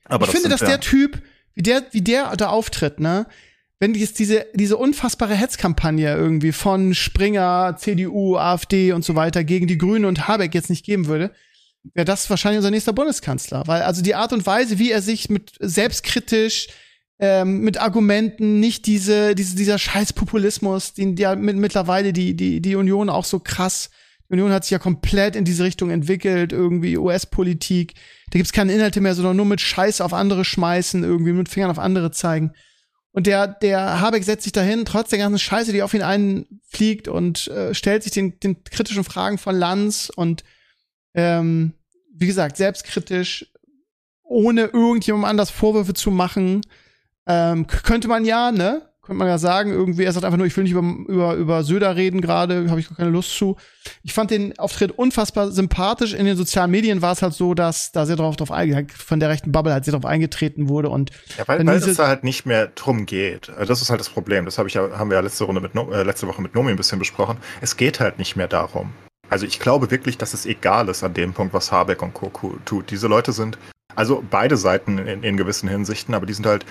Aber 0.05 0.26
ich 0.26 0.32
finde, 0.32 0.49
dass 0.49 0.59
der 0.59 0.80
Typ, 0.80 1.22
wie 1.60 1.64
der, 1.64 1.84
wie 1.91 2.01
der 2.01 2.38
da 2.38 2.47
auftritt, 2.47 3.01
ne? 3.01 3.28
Wenn 3.82 3.93
jetzt 3.93 4.18
diese, 4.18 4.45
diese 4.53 4.78
unfassbare 4.78 5.36
Hetzkampagne 5.36 6.16
irgendwie 6.16 6.53
von 6.53 6.93
Springer, 6.93 7.76
CDU, 7.78 8.38
AfD 8.38 8.93
und 8.93 9.03
so 9.03 9.16
weiter 9.16 9.43
gegen 9.43 9.68
die 9.68 9.78
Grünen 9.78 10.05
und 10.05 10.26
Habeck 10.30 10.55
jetzt 10.55 10.70
nicht 10.70 10.86
geben 10.86 11.07
würde, 11.07 11.32
wäre 11.93 12.05
das 12.05 12.30
wahrscheinlich 12.30 12.60
unser 12.60 12.72
nächster 12.72 12.93
Bundeskanzler. 12.93 13.64
Weil 13.68 13.82
also 13.82 14.01
die 14.01 14.16
Art 14.16 14.32
und 14.32 14.45
Weise, 14.45 14.80
wie 14.80 14.91
er 14.91 15.01
sich 15.01 15.30
mit 15.30 15.51
selbstkritisch 15.60 16.70
ähm, 17.20 17.60
mit 17.60 17.78
Argumenten, 17.78 18.62
nicht 18.62 18.86
diese, 18.86 19.36
diese 19.36 19.57
dieser 19.57 19.78
Scheißpopulismus, 19.78 20.93
den 20.93 21.18
ja 21.18 21.36
mit, 21.36 21.57
mittlerweile 21.57 22.14
die, 22.14 22.36
die, 22.36 22.62
die 22.62 22.76
Union 22.76 23.10
auch 23.10 23.26
so 23.26 23.39
krass. 23.39 23.89
Union 24.30 24.52
hat 24.52 24.64
sich 24.64 24.72
ja 24.72 24.80
komplett 24.80 25.36
in 25.36 25.44
diese 25.44 25.64
Richtung 25.64 25.90
entwickelt, 25.90 26.54
irgendwie 26.54 26.98
US-Politik. 26.98 27.96
Da 28.30 28.38
gibt's 28.38 28.54
keine 28.54 28.74
Inhalte 28.74 29.02
mehr, 29.02 29.16
sondern 29.16 29.36
nur 29.36 29.46
mit 29.46 29.60
Scheiß 29.60 30.02
auf 30.02 30.14
andere 30.14 30.46
schmeißen, 30.46 31.04
irgendwie 31.04 31.34
mit 31.34 31.50
Fingern 31.50 31.72
auf 31.72 31.80
andere 31.80 32.12
zeigen. 32.12 32.54
Und 33.12 33.26
der, 33.26 33.48
der 33.48 34.02
Habeck 34.02 34.24
setzt 34.24 34.44
sich 34.44 34.52
dahin, 34.52 34.86
trotz 34.86 35.10
der 35.10 35.20
ganzen 35.20 35.40
Scheiße, 35.40 35.74
die 35.74 35.82
auf 35.82 35.96
ihn 35.96 36.04
einfliegt 36.04 37.08
und 37.08 37.48
äh, 37.48 37.74
stellt 37.74 38.04
sich 38.04 38.12
den, 38.12 38.40
den 38.40 38.64
kritischen 38.64 39.04
Fragen 39.04 39.40
von 39.40 39.56
Lanz 39.56 40.12
und 40.16 40.44
ähm, 41.16 41.74
wie 42.14 42.28
gesagt, 42.28 42.58
selbstkritisch, 42.58 43.52
ohne 44.24 44.66
irgendjemandem 44.66 45.30
anders 45.30 45.50
Vorwürfe 45.50 45.96
zu 45.96 46.12
machen. 46.12 46.62
Ähm, 47.26 47.66
könnte 47.66 48.08
man 48.08 48.26
ja, 48.26 48.52
ne? 48.52 48.89
Könnte 49.10 49.18
man 49.18 49.28
ja 49.28 49.39
sagen, 49.39 49.72
irgendwie, 49.72 50.03
er 50.03 50.14
sagt 50.14 50.24
einfach 50.24 50.38
nur, 50.38 50.45
ich 50.45 50.55
will 50.55 50.66
nicht 50.66 50.74
über, 50.74 50.84
über, 51.07 51.34
über 51.34 51.64
Söder 51.64 51.95
reden 51.95 52.22
gerade, 52.22 52.70
habe 52.70 52.80
ich 52.80 52.89
gar 52.89 52.95
keine 52.95 53.10
Lust 53.10 53.36
zu. 53.36 53.57
Ich 54.03 54.14
fand 54.14 54.30
den 54.30 54.60
Auftritt 54.60 54.91
unfassbar 54.91 55.49
sympathisch. 55.49 56.14
In 56.14 56.28
den 56.28 56.38
sozialen 56.38 56.70
Medien 56.70 57.01
war 57.01 57.14
es 57.14 57.24
halt 57.24 57.34
so, 57.34 57.55
dass 57.55 57.91
da 57.91 58.05
sehr 58.05 58.18
drauf, 58.18 58.36
drauf 58.36 58.49
von 58.95 59.20
der 59.20 59.30
rechten 59.30 59.51
Bubble 59.51 59.74
halt 59.74 59.86
sehr 59.86 59.95
drauf 59.95 60.05
eingetreten 60.05 60.70
wurde 60.70 60.89
und 60.89 61.10
ja, 61.39 61.47
weil, 61.47 61.66
weil 61.66 61.78
es 61.78 61.97
da 61.97 62.07
halt 62.07 62.24
nicht 62.24 62.45
mehr 62.45 62.68
drum 62.68 63.07
geht. 63.07 63.49
Also 63.49 63.66
das 63.66 63.82
ist 63.82 63.89
halt 63.89 63.99
das 63.99 64.10
Problem. 64.10 64.45
Das 64.45 64.60
hab 64.60 64.68
ich 64.68 64.76
ja, 64.76 64.91
haben 64.95 65.10
wir 65.10 65.16
ja 65.16 65.24
letzte 65.24 65.45
Runde 65.45 65.60
mit 65.60 65.74
äh, 65.74 66.03
letzte 66.03 66.28
Woche 66.28 66.43
mit 66.43 66.53
Nomi 66.53 66.70
ein 66.70 66.78
bisschen 66.78 66.99
besprochen. 66.99 67.38
Es 67.62 67.78
geht 67.78 67.99
halt 67.99 68.20
nicht 68.20 68.36
mehr 68.36 68.47
darum. 68.47 68.91
Also 69.28 69.47
ich 69.47 69.60
glaube 69.60 69.89
wirklich, 69.89 70.20
dass 70.20 70.36
es 70.36 70.45
egal 70.45 70.88
ist 70.88 71.03
an 71.03 71.16
dem 71.16 71.34
Punkt, 71.34 71.55
was 71.55 71.72
Habeck 71.72 72.03
und 72.03 72.14
Co. 72.14 72.32
tut. 72.64 72.91
Diese 72.91 73.07
Leute 73.07 73.32
sind, 73.32 73.57
also 73.95 74.24
beide 74.30 74.55
Seiten 74.55 74.99
in, 74.99 75.24
in 75.24 75.36
gewissen 75.36 75.68
Hinsichten, 75.68 76.14
aber 76.14 76.28
die 76.28 76.34
sind 76.34 76.45
halt 76.45 76.64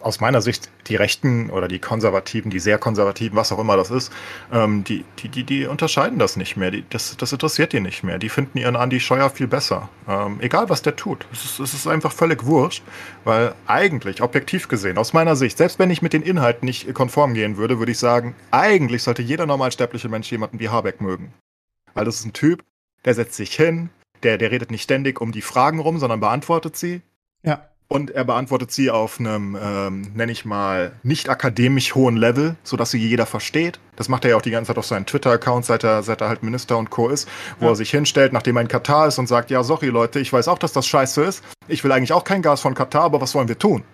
aus 0.00 0.20
meiner 0.20 0.42
Sicht 0.42 0.70
die 0.86 0.96
Rechten 0.96 1.48
oder 1.48 1.66
die 1.66 1.78
Konservativen, 1.78 2.50
die 2.50 2.60
sehr 2.60 2.76
Konservativen, 2.76 3.36
was 3.36 3.52
auch 3.52 3.58
immer 3.58 3.76
das 3.76 3.90
ist, 3.90 4.12
ähm, 4.52 4.84
die, 4.84 5.04
die, 5.18 5.28
die, 5.28 5.44
die 5.44 5.66
unterscheiden 5.66 6.18
das 6.18 6.36
nicht 6.36 6.56
mehr. 6.56 6.70
Die, 6.70 6.84
das, 6.90 7.16
das 7.16 7.32
interessiert 7.32 7.72
die 7.72 7.80
nicht 7.80 8.04
mehr. 8.04 8.18
Die 8.18 8.28
finden 8.28 8.58
ihren 8.58 8.76
Andi 8.76 9.00
Scheuer 9.00 9.30
viel 9.30 9.46
besser. 9.46 9.88
Ähm, 10.06 10.38
egal, 10.40 10.68
was 10.68 10.82
der 10.82 10.96
tut. 10.96 11.26
Es 11.32 11.44
ist, 11.44 11.58
es 11.58 11.72
ist 11.72 11.86
einfach 11.86 12.12
völlig 12.12 12.44
wurscht, 12.44 12.82
weil 13.24 13.54
eigentlich, 13.66 14.22
objektiv 14.22 14.68
gesehen, 14.68 14.98
aus 14.98 15.14
meiner 15.14 15.36
Sicht, 15.36 15.56
selbst 15.56 15.78
wenn 15.78 15.90
ich 15.90 16.02
mit 16.02 16.12
den 16.12 16.22
Inhalten 16.22 16.66
nicht 16.66 16.92
konform 16.92 17.32
gehen 17.32 17.56
würde, 17.56 17.78
würde 17.78 17.92
ich 17.92 17.98
sagen, 17.98 18.34
eigentlich 18.50 19.02
sollte 19.02 19.22
jeder 19.22 19.46
normalsterbliche 19.46 20.10
Mensch 20.10 20.30
jemanden 20.30 20.60
wie 20.60 20.68
Habeck 20.68 21.00
mögen. 21.00 21.32
Weil 21.94 22.04
das 22.04 22.16
ist 22.16 22.26
ein 22.26 22.34
Typ, 22.34 22.62
der 23.04 23.14
setzt 23.14 23.34
sich 23.34 23.54
hin, 23.54 23.88
der, 24.22 24.36
der 24.36 24.50
redet 24.50 24.70
nicht 24.70 24.82
ständig 24.82 25.20
um 25.20 25.32
die 25.32 25.42
Fragen 25.42 25.80
rum, 25.80 25.98
sondern 25.98 26.20
beantwortet 26.20 26.76
sie. 26.76 27.00
Ja. 27.42 27.71
Und 27.88 28.10
er 28.10 28.24
beantwortet 28.24 28.72
sie 28.72 28.90
auf 28.90 29.20
einem, 29.20 29.56
ähm, 29.60 30.12
nenne 30.14 30.32
ich 30.32 30.44
mal, 30.44 30.92
nicht 31.02 31.28
akademisch 31.28 31.94
hohen 31.94 32.16
Level, 32.16 32.56
sodass 32.62 32.90
sie 32.90 32.98
jeder 32.98 33.26
versteht. 33.26 33.80
Das 33.96 34.08
macht 34.08 34.24
er 34.24 34.30
ja 34.30 34.36
auch 34.36 34.42
die 34.42 34.50
ganze 34.50 34.68
Zeit 34.68 34.78
auf 34.78 34.86
seinen 34.86 35.04
Twitter-Account, 35.04 35.66
seit 35.66 35.84
er, 35.84 36.02
seit 36.02 36.22
er 36.22 36.28
halt 36.28 36.42
Minister 36.42 36.78
und 36.78 36.88
Co. 36.88 37.10
ist, 37.10 37.28
wo 37.60 37.66
ja. 37.66 37.72
er 37.72 37.76
sich 37.76 37.90
hinstellt, 37.90 38.32
nachdem 38.32 38.56
er 38.56 38.62
in 38.62 38.68
Katar 38.68 39.08
ist 39.08 39.18
und 39.18 39.26
sagt, 39.26 39.50
ja, 39.50 39.62
sorry 39.62 39.88
Leute, 39.88 40.20
ich 40.20 40.32
weiß 40.32 40.48
auch, 40.48 40.58
dass 40.58 40.72
das 40.72 40.86
scheiße 40.86 41.22
ist. 41.22 41.44
Ich 41.68 41.84
will 41.84 41.92
eigentlich 41.92 42.12
auch 42.14 42.24
kein 42.24 42.40
Gas 42.40 42.62
von 42.62 42.74
Katar, 42.74 43.02
aber 43.02 43.20
was 43.20 43.34
wollen 43.34 43.48
wir 43.48 43.58
tun? 43.58 43.84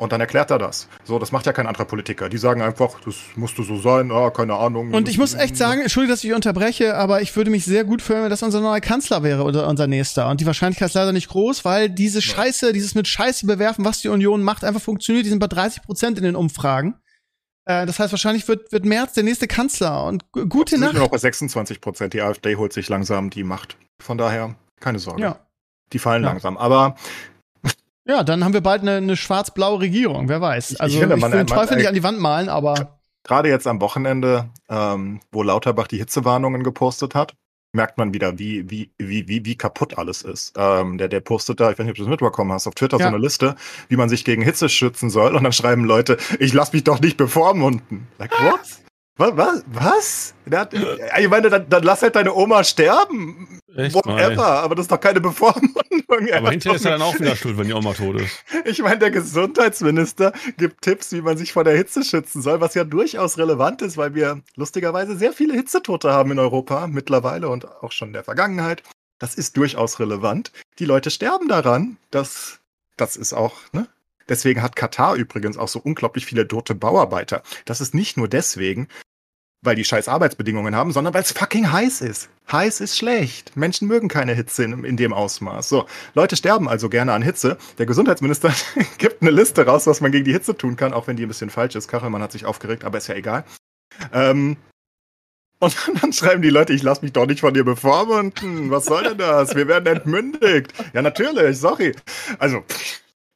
Und 0.00 0.12
dann 0.12 0.20
erklärt 0.22 0.50
er 0.50 0.56
das. 0.56 0.88
So, 1.04 1.18
das 1.18 1.30
macht 1.30 1.44
ja 1.44 1.52
kein 1.52 1.66
anderer 1.66 1.84
Politiker. 1.84 2.30
Die 2.30 2.38
sagen 2.38 2.62
einfach, 2.62 2.98
das 3.04 3.16
musste 3.36 3.62
so 3.62 3.76
sein, 3.76 4.10
ah, 4.10 4.30
keine 4.30 4.54
Ahnung. 4.54 4.94
Und 4.94 5.10
ich 5.10 5.18
muss 5.18 5.34
echt 5.34 5.58
sagen, 5.58 5.82
entschuldige, 5.82 6.14
dass 6.14 6.24
ich 6.24 6.32
unterbreche, 6.32 6.96
aber 6.96 7.20
ich 7.20 7.36
würde 7.36 7.50
mich 7.50 7.66
sehr 7.66 7.84
gut 7.84 8.00
fühlen, 8.00 8.22
wenn 8.22 8.30
das 8.30 8.42
unser 8.42 8.62
neuer 8.62 8.80
Kanzler 8.80 9.22
wäre 9.22 9.42
oder 9.42 9.68
unser 9.68 9.86
nächster. 9.86 10.30
Und 10.30 10.40
die 10.40 10.46
Wahrscheinlichkeit 10.46 10.88
ist 10.88 10.94
leider 10.94 11.12
nicht 11.12 11.28
groß, 11.28 11.66
weil 11.66 11.90
diese 11.90 12.22
Scheiße, 12.22 12.72
dieses 12.72 12.94
mit 12.94 13.08
Scheiße 13.08 13.44
bewerfen, 13.44 13.84
was 13.84 14.00
die 14.00 14.08
Union 14.08 14.42
macht, 14.42 14.64
einfach 14.64 14.80
funktioniert. 14.80 15.26
Die 15.26 15.28
sind 15.30 15.38
bei 15.38 15.48
30 15.48 15.82
Prozent 15.82 16.16
in 16.16 16.24
den 16.24 16.34
Umfragen. 16.34 16.94
Äh, 17.66 17.84
das 17.84 17.98
heißt, 17.98 18.10
wahrscheinlich 18.10 18.48
wird, 18.48 18.72
wird 18.72 18.86
Merz 18.86 19.12
der 19.12 19.24
nächste 19.24 19.48
Kanzler. 19.48 20.04
Und 20.04 20.32
gute 20.32 20.78
Nacht. 20.78 20.92
Sind 20.92 21.00
noch 21.00 21.10
bei 21.10 21.18
26 21.18 21.82
Prozent. 21.82 22.14
Die 22.14 22.22
AfD 22.22 22.56
holt 22.56 22.72
sich 22.72 22.88
langsam 22.88 23.28
die 23.28 23.44
Macht. 23.44 23.76
Von 24.02 24.16
daher, 24.16 24.54
keine 24.80 24.98
Sorge. 24.98 25.20
Ja. 25.20 25.40
Die 25.92 25.98
fallen 25.98 26.22
ja. 26.22 26.30
langsam. 26.30 26.56
Aber 26.56 26.94
ja, 28.06 28.24
dann 28.24 28.44
haben 28.44 28.54
wir 28.54 28.60
bald 28.60 28.82
eine, 28.82 28.96
eine 28.96 29.16
schwarz-blaue 29.16 29.80
Regierung, 29.80 30.28
wer 30.28 30.40
weiß. 30.40 30.80
Also 30.80 30.94
ich, 30.94 31.00
finde, 31.00 31.16
ich 31.16 31.22
will 31.22 31.30
den 31.30 31.46
Teufel 31.46 31.76
nicht 31.76 31.88
an 31.88 31.94
die 31.94 32.02
Wand 32.02 32.18
malen, 32.18 32.48
aber. 32.48 32.98
Gerade 33.22 33.48
jetzt 33.48 33.66
am 33.66 33.80
Wochenende, 33.80 34.50
ähm, 34.68 35.20
wo 35.30 35.42
Lauterbach 35.42 35.86
die 35.86 35.98
Hitzewarnungen 35.98 36.64
gepostet 36.64 37.14
hat, 37.14 37.34
merkt 37.72 37.98
man 37.98 38.12
wieder, 38.14 38.38
wie, 38.38 38.68
wie, 38.70 38.90
wie, 38.98 39.28
wie, 39.28 39.44
wie 39.44 39.56
kaputt 39.56 39.98
alles 39.98 40.22
ist. 40.22 40.54
Ähm, 40.56 40.98
der, 40.98 41.08
der 41.08 41.20
postet 41.20 41.60
da, 41.60 41.70
ich 41.70 41.78
weiß 41.78 41.84
nicht, 41.84 41.92
ob 41.92 41.96
du 41.96 42.02
das 42.02 42.10
mitbekommen 42.10 42.52
hast, 42.52 42.66
auf 42.66 42.74
Twitter 42.74 42.98
ja. 42.98 43.04
so 43.04 43.08
eine 43.08 43.18
Liste, 43.18 43.54
wie 43.88 43.96
man 43.96 44.08
sich 44.08 44.24
gegen 44.24 44.42
Hitze 44.42 44.68
schützen 44.68 45.10
soll. 45.10 45.36
Und 45.36 45.44
dann 45.44 45.52
schreiben 45.52 45.84
Leute, 45.84 46.16
ich 46.38 46.52
lass 46.52 46.72
mich 46.72 46.84
doch 46.84 47.00
nicht 47.00 47.16
bevormunden. 47.16 48.08
Like, 48.18 48.32
what? 48.42 48.60
Was? 49.16 49.36
Was? 49.36 49.64
was? 49.66 50.34
Hat, 50.50 50.72
ich 50.72 51.28
meine, 51.28 51.50
dann, 51.50 51.68
dann, 51.68 51.82
lass 51.82 52.00
halt 52.00 52.16
deine 52.16 52.32
Oma 52.34 52.64
sterben. 52.64 53.59
Echt 53.76 53.94
Whatever, 53.94 54.36
mal. 54.36 54.58
aber 54.58 54.74
das 54.74 54.84
ist 54.84 54.92
doch 54.92 55.00
keine 55.00 55.20
Bevormundung. 55.20 55.80
Aber 56.32 56.50
hinterher 56.50 56.76
ist 56.76 56.84
er 56.84 56.92
dann 56.92 57.02
auch 57.02 57.18
wieder 57.18 57.36
schuld, 57.36 57.56
wenn 57.56 57.68
die 57.68 57.72
Oma 57.72 57.92
tot 57.92 58.20
ist. 58.20 58.44
Ich 58.64 58.82
meine, 58.82 58.98
der 58.98 59.10
Gesundheitsminister 59.10 60.32
gibt 60.56 60.82
Tipps, 60.82 61.12
wie 61.12 61.22
man 61.22 61.36
sich 61.36 61.52
vor 61.52 61.62
der 61.64 61.76
Hitze 61.76 62.04
schützen 62.04 62.42
soll, 62.42 62.60
was 62.60 62.74
ja 62.74 62.84
durchaus 62.84 63.38
relevant 63.38 63.82
ist, 63.82 63.96
weil 63.96 64.14
wir 64.14 64.42
lustigerweise 64.56 65.16
sehr 65.16 65.32
viele 65.32 65.54
Hitzetote 65.54 66.10
haben 66.12 66.32
in 66.32 66.38
Europa 66.38 66.88
mittlerweile 66.88 67.48
und 67.48 67.66
auch 67.82 67.92
schon 67.92 68.08
in 68.08 68.14
der 68.14 68.24
Vergangenheit. 68.24 68.82
Das 69.18 69.34
ist 69.34 69.56
durchaus 69.56 70.00
relevant. 70.00 70.50
Die 70.78 70.84
Leute 70.84 71.10
sterben 71.10 71.46
daran. 71.46 71.96
Das, 72.10 72.58
das 72.96 73.16
ist 73.16 73.32
auch, 73.32 73.54
ne? 73.72 73.86
Deswegen 74.28 74.62
hat 74.62 74.76
Katar 74.76 75.16
übrigens 75.16 75.58
auch 75.58 75.68
so 75.68 75.80
unglaublich 75.80 76.24
viele 76.24 76.46
tote 76.46 76.76
Bauarbeiter. 76.76 77.42
Das 77.64 77.80
ist 77.80 77.94
nicht 77.94 78.16
nur 78.16 78.28
deswegen, 78.28 78.86
weil 79.62 79.76
die 79.76 79.84
scheiß 79.84 80.08
Arbeitsbedingungen 80.08 80.74
haben, 80.74 80.92
sondern 80.92 81.12
weil 81.12 81.22
es 81.22 81.32
fucking 81.32 81.70
heiß 81.70 82.00
ist. 82.00 82.30
Heiß 82.50 82.80
ist 82.80 82.96
schlecht. 82.96 83.56
Menschen 83.56 83.88
mögen 83.88 84.08
keine 84.08 84.34
Hitze 84.34 84.64
in, 84.64 84.84
in, 84.84 84.96
dem 84.96 85.12
Ausmaß. 85.12 85.68
So, 85.68 85.86
Leute 86.14 86.36
sterben 86.36 86.68
also 86.68 86.88
gerne 86.88 87.12
an 87.12 87.22
Hitze. 87.22 87.58
Der 87.78 87.86
Gesundheitsminister 87.86 88.52
gibt 88.98 89.22
eine 89.22 89.30
Liste 89.30 89.66
raus, 89.66 89.86
was 89.86 90.00
man 90.00 90.12
gegen 90.12 90.24
die 90.24 90.32
Hitze 90.32 90.56
tun 90.56 90.76
kann, 90.76 90.92
auch 90.92 91.06
wenn 91.06 91.16
die 91.16 91.26
ein 91.26 91.28
bisschen 91.28 91.50
falsch 91.50 91.74
ist. 91.74 91.88
Kachelmann 91.88 92.22
hat 92.22 92.32
sich 92.32 92.46
aufgeregt, 92.46 92.84
aber 92.84 92.98
ist 92.98 93.08
ja 93.08 93.14
egal. 93.14 93.44
Ähm, 94.12 94.56
und 95.58 95.76
dann 96.00 96.12
schreiben 96.12 96.42
die 96.42 96.50
Leute, 96.50 96.72
ich 96.72 96.82
lass 96.82 97.02
mich 97.02 97.12
doch 97.12 97.26
nicht 97.26 97.40
von 97.40 97.54
dir 97.54 97.64
bevormunden. 97.64 98.70
Was 98.70 98.86
soll 98.86 99.04
denn 99.04 99.18
das? 99.18 99.54
Wir 99.54 99.68
werden 99.68 99.86
entmündigt. 99.86 100.72
Ja, 100.94 101.02
natürlich, 101.02 101.58
sorry. 101.58 101.94
Also, 102.38 102.64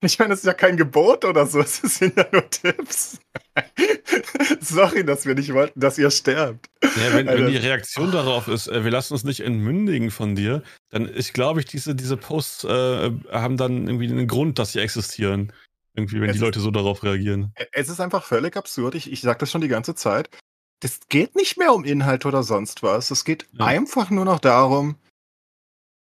ich 0.04 0.18
meine, 0.18 0.34
es 0.34 0.40
ist 0.40 0.46
ja 0.46 0.54
kein 0.54 0.76
Gebot 0.76 1.24
oder 1.24 1.46
so, 1.46 1.60
es 1.60 1.76
sind 1.82 2.16
ja 2.16 2.26
nur 2.32 2.48
Tipps. 2.50 3.18
Sorry, 4.60 5.04
dass 5.04 5.26
wir 5.26 5.34
nicht 5.34 5.52
wollten, 5.52 5.78
dass 5.78 5.98
ihr 5.98 6.10
sterbt. 6.10 6.68
Ja, 6.82 7.14
wenn, 7.14 7.26
wenn, 7.26 7.46
die 7.46 7.56
Reaktion 7.56 8.10
darauf 8.10 8.48
ist, 8.48 8.66
äh, 8.66 8.84
wir 8.84 8.90
lassen 8.90 9.14
uns 9.14 9.24
nicht 9.24 9.40
entmündigen 9.40 10.10
von 10.10 10.34
dir, 10.34 10.62
dann 10.90 11.06
ist, 11.06 11.34
glaube 11.34 11.60
ich, 11.60 11.66
diese, 11.66 11.94
diese 11.94 12.16
Posts 12.16 12.64
äh, 12.64 13.10
haben 13.30 13.56
dann 13.56 13.86
irgendwie 13.86 14.10
einen 14.10 14.26
Grund, 14.26 14.58
dass 14.58 14.72
sie 14.72 14.80
existieren. 14.80 15.52
Irgendwie, 15.96 16.20
wenn 16.20 16.30
es 16.30 16.36
die 16.36 16.42
Leute 16.42 16.58
so 16.58 16.72
darauf 16.72 17.04
reagieren. 17.04 17.52
Es 17.70 17.88
ist 17.88 18.00
einfach 18.00 18.24
völlig 18.24 18.56
absurd. 18.56 18.96
Ich, 18.96 19.12
ich 19.12 19.20
sage 19.20 19.38
das 19.38 19.50
schon 19.50 19.60
die 19.60 19.68
ganze 19.68 19.94
Zeit. 19.94 20.28
Es 20.80 21.00
geht 21.08 21.36
nicht 21.36 21.56
mehr 21.56 21.72
um 21.72 21.84
Inhalt 21.84 22.26
oder 22.26 22.42
sonst 22.42 22.82
was. 22.82 23.12
Es 23.12 23.24
geht 23.24 23.46
ja. 23.52 23.64
einfach 23.64 24.10
nur 24.10 24.24
noch 24.24 24.40
darum, 24.40 24.96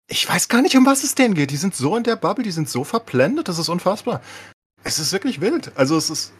ich 0.07 0.27
weiß 0.27 0.47
gar 0.49 0.61
nicht, 0.61 0.77
um 0.77 0.85
was 0.85 1.03
es 1.03 1.15
denen 1.15 1.33
geht. 1.33 1.51
Die 1.51 1.57
sind 1.57 1.75
so 1.75 1.95
in 1.97 2.03
der 2.03 2.15
Bubble, 2.15 2.43
die 2.43 2.51
sind 2.51 2.69
so 2.69 2.83
verblendet, 2.83 3.47
das 3.47 3.59
ist 3.59 3.69
unfassbar. 3.69 4.21
Es 4.83 4.99
ist 4.99 5.11
wirklich 5.11 5.41
wild. 5.41 5.71
Also 5.75 5.97
es 5.97 6.09
ist. 6.09 6.33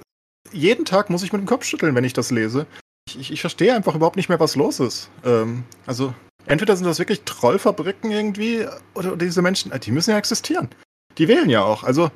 Jeden 0.51 0.86
Tag 0.86 1.09
muss 1.09 1.24
ich 1.24 1.34
mit 1.34 1.41
dem 1.41 1.47
Kopf 1.47 1.66
schütteln, 1.66 1.95
wenn 1.95 2.03
ich 2.03 2.13
das 2.13 2.30
lese. 2.30 2.68
Ich, 3.07 3.20
ich, 3.20 3.32
ich 3.32 3.41
verstehe 3.41 3.76
einfach 3.76 3.95
überhaupt 3.95 4.16
nicht 4.16 4.30
mehr, 4.30 4.39
was 4.39 4.55
los 4.55 4.80
ist. 4.80 5.09
Ähm, 5.24 5.63
also, 5.88 6.13
entweder 6.45 6.76
sind 6.78 6.86
das 6.86 6.99
wirklich 6.99 7.24
Trollfabriken 7.24 8.11
irgendwie, 8.11 8.68
oder, 8.93 9.13
oder 9.13 9.26
diese 9.26 9.41
Menschen, 9.41 9.72
die 9.80 9.91
müssen 9.91 10.11
ja 10.11 10.18
existieren. 10.18 10.70
Die 11.18 11.28
wählen 11.28 11.49
ja 11.49 11.63
auch. 11.63 11.84
Also, 11.84 12.11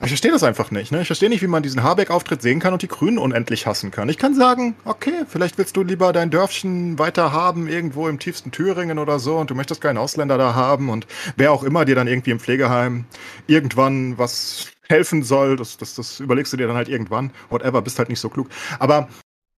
ich 0.00 0.08
verstehe 0.08 0.30
das 0.30 0.44
einfach 0.44 0.70
nicht. 0.70 0.92
Ne? 0.92 1.00
Ich 1.00 1.08
verstehe 1.08 1.28
nicht, 1.28 1.42
wie 1.42 1.48
man 1.48 1.62
diesen 1.62 1.82
Habeck-Auftritt 1.82 2.40
sehen 2.40 2.60
kann 2.60 2.72
und 2.72 2.82
die 2.82 2.88
Grünen 2.88 3.18
unendlich 3.18 3.66
hassen 3.66 3.90
kann. 3.90 4.08
Ich 4.08 4.16
kann 4.16 4.34
sagen, 4.34 4.76
okay, 4.84 5.24
vielleicht 5.28 5.58
willst 5.58 5.76
du 5.76 5.82
lieber 5.82 6.12
dein 6.12 6.30
Dörfchen 6.30 6.98
weiter 6.98 7.32
haben, 7.32 7.68
irgendwo 7.68 8.08
im 8.08 8.18
tiefsten 8.18 8.52
Thüringen 8.52 8.98
oder 8.98 9.18
so, 9.18 9.36
und 9.36 9.50
du 9.50 9.54
möchtest 9.54 9.80
keinen 9.80 9.98
Ausländer 9.98 10.38
da 10.38 10.54
haben 10.54 10.88
und 10.88 11.06
wer 11.36 11.52
auch 11.52 11.64
immer 11.64 11.84
dir 11.84 11.96
dann 11.96 12.06
irgendwie 12.06 12.30
im 12.30 12.38
Pflegeheim 12.40 13.06
irgendwann 13.46 14.16
was 14.18 14.68
helfen 14.88 15.22
soll, 15.22 15.56
das, 15.56 15.76
das, 15.76 15.94
das 15.94 16.20
überlegst 16.20 16.52
du 16.52 16.56
dir 16.56 16.66
dann 16.66 16.76
halt 16.76 16.88
irgendwann. 16.88 17.32
Whatever, 17.50 17.82
bist 17.82 17.98
halt 17.98 18.08
nicht 18.08 18.20
so 18.20 18.28
klug. 18.28 18.48
Aber 18.78 19.08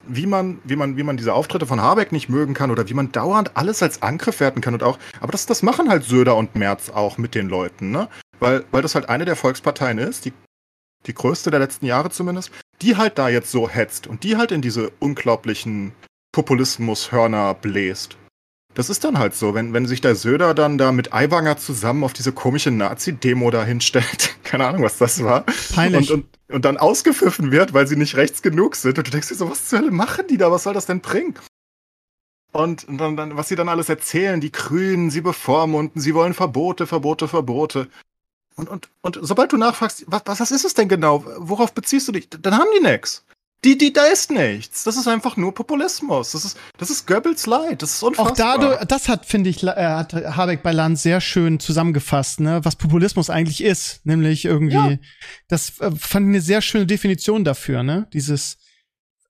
wie 0.07 0.26
man, 0.26 0.59
wie 0.64 0.76
man, 0.76 0.97
wie 0.97 1.03
man 1.03 1.16
diese 1.16 1.34
Auftritte 1.34 1.66
von 1.66 1.80
Habeck 1.80 2.12
nicht 2.12 2.28
mögen 2.28 2.55
kann 2.55 2.70
oder 2.70 2.88
wie 2.88 2.95
man 2.95 3.12
dauernd 3.12 3.57
alles 3.57 3.82
als 3.82 4.03
Angriff 4.03 4.41
werten 4.41 4.61
kann 4.61 4.74
und 4.74 4.82
auch, 4.82 4.99
aber 5.20 5.32
das, 5.32 5.47
das 5.47 5.62
machen 5.62 5.91
halt 5.91 6.05
Söder 6.05 6.36
und 6.36 6.57
Merz 6.57 6.88
auch 6.91 7.18
mit 7.18 7.34
den 7.34 7.49
Leuten, 7.49 7.91
ne? 7.91 8.09
Weil, 8.41 8.64
weil 8.70 8.82
das 8.82 8.95
halt 8.95 9.09
eine 9.09 9.24
der 9.24 9.36
Volksparteien 9.36 9.99
ist, 9.99 10.24
die, 10.24 10.32
die 11.07 11.14
größte 11.14 11.51
der 11.51 11.61
letzten 11.61 11.86
Jahre 11.86 12.11
zumindest, 12.11 12.51
die 12.82 12.97
halt 12.97 13.18
da 13.18 13.28
jetzt 13.28 13.51
so 13.51 13.68
hetzt 13.68 14.07
und 14.07 14.24
die 14.24 14.36
halt 14.36 14.53
in 14.53 14.62
diese 14.62 14.91
unglaublichen 14.99 15.93
Populismus-Hörner 16.32 17.55
bläst. 17.55 18.16
Das 18.74 18.88
ist 18.88 19.03
dann 19.03 19.18
halt 19.18 19.34
so, 19.34 19.53
wenn, 19.55 19.72
wenn 19.72 19.86
sich 19.86 20.01
der 20.01 20.14
Söder 20.14 20.55
dann 20.55 20.78
da 20.78 20.93
mit 20.93 21.12
Aiwanger 21.12 21.57
zusammen 21.57 22.05
auf 22.05 22.12
diese 22.12 22.32
komische 22.32 22.70
Nazi-Demo 22.70 23.51
da 23.51 23.64
hinstellt, 23.64 24.36
keine 24.45 24.66
Ahnung, 24.66 24.82
was 24.82 24.99
das 24.99 25.22
war, 25.24 25.45
Peinlich. 25.74 26.11
und, 26.11 26.24
und, 26.49 26.55
und 26.55 26.64
dann 26.64 26.76
ausgepfiffen 26.76 27.51
wird, 27.51 27.74
weil 27.74 27.88
sie 27.88 27.97
nicht 27.97 28.16
rechts 28.16 28.43
genug 28.43 28.76
sind, 28.76 28.97
und 28.97 29.07
du 29.07 29.11
denkst 29.11 29.28
dir 29.28 29.34
so, 29.34 29.51
was 29.51 29.66
zur 29.66 29.80
Hölle 29.80 29.91
machen 29.91 30.26
die 30.28 30.36
da, 30.36 30.53
was 30.53 30.62
soll 30.62 30.74
das 30.74 30.86
denn 30.86 31.01
bringen? 31.01 31.34
Und 32.53 32.86
dann, 32.88 33.16
dann, 33.16 33.36
was 33.36 33.49
sie 33.49 33.57
dann 33.57 33.68
alles 33.68 33.88
erzählen, 33.88 34.41
die 34.41 34.53
Grünen, 34.53 35.11
sie 35.11 35.20
bevormunden, 35.20 36.01
sie 36.01 36.14
wollen 36.14 36.34
Verbote, 36.34 36.86
Verbote, 36.86 37.28
Verbote. 37.28 37.88
Und, 38.61 38.69
und, 38.69 38.89
und 39.01 39.19
sobald 39.23 39.53
du 39.53 39.57
nachfragst, 39.57 40.05
was, 40.07 40.23
was 40.27 40.51
ist 40.51 40.65
es 40.65 40.75
denn 40.75 40.89
genau? 40.89 41.25
Worauf 41.39 41.73
beziehst 41.73 42.07
du 42.09 42.13
dich? 42.13 42.29
Dann 42.29 42.55
haben 42.55 42.69
die 42.79 42.83
nix. 42.83 43.25
Die, 43.65 43.77
die, 43.77 43.93
da 43.93 44.05
ist 44.05 44.31
nichts. 44.31 44.85
Das 44.85 44.97
ist 44.97 45.07
einfach 45.07 45.37
nur 45.37 45.53
Populismus. 45.53 46.33
Das 46.33 46.47
ist, 46.47 46.59
das 46.79 46.89
ist 46.89 47.07
Goebbels 47.07 47.47
Leid. 47.47 47.83
Das 47.83 47.95
ist 47.95 48.03
unfassbar. 48.03 48.33
Auch 48.33 48.37
dadurch, 48.37 48.85
das 48.87 49.09
hat, 49.09 49.27
finde 49.27 49.51
ich, 49.51 49.63
äh, 49.63 49.69
hat 49.69 50.15
Habeck 50.15 50.63
bei 50.63 50.73
Land 50.73 50.99
sehr 50.99 51.21
schön 51.21 51.61
zusammengefasst, 51.61 52.41
ne, 52.41 52.65
was 52.65 52.77
Populismus 52.77 53.29
eigentlich 53.29 53.63
ist. 53.63 54.01
Nämlich 54.05 54.47
irgendwie, 54.47 54.93
ja. 54.93 54.97
das 55.49 55.79
äh, 55.81 55.91
fand 55.91 56.27
ich 56.27 56.31
eine 56.31 56.41
sehr 56.41 56.63
schöne 56.63 56.87
Definition 56.87 57.45
dafür, 57.45 57.83
ne? 57.83 58.09
Dieses, 58.15 58.57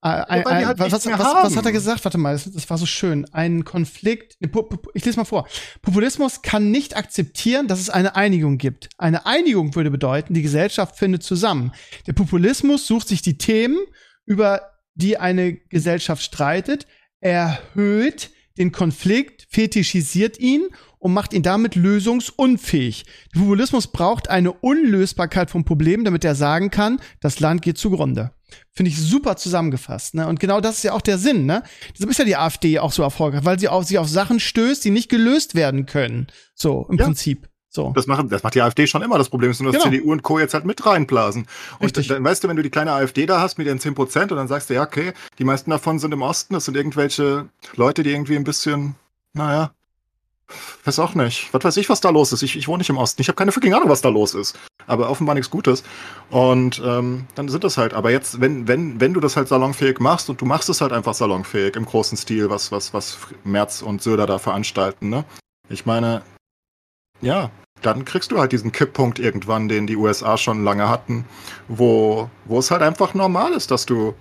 ein, 0.03 0.47
ein, 0.47 0.67
halt 0.67 0.79
was, 0.79 0.93
was, 0.93 1.07
was, 1.07 1.57
hat 1.57 1.67
er 1.67 1.73
gesagt? 1.73 2.05
Warte 2.05 2.17
mal, 2.17 2.33
das, 2.33 2.51
das 2.51 2.71
war 2.71 2.79
so 2.79 2.87
schön. 2.87 3.27
Ein 3.33 3.65
Konflikt. 3.65 4.39
Ich 4.95 5.05
lese 5.05 5.19
mal 5.19 5.27
vor. 5.27 5.47
Populismus 5.83 6.41
kann 6.41 6.71
nicht 6.71 6.97
akzeptieren, 6.97 7.69
dass 7.69 7.81
es 7.81 7.91
eine 7.91 8.17
Einigung 8.17 8.57
gibt. 8.57 8.89
Eine 8.97 9.27
Einigung 9.27 9.75
würde 9.75 9.91
bedeuten, 9.91 10.33
die 10.33 10.43
Gesellschaft 10.43 10.97
findet 10.97 11.23
zusammen. 11.23 11.73
Der 12.07 12.15
Populismus 12.15 12.87
sucht 12.87 13.09
sich 13.09 13.21
die 13.21 13.37
Themen 13.37 13.79
über 14.25 14.71
die 14.95 15.19
eine 15.19 15.55
Gesellschaft 15.55 16.23
streitet, 16.23 16.87
erhöht 17.21 18.31
den 18.57 18.73
Konflikt, 18.73 19.47
fetischisiert 19.51 20.39
ihn 20.39 20.69
und 21.01 21.13
macht 21.13 21.33
ihn 21.33 21.43
damit 21.43 21.75
lösungsunfähig. 21.75 23.05
Der 23.35 23.41
Populismus 23.41 23.89
braucht 23.89 24.31
eine 24.31 24.53
Unlösbarkeit 24.53 25.51
vom 25.51 25.65
Problem, 25.65 26.05
damit 26.05 26.25
er 26.25 26.37
sagen 26.37 26.71
kann, 26.71 27.01
das 27.21 27.41
Land 27.41 27.63
geht 27.63 27.79
zugrunde. 27.79 28.31
Finde 28.73 28.91
ich 28.91 29.01
super 29.01 29.37
zusammengefasst. 29.37 30.15
Ne? 30.15 30.27
Und 30.29 30.41
genau 30.41 30.61
das 30.61 30.77
ist 30.77 30.83
ja 30.85 30.93
auch 30.93 31.01
der 31.01 31.19
Sinn. 31.19 31.47
Ne? 31.47 31.63
Deshalb 31.95 32.11
ist 32.11 32.19
ja 32.19 32.25
die 32.25 32.37
AfD 32.37 32.79
auch 32.79 32.93
so 32.93 33.03
erfolgreich, 33.03 33.45
weil 33.45 33.59
sie 33.59 33.69
auf, 33.69 33.85
sie 33.85 33.99
auf 33.99 34.09
Sachen 34.09 34.41
stößt, 34.41 34.85
die 34.85 34.91
nicht 34.91 35.09
gelöst 35.09 35.55
werden 35.55 35.87
können. 35.87 36.27
So 36.55 36.87
im 36.91 36.99
ja. 36.99 37.07
Prinzip. 37.07 37.49
So. 37.73 37.93
Das, 37.95 38.09
machen, 38.09 38.29
das 38.29 38.43
macht 38.43 38.57
die 38.57 38.63
AfD 38.63 38.89
schon 38.89 39.01
immer. 39.01 39.17
Das 39.17 39.29
Problem 39.29 39.53
ist 39.53 39.61
nur, 39.61 39.73
dass 39.73 39.85
genau. 39.85 39.95
CDU 39.95 40.11
und 40.11 40.23
Co. 40.25 40.41
jetzt 40.41 40.55
halt 40.55 40.65
mit 40.65 40.85
reinblasen. 40.85 41.47
Und 41.79 41.85
Richtig. 41.85 42.09
dann 42.09 42.25
weißt 42.25 42.43
du, 42.43 42.49
wenn 42.49 42.57
du 42.57 42.65
die 42.65 42.71
kleine 42.71 42.93
AfD 42.93 43.27
da 43.27 43.41
hast 43.41 43.59
mit 43.59 43.69
ihren 43.69 43.79
10 43.79 43.95
Prozent 43.95 44.33
und 44.33 44.39
dann 44.39 44.49
sagst 44.49 44.69
du, 44.69 44.75
ja, 44.75 44.83
okay, 44.83 45.13
die 45.39 45.45
meisten 45.45 45.71
davon 45.71 46.01
sind 46.01 46.13
im 46.13 46.23
Osten, 46.23 46.55
das 46.55 46.65
sind 46.65 46.77
irgendwelche 46.77 47.49
Leute, 47.77 48.03
die 48.03 48.11
irgendwie 48.11 48.35
ein 48.35 48.43
bisschen, 48.43 48.97
naja, 49.35 49.73
weiß 50.85 50.99
auch 50.99 51.15
nicht. 51.15 51.49
Was 51.53 51.65
weiß 51.65 51.77
ich, 51.79 51.89
was 51.89 52.01
da 52.01 52.11
los 52.11 52.33
ist. 52.33 52.43
Ich, 52.43 52.57
ich 52.57 52.69
wohne 52.69 52.79
nicht 52.79 52.91
im 52.91 52.99
Osten. 52.99 53.21
Ich 53.23 53.29
habe 53.29 53.37
keine 53.37 53.53
fucking 53.53 53.75
Ahnung, 53.75 53.89
was 53.89 54.01
da 54.01 54.09
los 54.09 54.35
ist. 54.35 54.59
Aber 54.87 55.11
offenbar 55.11 55.35
nichts 55.35 55.51
Gutes. 55.51 55.83
Und 56.31 56.81
ähm, 56.85 57.27
dann 57.35 57.49
sind 57.49 57.65
das 57.65 57.79
halt. 57.79 57.95
Aber 57.95 58.11
jetzt, 58.11 58.41
wenn, 58.41 58.69
wenn, 58.69 59.01
wenn 59.01 59.15
du 59.15 59.21
das 59.21 59.37
halt 59.37 59.49
salonfähig 59.49 60.01
machst 60.01 60.31
und 60.31 60.41
du 60.41 60.47
machst 60.47 60.69
es 60.69 60.81
halt 60.81 60.93
einfach 60.93 61.15
salonfähig 61.15 61.77
im 61.77 61.85
großen 61.85 62.17
Stil, 62.17 62.51
was, 62.51 62.73
was, 62.73 62.95
was 62.95 63.19
Merz 63.45 63.83
und 63.83 64.03
Söder 64.03 64.27
da 64.27 64.39
veranstalten, 64.39 65.09
ne? 65.09 65.25
Ich 65.69 65.87
meine, 65.87 66.23
ja, 67.21 67.51
dann 67.83 68.05
kriegst 68.05 68.33
du 68.33 68.39
halt 68.39 68.53
diesen 68.53 68.73
Kipppunkt 68.73 69.19
irgendwann, 69.19 69.69
den 69.69 69.87
die 69.87 69.97
USA 69.97 70.37
schon 70.37 70.65
lange 70.65 70.89
hatten, 70.89 71.25
wo, 71.69 72.29
wo 72.45 72.59
es 72.59 72.71
halt 72.71 72.83
einfach 72.83 73.15
normal 73.15 73.53
ist, 73.53 73.71
dass 73.71 73.87
du, 73.87 74.15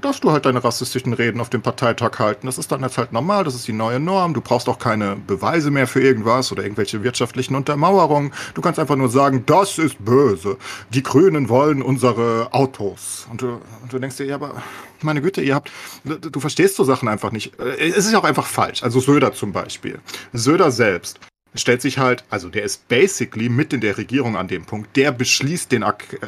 dass 0.00 0.20
du 0.20 0.30
halt 0.30 0.46
deine 0.46 0.62
rassistischen 0.62 1.12
Reden 1.12 1.40
auf 1.40 1.50
dem 1.50 1.62
Parteitag 1.62 2.18
halten. 2.18 2.46
Das 2.46 2.58
ist 2.58 2.70
dann 2.70 2.82
jetzt 2.82 2.98
halt 2.98 3.12
normal, 3.12 3.44
das 3.44 3.54
ist 3.54 3.66
die 3.66 3.72
neue 3.72 4.00
Norm. 4.00 4.34
Du 4.34 4.40
brauchst 4.40 4.68
auch 4.68 4.78
keine 4.78 5.16
Beweise 5.16 5.70
mehr 5.70 5.86
für 5.86 6.00
irgendwas 6.00 6.52
oder 6.52 6.62
irgendwelche 6.62 7.02
wirtschaftlichen 7.02 7.54
Untermauerungen. 7.54 8.32
Du 8.54 8.60
kannst 8.60 8.78
einfach 8.78 8.96
nur 8.96 9.08
sagen, 9.08 9.44
das 9.46 9.78
ist 9.78 10.04
böse. 10.04 10.56
Die 10.90 11.02
Grünen 11.02 11.48
wollen 11.48 11.82
unsere 11.82 12.48
Autos. 12.52 13.26
Und 13.30 13.42
du, 13.42 13.60
und 13.82 13.92
du 13.92 13.98
denkst 13.98 14.16
dir, 14.16 14.26
ja, 14.26 14.36
aber 14.36 14.62
meine 15.02 15.20
Güte, 15.20 15.42
ihr 15.42 15.54
habt, 15.54 15.70
du 16.04 16.40
verstehst 16.40 16.76
so 16.76 16.84
Sachen 16.84 17.08
einfach 17.08 17.32
nicht. 17.32 17.58
Es 17.58 18.06
ist 18.06 18.14
auch 18.14 18.24
einfach 18.24 18.46
falsch. 18.46 18.82
Also 18.82 19.00
Söder 19.00 19.32
zum 19.32 19.52
Beispiel. 19.52 19.98
Söder 20.32 20.70
selbst 20.70 21.20
stellt 21.54 21.82
sich 21.82 21.98
halt, 21.98 22.24
also 22.30 22.48
der 22.48 22.62
ist 22.62 22.86
basically 22.88 23.48
mit 23.48 23.72
in 23.72 23.80
der 23.80 23.98
Regierung 23.98 24.36
an 24.36 24.48
dem 24.48 24.64
Punkt, 24.64 24.96
der 24.96 25.12
beschließt 25.12 25.72
den, 25.72 25.84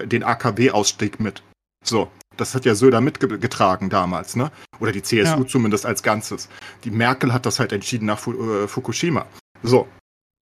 den 0.06 0.24
AKW-Ausstieg 0.24 1.20
mit. 1.20 1.42
So, 1.84 2.10
das 2.38 2.54
hat 2.54 2.64
ja 2.64 2.74
Söder 2.74 3.00
mitgetragen 3.00 3.90
damals, 3.90 4.36
ne? 4.36 4.50
Oder 4.80 4.92
die 4.92 5.02
CSU 5.02 5.40
ja. 5.40 5.46
zumindest 5.46 5.84
als 5.86 6.02
Ganzes. 6.02 6.48
Die 6.84 6.90
Merkel 6.90 7.32
hat 7.32 7.46
das 7.46 7.58
halt 7.58 7.72
entschieden 7.72 8.06
nach 8.06 8.26
äh, 8.26 8.66
Fukushima. 8.66 9.26
So. 9.62 9.86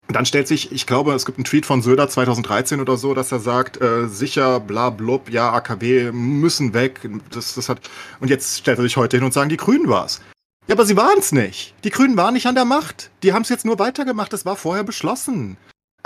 Dann 0.09 0.25
stellt 0.25 0.47
sich, 0.47 0.71
ich 0.71 0.87
glaube, 0.87 1.15
es 1.15 1.27
gibt 1.27 1.37
einen 1.39 1.45
Tweet 1.45 1.67
von 1.67 1.83
Söder 1.83 2.09
2013 2.09 2.81
oder 2.81 2.97
so, 2.97 3.13
dass 3.13 3.33
er 3.33 3.41
sagt, 3.41 3.81
äh, 3.81 4.07
sicher, 4.07 4.61
bla 4.61 4.91
blub, 4.91 5.31
ja, 5.31 5.53
AKW 5.53 6.13
müssen 6.13 6.75
weg. 6.75 7.01
Das, 7.33 7.57
das 7.57 7.69
hat, 7.69 7.81
und 8.21 8.29
jetzt 8.29 8.59
stellt 8.59 8.79
er 8.79 8.83
sich 8.83 8.97
heute 8.97 9.17
hin 9.17 9.25
und 9.25 9.33
sagen, 9.33 9.49
die 9.49 9.57
Grünen 9.57 9.89
war's. 9.89 10.21
Ja, 10.69 10.75
aber 10.75 10.87
sie 10.87 10.97
waren 10.97 11.19
es 11.19 11.33
nicht. 11.33 11.75
Die 11.83 11.91
Grünen 11.91 12.17
waren 12.17 12.35
nicht 12.35 12.47
an 12.47 12.55
der 12.55 12.65
Macht. 12.65 13.11
Die 13.23 13.33
haben 13.33 13.43
es 13.43 13.49
jetzt 13.49 13.65
nur 13.65 13.79
weitergemacht. 13.79 14.33
Das 14.33 14.45
war 14.45 14.57
vorher 14.57 14.85
beschlossen. 14.85 15.57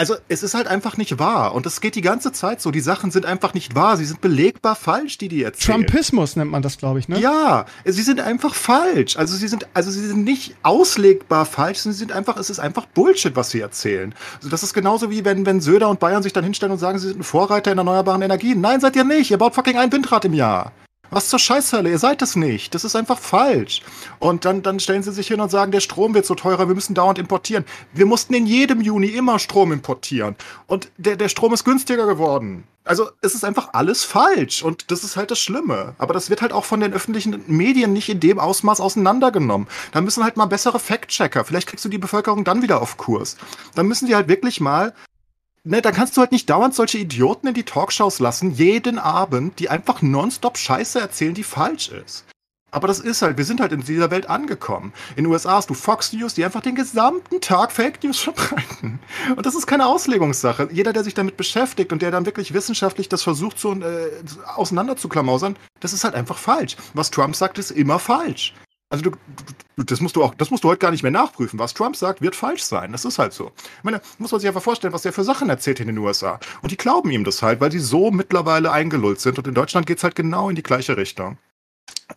Also 0.01 0.16
es 0.28 0.42
ist 0.42 0.55
halt 0.55 0.66
einfach 0.66 0.96
nicht 0.96 1.18
wahr. 1.18 1.55
Und 1.55 1.66
es 1.66 1.82
geht 1.82 1.94
die 1.94 2.01
ganze 2.01 2.32
Zeit 2.32 2.62
so. 2.62 2.70
Die 2.70 2.80
Sachen 2.80 3.11
sind 3.11 3.26
einfach 3.26 3.53
nicht 3.53 3.74
wahr. 3.74 3.98
Sie 3.98 4.07
sind 4.07 4.22
belegbar 4.22 4.74
falsch, 4.74 5.18
die 5.18 5.28
die 5.28 5.42
erzählen. 5.42 5.82
Trumpismus 5.82 6.36
nennt 6.36 6.51
man 6.51 6.62
das, 6.62 6.78
glaube 6.78 7.01
ich, 7.01 7.11
ne? 7.11 7.20
Ja, 7.20 7.66
sie 7.84 8.01
sind 8.01 8.18
einfach 8.18 8.55
falsch. 8.55 9.18
Also 9.18 9.36
sie 9.36 9.46
sind, 9.46 9.66
also 9.74 9.90
sie 9.90 10.07
sind 10.07 10.24
nicht 10.24 10.57
auslegbar 10.62 11.44
falsch, 11.44 11.80
sie 11.80 11.92
sind 11.92 12.12
einfach, 12.12 12.38
es 12.38 12.48
ist 12.48 12.61
einfach 12.61 12.86
Bullshit, 12.86 13.36
was 13.36 13.51
sie 13.51 13.61
erzählen. 13.61 14.14
Also 14.36 14.48
das 14.48 14.62
ist 14.62 14.72
genauso 14.72 15.11
wie 15.11 15.26
wenn, 15.26 15.44
wenn 15.44 15.61
Söder 15.61 15.90
und 15.90 16.01
Bayern 16.01 16.22
sich 16.22 16.32
dann 16.32 16.44
hinstellen 16.44 16.72
und 16.72 16.78
sagen, 16.78 16.98
sie 16.98 17.09
sind 17.09 17.20
ein 17.20 17.22
Vorreiter 17.22 17.70
in 17.70 17.76
erneuerbaren 17.76 18.22
Energien. 18.22 18.62
Nein, 18.62 18.80
seid 18.80 18.96
ihr 18.96 19.05
nicht. 19.05 19.30
Ihr 19.30 19.36
baut 19.36 19.55
fucking 19.55 19.76
ein 19.76 19.92
Windrad 19.92 20.24
im 20.24 20.32
Jahr. 20.32 20.72
Was 21.11 21.28
zur 21.28 21.38
Scheißhölle, 21.38 21.90
ihr 21.90 21.98
seid 21.98 22.22
es 22.22 22.36
nicht. 22.36 22.74
Das 22.74 22.84
ist 22.84 22.94
einfach 22.94 23.18
falsch. 23.18 23.82
Und 24.18 24.44
dann, 24.44 24.62
dann 24.62 24.80
stellen 24.80 25.02
sie 25.02 25.12
sich 25.12 25.28
hin 25.28 25.40
und 25.40 25.50
sagen, 25.50 25.72
der 25.72 25.80
Strom 25.80 26.14
wird 26.14 26.26
so 26.26 26.34
teurer, 26.34 26.68
wir 26.68 26.74
müssen 26.74 26.94
dauernd 26.94 27.18
importieren. 27.18 27.64
Wir 27.92 28.06
mussten 28.06 28.34
in 28.34 28.46
jedem 28.46 28.80
Juni 28.80 29.08
immer 29.08 29.38
Strom 29.38 29.72
importieren. 29.72 30.36
Und 30.66 30.90
der, 30.96 31.16
der 31.16 31.28
Strom 31.28 31.52
ist 31.52 31.64
günstiger 31.64 32.06
geworden. 32.06 32.64
Also 32.84 33.11
es 33.20 33.34
ist 33.34 33.44
einfach 33.44 33.70
alles 33.74 34.04
falsch 34.04 34.62
und 34.62 34.90
das 34.90 35.04
ist 35.04 35.16
halt 35.16 35.30
das 35.30 35.38
Schlimme. 35.38 35.94
Aber 35.98 36.14
das 36.14 36.30
wird 36.30 36.42
halt 36.42 36.52
auch 36.52 36.64
von 36.64 36.80
den 36.80 36.94
öffentlichen 36.94 37.44
Medien 37.46 37.92
nicht 37.92 38.08
in 38.08 38.20
dem 38.20 38.38
Ausmaß 38.38 38.80
auseinandergenommen. 38.80 39.68
Da 39.92 40.00
müssen 40.00 40.24
halt 40.24 40.36
mal 40.36 40.46
bessere 40.46 40.80
Fact-Checker. 40.80 41.44
Vielleicht 41.44 41.68
kriegst 41.68 41.84
du 41.84 41.88
die 41.88 41.98
Bevölkerung 41.98 42.42
dann 42.42 42.62
wieder 42.62 42.80
auf 42.80 42.96
Kurs. 42.96 43.36
Dann 43.74 43.86
müssen 43.86 44.06
die 44.06 44.14
halt 44.14 44.28
wirklich 44.28 44.61
mal 44.61 44.94
ne, 45.64 45.82
dann 45.82 45.94
kannst 45.94 46.16
du 46.16 46.20
halt 46.20 46.32
nicht 46.32 46.48
dauernd 46.50 46.74
solche 46.74 46.98
Idioten 46.98 47.48
in 47.48 47.54
die 47.54 47.64
Talkshows 47.64 48.18
lassen, 48.18 48.52
jeden 48.52 48.98
Abend, 48.98 49.58
die 49.58 49.68
einfach 49.68 50.02
nonstop 50.02 50.58
Scheiße 50.58 51.00
erzählen, 51.00 51.34
die 51.34 51.44
falsch 51.44 51.88
ist. 51.88 52.24
Aber 52.72 52.86
das 52.86 53.00
ist 53.00 53.22
halt, 53.22 53.36
wir 53.36 53.44
sind 53.44 53.61
halt 53.61 53.72
in 53.72 53.80
dieser 53.80 54.11
Welt 54.11 54.28
angekommen. 54.28 54.92
In 55.16 55.24
den 55.24 55.32
USA 55.32 55.54
hast 55.54 55.70
du 55.70 55.74
Fox 55.74 56.12
News, 56.12 56.34
die 56.34 56.44
einfach 56.44 56.61
den 56.61 56.76
gesamten 56.76 57.40
Tag 57.40 57.72
Fake 57.72 58.02
News 58.04 58.18
verbreiten. 58.20 59.00
Und 59.34 59.44
das 59.44 59.54
ist 59.54 59.66
keine 59.66 59.86
Auslegungssache. 59.86 60.68
Jeder, 60.70 60.92
der 60.92 61.04
sich 61.04 61.14
damit 61.14 61.36
beschäftigt 61.36 61.92
und 61.92 62.00
der 62.00 62.11
dann 62.11 62.26
wirklich 62.26 62.54
wissenschaftlich 62.54 63.08
das 63.08 63.22
versucht 63.22 63.58
zu, 63.58 63.72
äh, 63.72 64.11
auseinanderzuklamausern, 64.54 65.56
das 65.80 65.92
ist 65.92 66.04
halt 66.04 66.14
einfach 66.14 66.38
falsch. 66.38 66.76
Was 66.94 67.11
Trump 67.11 67.34
sagt, 67.34 67.58
ist 67.58 67.72
immer 67.72 67.98
falsch. 67.98 68.54
Also 68.91 69.05
du, 69.05 69.11
du, 69.76 69.84
das 69.84 70.01
musst 70.01 70.16
du 70.16 70.24
auch, 70.24 70.34
das 70.34 70.51
musst 70.51 70.64
du 70.64 70.68
heute 70.68 70.80
gar 70.80 70.91
nicht 70.91 71.05
mehr 71.05 71.12
nachprüfen. 71.12 71.61
Was 71.61 71.74
Trump 71.74 71.95
sagt, 71.95 72.20
wird 72.20 72.34
falsch 72.34 72.64
sein. 72.64 72.91
Das 72.91 73.05
ist 73.05 73.20
halt 73.20 73.32
so. 73.32 73.53
Ich 73.78 73.84
meine, 73.84 74.03
muss 74.18 74.32
man 74.32 74.41
sich 74.41 74.49
einfach 74.49 74.62
vorstellen, 74.62 74.93
was 74.93 75.03
der 75.03 75.12
für 75.12 75.22
Sachen 75.22 75.49
erzählt 75.49 75.78
in 75.78 75.86
den 75.86 75.99
USA. 75.99 76.41
Und 76.61 76.72
die 76.72 76.76
glauben 76.76 77.11
ihm 77.12 77.22
das 77.22 77.41
halt, 77.41 77.61
weil 77.61 77.70
die 77.70 77.78
so 77.78 78.11
mittlerweile 78.11 78.72
eingelullt 78.72 79.20
sind. 79.20 79.38
Und 79.38 79.47
in 79.47 79.55
Deutschland 79.55 79.86
geht's 79.86 80.03
halt 80.03 80.16
genau 80.16 80.51
in 80.51 80.57
die 80.57 80.64
gleiche 80.64 80.97
Richtung. 80.97 81.38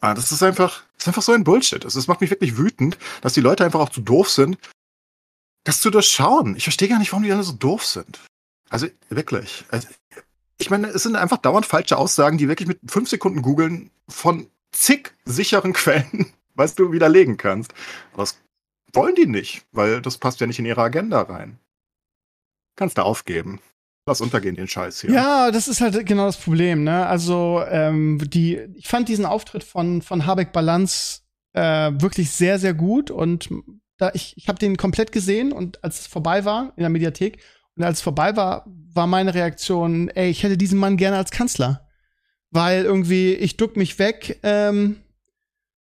Ah, 0.01 0.15
das 0.15 0.31
ist 0.31 0.41
einfach, 0.41 0.83
das 0.95 1.03
ist 1.03 1.07
einfach 1.09 1.21
so 1.21 1.33
ein 1.33 1.43
Bullshit. 1.43 1.85
Das 1.85 2.07
macht 2.07 2.21
mich 2.21 2.31
wirklich 2.31 2.57
wütend, 2.57 2.97
dass 3.21 3.33
die 3.33 3.41
Leute 3.41 3.63
einfach 3.63 3.79
auch 3.79 3.89
zu 3.89 4.01
doof 4.01 4.31
sind, 4.31 4.57
das 5.65 5.79
zu 5.79 5.91
durchschauen. 5.91 6.55
Ich 6.55 6.63
verstehe 6.63 6.89
gar 6.89 6.97
nicht, 6.97 7.11
warum 7.11 7.23
die 7.23 7.31
alle 7.31 7.43
so 7.43 7.53
doof 7.53 7.85
sind. 7.85 8.19
Also 8.69 8.87
wirklich. 9.09 9.63
Also, 9.69 9.87
ich 10.57 10.71
meine, 10.71 10.87
es 10.87 11.03
sind 11.03 11.15
einfach 11.17 11.37
dauernd 11.37 11.67
falsche 11.67 11.97
Aussagen, 11.97 12.39
die 12.39 12.47
wirklich 12.47 12.67
mit 12.67 12.79
fünf 12.87 13.09
Sekunden 13.09 13.43
googeln 13.43 13.91
von 14.09 14.47
zig 14.71 15.13
sicheren 15.25 15.73
Quellen 15.73 16.33
weißt 16.55 16.77
du, 16.79 16.91
widerlegen 16.91 17.37
kannst. 17.37 17.73
Aber 18.13 18.23
das 18.23 18.39
wollen 18.93 19.15
die 19.15 19.25
nicht, 19.25 19.65
weil 19.71 20.01
das 20.01 20.17
passt 20.17 20.39
ja 20.39 20.47
nicht 20.47 20.59
in 20.59 20.65
ihre 20.65 20.81
Agenda 20.81 21.21
rein. 21.21 21.59
Kannst 22.75 22.97
du 22.97 23.03
aufgeben. 23.03 23.59
Lass 24.05 24.19
untergehen 24.19 24.55
den 24.55 24.67
Scheiß 24.67 25.01
hier. 25.01 25.11
Ja, 25.11 25.51
das 25.51 25.67
ist 25.67 25.79
halt 25.79 26.05
genau 26.05 26.25
das 26.25 26.37
Problem, 26.37 26.83
ne? 26.83 27.05
Also, 27.05 27.63
ähm, 27.69 28.19
die, 28.29 28.57
ich 28.75 28.87
fand 28.87 29.07
diesen 29.07 29.25
Auftritt 29.25 29.63
von, 29.63 30.01
von 30.01 30.25
Habeck 30.25 30.51
Balance 30.51 31.21
äh, 31.53 31.91
wirklich 31.95 32.31
sehr, 32.31 32.59
sehr 32.59 32.73
gut 32.73 33.11
und 33.11 33.49
da 33.97 34.11
ich, 34.13 34.35
ich 34.35 34.47
habe 34.49 34.59
den 34.59 34.75
komplett 34.75 35.11
gesehen 35.11 35.53
und 35.53 35.83
als 35.83 36.01
es 36.01 36.07
vorbei 36.07 36.43
war 36.43 36.73
in 36.75 36.81
der 36.81 36.89
Mediathek 36.89 37.41
und 37.75 37.83
als 37.83 37.99
es 37.99 38.03
vorbei 38.03 38.35
war, 38.35 38.65
war 38.65 39.07
meine 39.07 39.33
Reaktion, 39.33 40.09
ey, 40.09 40.29
ich 40.29 40.43
hätte 40.43 40.57
diesen 40.57 40.79
Mann 40.79 40.97
gerne 40.97 41.17
als 41.17 41.31
Kanzler. 41.31 41.87
Weil 42.51 42.83
irgendwie, 42.83 43.33
ich 43.33 43.57
duck 43.57 43.77
mich 43.77 43.97
weg, 43.97 44.39
ähm, 44.43 45.02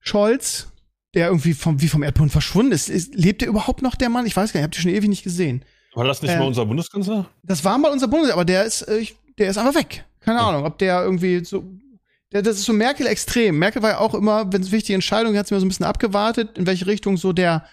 Scholz, 0.02 0.68
der 1.14 1.28
irgendwie 1.28 1.54
vom, 1.54 1.80
wie 1.80 1.88
vom 1.88 2.02
Erdboden 2.02 2.30
verschwunden 2.30 2.72
ist. 2.72 2.88
ist. 2.88 3.14
Lebt 3.14 3.40
der 3.40 3.48
überhaupt 3.48 3.82
noch, 3.82 3.94
der 3.94 4.08
Mann? 4.08 4.26
Ich 4.26 4.36
weiß 4.36 4.52
gar 4.52 4.60
nicht, 4.60 4.62
ich 4.62 4.62
habe 4.62 4.76
den 4.76 4.82
schon 4.82 4.90
ewig 4.90 5.08
nicht 5.08 5.24
gesehen. 5.24 5.64
War 5.94 6.04
das 6.04 6.22
nicht 6.22 6.32
äh, 6.32 6.38
mal 6.38 6.46
unser 6.46 6.66
Bundeskanzler? 6.66 7.26
Das 7.42 7.64
war 7.64 7.78
mal 7.78 7.90
unser 7.90 8.08
Bundeskanzler, 8.08 8.34
aber 8.34 8.44
der 8.44 8.64
ist, 8.64 8.82
äh, 8.82 9.06
der 9.38 9.48
ist 9.48 9.58
einfach 9.58 9.74
weg. 9.74 10.04
Keine 10.20 10.38
ja. 10.38 10.48
Ahnung, 10.48 10.64
ob 10.64 10.78
der 10.78 11.02
irgendwie 11.02 11.44
so. 11.44 11.64
Der, 12.32 12.40
das 12.42 12.56
ist 12.56 12.64
so 12.64 12.72
Merkel 12.72 13.06
extrem. 13.06 13.58
Merkel 13.58 13.82
war 13.82 13.90
ja 13.90 13.98
auch 13.98 14.14
immer, 14.14 14.50
wenn 14.52 14.62
es 14.62 14.72
wichtige 14.72 14.94
Entscheidungen 14.94 15.36
hat, 15.36 15.46
sie 15.46 15.54
mir 15.54 15.60
so 15.60 15.66
ein 15.66 15.68
bisschen 15.68 15.84
abgewartet, 15.86 16.56
in 16.56 16.66
welche 16.66 16.86
Richtung 16.86 17.18
so 17.18 17.34
der, 17.34 17.66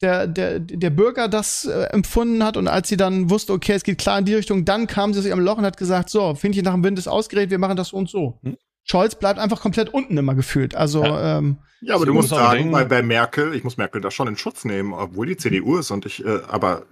der, 0.00 0.26
der, 0.26 0.58
der 0.58 0.90
Bürger 0.90 1.28
das 1.28 1.66
äh, 1.66 1.84
empfunden 1.84 2.42
hat. 2.42 2.56
Und 2.56 2.66
als 2.66 2.88
sie 2.88 2.96
dann 2.96 3.30
wusste, 3.30 3.52
okay, 3.52 3.74
es 3.74 3.84
geht 3.84 3.98
klar 3.98 4.18
in 4.18 4.24
die 4.24 4.34
Richtung, 4.34 4.64
dann 4.64 4.88
kam 4.88 5.14
sie 5.14 5.22
sich 5.22 5.32
am 5.32 5.38
Loch 5.38 5.58
und 5.58 5.64
hat 5.64 5.76
gesagt, 5.76 6.10
so, 6.10 6.34
Fähnchen 6.34 6.64
nach 6.64 6.74
dem 6.74 6.82
Wind 6.82 6.98
ist 6.98 7.06
ausgeredet, 7.06 7.50
wir 7.50 7.58
machen 7.58 7.76
das 7.76 7.88
so 7.88 7.96
und 7.96 8.10
so. 8.10 8.40
Hm. 8.42 8.56
Scholz 8.84 9.14
bleibt 9.14 9.38
einfach 9.38 9.60
komplett 9.60 9.90
unten 9.90 10.16
immer 10.16 10.34
gefühlt. 10.34 10.74
Also, 10.74 11.04
ja, 11.04 11.38
ähm, 11.38 11.58
ja 11.80 11.94
aber 11.94 12.06
du 12.06 12.14
musst 12.14 12.30
sagen, 12.30 12.70
bei, 12.70 12.84
bei 12.84 13.02
Merkel, 13.02 13.54
ich 13.54 13.64
muss 13.64 13.76
Merkel 13.76 14.00
da 14.00 14.10
schon 14.10 14.28
in 14.28 14.36
Schutz 14.36 14.64
nehmen, 14.64 14.92
obwohl 14.92 15.26
die 15.26 15.36
CDU 15.36 15.78
ist 15.78 15.90
und 15.90 16.06
ich, 16.06 16.24
äh, 16.24 16.40
aber 16.48 16.84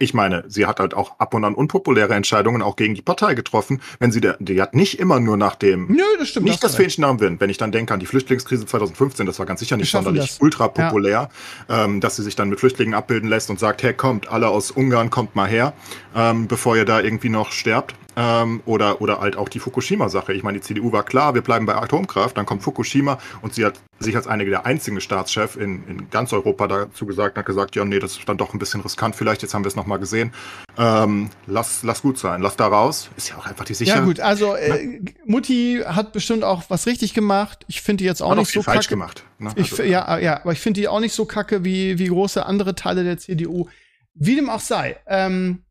ich 0.00 0.14
meine, 0.14 0.44
sie 0.48 0.66
hat 0.66 0.80
halt 0.80 0.94
auch 0.94 1.18
ab 1.18 1.34
und 1.34 1.44
an 1.44 1.54
unpopuläre 1.54 2.14
Entscheidungen 2.14 2.62
auch 2.62 2.74
gegen 2.74 2.94
die 2.94 3.02
Partei 3.02 3.34
getroffen. 3.34 3.82
Wenn 3.98 4.10
sie 4.10 4.22
der, 4.22 4.38
die 4.40 4.60
hat 4.60 4.74
nicht 4.74 4.98
immer 4.98 5.20
nur 5.20 5.36
nach 5.36 5.54
dem, 5.54 5.88
Nö, 5.88 6.02
das 6.18 6.30
stimmt, 6.30 6.46
nicht 6.46 6.64
das 6.64 6.74
Fähnchen 6.74 7.04
am 7.04 7.20
Wind. 7.20 7.40
Wenn 7.40 7.50
ich 7.50 7.58
dann 7.58 7.70
denke 7.70 7.92
an 7.92 8.00
die 8.00 8.06
Flüchtlingskrise 8.06 8.64
2015, 8.64 9.26
das 9.26 9.38
war 9.38 9.46
ganz 9.46 9.60
sicher 9.60 9.76
nicht 9.76 9.90
sonderlich 9.90 10.38
ultra 10.40 10.68
populär, 10.68 11.30
ja. 11.68 11.84
ähm, 11.84 12.00
dass 12.00 12.16
sie 12.16 12.22
sich 12.22 12.34
dann 12.34 12.48
mit 12.48 12.58
Flüchtlingen 12.58 12.94
abbilden 12.94 13.28
lässt 13.28 13.50
und 13.50 13.60
sagt, 13.60 13.82
hey, 13.82 13.92
kommt, 13.92 14.28
alle 14.28 14.48
aus 14.48 14.70
Ungarn, 14.70 15.10
kommt 15.10 15.36
mal 15.36 15.48
her, 15.48 15.74
ähm, 16.16 16.48
bevor 16.48 16.76
ihr 16.76 16.86
da 16.86 17.00
irgendwie 17.00 17.28
noch 17.28 17.52
sterbt. 17.52 17.94
Ähm, 18.20 18.60
oder, 18.66 19.00
oder 19.00 19.20
halt 19.20 19.36
auch 19.36 19.48
die 19.48 19.60
Fukushima-Sache. 19.60 20.34
Ich 20.34 20.42
meine, 20.42 20.58
die 20.58 20.62
CDU 20.62 20.92
war 20.92 21.04
klar, 21.04 21.34
wir 21.34 21.40
bleiben 21.40 21.64
bei 21.64 21.74
Atomkraft, 21.74 22.36
dann 22.36 22.44
kommt 22.44 22.62
Fukushima 22.62 23.18
und 23.40 23.54
sie 23.54 23.64
hat 23.64 23.80
sich 23.98 24.14
als 24.14 24.26
einige 24.26 24.50
der 24.50 24.66
einzigen 24.66 25.00
Staatschefs 25.00 25.56
in, 25.56 25.86
in 25.88 26.10
ganz 26.10 26.34
Europa 26.34 26.66
dazu 26.66 27.06
gesagt, 27.06 27.38
hat 27.38 27.46
gesagt, 27.46 27.76
ja, 27.76 27.84
nee, 27.86 27.98
das 27.98 28.18
ist 28.18 28.28
dann 28.28 28.36
doch 28.36 28.52
ein 28.52 28.58
bisschen 28.58 28.82
riskant 28.82 29.16
vielleicht, 29.16 29.40
jetzt 29.40 29.54
haben 29.54 29.64
wir 29.64 29.68
es 29.68 29.76
nochmal 29.76 29.98
gesehen. 29.98 30.32
Ähm, 30.76 31.30
lass, 31.46 31.82
lass 31.82 32.02
gut 32.02 32.18
sein, 32.18 32.42
lass 32.42 32.56
da 32.56 32.66
raus. 32.66 33.08
Ist 33.16 33.30
ja 33.30 33.38
auch 33.38 33.46
einfach 33.46 33.64
die 33.64 33.72
Sicherheit. 33.72 34.00
Ja 34.00 34.04
gut, 34.04 34.20
also 34.20 34.54
äh, 34.54 35.00
Mutti 35.24 35.82
hat 35.86 36.12
bestimmt 36.12 36.44
auch 36.44 36.64
was 36.68 36.86
richtig 36.86 37.14
gemacht. 37.14 37.64
Ich 37.68 37.80
finde 37.80 38.02
die 38.02 38.04
jetzt 38.04 38.22
auch 38.22 38.32
hat 38.32 38.38
nicht 38.38 38.50
auch 38.50 38.54
so 38.54 38.62
falsch 38.62 38.86
kacke. 38.86 38.96
gemacht. 38.96 39.24
Ne? 39.38 39.52
Ich, 39.56 39.70
also, 39.70 39.82
ja, 39.82 40.18
ja, 40.18 40.40
aber 40.42 40.52
ich 40.52 40.60
finde 40.60 40.80
die 40.80 40.88
auch 40.88 41.00
nicht 41.00 41.14
so 41.14 41.24
kacke 41.24 41.64
wie, 41.64 41.98
wie 41.98 42.08
große 42.08 42.44
andere 42.44 42.74
Teile 42.74 43.02
der 43.02 43.16
CDU. 43.16 43.68
Wie 44.12 44.34
dem 44.36 44.50
auch 44.50 44.60
sei. 44.60 44.98
Ähm, 45.06 45.62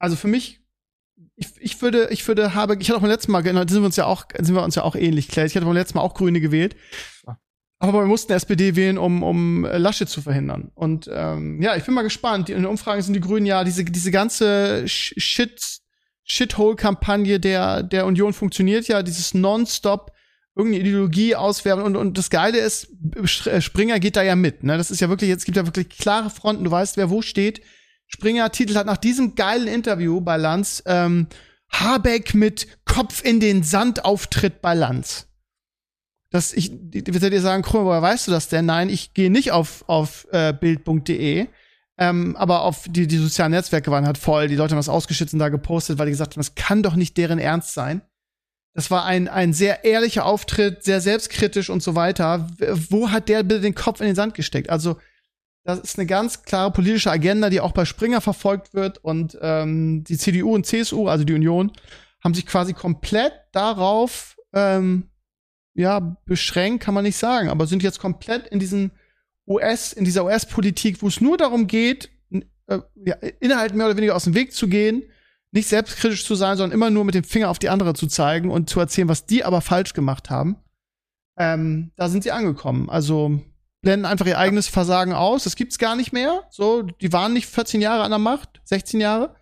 also 0.00 0.16
für 0.16 0.26
mich 0.26 0.61
ich, 1.42 1.48
ich 1.60 1.82
würde, 1.82 2.08
ich 2.10 2.26
würde 2.26 2.54
habe, 2.54 2.76
ich 2.78 2.88
hatte 2.88 2.96
auch 2.96 3.02
beim 3.02 3.10
letzten 3.10 3.32
Mal, 3.32 3.42
genau, 3.42 3.60
sind 3.60 3.82
wir 3.82 3.86
uns 3.86 3.96
ja 3.96 4.06
auch, 4.06 4.24
sind 4.38 4.54
wir 4.54 4.62
uns 4.62 4.74
ja 4.74 4.84
auch 4.84 4.94
ähnlich, 4.94 5.28
Claire. 5.28 5.46
Ich 5.46 5.56
hatte 5.56 5.66
beim 5.66 5.74
letzten 5.74 5.98
Mal 5.98 6.04
auch 6.04 6.14
Grüne 6.14 6.40
gewählt. 6.40 6.76
Aber 7.78 8.02
wir 8.02 8.06
mussten 8.06 8.32
SPD 8.32 8.76
wählen, 8.76 8.96
um, 8.96 9.24
um 9.24 9.64
Lasche 9.64 10.06
zu 10.06 10.22
verhindern. 10.22 10.70
Und 10.76 11.10
ähm, 11.12 11.60
ja, 11.60 11.74
ich 11.74 11.82
bin 11.82 11.94
mal 11.94 12.02
gespannt. 12.02 12.48
In 12.48 12.58
den 12.58 12.66
Umfragen 12.66 13.02
sind 13.02 13.14
die 13.14 13.20
Grünen 13.20 13.44
ja 13.44 13.64
diese, 13.64 13.84
diese 13.84 14.12
ganze 14.12 14.86
Shit, 14.86 15.80
Shithole-Kampagne 16.22 17.40
der, 17.40 17.82
der 17.82 18.06
Union 18.06 18.34
funktioniert 18.34 18.86
ja, 18.86 19.02
dieses 19.02 19.34
Nonstop 19.34 20.12
irgendeine 20.54 20.84
Ideologie 20.84 21.34
auswerfen 21.34 21.82
und, 21.82 21.96
und 21.96 22.18
das 22.18 22.30
Geile 22.30 22.58
ist, 22.58 22.88
Springer 23.24 23.98
geht 23.98 24.14
da 24.14 24.22
ja 24.22 24.36
mit. 24.36 24.62
Ne? 24.62 24.76
Das 24.76 24.92
ist 24.92 25.00
ja 25.00 25.08
wirklich, 25.08 25.30
jetzt 25.30 25.44
gibt 25.44 25.56
ja 25.56 25.66
wirklich 25.66 25.88
klare 25.88 26.30
Fronten, 26.30 26.62
du 26.62 26.70
weißt, 26.70 26.96
wer 26.96 27.10
wo 27.10 27.20
steht. 27.20 27.62
Springer 28.14 28.50
titelt 28.50 28.78
hat 28.78 28.86
nach 28.86 28.96
diesem 28.96 29.34
geilen 29.34 29.68
Interview 29.68 30.20
bei 30.20 30.36
Lanz 30.36 30.82
ähm, 30.86 31.26
Habeck 31.70 32.34
mit 32.34 32.66
Kopf 32.84 33.24
in 33.24 33.40
den 33.40 33.62
Sand 33.62 34.04
Auftritt 34.04 34.60
bei 34.60 34.74
Lanz. 34.74 35.28
Das 36.30 36.52
ich 36.52 36.72
wird 36.72 37.22
dir 37.22 37.40
sagen, 37.40 37.64
woher 37.68 38.02
weißt 38.02 38.26
du 38.26 38.30
das 38.30 38.48
denn? 38.48 38.66
Nein, 38.66 38.88
ich 38.88 39.14
gehe 39.14 39.30
nicht 39.30 39.52
auf 39.52 39.84
auf 39.86 40.26
äh, 40.32 40.52
bild.de. 40.52 41.46
Ähm, 41.98 42.36
aber 42.36 42.62
auf 42.62 42.86
die, 42.88 43.06
die 43.06 43.18
sozialen 43.18 43.52
Netzwerke 43.52 43.90
waren 43.90 44.06
halt 44.06 44.18
voll. 44.18 44.48
Die 44.48 44.56
Leute 44.56 44.72
haben 44.72 44.78
das 44.78 44.88
ausgeschützt 44.88 45.34
und 45.34 45.40
da 45.40 45.50
gepostet, 45.50 45.98
weil 45.98 46.06
die 46.06 46.12
gesagt 46.12 46.34
haben, 46.34 46.40
das 46.40 46.54
kann 46.54 46.82
doch 46.82 46.96
nicht 46.96 47.16
deren 47.16 47.38
Ernst 47.38 47.74
sein. 47.74 48.02
Das 48.74 48.90
war 48.90 49.04
ein, 49.04 49.28
ein 49.28 49.52
sehr 49.52 49.84
ehrlicher 49.84 50.24
Auftritt, 50.24 50.82
sehr 50.82 51.02
selbstkritisch 51.02 51.68
und 51.68 51.82
so 51.82 51.94
weiter. 51.94 52.48
Wo 52.88 53.10
hat 53.10 53.28
der 53.28 53.42
bitte 53.42 53.60
den 53.60 53.74
Kopf 53.74 54.00
in 54.00 54.06
den 54.06 54.16
Sand 54.16 54.34
gesteckt? 54.34 54.70
Also, 54.70 54.96
das 55.64 55.78
ist 55.78 55.98
eine 55.98 56.06
ganz 56.06 56.42
klare 56.42 56.72
politische 56.72 57.10
Agenda, 57.10 57.48
die 57.48 57.60
auch 57.60 57.72
bei 57.72 57.84
Springer 57.84 58.20
verfolgt 58.20 58.74
wird. 58.74 58.98
Und 58.98 59.38
ähm, 59.40 60.02
die 60.04 60.18
CDU 60.18 60.54
und 60.54 60.66
CSU, 60.66 61.08
also 61.08 61.24
die 61.24 61.34
Union, 61.34 61.72
haben 62.22 62.34
sich 62.34 62.46
quasi 62.46 62.72
komplett 62.72 63.32
darauf 63.52 64.36
ähm, 64.52 65.10
ja 65.74 66.16
beschränkt, 66.26 66.82
kann 66.82 66.94
man 66.94 67.04
nicht 67.04 67.16
sagen, 67.16 67.48
aber 67.48 67.66
sind 67.66 67.82
jetzt 67.82 68.00
komplett 68.00 68.46
in 68.48 68.58
diesen 68.58 68.92
US, 69.46 69.92
in 69.92 70.04
dieser 70.04 70.24
US-Politik, 70.24 71.02
wo 71.02 71.08
es 71.08 71.20
nur 71.20 71.36
darum 71.36 71.66
geht, 71.66 72.10
äh, 72.66 72.80
ja, 73.04 73.14
Inhalt 73.40 73.74
mehr 73.74 73.86
oder 73.86 73.96
weniger 73.96 74.16
aus 74.16 74.24
dem 74.24 74.34
Weg 74.34 74.52
zu 74.52 74.68
gehen, 74.68 75.04
nicht 75.52 75.68
selbstkritisch 75.68 76.24
zu 76.24 76.34
sein, 76.34 76.56
sondern 76.56 76.74
immer 76.74 76.90
nur 76.90 77.04
mit 77.04 77.14
dem 77.14 77.24
Finger 77.24 77.50
auf 77.50 77.58
die 77.58 77.68
andere 77.68 77.94
zu 77.94 78.06
zeigen 78.06 78.50
und 78.50 78.70
zu 78.70 78.80
erzählen, 78.80 79.08
was 79.08 79.26
die 79.26 79.44
aber 79.44 79.60
falsch 79.60 79.94
gemacht 79.94 80.30
haben. 80.30 80.56
Ähm, 81.38 81.92
da 81.96 82.08
sind 82.08 82.24
sie 82.24 82.32
angekommen. 82.32 82.88
Also 82.88 83.40
blenden 83.82 84.06
einfach 84.06 84.26
ihr 84.26 84.38
eigenes 84.38 84.68
Versagen 84.68 85.12
aus. 85.12 85.44
Das 85.44 85.56
gibt's 85.56 85.78
gar 85.78 85.96
nicht 85.96 86.12
mehr. 86.12 86.44
So, 86.50 86.82
die 86.82 87.12
waren 87.12 87.32
nicht 87.32 87.46
14 87.46 87.80
Jahre 87.80 88.04
an 88.04 88.10
der 88.10 88.18
Macht, 88.18 88.60
16 88.64 89.00
Jahre, 89.00 89.34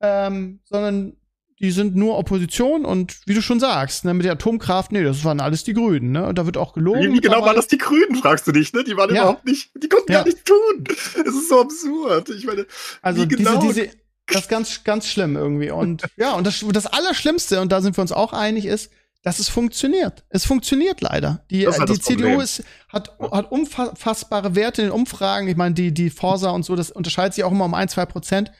ähm, 0.00 0.60
sondern 0.64 1.16
die 1.58 1.72
sind 1.72 1.94
nur 1.94 2.16
Opposition 2.16 2.86
und 2.86 3.20
wie 3.26 3.34
du 3.34 3.42
schon 3.42 3.60
sagst, 3.60 4.06
ne, 4.06 4.14
mit 4.14 4.24
der 4.24 4.32
Atomkraft, 4.32 4.92
nee, 4.92 5.02
das 5.02 5.24
waren 5.24 5.40
alles 5.40 5.62
die 5.62 5.74
Grünen, 5.74 6.10
ne? 6.10 6.26
Und 6.26 6.38
da 6.38 6.46
wird 6.46 6.56
auch 6.56 6.72
gelogen. 6.72 7.12
Wie 7.12 7.20
genau 7.20 7.42
waren 7.42 7.56
das 7.56 7.66
die 7.66 7.76
Grünen, 7.76 8.16
fragst 8.16 8.46
du 8.46 8.52
dich, 8.52 8.72
ne? 8.72 8.82
Die 8.82 8.96
waren 8.96 9.14
ja. 9.14 9.22
überhaupt 9.22 9.44
nicht, 9.44 9.70
die 9.74 9.88
konnten 9.88 10.10
ja. 10.10 10.20
gar 10.20 10.24
nichts 10.24 10.42
tun. 10.44 10.84
Es 10.88 11.34
ist 11.34 11.50
so 11.50 11.60
absurd. 11.60 12.30
Ich 12.30 12.46
meine, 12.46 12.66
also 13.02 13.26
genau 13.28 13.60
diese, 13.60 13.82
diese, 13.82 13.96
das 14.26 14.42
ist 14.42 14.48
ganz, 14.48 14.84
ganz 14.84 15.06
schlimm 15.06 15.36
irgendwie. 15.36 15.70
Und 15.70 16.04
ja, 16.16 16.32
und 16.32 16.46
das, 16.46 16.64
das 16.72 16.86
Allerschlimmste, 16.86 17.60
und 17.60 17.70
da 17.72 17.82
sind 17.82 17.94
wir 17.96 18.02
uns 18.02 18.12
auch 18.12 18.32
einig, 18.32 18.64
ist, 18.64 18.90
dass 19.22 19.38
es 19.38 19.48
funktioniert. 19.48 20.24
Es 20.30 20.46
funktioniert 20.46 21.00
leider. 21.00 21.44
Die, 21.50 21.66
halt 21.66 21.88
die 21.88 22.00
CDU 22.00 22.40
ist, 22.40 22.64
hat, 22.88 23.18
hat 23.18 23.52
unfassbare 23.52 24.54
Werte 24.54 24.82
in 24.82 24.88
den 24.88 24.94
Umfragen. 24.94 25.46
Ich 25.48 25.56
meine, 25.56 25.74
die, 25.74 25.92
die 25.92 26.10
Forsa 26.10 26.50
und 26.50 26.64
so, 26.64 26.74
das 26.74 26.90
unterscheidet 26.90 27.34
sich 27.34 27.44
auch 27.44 27.52
immer 27.52 27.66
um 27.66 27.74
ein, 27.74 27.88
zwei 27.88 28.06
Prozent. 28.06 28.50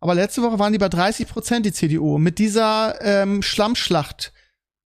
Aber 0.00 0.14
letzte 0.14 0.42
Woche 0.42 0.58
waren 0.58 0.72
die 0.72 0.78
bei 0.78 0.90
30 0.90 1.28
Prozent, 1.28 1.64
die 1.64 1.72
CDU, 1.72 2.18
mit 2.18 2.38
dieser 2.38 3.00
ähm, 3.00 3.42
Schlammschlacht. 3.42 4.32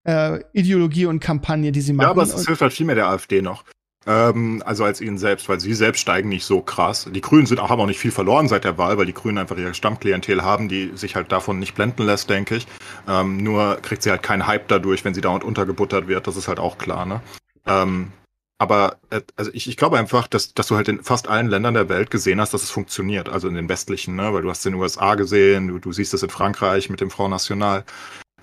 Äh, 0.04 0.44
Ideologie 0.52 1.06
und 1.06 1.18
Kampagne, 1.18 1.72
die 1.72 1.80
sie 1.80 1.92
machen. 1.92 2.06
Ja, 2.06 2.10
aber 2.10 2.22
es 2.22 2.46
hilft 2.46 2.62
halt 2.62 2.72
viel 2.72 2.86
mehr 2.86 2.94
der 2.94 3.08
AfD 3.08 3.42
noch. 3.42 3.64
Ähm, 4.06 4.62
also 4.64 4.84
als 4.84 5.00
ihnen 5.00 5.18
selbst, 5.18 5.48
weil 5.48 5.58
sie 5.58 5.74
selbst 5.74 6.00
steigen 6.00 6.28
nicht 6.28 6.44
so 6.44 6.60
krass. 6.60 7.08
Die 7.12 7.20
Grünen 7.20 7.46
sind, 7.46 7.60
haben 7.60 7.80
auch 7.80 7.86
nicht 7.86 7.98
viel 7.98 8.12
verloren 8.12 8.48
seit 8.48 8.64
der 8.64 8.78
Wahl, 8.78 8.98
weil 8.98 9.06
die 9.06 9.14
Grünen 9.14 9.38
einfach 9.38 9.56
ihre 9.56 9.74
Stammklientel 9.74 10.42
haben, 10.42 10.68
die 10.68 10.92
sich 10.94 11.16
halt 11.16 11.32
davon 11.32 11.58
nicht 11.58 11.74
blenden 11.74 12.06
lässt, 12.06 12.30
denke 12.30 12.56
ich. 12.56 12.66
Ähm, 13.08 13.38
nur 13.38 13.78
kriegt 13.82 14.02
sie 14.02 14.10
halt 14.10 14.22
keinen 14.22 14.46
Hype 14.46 14.68
dadurch, 14.68 15.04
wenn 15.04 15.14
sie 15.14 15.20
dauernd 15.20 15.44
untergebuttert 15.44 16.06
wird. 16.06 16.26
Das 16.26 16.36
ist 16.36 16.46
halt 16.48 16.60
auch 16.60 16.78
klar, 16.78 17.04
ne? 17.04 17.20
Ähm, 17.66 18.12
aber 18.58 18.98
äh, 19.10 19.20
also 19.36 19.50
ich, 19.52 19.68
ich 19.68 19.76
glaube 19.76 19.98
einfach, 19.98 20.26
dass, 20.28 20.54
dass 20.54 20.68
du 20.68 20.76
halt 20.76 20.88
in 20.88 21.02
fast 21.02 21.28
allen 21.28 21.48
Ländern 21.48 21.74
der 21.74 21.88
Welt 21.88 22.10
gesehen 22.10 22.40
hast, 22.40 22.54
dass 22.54 22.62
es 22.62 22.70
funktioniert. 22.70 23.28
Also 23.28 23.48
in 23.48 23.54
den 23.54 23.68
westlichen, 23.68 24.16
ne? 24.16 24.32
weil 24.32 24.42
du 24.42 24.50
hast 24.50 24.60
es 24.60 24.66
in 24.66 24.72
den 24.72 24.80
USA 24.80 25.14
gesehen, 25.14 25.68
du, 25.68 25.78
du 25.78 25.92
siehst 25.92 26.14
es 26.14 26.22
in 26.22 26.30
Frankreich 26.30 26.88
mit 26.88 27.00
dem 27.00 27.10
Front 27.10 27.30
National. 27.30 27.84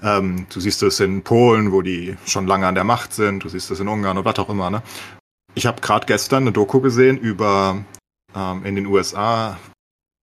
Ähm, 0.04 0.46
du 0.54 0.60
siehst 0.60 0.84
es 0.84 1.00
in 1.00 1.24
Polen, 1.24 1.72
wo 1.72 1.82
die 1.82 2.16
schon 2.28 2.46
lange 2.46 2.68
an 2.68 2.76
der 2.76 2.84
Macht 2.84 3.14
sind. 3.14 3.44
Du 3.44 3.50
siehst 3.50 3.72
es 3.72 3.80
in 3.80 3.88
Ungarn 3.88 4.18
und 4.18 4.26
was 4.26 4.38
auch 4.38 4.50
immer. 4.50 4.70
Ne? 4.70 4.84
Ich 5.56 5.66
habe 5.68 5.82
gerade 5.82 6.06
gestern 6.08 6.44
eine 6.44 6.52
Doku 6.52 6.82
gesehen 6.82 7.18
über 7.18 7.84
ähm, 8.36 8.66
in 8.66 8.76
den 8.76 8.88
USA, 8.88 9.60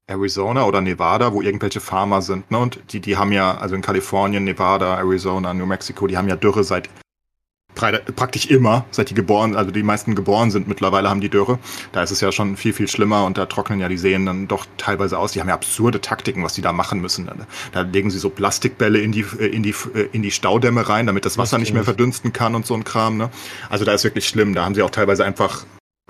Arizona 0.08 0.64
oder 0.64 0.80
Nevada, 0.80 1.32
wo 1.32 1.40
irgendwelche 1.40 1.80
Farmer 1.80 2.20
sind. 2.20 2.50
Ne? 2.50 2.58
Und 2.58 2.80
die, 2.92 3.00
die 3.00 3.16
haben 3.16 3.30
ja, 3.30 3.56
also 3.56 3.76
in 3.76 3.82
Kalifornien, 3.82 4.42
Nevada, 4.42 4.96
Arizona, 4.96 5.54
New 5.54 5.66
Mexico, 5.66 6.08
die 6.08 6.18
haben 6.18 6.28
ja 6.28 6.34
Dürre 6.34 6.64
seit 6.64 6.88
praktisch 7.74 8.46
immer, 8.46 8.84
seit 8.90 9.10
die 9.10 9.14
geboren, 9.14 9.56
also 9.56 9.70
die 9.70 9.82
meisten 9.82 10.14
geboren 10.14 10.50
sind 10.50 10.68
mittlerweile 10.68 11.08
haben 11.08 11.20
die 11.20 11.28
Dürre. 11.28 11.58
Da 11.92 12.02
ist 12.02 12.10
es 12.10 12.20
ja 12.20 12.32
schon 12.32 12.56
viel, 12.56 12.72
viel 12.72 12.88
schlimmer 12.88 13.24
und 13.24 13.38
da 13.38 13.46
trocknen 13.46 13.80
ja 13.80 13.88
die 13.88 13.98
Seen 13.98 14.26
dann 14.26 14.48
doch 14.48 14.66
teilweise 14.76 15.18
aus. 15.18 15.32
Die 15.32 15.40
haben 15.40 15.48
ja 15.48 15.54
absurde 15.54 16.00
Taktiken, 16.00 16.42
was 16.42 16.54
die 16.54 16.62
da 16.62 16.72
machen 16.72 17.00
müssen. 17.00 17.30
Da 17.72 17.82
legen 17.82 18.10
sie 18.10 18.18
so 18.18 18.30
Plastikbälle 18.30 19.00
in 19.00 19.12
die, 19.12 19.24
in 19.38 19.62
die, 19.62 19.74
in 20.12 20.22
die 20.22 20.30
Staudämme 20.30 20.88
rein, 20.88 21.06
damit 21.06 21.24
das 21.24 21.38
Wasser 21.38 21.58
nicht 21.58 21.72
mehr 21.72 21.84
verdünsten 21.84 22.32
kann 22.32 22.54
und 22.54 22.66
so 22.66 22.74
ein 22.74 22.84
Kram. 22.84 23.16
Ne? 23.16 23.30
Also 23.68 23.84
da 23.84 23.92
ist 23.92 24.04
wirklich 24.04 24.28
schlimm. 24.28 24.54
Da 24.54 24.64
haben 24.64 24.74
sie 24.74 24.82
auch 24.82 24.90
teilweise 24.90 25.24
einfach, 25.24 25.64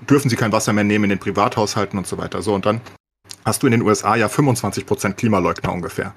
dürfen 0.09 0.29
sie 0.29 0.35
kein 0.35 0.51
Wasser 0.51 0.73
mehr 0.73 0.83
nehmen 0.83 1.05
in 1.05 1.09
den 1.11 1.19
Privathaushalten 1.19 1.97
und 1.97 2.07
so 2.07 2.17
weiter. 2.17 2.41
So, 2.41 2.53
und 2.53 2.65
dann 2.65 2.81
hast 3.45 3.63
du 3.63 3.67
in 3.67 3.71
den 3.71 3.81
USA 3.81 4.15
ja 4.15 4.29
25 4.29 4.85
Prozent 4.85 5.17
Klimaleugner 5.17 5.71
ungefähr. 5.71 6.13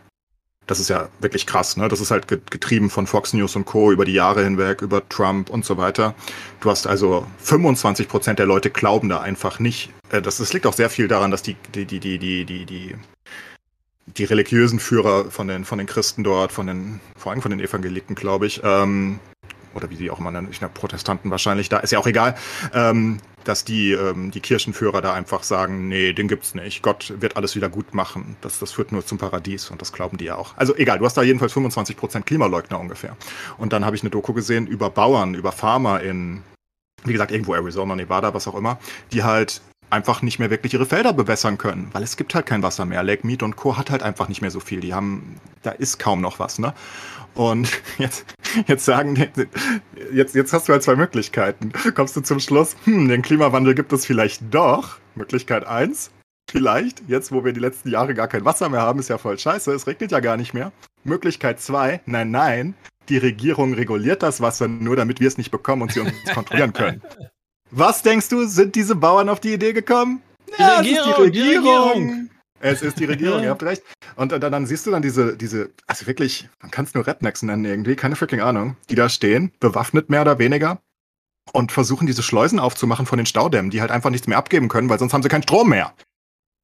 Das 0.66 0.80
ist 0.80 0.88
ja 0.88 1.08
wirklich 1.20 1.46
krass, 1.46 1.76
ne? 1.76 1.88
Das 1.88 2.00
ist 2.00 2.10
halt 2.10 2.26
getrieben 2.28 2.88
von 2.88 3.06
Fox 3.06 3.34
News 3.34 3.54
und 3.54 3.66
Co. 3.66 3.92
über 3.92 4.04
die 4.04 4.14
Jahre 4.14 4.42
hinweg, 4.42 4.80
über 4.80 5.06
Trump 5.08 5.50
und 5.50 5.64
so 5.64 5.76
weiter. 5.76 6.14
Du 6.60 6.70
hast 6.70 6.86
also 6.86 7.26
25 7.38 8.08
Prozent 8.08 8.38
der 8.38 8.46
Leute 8.46 8.70
glauben 8.70 9.10
da 9.10 9.20
einfach 9.20 9.58
nicht. 9.58 9.90
Äh, 10.10 10.22
das, 10.22 10.38
das 10.38 10.52
liegt 10.52 10.66
auch 10.66 10.72
sehr 10.72 10.88
viel 10.88 11.08
daran, 11.08 11.30
dass 11.30 11.42
die, 11.42 11.56
die, 11.74 11.84
die, 11.84 12.00
die, 12.00 12.18
die, 12.18 12.44
die, 12.46 12.64
die, 12.64 12.94
die 14.06 14.24
religiösen 14.24 14.80
Führer 14.80 15.30
von 15.30 15.48
den, 15.48 15.64
von 15.64 15.78
den 15.78 15.86
Christen 15.86 16.24
dort, 16.24 16.52
von 16.52 16.66
den, 16.66 17.00
vor 17.16 17.32
allem 17.32 17.42
von 17.42 17.50
den 17.50 17.60
Evangelikten, 17.60 18.14
glaube 18.14 18.46
ich, 18.46 18.62
ähm, 18.64 19.18
oder 19.74 19.90
wie 19.90 19.96
sie 19.96 20.10
auch 20.10 20.20
immer 20.20 20.30
nennen, 20.30 20.48
ich 20.50 20.60
glaube 20.60 20.74
Protestanten 20.74 21.30
wahrscheinlich, 21.30 21.68
da 21.68 21.78
ist 21.78 21.90
ja 21.90 21.98
auch 21.98 22.06
egal, 22.06 22.36
ähm, 22.72 23.18
dass 23.44 23.64
die, 23.64 23.92
ähm, 23.92 24.30
die 24.30 24.40
Kirchenführer 24.40 25.00
da 25.00 25.14
einfach 25.14 25.42
sagen, 25.42 25.88
nee, 25.88 26.12
den 26.12 26.28
gibt's 26.28 26.54
nicht. 26.54 26.82
Gott 26.82 27.14
wird 27.20 27.36
alles 27.36 27.54
wieder 27.56 27.68
gut 27.68 27.94
machen. 27.94 28.36
Das, 28.40 28.58
das 28.58 28.72
führt 28.72 28.92
nur 28.92 29.04
zum 29.04 29.18
Paradies 29.18 29.70
und 29.70 29.80
das 29.80 29.92
glauben 29.92 30.16
die 30.16 30.26
ja 30.26 30.36
auch. 30.36 30.56
Also 30.56 30.74
egal, 30.76 30.98
du 30.98 31.04
hast 31.04 31.16
da 31.16 31.22
jedenfalls 31.22 31.52
25 31.52 31.96
Prozent 31.96 32.26
Klimaleugner 32.26 32.78
ungefähr. 32.78 33.16
Und 33.58 33.72
dann 33.72 33.84
habe 33.84 33.96
ich 33.96 34.02
eine 34.02 34.10
Doku 34.10 34.32
gesehen 34.32 34.66
über 34.66 34.90
Bauern, 34.90 35.34
über 35.34 35.52
Farmer 35.52 36.00
in, 36.00 36.42
wie 37.04 37.12
gesagt, 37.12 37.30
irgendwo 37.30 37.54
Arizona, 37.54 37.94
Nevada, 37.96 38.34
was 38.34 38.48
auch 38.48 38.54
immer, 38.54 38.78
die 39.12 39.22
halt 39.22 39.60
einfach 39.90 40.22
nicht 40.22 40.38
mehr 40.38 40.50
wirklich 40.50 40.74
ihre 40.74 40.86
Felder 40.86 41.12
bewässern 41.12 41.56
können, 41.56 41.88
weil 41.92 42.02
es 42.02 42.16
gibt 42.16 42.34
halt 42.34 42.46
kein 42.46 42.62
Wasser 42.62 42.84
mehr. 42.84 43.02
Lake 43.02 43.26
Mead 43.26 43.42
und 43.42 43.56
Co. 43.56 43.76
hat 43.76 43.90
halt 43.90 44.02
einfach 44.02 44.28
nicht 44.28 44.40
mehr 44.40 44.50
so 44.50 44.60
viel. 44.60 44.80
Die 44.80 44.92
haben, 44.92 45.40
da 45.62 45.70
ist 45.70 45.98
kaum 45.98 46.20
noch 46.20 46.38
was, 46.38 46.58
ne? 46.58 46.74
Und 47.34 47.70
jetzt, 47.98 48.24
jetzt 48.66 48.84
sagen, 48.84 49.16
jetzt, 50.12 50.34
jetzt 50.34 50.52
hast 50.52 50.68
du 50.68 50.72
halt 50.72 50.82
zwei 50.82 50.96
Möglichkeiten. 50.96 51.72
Kommst 51.94 52.16
du 52.16 52.20
zum 52.20 52.40
Schluss, 52.40 52.76
hm, 52.84 53.08
den 53.08 53.22
Klimawandel 53.22 53.74
gibt 53.74 53.92
es 53.92 54.06
vielleicht 54.06 54.42
doch. 54.52 54.98
Möglichkeit 55.14 55.66
eins, 55.66 56.10
vielleicht, 56.50 57.02
jetzt 57.08 57.32
wo 57.32 57.44
wir 57.44 57.52
die 57.52 57.60
letzten 57.60 57.88
Jahre 57.88 58.14
gar 58.14 58.28
kein 58.28 58.44
Wasser 58.44 58.68
mehr 58.68 58.82
haben, 58.82 58.98
ist 58.98 59.08
ja 59.08 59.18
voll 59.18 59.38
scheiße, 59.38 59.72
es 59.72 59.86
regnet 59.86 60.10
ja 60.10 60.20
gar 60.20 60.36
nicht 60.36 60.54
mehr. 60.54 60.72
Möglichkeit 61.04 61.60
zwei, 61.60 62.00
nein, 62.06 62.30
nein, 62.30 62.74
die 63.08 63.18
Regierung 63.18 63.74
reguliert 63.74 64.22
das 64.22 64.40
Wasser 64.40 64.66
nur, 64.66 64.96
damit 64.96 65.20
wir 65.20 65.28
es 65.28 65.38
nicht 65.38 65.50
bekommen 65.50 65.82
und 65.82 65.92
sie 65.92 66.00
uns 66.00 66.12
kontrollieren 66.32 66.72
können. 66.72 67.02
Was 67.70 68.02
denkst 68.02 68.28
du, 68.28 68.46
sind 68.46 68.74
diese 68.76 68.94
Bauern 68.94 69.28
auf 69.28 69.40
die 69.40 69.52
Idee 69.52 69.72
gekommen? 69.72 70.22
Ja, 70.58 70.80
die 70.82 70.94
Regierung. 70.94 71.32
Die 71.32 71.40
Regierung. 71.40 72.30
Es 72.64 72.80
ist 72.80 72.98
die 72.98 73.04
Regierung, 73.04 73.42
ihr 73.42 73.50
habt 73.50 73.62
recht. 73.62 73.82
Und 74.16 74.32
dann, 74.32 74.40
dann 74.40 74.66
siehst 74.66 74.86
du 74.86 74.90
dann 74.90 75.02
diese, 75.02 75.36
diese, 75.36 75.70
also 75.86 76.06
wirklich, 76.06 76.48
man 76.62 76.70
kann 76.70 76.86
es 76.86 76.94
nur 76.94 77.06
Rednecks 77.06 77.42
nennen 77.42 77.66
irgendwie, 77.66 77.94
keine 77.94 78.16
freaking 78.16 78.40
Ahnung, 78.40 78.78
die 78.88 78.94
da 78.94 79.10
stehen, 79.10 79.52
bewaffnet 79.60 80.08
mehr 80.08 80.22
oder 80.22 80.38
weniger 80.38 80.80
und 81.52 81.72
versuchen 81.72 82.06
diese 82.06 82.22
Schleusen 82.22 82.58
aufzumachen 82.58 83.04
von 83.04 83.18
den 83.18 83.26
Staudämmen, 83.26 83.70
die 83.70 83.82
halt 83.82 83.90
einfach 83.90 84.08
nichts 84.08 84.28
mehr 84.28 84.38
abgeben 84.38 84.68
können, 84.68 84.88
weil 84.88 84.98
sonst 84.98 85.12
haben 85.12 85.22
sie 85.22 85.28
keinen 85.28 85.42
Strom 85.42 85.68
mehr. 85.68 85.92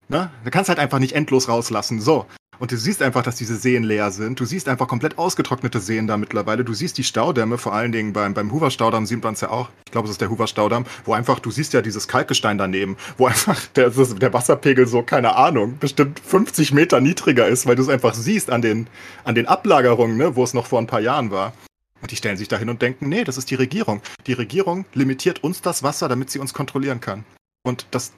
Ne? 0.09 0.31
Du 0.43 0.51
kannst 0.51 0.71
halt 0.71 0.79
einfach 0.79 1.01
nicht 1.01 1.13
endlos 1.13 1.49
rauslassen. 1.51 2.01
So. 2.01 2.25
Und 2.61 2.71
du 2.73 2.77
siehst 2.77 3.01
einfach, 3.01 3.23
dass 3.23 3.37
diese 3.37 3.57
Seen 3.57 3.85
leer 3.85 4.11
sind. 4.11 4.39
Du 4.39 4.45
siehst 4.45 4.69
einfach 4.69 4.87
komplett 4.87 5.17
ausgetrocknete 5.17 5.81
Seen 5.81 6.07
da 6.07 6.19
mittlerweile. 6.19 6.63
Du 6.63 6.75
siehst 6.75 6.99
die 6.99 7.05
Staudämme, 7.05 7.57
vor 7.57 7.73
allen 7.73 7.91
Dingen 7.91 8.13
beim, 8.13 8.35
beim 8.35 8.53
Hoover-Staudamm 8.53 9.07
sieht 9.07 9.25
man 9.25 9.33
es 9.33 9.41
ja 9.41 9.49
auch. 9.49 9.71
Ich 9.87 9.93
glaube, 9.93 10.09
es 10.09 10.13
ist 10.13 10.21
der 10.21 10.29
Hoover-Staudamm, 10.29 10.85
wo 11.07 11.15
einfach, 11.15 11.41
du 11.41 11.51
siehst 11.51 11.73
ja 11.73 11.81
dieses 11.81 12.07
Kalkgestein 12.07 12.59
daneben, 12.59 12.99
wo 13.17 13.27
einfach 13.27 13.59
der, 13.77 13.89
der 13.89 14.33
Wasserpegel 14.35 14.87
so, 14.87 15.03
keine 15.03 15.37
Ahnung, 15.37 15.79
bestimmt 15.81 16.21
50 16.21 16.73
Meter 16.73 17.01
niedriger 17.01 17.49
ist, 17.49 17.65
weil 17.65 17.77
du 17.77 17.83
es 17.83 17.89
einfach 17.89 18.13
siehst 18.13 18.51
an 18.51 18.61
den, 18.61 18.89
an 19.25 19.35
den 19.35 19.47
Ablagerungen, 19.47 20.19
ne, 20.19 20.37
wo 20.37 20.45
es 20.45 20.53
noch 20.53 20.67
vor 20.67 20.81
ein 20.81 20.87
paar 20.87 21.01
Jahren 21.01 21.31
war. 21.31 21.55
Und 22.03 22.11
die 22.11 22.17
stellen 22.17 22.37
sich 22.37 22.49
dahin 22.49 22.69
und 22.69 22.83
denken, 22.83 23.09
nee, 23.09 23.25
das 23.25 23.39
ist 23.39 23.51
die 23.51 23.55
Regierung. 23.55 24.03
Die 24.27 24.35
Regierung 24.35 24.85
limitiert 24.93 25.43
uns 25.43 25.63
das 25.63 25.83
Wasser, 25.83 26.09
damit 26.09 26.29
sie 26.29 26.39
uns 26.39 26.53
kontrollieren 26.53 27.01
kann. 27.01 27.25
Und 27.63 27.87
das. 27.91 28.13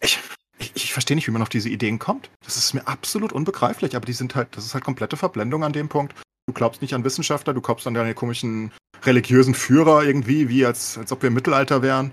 Ich, 0.00 0.20
ich, 0.58 0.72
ich 0.74 0.92
verstehe 0.92 1.14
nicht, 1.14 1.26
wie 1.26 1.32
man 1.32 1.42
auf 1.42 1.48
diese 1.48 1.68
Ideen 1.68 1.98
kommt. 1.98 2.30
Das 2.44 2.56
ist 2.56 2.74
mir 2.74 2.86
absolut 2.86 3.32
unbegreiflich, 3.32 3.96
aber 3.96 4.06
die 4.06 4.12
sind 4.12 4.34
halt, 4.34 4.48
das 4.56 4.64
ist 4.64 4.74
halt 4.74 4.84
komplette 4.84 5.16
Verblendung 5.16 5.64
an 5.64 5.72
dem 5.72 5.88
Punkt. 5.88 6.14
Du 6.46 6.52
glaubst 6.52 6.82
nicht 6.82 6.94
an 6.94 7.04
Wissenschaftler, 7.04 7.54
du 7.54 7.60
glaubst 7.60 7.86
an 7.86 7.94
deine 7.94 8.14
komischen 8.14 8.72
religiösen 9.02 9.54
Führer 9.54 10.04
irgendwie, 10.04 10.48
wie 10.48 10.64
als, 10.64 10.98
als 10.98 11.12
ob 11.12 11.22
wir 11.22 11.28
im 11.28 11.34
Mittelalter 11.34 11.82
wären. 11.82 12.12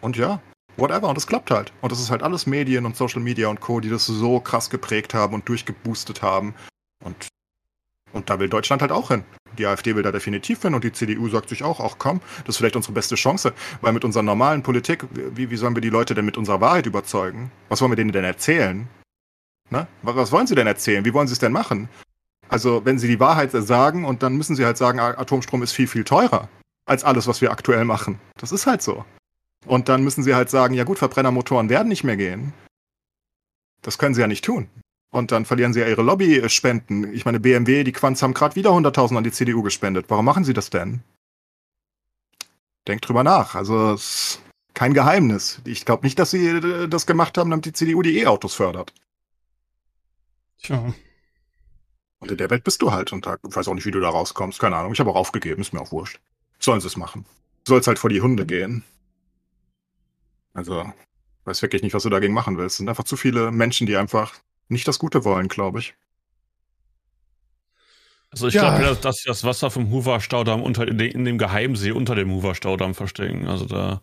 Und 0.00 0.16
ja, 0.16 0.40
whatever. 0.76 1.08
Und 1.08 1.18
es 1.18 1.26
klappt 1.26 1.50
halt. 1.50 1.72
Und 1.80 1.92
das 1.92 2.00
ist 2.00 2.10
halt 2.10 2.22
alles 2.22 2.46
Medien 2.46 2.86
und 2.86 2.96
Social 2.96 3.20
Media 3.20 3.48
und 3.48 3.60
Co., 3.60 3.80
die 3.80 3.90
das 3.90 4.06
so 4.06 4.40
krass 4.40 4.70
geprägt 4.70 5.14
haben 5.14 5.34
und 5.34 5.48
durchgeboostet 5.48 6.22
haben. 6.22 6.54
Und 7.04 7.28
und 8.12 8.30
da 8.30 8.38
will 8.38 8.48
Deutschland 8.48 8.82
halt 8.82 8.92
auch 8.92 9.08
hin. 9.08 9.24
Die 9.58 9.66
AfD 9.66 9.96
will 9.96 10.02
da 10.02 10.12
definitiv 10.12 10.62
hin 10.62 10.74
und 10.74 10.84
die 10.84 10.92
CDU 10.92 11.28
sagt 11.28 11.48
sich 11.48 11.62
auch, 11.62 11.80
ach 11.80 11.96
komm, 11.98 12.20
das 12.44 12.54
ist 12.54 12.56
vielleicht 12.58 12.76
unsere 12.76 12.92
beste 12.92 13.16
Chance, 13.16 13.52
weil 13.80 13.92
mit 13.92 14.04
unserer 14.04 14.22
normalen 14.22 14.62
Politik, 14.62 15.04
wie, 15.12 15.50
wie 15.50 15.56
sollen 15.56 15.74
wir 15.74 15.82
die 15.82 15.90
Leute 15.90 16.14
denn 16.14 16.24
mit 16.24 16.36
unserer 16.36 16.60
Wahrheit 16.60 16.86
überzeugen? 16.86 17.50
Was 17.68 17.80
wollen 17.80 17.92
wir 17.92 17.96
denen 17.96 18.12
denn 18.12 18.24
erzählen? 18.24 18.88
Ne? 19.70 19.86
Was 20.02 20.32
wollen 20.32 20.46
sie 20.46 20.54
denn 20.54 20.66
erzählen? 20.66 21.04
Wie 21.04 21.14
wollen 21.14 21.28
sie 21.28 21.32
es 21.32 21.38
denn 21.38 21.52
machen? 21.52 21.88
Also, 22.48 22.84
wenn 22.84 22.98
sie 22.98 23.06
die 23.06 23.20
Wahrheit 23.20 23.52
sagen 23.52 24.04
und 24.04 24.24
dann 24.24 24.36
müssen 24.36 24.56
sie 24.56 24.64
halt 24.64 24.76
sagen, 24.76 24.98
Atomstrom 24.98 25.62
ist 25.62 25.72
viel, 25.72 25.86
viel 25.86 26.02
teurer 26.02 26.48
als 26.84 27.04
alles, 27.04 27.28
was 27.28 27.40
wir 27.40 27.52
aktuell 27.52 27.84
machen. 27.84 28.18
Das 28.38 28.50
ist 28.50 28.66
halt 28.66 28.82
so. 28.82 29.04
Und 29.66 29.88
dann 29.88 30.02
müssen 30.02 30.24
sie 30.24 30.34
halt 30.34 30.50
sagen, 30.50 30.74
ja 30.74 30.82
gut, 30.82 30.98
Verbrennermotoren 30.98 31.68
werden 31.68 31.88
nicht 31.88 32.02
mehr 32.02 32.16
gehen. 32.16 32.52
Das 33.82 33.98
können 33.98 34.14
sie 34.14 34.20
ja 34.20 34.26
nicht 34.26 34.44
tun. 34.44 34.68
Und 35.10 35.32
dann 35.32 35.44
verlieren 35.44 35.72
sie 35.72 35.80
ja 35.80 35.88
ihre 35.88 36.02
Lobbyspenden. 36.02 37.12
Ich 37.12 37.24
meine, 37.24 37.40
BMW, 37.40 37.82
die 37.82 37.92
Quants 37.92 38.22
haben 38.22 38.32
gerade 38.32 38.54
wieder 38.54 38.70
100.000 38.70 39.16
an 39.16 39.24
die 39.24 39.32
CDU 39.32 39.62
gespendet. 39.62 40.06
Warum 40.08 40.24
machen 40.24 40.44
sie 40.44 40.52
das 40.52 40.70
denn? 40.70 41.02
Denkt 42.86 43.08
drüber 43.08 43.24
nach. 43.24 43.56
Also, 43.56 43.92
es 43.92 44.02
ist 44.02 44.42
kein 44.72 44.94
Geheimnis. 44.94 45.60
Ich 45.64 45.84
glaube 45.84 46.06
nicht, 46.06 46.18
dass 46.18 46.30
sie 46.30 46.46
äh, 46.46 46.88
das 46.88 47.06
gemacht 47.06 47.36
haben, 47.38 47.50
damit 47.50 47.64
die 47.64 47.72
CDU 47.72 48.02
die 48.02 48.18
E-Autos 48.18 48.54
fördert. 48.54 48.94
Tja. 50.62 50.94
Und 52.20 52.30
in 52.30 52.36
der 52.36 52.50
Welt 52.50 52.62
bist 52.62 52.80
du 52.80 52.92
halt. 52.92 53.12
Und 53.12 53.26
da, 53.26 53.36
ich 53.46 53.56
weiß 53.56 53.66
auch 53.66 53.74
nicht, 53.74 53.86
wie 53.86 53.90
du 53.90 54.00
da 54.00 54.10
rauskommst. 54.10 54.60
Keine 54.60 54.76
Ahnung. 54.76 54.92
Ich 54.92 55.00
habe 55.00 55.10
auch 55.10 55.16
aufgegeben. 55.16 55.60
Ist 55.60 55.72
mir 55.72 55.80
auch 55.80 55.90
wurscht. 55.90 56.20
Sollen 56.60 56.80
sie 56.80 56.86
es 56.86 56.96
machen. 56.96 57.24
Soll 57.66 57.80
es 57.80 57.86
halt 57.86 57.98
vor 57.98 58.10
die 58.10 58.20
Hunde 58.20 58.46
gehen. 58.46 58.84
Also, 60.52 60.92
weiß 61.44 61.62
wirklich 61.62 61.82
nicht, 61.82 61.94
was 61.94 62.02
du 62.04 62.10
dagegen 62.10 62.34
machen 62.34 62.58
willst. 62.58 62.74
Es 62.74 62.76
sind 62.78 62.88
einfach 62.88 63.04
zu 63.04 63.16
viele 63.16 63.50
Menschen, 63.50 63.86
die 63.86 63.96
einfach 63.96 64.34
nicht 64.70 64.88
das 64.88 64.98
Gute 64.98 65.24
wollen, 65.24 65.48
glaube 65.48 65.80
ich. 65.80 65.94
Also 68.30 68.46
ich 68.46 68.54
ja. 68.54 68.78
glaube, 68.78 68.96
dass 69.00 69.18
sie 69.18 69.28
das 69.28 69.44
Wasser 69.44 69.70
vom 69.70 69.90
Hoover-Staudamm 69.90 70.62
unter 70.62 70.86
in, 70.86 71.00
in, 71.00 71.24
dem 71.24 71.36
Geheimsee 71.36 71.90
unter 71.90 72.14
dem 72.14 72.30
Hoover-Staudamm 72.30 72.94
verstecken. 72.94 73.48
Also 73.48 73.64
da. 73.64 74.02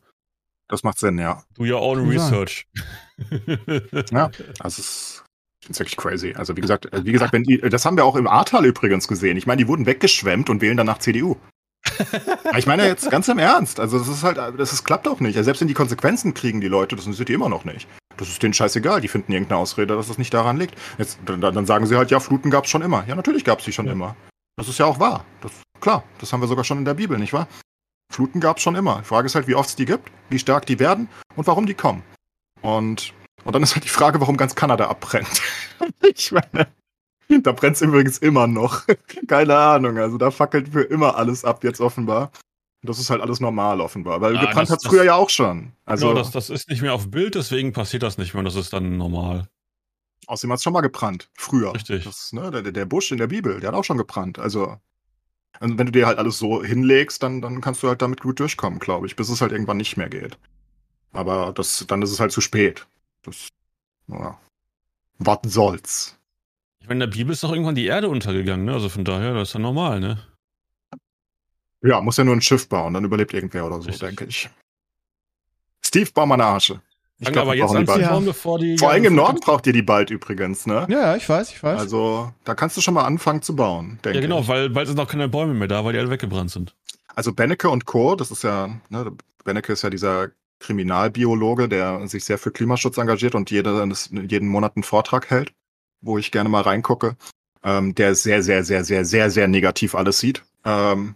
Das 0.68 0.84
macht 0.84 0.99
Sinn, 0.99 1.18
ja. 1.18 1.43
Do 1.55 1.63
your 1.63 1.82
own 1.82 2.09
research. 2.09 2.68
ja, 4.11 4.30
das 4.59 4.80
ist, 4.80 5.24
ist 5.70 5.80
wirklich 5.80 5.95
crazy. 5.95 6.34
Also 6.36 6.57
wie 6.57 6.61
gesagt, 6.61 6.89
wie 6.91 7.13
gesagt, 7.13 7.32
wenn 7.32 7.43
die, 7.43 7.57
das 7.59 7.86
haben 7.86 7.95
wir 7.95 8.03
auch 8.03 8.18
im 8.18 8.28
Ahrtal 8.28 8.65
übrigens 8.65 9.07
gesehen. 9.07 9.38
Ich 9.38 9.47
meine, 9.47 9.61
die 9.61 9.68
wurden 9.70 9.86
weggeschwemmt 9.86 10.49
und 10.49 10.59
wählen 10.59 10.76
danach 10.76 10.97
CDU. 10.97 11.38
ich 12.57 12.68
meine 12.68 12.86
jetzt 12.86 13.09
ganz 13.09 13.30
im 13.30 13.39
Ernst. 13.39 13.80
Also 13.80 13.97
das 13.97 14.09
ist 14.09 14.24
halt, 14.24 14.38
das 14.59 14.74
ist, 14.74 14.84
klappt 14.84 15.07
auch 15.07 15.22
nicht. 15.22 15.38
Also 15.38 15.45
selbst 15.45 15.61
wenn 15.61 15.70
die 15.70 15.74
Konsequenzen 15.74 16.34
kriegen 16.34 16.59
die 16.59 16.68
Leute, 16.68 16.97
das 16.97 17.05
sind 17.05 17.30
die 17.30 17.34
immer 17.34 17.47
noch 17.47 17.63
nicht. 17.63 17.88
Das 18.18 18.30
ist 18.30 18.41
denen 18.41 18.53
scheißegal. 18.53 19.01
Die 19.01 19.07
finden 19.07 19.32
irgendeine 19.32 19.59
Ausrede, 19.59 19.95
dass 19.95 20.09
es 20.09 20.18
nicht 20.18 20.34
daran 20.34 20.57
liegt. 20.57 20.76
Jetzt, 20.97 21.20
dann, 21.26 21.39
dann 21.39 21.65
sagen 21.65 21.86
sie 21.86 21.95
halt, 21.95 22.11
ja, 22.11 22.20
Fluten 22.20 22.49
gab 22.49 22.65
es 22.65 22.70
schon 22.70 22.82
immer. 22.82 23.05
Ja, 23.07 23.15
natürlich 23.15 23.43
gab 23.43 23.59
es 23.59 23.65
die 23.65 23.72
schon 23.72 23.86
ja. 23.86 23.93
immer. 23.93 24.15
Das 24.57 24.68
ist 24.68 24.80
ja 24.80 24.86
auch 24.86 24.99
wahr. 24.99 25.24
Das, 25.41 25.51
klar, 25.80 26.03
das 26.20 26.34
haben 26.34 26.41
wir 26.41 26.47
sogar 26.47 26.63
schon 26.63 26.80
in 26.80 26.86
der 26.86 26.95
Bibel, 26.95 27.18
nicht 27.18 27.34
wahr? 27.34 27.47
Fluten 28.11 28.39
gab 28.39 28.57
es 28.57 28.63
schon 28.63 28.76
immer. 28.76 28.99
Die 28.99 29.05
Frage 29.05 29.28
ist 29.28 29.36
halt, 29.36 29.47
wie 29.47 29.55
oft 29.55 29.70
es 29.70 29.76
die 29.76 29.86
gibt, 29.86 30.09
wie 30.30 30.39
stark 30.39 30.65
die 30.65 30.80
werden 30.80 31.07
und 31.36 31.45
warum 31.45 31.68
die 31.68 31.76
kommen. 31.76 32.03
Und, 32.61 33.13
und 33.43 33.53
dann 33.53 33.61
ist 33.61 33.76
halt 33.76 33.86
die 33.86 33.89
Frage, 33.89 34.20
warum 34.20 34.38
ganz 34.38 34.55
Kanada 34.55 34.88
abbrennt. 34.88 35.41
ich 36.01 36.32
meine, 36.32 36.68
da 37.43 37.51
brennt 37.51 37.76
es 37.76 37.82
übrigens 37.82 38.18
immer 38.18 38.47
noch. 38.47 38.86
Keine 39.28 39.55
Ahnung. 39.55 39.97
Also 39.97 40.18
da 40.18 40.32
fackelt 40.32 40.70
für 40.70 40.82
immer 40.82 41.18
alles 41.18 41.45
ab, 41.45 41.63
jetzt 41.63 41.82
offenbar. 41.82 42.32
Das 42.84 43.00
ist 43.00 43.10
halt 43.10 43.22
alles 43.22 43.40
normal 43.40 43.82
offenbar, 43.82 44.22
weil 44.22 44.38
ah, 44.38 44.46
gebrannt 44.46 44.70
hat 44.70 44.80
es 44.80 44.88
früher 44.88 45.04
ja 45.04 45.16
auch 45.16 45.30
schon. 45.30 45.74
Also 45.86 46.10
genau, 46.10 46.20
das, 46.20 46.32
das 46.32 46.50
ist 46.50 46.70
nicht 46.70 46.82
mehr 46.82 46.94
auf 46.94 47.10
Bild, 47.10 47.36
deswegen 47.36 47.74
passiert 47.74 48.04
das 48.04 48.18
nicht 48.18 48.34
mehr 48.34 48.40
und 48.40 48.46
das 48.46 48.56
ist 48.56 48.72
dann 48.72 48.98
normal. 48.98 49.48
Außerdem 50.28 50.52
hat 50.52 50.58
es 50.58 50.64
schon 50.64 50.74
mal 50.74 50.82
gebrannt, 50.82 51.30
früher. 51.34 51.74
Richtig. 51.74 52.04
Das, 52.04 52.34
ne, 52.34 52.52
der, 52.52 52.62
der 52.72 52.86
Busch 52.86 53.12
in 53.12 53.18
der 53.18 53.28
Bibel, 53.28 53.60
der 53.60 53.70
hat 53.70 53.76
auch 53.76 53.84
schon 53.84 53.98
gebrannt. 53.98 54.38
Also, 54.38 54.78
also 55.60 55.78
wenn 55.78 55.86
du 55.86 55.92
dir 55.92 56.06
halt 56.06 56.20
alles 56.20 56.38
so 56.38 56.64
hinlegst, 56.64 57.24
dann, 57.24 57.42
dann 57.42 57.62
kannst 57.62 57.82
du 57.82 57.88
halt 57.88 58.02
damit 58.02 58.22
gut 58.22 58.40
durchkommen, 58.40 58.80
glaube 58.80 59.08
ich, 59.08 59.16
bis 59.16 59.30
es 59.30 59.42
halt 59.42 59.54
irgendwann 59.54 59.78
nicht 59.78 59.98
mehr 59.98 60.10
geht. 60.10 60.38
Aber 61.14 61.54
das, 61.54 61.86
dann 61.88 62.02
ist 62.02 62.12
es 62.12 62.20
halt 62.20 62.32
zu 62.32 62.41
spät. 62.41 62.86
Das, 63.24 63.48
ja. 64.08 64.38
Was 65.20 65.40
soll's? 65.45 66.18
Ich 66.82 66.88
meine, 66.88 67.04
in 67.04 67.10
der 67.12 67.18
Bibel 67.18 67.34
ist 67.34 67.44
doch 67.44 67.52
irgendwann 67.52 67.76
die 67.76 67.88
Erde 67.88 68.08
untergegangen, 68.08 68.66
ne? 68.66 68.74
Also 68.74 68.90
von 68.90 69.04
daher, 69.04 69.34
das 69.34 69.49
ist 69.49 69.54
ja 69.54 69.60
normal, 69.60 69.99
ne? 69.99 70.20
Ja, 71.82 72.02
muss 72.02 72.18
ja 72.18 72.24
nur 72.24 72.36
ein 72.36 72.41
Schiff 72.41 72.68
bauen, 72.68 72.94
dann 72.94 73.06
überlebt 73.06 73.34
irgendwer 73.34 73.66
oder 73.66 73.82
so, 73.82 73.91
denke 73.91 74.26
ich. 74.26 74.49
Steve, 75.82 76.10
bau 76.14 76.26
mal 76.26 76.36
eine 76.36 76.45
Arsche. 76.45 76.82
Ich 77.20 77.32
glaube, 77.32 77.41
aber 77.41 77.56
jetzt 77.56 77.76
an 77.76 77.86
bauen, 77.86 78.26
bevor 78.26 78.60
die. 78.60 78.78
Vor 78.78 78.91
allem 78.91 79.06
im 79.06 79.16
Norden 79.16 79.40
braucht 79.40 79.66
ihr 79.66 79.74
die 79.74 79.82
bald 79.82 80.12
übrigens, 80.12 80.68
ne? 80.68 80.86
Ja, 80.88 81.16
ich 81.16 81.28
weiß, 81.28 81.52
ich 81.52 81.64
weiß. 81.64 81.80
Also, 81.80 82.32
da 82.44 82.54
kannst 82.54 82.78
du 82.78 82.82
schon 82.82 82.94
mal 82.94 83.06
anfangen 83.06 83.41
zu 83.41 83.56
bauen, 83.56 83.99
denke 84.04 84.10
ich. 84.10 84.16
Ja, 84.16 84.22
genau, 84.22 84.41
ich. 84.41 84.48
weil 84.48 84.70
bald 84.70 84.88
sind 84.88 84.99
auch 84.99 85.08
keine 85.08 85.28
Bäume 85.28 85.56
mehr 85.56 85.68
da, 85.68 85.84
weil 85.84 85.94
die 85.94 85.99
alle 85.99 86.12
weggebrannt 86.12 86.52
sind. 86.52 86.76
Also, 87.16 87.34
Benneke 87.34 87.70
und 87.70 87.86
Co., 87.86 88.16
das 88.16 88.30
ist 88.30 88.44
ja, 88.44 88.70
ne, 88.90 89.12
Benneke 89.44 89.74
ist 89.74 89.82
ja 89.82 89.90
dieser 89.90 90.30
Kriminalbiologe, 90.60 91.68
der 91.68 92.08
sich 92.08 92.24
sehr 92.24 92.38
für 92.38 92.52
Klimaschutz 92.52 92.98
engagiert 92.98 93.34
und 93.34 93.49
jede, 93.49 93.90
jeden 94.28 94.49
Monat 94.49 94.76
einen 94.76 94.84
Vortrag 94.84 95.30
hält, 95.32 95.54
wo 96.02 96.20
ich 96.20 96.32
gerne 96.32 96.49
mal 96.49 96.62
reingucke, 96.62 97.16
ähm, 97.64 97.95
der 97.95 98.14
sehr, 98.14 98.44
sehr, 98.44 98.64
sehr, 98.64 98.84
sehr, 98.84 99.06
sehr, 99.06 99.32
sehr 99.32 99.48
negativ 99.48 99.95
alles 99.95 100.20
sieht. 100.20 100.44
Ähm, 100.66 101.16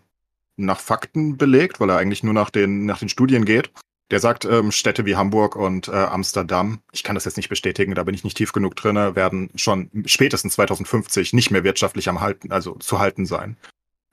nach 0.58 0.80
Fakten 0.80 1.38
belegt, 1.38 1.80
weil 1.80 1.90
er 1.90 1.98
eigentlich 1.98 2.24
nur 2.24 2.34
nach 2.34 2.50
den, 2.50 2.86
nach 2.86 3.00
den 3.00 3.10
Studien 3.10 3.46
geht. 3.46 3.72
Der 4.12 4.20
sagt, 4.20 4.44
ähm, 4.44 4.72
Städte 4.72 5.06
wie 5.06 5.16
Hamburg 5.16 5.56
und 5.56 5.88
äh, 5.88 5.92
Amsterdam, 5.92 6.82
ich 6.92 7.04
kann 7.04 7.16
das 7.16 7.24
jetzt 7.24 7.38
nicht 7.38 7.48
bestätigen, 7.48 7.96
da 7.96 8.04
bin 8.04 8.14
ich 8.14 8.26
nicht 8.26 8.36
tief 8.36 8.52
genug 8.52 8.76
drin, 8.76 8.96
werden 9.16 9.50
schon 9.56 9.90
spätestens 10.06 10.54
2050 10.54 11.32
nicht 11.32 11.50
mehr 11.50 11.64
wirtschaftlich 11.64 12.10
am 12.10 12.20
halten, 12.20 12.52
also 12.52 12.76
zu 12.76 13.00
halten 13.00 13.26
sein. 13.26 13.56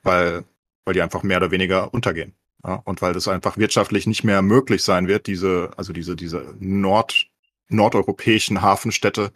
Weil, 0.04 0.44
weil 0.84 0.94
die 0.94 1.02
einfach 1.02 1.24
mehr 1.24 1.38
oder 1.38 1.50
weniger 1.50 1.92
untergehen. 1.92 2.34
Ja, 2.64 2.74
und 2.84 3.02
weil 3.02 3.12
das 3.12 3.28
einfach 3.28 3.56
wirtschaftlich 3.56 4.06
nicht 4.06 4.24
mehr 4.24 4.42
möglich 4.42 4.82
sein 4.82 5.08
wird, 5.08 5.26
diese, 5.26 5.70
also 5.76 5.92
diese, 5.92 6.16
diese 6.16 6.54
Nord, 6.58 7.26
nordeuropäischen 7.68 8.62
Hafenstädte 8.62 9.32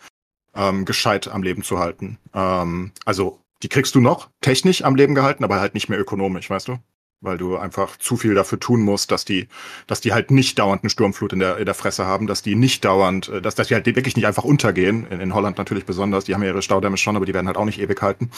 ähm, 0.54 0.84
gescheit 0.84 1.28
am 1.28 1.42
Leben 1.42 1.62
zu 1.62 1.78
halten. 1.78 2.18
Ähm, 2.34 2.92
also 3.04 3.40
die 3.62 3.68
kriegst 3.68 3.94
du 3.94 4.00
noch 4.00 4.28
technisch 4.40 4.82
am 4.82 4.96
Leben 4.96 5.14
gehalten, 5.14 5.44
aber 5.44 5.60
halt 5.60 5.74
nicht 5.74 5.88
mehr 5.88 6.00
ökonomisch, 6.00 6.50
weißt 6.50 6.68
du? 6.68 6.78
Weil 7.22 7.38
du 7.38 7.56
einfach 7.56 7.96
zu 7.96 8.16
viel 8.16 8.34
dafür 8.34 8.58
tun 8.58 8.82
musst, 8.82 9.10
dass 9.12 9.24
die, 9.24 9.48
dass 9.86 10.00
die 10.00 10.12
halt 10.12 10.30
nicht 10.30 10.58
dauernd 10.58 10.82
eine 10.82 10.90
Sturmflut 10.90 11.32
in 11.32 11.38
der, 11.38 11.56
in 11.56 11.64
der 11.64 11.74
Fresse 11.74 12.04
haben, 12.04 12.26
dass 12.26 12.42
die 12.42 12.56
nicht 12.56 12.84
dauernd, 12.84 13.28
äh, 13.28 13.40
dass, 13.40 13.54
dass 13.54 13.68
die 13.68 13.74
halt 13.74 13.86
wirklich 13.86 14.16
nicht 14.16 14.26
einfach 14.26 14.44
untergehen. 14.44 15.06
In, 15.06 15.20
in 15.20 15.34
Holland 15.34 15.56
natürlich 15.56 15.86
besonders, 15.86 16.24
die 16.24 16.34
haben 16.34 16.42
ja 16.42 16.48
ihre 16.48 16.62
Staudämme 16.62 16.96
schon, 16.96 17.16
aber 17.16 17.24
die 17.24 17.34
werden 17.34 17.46
halt 17.46 17.56
auch 17.56 17.64
nicht 17.64 17.80
ewig 17.80 18.02
halten. 18.02 18.30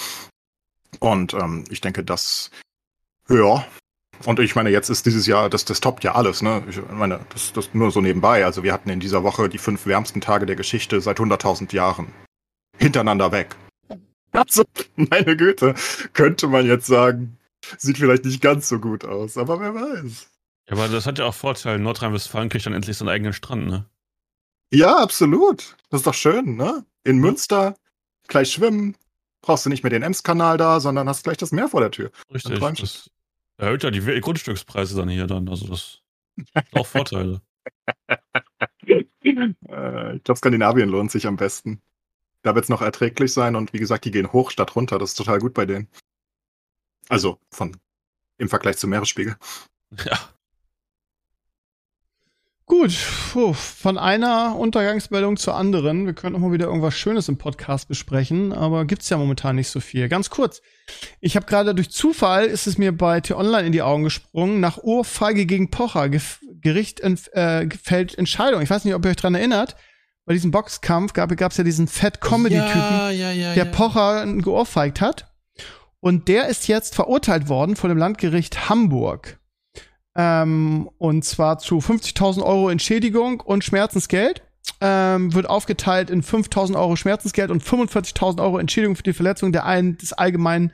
Und 1.01 1.35
ähm, 1.35 1.65
ich 1.71 1.81
denke, 1.81 2.05
das, 2.05 2.51
ja, 3.29 3.67
und 4.25 4.41
ich 4.41 4.55
meine, 4.55 4.71
jetzt 4.71 4.89
ist 4.89 5.07
dieses 5.07 5.27
Jahr, 5.27 5.51
das, 5.51 5.65
das 5.65 5.81
toppt 5.81 6.05
ja 6.05 6.15
alles, 6.15 6.41
ne? 6.41 6.63
Ich 6.69 6.81
meine, 6.91 7.21
das, 7.31 7.53
das 7.53 7.75
nur 7.75 7.91
so 7.91 8.01
nebenbei. 8.01 8.45
Also 8.45 8.63
wir 8.63 8.73
hatten 8.73 8.89
in 8.89 9.01
dieser 9.01 9.23
Woche 9.23 9.49
die 9.49 9.59
fünf 9.59 9.87
wärmsten 9.87 10.21
Tage 10.21 10.47
der 10.47 10.57
Geschichte 10.57 11.01
seit 11.01 11.19
100.000 11.19 11.75
Jahren. 11.75 12.09
Hintereinander 12.79 13.33
weg. 13.33 13.55
Also, 14.33 14.65
meine 14.97 15.37
Güte, 15.37 15.75
könnte 16.13 16.49
man 16.49 16.67
jetzt 16.67 16.87
sagen, 16.87 17.37
sieht 17.79 17.99
vielleicht 17.99 18.25
nicht 18.25 18.41
ganz 18.41 18.69
so 18.69 18.79
gut 18.79 19.05
aus, 19.05 19.37
aber 19.37 19.61
wer 19.61 19.75
weiß. 19.75 20.29
Ja, 20.69 20.73
aber 20.73 20.89
das 20.89 21.07
hat 21.07 21.19
ja 21.19 21.27
auch 21.27 21.35
Vorteile. 21.35 21.79
Nordrhein-Westfalen 21.79 22.49
kriegt 22.49 22.67
dann 22.67 22.73
endlich 22.73 22.97
seinen 22.97 23.09
eigenen 23.09 23.33
Strand, 23.33 23.67
ne? 23.67 23.87
Ja, 24.73 24.97
absolut. 24.97 25.77
Das 25.91 26.01
ist 26.01 26.07
doch 26.07 26.15
schön, 26.15 26.57
ne? 26.57 26.85
In 27.05 27.19
Münster 27.19 27.77
gleich 28.29 28.51
schwimmen, 28.51 28.97
brauchst 29.43 29.67
du 29.67 29.71
nicht 29.71 29.83
mehr 29.83 29.91
den 29.91 30.03
Ems-Kanal 30.03 30.57
da, 30.57 30.81
sondern 30.81 31.09
hast 31.09 31.25
gleich 31.25 31.37
das 31.37 31.53
Meer 31.53 31.69
vor 31.69 31.81
der 31.81 31.91
Tür. 31.91 32.11
Richtig. 32.33 32.59
Das 32.59 33.11
erhöht 33.59 33.85
ja 33.85 33.91
die 33.91 34.01
Grundstückspreise 34.21 34.97
dann 34.97 35.09
hier 35.09 35.27
dann. 35.27 35.49
Also 35.49 35.69
das 35.69 36.01
hat 36.55 36.67
auch 36.73 36.87
Vorteile. 36.87 37.43
Äh, 39.69 40.17
ich 40.17 40.25
glaube, 40.25 40.39
Skandinavien 40.39 40.89
lohnt 40.89 41.11
sich 41.11 41.27
am 41.27 41.37
besten. 41.37 41.81
Da 42.43 42.55
wird 42.55 42.65
es 42.65 42.69
noch 42.69 42.83
erträglich 42.83 43.33
sein 43.33 43.57
und 43.57 43.73
wie 43.73 43.79
gesagt, 43.79 44.05
die 44.05 44.11
gehen 44.11 44.33
hoch 44.33 44.51
statt 44.51 44.77
runter. 44.77 44.99
Das 44.99 45.11
ist 45.11 45.17
total 45.17 45.39
gut 45.39 45.55
bei 45.55 45.65
denen. 45.65 45.89
Also 47.09 47.39
von 47.51 47.77
im 48.39 48.49
Vergleich 48.49 48.77
zum 48.79 48.91
Meeresspiegel. 48.91 49.37
Ja. 50.05 50.19
Gut, 52.67 52.97
Puh, 53.31 53.53
von 53.53 53.99
einer 53.99 54.57
Untergangsmeldung 54.57 55.37
zur 55.37 55.55
anderen. 55.55 56.07
Wir 56.07 56.15
können 56.15 56.35
auch 56.35 56.41
mal 56.41 56.53
wieder 56.53 56.67
irgendwas 56.67 56.95
Schönes 56.95 57.29
im 57.29 57.37
Podcast 57.37 57.89
besprechen, 57.89 58.55
aber 58.55 58.87
gibt's 58.87 59.11
ja 59.11 59.19
momentan 59.19 59.57
nicht 59.57 59.69
so 59.69 59.81
viel. 59.81 60.09
Ganz 60.09 60.31
kurz. 60.31 60.63
Ich 61.21 61.37
habe 61.37 61.45
gerade 61.45 61.75
durch 61.75 61.91
Zufall 61.91 62.47
ist 62.47 62.67
es 62.67 62.79
mir 62.79 62.97
bei 62.97 63.21
T-Online 63.21 63.67
in 63.67 63.73
die 63.73 63.83
Augen 63.83 64.03
gesprungen. 64.03 64.61
Nach 64.61 64.79
Ohrfeige 64.79 65.45
gegen 65.45 65.71
Pocher 65.71 66.09
Gericht 66.09 67.01
äh, 67.01 67.69
fällt 67.83 68.17
Entscheidung. 68.17 68.63
Ich 68.63 68.71
weiß 68.71 68.85
nicht, 68.87 68.95
ob 68.95 69.05
ihr 69.05 69.11
euch 69.11 69.17
dran 69.17 69.35
erinnert. 69.35 69.77
Bei 70.25 70.33
diesem 70.33 70.51
Boxkampf 70.51 71.13
gab 71.13 71.31
es 71.33 71.59
ja 71.59 71.65
diesen 71.65 71.87
Fat 71.87 72.23
Comedy-Typen, 72.23 72.73
ja, 72.73 73.11
ja, 73.11 73.31
ja, 73.31 73.55
der 73.55 73.67
Pocher 73.67 74.27
geohrfeigt 74.39 75.03
hat. 75.03 75.34
Und 76.05 76.29
der 76.29 76.49
ist 76.49 76.69
jetzt 76.69 76.95
verurteilt 76.95 77.49
worden 77.49 77.77
vor 77.77 77.89
dem 77.89 77.97
Landgericht 77.97 78.69
Hamburg. 78.69 79.41
Ähm, 80.15 80.91
und 80.99 81.25
zwar 81.25 81.59
zu 81.59 81.79
50.000 81.79 82.43
Euro 82.43 82.69
Entschädigung 82.69 83.41
und 83.41 83.65
Schmerzensgeld. 83.65 84.43
Ähm, 84.83 85.33
wird 85.33 85.49
aufgeteilt 85.49 86.11
in 86.11 86.23
5.000 86.23 86.77
Euro 86.79 86.97
Schmerzensgeld 86.97 87.51
und 87.51 87.63
45.000 87.63 88.43
Euro 88.43 88.59
Entschädigung 88.59 88.97
für 88.97 89.03
die 89.03 89.15
Verletzung 89.15 89.51
der 89.51 89.65
ein, 89.65 89.97
des 89.97 90.13
allgemeinen 90.13 90.73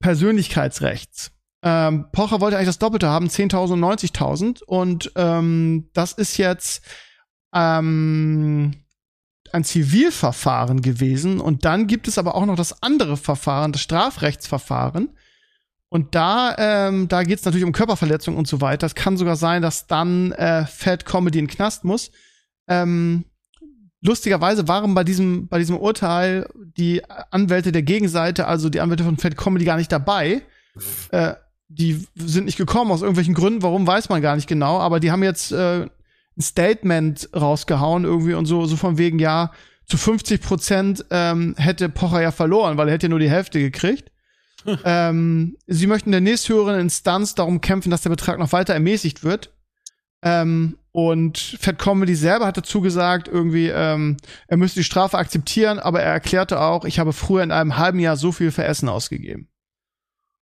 Persönlichkeitsrechts. 0.00 1.30
Ähm, 1.62 2.06
Pocher 2.10 2.40
wollte 2.40 2.56
eigentlich 2.56 2.66
das 2.66 2.80
Doppelte 2.80 3.06
haben, 3.06 3.28
10.000 3.28 3.74
und 3.74 3.80
90.000. 3.80 4.64
Und 4.64 5.12
ähm, 5.14 5.88
das 5.92 6.14
ist 6.14 6.36
jetzt 6.36 6.84
ähm, 7.54 8.81
ein 9.52 9.64
Zivilverfahren 9.64 10.82
gewesen. 10.82 11.40
Und 11.40 11.64
dann 11.64 11.86
gibt 11.86 12.08
es 12.08 12.18
aber 12.18 12.34
auch 12.34 12.46
noch 12.46 12.56
das 12.56 12.82
andere 12.82 13.16
Verfahren, 13.16 13.72
das 13.72 13.82
Strafrechtsverfahren. 13.82 15.10
Und 15.88 16.14
da, 16.14 16.54
ähm, 16.58 17.08
da 17.08 17.22
geht 17.22 17.38
es 17.38 17.44
natürlich 17.44 17.66
um 17.66 17.72
Körperverletzung 17.72 18.36
und 18.36 18.48
so 18.48 18.60
weiter. 18.60 18.86
Es 18.86 18.94
kann 18.94 19.18
sogar 19.18 19.36
sein, 19.36 19.60
dass 19.60 19.86
dann 19.86 20.32
äh, 20.32 20.64
Fat 20.64 21.04
Comedy 21.04 21.38
in 21.38 21.46
den 21.46 21.54
Knast 21.54 21.84
muss. 21.84 22.10
Ähm, 22.66 23.26
lustigerweise 24.00 24.68
waren 24.68 24.94
bei 24.94 25.04
diesem, 25.04 25.48
bei 25.48 25.58
diesem 25.58 25.76
Urteil 25.76 26.48
die 26.78 27.02
Anwälte 27.30 27.72
der 27.72 27.82
Gegenseite, 27.82 28.46
also 28.46 28.70
die 28.70 28.80
Anwälte 28.80 29.04
von 29.04 29.18
Fat 29.18 29.36
Comedy, 29.36 29.66
gar 29.66 29.76
nicht 29.76 29.92
dabei. 29.92 30.42
Äh, 31.10 31.34
die 31.68 32.06
sind 32.14 32.46
nicht 32.46 32.58
gekommen 32.58 32.90
aus 32.90 33.02
irgendwelchen 33.02 33.34
Gründen, 33.34 33.62
warum 33.62 33.86
weiß 33.86 34.08
man 34.08 34.22
gar 34.22 34.36
nicht 34.36 34.48
genau, 34.48 34.78
aber 34.78 35.00
die 35.00 35.10
haben 35.10 35.22
jetzt 35.22 35.52
äh, 35.52 35.88
ein 36.36 36.42
Statement 36.42 37.28
rausgehauen 37.34 38.04
irgendwie 38.04 38.34
und 38.34 38.46
so, 38.46 38.64
so 38.66 38.76
von 38.76 38.98
wegen, 38.98 39.18
ja, 39.18 39.52
zu 39.86 39.96
50 39.96 40.40
Prozent 40.40 41.04
ähm, 41.10 41.54
hätte 41.58 41.88
Pocher 41.88 42.22
ja 42.22 42.30
verloren, 42.30 42.76
weil 42.76 42.88
er 42.88 42.94
hätte 42.94 43.06
ja 43.06 43.10
nur 43.10 43.18
die 43.18 43.30
Hälfte 43.30 43.58
gekriegt 43.58 44.12
ähm, 44.84 45.56
sie 45.66 45.86
möchten 45.86 46.08
in 46.08 46.12
der 46.12 46.20
nächsthöheren 46.20 46.80
Instanz 46.80 47.34
darum 47.34 47.60
kämpfen, 47.60 47.90
dass 47.90 48.02
der 48.02 48.10
Betrag 48.10 48.38
noch 48.38 48.52
weiter 48.52 48.74
ermäßigt 48.74 49.24
wird. 49.24 49.52
Ähm, 50.22 50.78
und 50.92 51.56
Fat 51.60 51.78
Comedy 51.78 52.14
selber 52.14 52.46
hat 52.46 52.56
dazu 52.56 52.80
gesagt, 52.80 53.26
irgendwie, 53.26 53.68
ähm, 53.68 54.18
er 54.46 54.58
müsste 54.58 54.80
die 54.80 54.84
Strafe 54.84 55.18
akzeptieren, 55.18 55.78
aber 55.78 56.02
er 56.02 56.12
erklärte 56.12 56.60
auch, 56.60 56.84
ich 56.84 56.98
habe 56.98 57.12
früher 57.12 57.42
in 57.42 57.50
einem 57.50 57.78
halben 57.78 57.98
Jahr 57.98 58.16
so 58.16 58.30
viel 58.30 58.50
für 58.50 58.64
Essen 58.64 58.88
ausgegeben. 58.88 59.48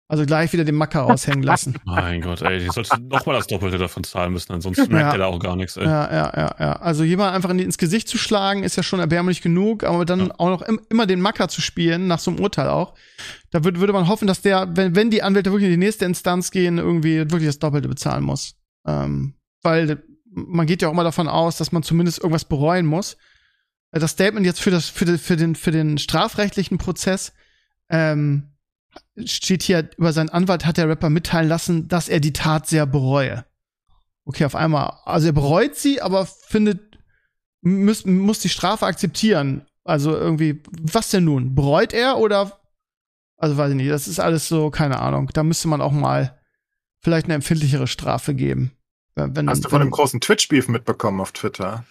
Also 0.09 0.25
gleich 0.25 0.53
wieder 0.53 0.63
den 0.63 0.75
Macker 0.75 1.01
raushängen 1.01 1.43
lassen. 1.43 1.75
Mein 1.83 2.21
Gott, 2.21 2.41
ey, 2.41 2.59
die 2.59 2.69
sollte 2.69 2.97
nochmal 3.01 3.35
das 3.35 3.47
Doppelte 3.47 3.77
davon 3.77 4.05
zahlen 4.05 4.31
müssen, 4.31 4.53
ansonsten 4.53 4.89
merkt 4.89 5.07
ja. 5.07 5.11
er 5.11 5.17
da 5.17 5.25
auch 5.25 5.39
gar 5.39 5.57
nichts, 5.57 5.75
ey. 5.75 5.83
Ja, 5.83 6.09
ja, 6.09 6.33
ja, 6.33 6.55
ja. 6.59 6.73
Also 6.77 7.03
jemand 7.03 7.35
einfach 7.35 7.49
in, 7.49 7.59
ins 7.59 7.77
Gesicht 7.77 8.07
zu 8.07 8.17
schlagen, 8.17 8.63
ist 8.63 8.77
ja 8.77 8.83
schon 8.83 9.01
erbärmlich 9.01 9.41
genug, 9.41 9.83
aber 9.83 10.05
dann 10.05 10.27
ja. 10.27 10.33
auch 10.37 10.47
noch 10.47 10.61
im, 10.61 10.79
immer 10.89 11.07
den 11.07 11.19
Macker 11.19 11.49
zu 11.49 11.59
spielen, 11.59 12.07
nach 12.07 12.19
so 12.19 12.31
einem 12.31 12.39
Urteil 12.39 12.69
auch. 12.69 12.93
Da 13.51 13.65
würd, 13.65 13.81
würde 13.81 13.91
man 13.91 14.07
hoffen, 14.07 14.27
dass 14.27 14.41
der, 14.41 14.77
wenn, 14.77 14.95
wenn 14.95 15.11
die 15.11 15.23
Anwälte 15.23 15.51
wirklich 15.51 15.67
in 15.67 15.79
die 15.79 15.85
nächste 15.85 16.05
Instanz 16.05 16.51
gehen, 16.51 16.77
irgendwie 16.77 17.17
wirklich 17.29 17.47
das 17.47 17.59
Doppelte 17.59 17.89
bezahlen 17.89 18.23
muss. 18.23 18.55
Ähm, 18.85 19.33
weil 19.61 20.01
man 20.31 20.67
geht 20.67 20.81
ja 20.81 20.87
auch 20.87 20.93
immer 20.93 21.03
davon 21.03 21.27
aus, 21.27 21.57
dass 21.57 21.73
man 21.73 21.83
zumindest 21.83 22.19
irgendwas 22.19 22.45
bereuen 22.45 22.85
muss. 22.85 23.17
Das 23.91 24.11
Statement 24.11 24.45
jetzt 24.45 24.61
für, 24.61 24.71
das, 24.71 24.87
für, 24.87 25.05
den, 25.05 25.17
für, 25.17 25.35
den, 25.35 25.55
für 25.55 25.71
den 25.71 25.97
strafrechtlichen 25.97 26.77
Prozess, 26.77 27.33
ähm, 27.89 28.53
steht 29.25 29.63
hier, 29.63 29.89
über 29.97 30.13
seinen 30.13 30.29
Anwalt 30.29 30.65
hat 30.65 30.77
der 30.77 30.89
Rapper 30.89 31.09
mitteilen 31.09 31.49
lassen, 31.49 31.87
dass 31.87 32.09
er 32.09 32.19
die 32.19 32.33
Tat 32.33 32.67
sehr 32.67 32.85
bereue. 32.85 33.45
Okay, 34.25 34.45
auf 34.45 34.55
einmal. 34.55 34.97
Also 35.05 35.27
er 35.27 35.33
bereut 35.33 35.75
sie, 35.75 36.01
aber 36.01 36.25
findet, 36.25 36.99
muss, 37.61 38.05
muss 38.05 38.39
die 38.39 38.49
Strafe 38.49 38.85
akzeptieren. 38.85 39.65
Also 39.83 40.15
irgendwie, 40.15 40.61
was 40.69 41.09
denn 41.09 41.23
nun? 41.23 41.55
Bereut 41.55 41.93
er 41.93 42.17
oder? 42.17 42.59
Also 43.37 43.55
weiß 43.55 43.69
ich 43.71 43.75
nicht, 43.77 43.89
das 43.89 44.07
ist 44.07 44.19
alles 44.19 44.47
so, 44.47 44.69
keine 44.69 44.99
Ahnung. 44.99 45.29
Da 45.33 45.43
müsste 45.43 45.67
man 45.67 45.81
auch 45.81 45.91
mal 45.91 46.37
vielleicht 46.99 47.25
eine 47.25 47.35
empfindlichere 47.35 47.87
Strafe 47.87 48.33
geben. 48.33 48.71
Wenn, 49.15 49.49
Hast 49.49 49.65
du 49.65 49.69
von 49.69 49.79
dem 49.79 49.91
großen 49.91 50.19
Twitch-Beef 50.21 50.67
mitbekommen 50.67 51.21
auf 51.21 51.31
Twitter? 51.31 51.85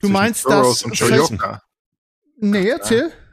Du 0.00 0.08
meinst 0.08 0.46
das? 0.46 0.84
Nee, 2.38 2.68
erzähl. 2.68 3.08
Ja. 3.08 3.25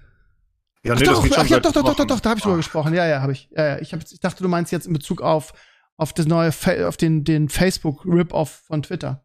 Ja, 0.86 0.96
nee, 0.96 1.04
doch, 1.04 1.26
ach, 1.38 1.48
ja, 1.48 1.60
doch, 1.60 1.72
doch, 1.72 1.84
doch, 1.84 1.96
doch, 1.96 2.06
doch, 2.06 2.20
da 2.20 2.30
habe 2.32 2.40
ich 2.40 2.44
drüber 2.44 2.58
gesprochen. 2.58 2.94
Ja, 2.94 3.08
ja, 3.08 3.22
habe 3.22 3.32
ich. 3.32 3.50
Ja, 3.52 3.66
ja. 3.66 3.80
Ich, 3.80 3.94
hab, 3.94 4.02
ich 4.04 4.20
dachte, 4.20 4.44
du 4.44 4.50
meinst 4.50 4.72
jetzt 4.72 4.86
in 4.86 4.92
Bezug 4.94 5.22
auf, 5.22 5.54
auf 5.96 6.12
das 6.12 6.26
neue, 6.26 6.52
Fa 6.52 6.88
auf 6.88 6.98
den, 6.98 7.24
den 7.24 7.48
Facebook-Rip-Off 7.48 8.64
von 8.68 8.84
Twitter. 8.84 9.24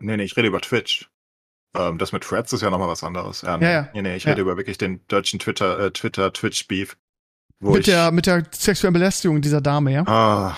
Nee, 0.00 0.18
nee, 0.18 0.24
ich 0.24 0.36
rede 0.36 0.48
über 0.48 0.60
Twitch. 0.60 1.10
Ähm, 1.74 1.96
das 1.96 2.12
mit 2.12 2.24
Threads 2.24 2.52
ist 2.52 2.60
ja 2.60 2.68
nochmal 2.68 2.88
was 2.88 3.02
anderes. 3.02 3.40
Ja, 3.40 3.56
nee, 3.56 3.64
ja, 3.64 3.70
ja. 3.70 3.88
Nee, 3.94 4.02
nee, 4.02 4.16
ich 4.16 4.26
rede 4.26 4.42
über 4.42 4.58
wirklich 4.58 4.76
den 4.76 5.00
deutschen 5.08 5.38
Twitter, 5.38 5.78
äh, 5.78 5.90
Twitter-Twitch-Beef. 5.90 6.98
Mit 7.60 7.86
der, 7.86 8.10
mit 8.10 8.26
der 8.26 8.44
sexuellen 8.50 8.92
Belästigung 8.92 9.40
dieser 9.40 9.60
Dame, 9.62 9.92
ja? 9.92 10.04
Ah, 10.06 10.56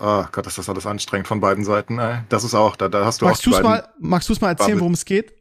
oh 0.00 0.24
Gott, 0.32 0.46
ist 0.46 0.58
das 0.58 0.68
alles 0.68 0.86
anstrengend 0.86 1.28
von 1.28 1.38
beiden 1.38 1.64
Seiten. 1.64 1.98
Ey. 1.98 2.20
Das 2.28 2.42
ist 2.42 2.54
auch, 2.54 2.74
da, 2.74 2.88
da 2.88 3.04
hast 3.04 3.20
du 3.20 3.26
magst 3.26 3.42
auch. 3.42 3.52
Du's 3.52 3.62
mal, 3.62 3.88
magst 4.00 4.28
du 4.28 4.32
es 4.32 4.40
mal 4.40 4.48
erzählen, 4.48 4.80
worum 4.80 4.94
es 4.94 5.04
geht? 5.04 5.34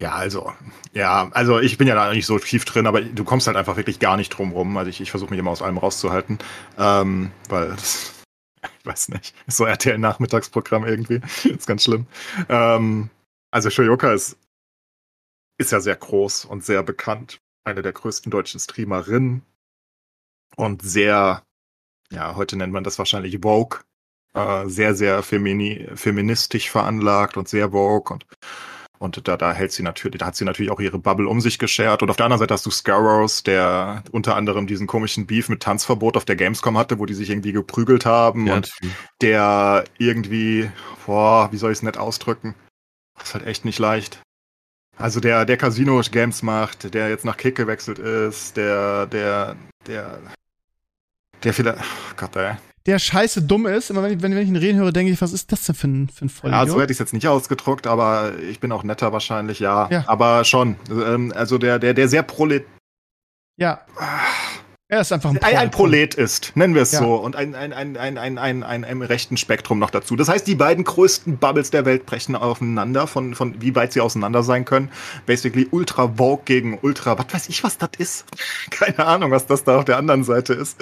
Ja, 0.00 0.14
also, 0.14 0.54
ja, 0.94 1.28
also 1.32 1.60
ich 1.60 1.76
bin 1.76 1.86
ja 1.86 1.94
da 1.94 2.10
nicht 2.12 2.24
so 2.24 2.38
tief 2.38 2.64
drin, 2.64 2.86
aber 2.86 3.02
du 3.02 3.22
kommst 3.22 3.46
halt 3.46 3.58
einfach 3.58 3.76
wirklich 3.76 3.98
gar 3.98 4.16
nicht 4.16 4.30
drum 4.30 4.52
rum. 4.52 4.76
Also 4.78 4.88
ich, 4.88 5.00
ich 5.02 5.10
versuche 5.10 5.30
mich 5.30 5.38
immer 5.38 5.50
aus 5.50 5.60
allem 5.60 5.76
rauszuhalten, 5.76 6.38
ähm, 6.78 7.30
weil 7.50 7.68
das, 7.68 8.14
ich 8.80 8.86
weiß 8.86 9.10
nicht, 9.10 9.34
ist 9.46 9.58
so 9.58 9.66
RTL-Nachmittagsprogramm 9.66 10.86
irgendwie. 10.86 11.20
ist 11.44 11.66
ganz 11.66 11.84
schlimm. 11.84 12.06
Ähm, 12.48 13.10
also 13.50 13.68
Shoyoka 13.68 14.12
ist, 14.14 14.38
ist 15.58 15.72
ja 15.72 15.80
sehr 15.80 15.96
groß 15.96 16.46
und 16.46 16.64
sehr 16.64 16.82
bekannt. 16.82 17.40
Eine 17.64 17.82
der 17.82 17.92
größten 17.92 18.30
deutschen 18.30 18.58
Streamerinnen 18.58 19.42
und 20.56 20.80
sehr, 20.80 21.42
ja, 22.10 22.36
heute 22.36 22.56
nennt 22.56 22.72
man 22.72 22.84
das 22.84 22.98
wahrscheinlich 22.98 23.38
Vogue. 23.42 23.80
Äh, 24.32 24.66
sehr, 24.68 24.94
sehr 24.94 25.22
femini 25.22 25.88
feministisch 25.94 26.70
veranlagt 26.70 27.36
und 27.36 27.48
sehr 27.48 27.72
Vogue 27.72 28.14
und 28.14 28.26
Und 29.02 29.26
da, 29.26 29.38
da 29.38 29.52
hält 29.54 29.72
sie 29.72 29.82
natürlich, 29.82 30.18
da 30.18 30.26
hat 30.26 30.36
sie 30.36 30.44
natürlich 30.44 30.70
auch 30.70 30.78
ihre 30.78 30.98
Bubble 30.98 31.26
um 31.26 31.40
sich 31.40 31.58
geschert. 31.58 32.02
Und 32.02 32.10
auf 32.10 32.16
der 32.16 32.26
anderen 32.26 32.38
Seite 32.38 32.52
hast 32.52 32.66
du 32.66 32.70
Scarrows, 32.70 33.42
der 33.42 34.04
unter 34.12 34.36
anderem 34.36 34.66
diesen 34.66 34.86
komischen 34.86 35.26
Beef 35.26 35.48
mit 35.48 35.62
Tanzverbot 35.62 36.18
auf 36.18 36.26
der 36.26 36.36
Gamescom 36.36 36.76
hatte, 36.76 36.98
wo 36.98 37.06
die 37.06 37.14
sich 37.14 37.30
irgendwie 37.30 37.52
geprügelt 37.52 38.04
haben 38.04 38.46
Ja, 38.46 38.56
und 38.56 38.70
der 39.22 39.84
irgendwie, 39.96 40.70
boah, 41.06 41.50
wie 41.50 41.56
soll 41.56 41.72
ich 41.72 41.78
es 41.78 41.82
nett 41.82 41.96
ausdrücken? 41.96 42.54
Das 43.14 43.28
ist 43.28 43.34
halt 43.34 43.46
echt 43.46 43.64
nicht 43.64 43.78
leicht. 43.78 44.20
Also 44.98 45.18
der, 45.18 45.46
der 45.46 45.56
Casino-Games 45.56 46.42
macht, 46.42 46.92
der 46.92 47.08
jetzt 47.08 47.24
nach 47.24 47.38
Kick 47.38 47.56
gewechselt 47.56 47.98
ist, 47.98 48.58
der, 48.58 49.06
der, 49.06 49.56
der, 49.86 50.20
der 51.42 51.54
vielleicht, 51.54 51.78
oh 51.78 52.14
Gott, 52.18 52.36
ey. 52.36 52.56
Der 52.86 52.98
scheiße 52.98 53.42
dumm 53.42 53.66
ist. 53.66 53.90
Immer 53.90 54.02
wenn 54.02 54.12
ich, 54.12 54.22
wenn, 54.22 54.34
wenn 54.34 54.42
ich 54.42 54.48
ihn 54.48 54.56
reden 54.56 54.78
höre, 54.78 54.92
denke 54.92 55.12
ich, 55.12 55.20
was 55.20 55.32
ist 55.32 55.52
das 55.52 55.64
denn 55.64 55.74
für 55.74 55.86
ein, 55.88 56.08
für 56.08 56.24
ein 56.24 56.28
Vollidiot? 56.30 56.66
Ja, 56.66 56.72
so 56.72 56.80
hätte 56.80 56.92
ich 56.92 56.96
es 56.96 56.98
jetzt 57.00 57.12
nicht 57.12 57.28
ausgedruckt, 57.28 57.86
aber 57.86 58.32
ich 58.50 58.58
bin 58.60 58.72
auch 58.72 58.84
netter 58.84 59.12
wahrscheinlich, 59.12 59.58
ja. 59.60 59.88
Ja. 59.90 60.04
Aber 60.06 60.44
schon. 60.44 60.76
Ähm, 60.90 61.32
also 61.36 61.58
der, 61.58 61.78
der, 61.78 61.92
der 61.94 62.08
sehr 62.08 62.22
prolet, 62.22 62.64
ja. 63.56 63.80
Er 64.88 65.02
ist 65.02 65.12
einfach 65.12 65.30
ein 65.30 65.40
ein, 65.40 65.56
ein 65.56 65.70
Prolet 65.70 66.14
ist, 66.16 66.56
nennen 66.56 66.74
wir 66.74 66.82
es 66.82 66.90
Ja. 66.90 66.98
so. 66.98 67.14
Und 67.14 67.36
ein, 67.36 67.54
ein, 67.54 67.72
ein, 67.72 67.96
ein, 67.96 68.18
ein, 68.18 68.38
ein, 68.38 68.64
ein, 68.64 68.84
ein 68.84 69.02
rechten 69.02 69.36
Spektrum 69.36 69.78
noch 69.78 69.90
dazu. 69.90 70.16
Das 70.16 70.28
heißt, 70.28 70.46
die 70.48 70.56
beiden 70.56 70.82
größten 70.82 71.38
Bubbles 71.38 71.70
der 71.70 71.84
Welt 71.84 72.06
brechen 72.06 72.34
aufeinander, 72.34 73.06
von, 73.06 73.36
von 73.36 73.62
wie 73.62 73.76
weit 73.76 73.92
sie 73.92 74.00
auseinander 74.00 74.42
sein 74.42 74.64
können. 74.64 74.90
Basically 75.26 75.68
Ultra 75.70 76.08
Vogue 76.16 76.42
gegen 76.44 76.76
Ultra, 76.82 77.16
was 77.16 77.32
weiß 77.32 77.48
ich, 77.50 77.62
was 77.62 77.78
das 77.78 77.90
ist. 77.98 78.24
Keine 78.70 79.06
Ahnung, 79.06 79.30
was 79.30 79.46
das 79.46 79.62
da 79.62 79.78
auf 79.78 79.84
der 79.84 79.96
anderen 79.96 80.24
Seite 80.24 80.54
ist. 80.54 80.76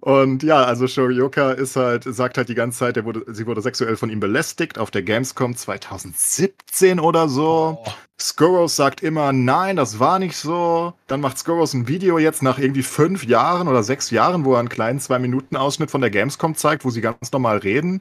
Und 0.00 0.42
ja, 0.42 0.64
also 0.64 0.86
Shoryoka 0.86 1.52
ist 1.52 1.76
halt, 1.76 2.04
sagt 2.04 2.38
halt 2.38 2.48
die 2.48 2.54
ganze 2.54 2.78
Zeit, 2.78 2.96
er 2.96 3.04
wurde, 3.04 3.24
sie 3.28 3.46
wurde 3.46 3.60
sexuell 3.60 3.96
von 3.96 4.08
ihm 4.08 4.18
belästigt 4.18 4.78
auf 4.78 4.90
der 4.90 5.02
Gamescom 5.02 5.54
2017 5.56 6.98
oder 7.00 7.28
so. 7.28 7.84
Skurros 8.20 8.76
sagt 8.76 9.02
immer, 9.02 9.32
nein, 9.32 9.74
das 9.74 9.98
war 9.98 10.20
nicht 10.20 10.36
so. 10.36 10.94
Dann 11.08 11.20
macht 11.20 11.36
Skurros 11.36 11.74
ein 11.74 11.88
Video 11.88 12.18
jetzt 12.18 12.42
nach 12.44 12.58
irgendwie 12.58 12.84
fünf 12.84 13.24
Jahren 13.24 13.66
oder 13.66 13.82
sechs 13.82 14.10
Jahren, 14.10 14.44
wo 14.44 14.54
er 14.54 14.60
einen 14.60 14.68
kleinen 14.68 15.00
Zwei-Minuten-Ausschnitt 15.00 15.90
von 15.90 16.00
der 16.00 16.10
Gamescom 16.10 16.54
zeigt, 16.54 16.84
wo 16.84 16.90
sie 16.90 17.00
ganz 17.00 17.32
normal 17.32 17.58
reden. 17.58 18.00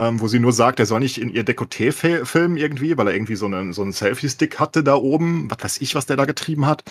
Ähm, 0.00 0.20
wo 0.20 0.26
sie 0.26 0.40
nur 0.40 0.52
sagt, 0.52 0.80
er 0.80 0.86
soll 0.86 0.98
nicht 0.98 1.18
in 1.18 1.30
ihr 1.30 1.44
Dekolleté 1.44 1.92
fil- 1.92 2.24
filmen 2.24 2.56
irgendwie, 2.56 2.98
weil 2.98 3.06
er 3.06 3.14
irgendwie 3.14 3.36
so 3.36 3.46
einen, 3.46 3.72
so 3.72 3.82
einen 3.82 3.92
Selfie-Stick 3.92 4.58
hatte 4.58 4.82
da 4.82 4.96
oben. 4.96 5.48
Was 5.48 5.62
weiß 5.62 5.80
ich, 5.80 5.94
was 5.94 6.06
der 6.06 6.16
da 6.16 6.24
getrieben 6.24 6.66
hat. 6.66 6.82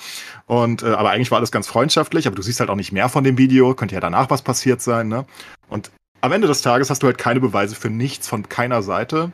Und, 0.45 0.81
äh, 0.81 0.87
aber 0.87 1.09
eigentlich 1.11 1.31
war 1.31 1.39
alles 1.39 1.51
ganz 1.51 1.67
freundschaftlich, 1.67 2.25
aber 2.25 2.37
du 2.37 2.41
siehst 2.41 2.61
halt 2.61 2.69
auch 2.69 2.75
nicht 2.75 2.93
mehr 2.93 3.09
von 3.09 3.25
dem 3.25 3.37
Video. 3.37 3.75
Könnte 3.75 3.95
ja 3.95 4.01
danach 4.01 4.29
was 4.29 4.41
passiert 4.41 4.81
sein, 4.81 5.09
ne? 5.09 5.25
Und 5.69 5.91
am 6.21 6.31
Ende 6.31 6.47
des 6.47 6.61
Tages 6.61 6.89
hast 6.89 7.03
du 7.03 7.07
halt 7.07 7.17
keine 7.17 7.41
Beweise 7.41 7.75
für 7.75 7.89
nichts 7.89 8.29
von 8.29 8.47
keiner 8.47 8.81
Seite. 8.81 9.33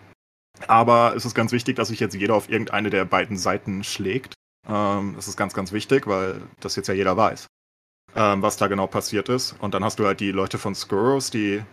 Aber 0.68 1.16
es 1.16 1.26
ist 1.26 1.36
ganz 1.36 1.52
wichtig, 1.52 1.76
dass 1.76 1.90
sich 1.90 2.00
jetzt 2.00 2.16
jeder 2.16 2.36
auf 2.36 2.50
irgendeine 2.50 2.90
der 2.90 3.06
beiden 3.06 3.38
Seiten 3.38 3.84
schlägt. 3.84 4.34
Ähm, 4.68 5.14
das 5.16 5.28
ist 5.28 5.38
ganz, 5.38 5.54
ganz 5.54 5.72
wichtig, 5.72 6.08
weil 6.08 6.42
das 6.60 6.76
jetzt 6.76 6.88
ja 6.88 6.94
jeder 6.94 7.18
weiß, 7.18 7.48
ähm, 8.16 8.42
was 8.42 8.58
da 8.58 8.68
genau 8.68 8.88
passiert 8.88 9.30
ist. 9.30 9.56
Und 9.60 9.74
dann 9.74 9.84
hast 9.84 10.00
du 10.00 10.06
halt 10.06 10.20
die 10.20 10.32
Leute 10.32 10.58
von 10.58 10.76
Skurros, 10.76 11.32
die, 11.32 11.64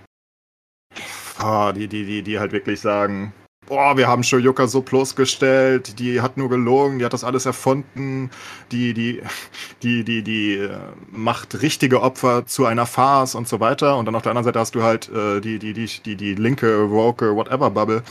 ah, 1.39 1.73
die, 1.73 1.89
die, 1.89 2.05
die, 2.05 2.23
die 2.23 2.39
halt 2.39 2.52
wirklich 2.52 2.81
sagen, 2.81 3.32
boah, 3.69 3.97
wir 3.97 4.09
haben 4.09 4.23
Shoyuka 4.23 4.66
so 4.66 4.81
bloßgestellt, 4.81 5.99
die 5.99 6.20
hat 6.20 6.36
nur 6.36 6.49
gelogen, 6.49 6.99
die 6.99 7.05
hat 7.05 7.12
das 7.12 7.23
alles 7.23 7.47
erfunden, 7.47 8.31
die, 8.73 8.95
die, 8.95 9.23
die, 9.82 10.05
die, 10.05 10.23
die 10.23 10.55
äh, 10.55 10.78
macht 11.11 11.62
richtige 11.62 12.03
Opfer 12.03 12.47
zu 12.47 12.65
einer 12.65 12.86
Farce 12.86 13.35
und 13.35 13.47
so 13.47 13.61
weiter. 13.61 13.97
Und 13.97 14.07
dann 14.07 14.15
auf 14.15 14.23
der 14.23 14.31
anderen 14.31 14.45
Seite 14.45 14.59
hast 14.59 14.74
du 14.74 14.82
halt 14.82 15.09
äh, 15.11 15.40
die, 15.40 15.59
die, 15.59 15.74
die, 15.74 15.86
die, 15.86 16.16
die 16.16 16.35
linke, 16.35 16.90
woke, 16.90 17.36
whatever 17.36 17.70
Bubble, 17.70 18.03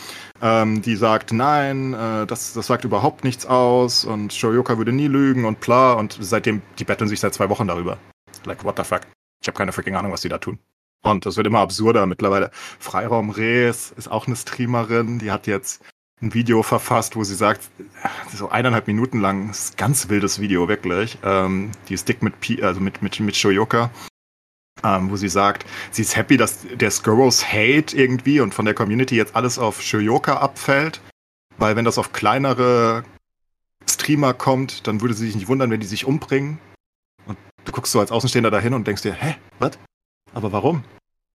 ähm, 0.42 0.82
die 0.82 0.96
sagt, 0.96 1.34
nein, 1.34 1.94
äh, 1.94 2.26
das, 2.28 2.54
das 2.54 2.68
sagt 2.68 2.86
überhaupt 2.86 3.24
nichts 3.24 3.46
aus 3.46 4.06
und 4.06 4.34
Shoyuka 4.34 4.78
würde 4.78 4.92
nie 4.94 5.08
lügen 5.08 5.46
und 5.46 5.60
bla. 5.60 5.94
Und 5.94 6.18
seitdem, 6.22 6.62
die 6.78 6.84
betteln 6.84 7.10
sich 7.10 7.20
seit 7.20 7.34
zwei 7.34 7.50
Wochen 7.50 7.68
darüber. 7.68 7.98
Like, 8.46 8.64
what 8.64 8.78
the 8.78 8.84
fuck? 8.84 9.02
Ich 9.42 9.48
habe 9.48 9.58
keine 9.58 9.72
freaking 9.72 9.96
Ahnung, 9.96 10.12
was 10.12 10.22
die 10.22 10.30
da 10.30 10.38
tun. 10.38 10.60
Und 11.04 11.26
das 11.26 11.38
wird 11.38 11.48
immer 11.48 11.60
absurder 11.60 12.06
mittlerweile. 12.06 12.52
Freiraum 12.80 13.30
Rees 13.30 13.94
ist 13.96 14.10
auch 14.10 14.28
eine 14.28 14.36
Streamerin, 14.36 15.20
die 15.20 15.32
hat 15.32 15.48
jetzt 15.48 15.82
ein 16.22 16.34
Video 16.34 16.64
verfasst, 16.64 17.16
wo 17.16 17.24
sie 17.24 17.36
sagt, 17.36 17.70
so 18.34 18.50
eineinhalb 18.50 18.88
Minuten 18.88 19.22
lang, 19.22 19.52
ist 19.52 19.74
ein 19.74 19.78
ganz 19.78 20.10
wildes 20.10 20.40
Video, 20.40 20.68
wirklich. 20.68 21.18
Ähm, 21.24 21.72
die 21.88 21.94
ist 21.94 22.10
dick 22.10 22.24
mit, 22.24 22.40
Pi, 22.40 22.62
also 22.64 22.80
mit, 22.80 23.02
mit, 23.02 23.20
mit 23.20 23.36
Shoyoka, 23.36 23.92
ähm, 24.84 25.12
wo 25.12 25.16
sie 25.16 25.30
sagt, 25.30 25.66
sie 25.92 26.02
ist 26.02 26.16
happy, 26.16 26.38
dass 26.38 26.66
der 26.74 26.90
Skurros 26.90 27.46
Hate 27.46 27.96
irgendwie 27.96 28.40
und 28.40 28.54
von 28.54 28.66
der 28.66 28.74
Community 28.74 29.16
jetzt 29.16 29.36
alles 29.36 29.60
auf 29.60 29.82
Shoyoka 29.82 30.38
abfällt, 30.38 31.02
weil 31.58 31.76
wenn 31.76 31.86
das 31.86 32.00
auf 32.00 32.14
kleinere 32.14 33.04
Streamer 33.88 34.34
kommt, 34.34 34.88
dann 34.88 35.02
würde 35.02 35.14
sie 35.14 35.28
sich 35.28 35.36
nicht 35.36 35.48
wundern, 35.48 35.70
wenn 35.70 35.80
die 35.80 35.88
sich 35.88 36.06
umbringen. 36.06 36.58
Und 37.28 37.38
du 37.66 37.72
guckst 37.72 37.92
so 37.92 38.00
als 38.00 38.12
Außenstehender 38.12 38.52
dahin 38.52 38.74
und 38.74 38.88
denkst 38.88 39.04
dir, 39.04 39.14
hä, 39.14 39.36
was? 39.60 39.78
Aber 40.38 40.52
warum? 40.52 40.84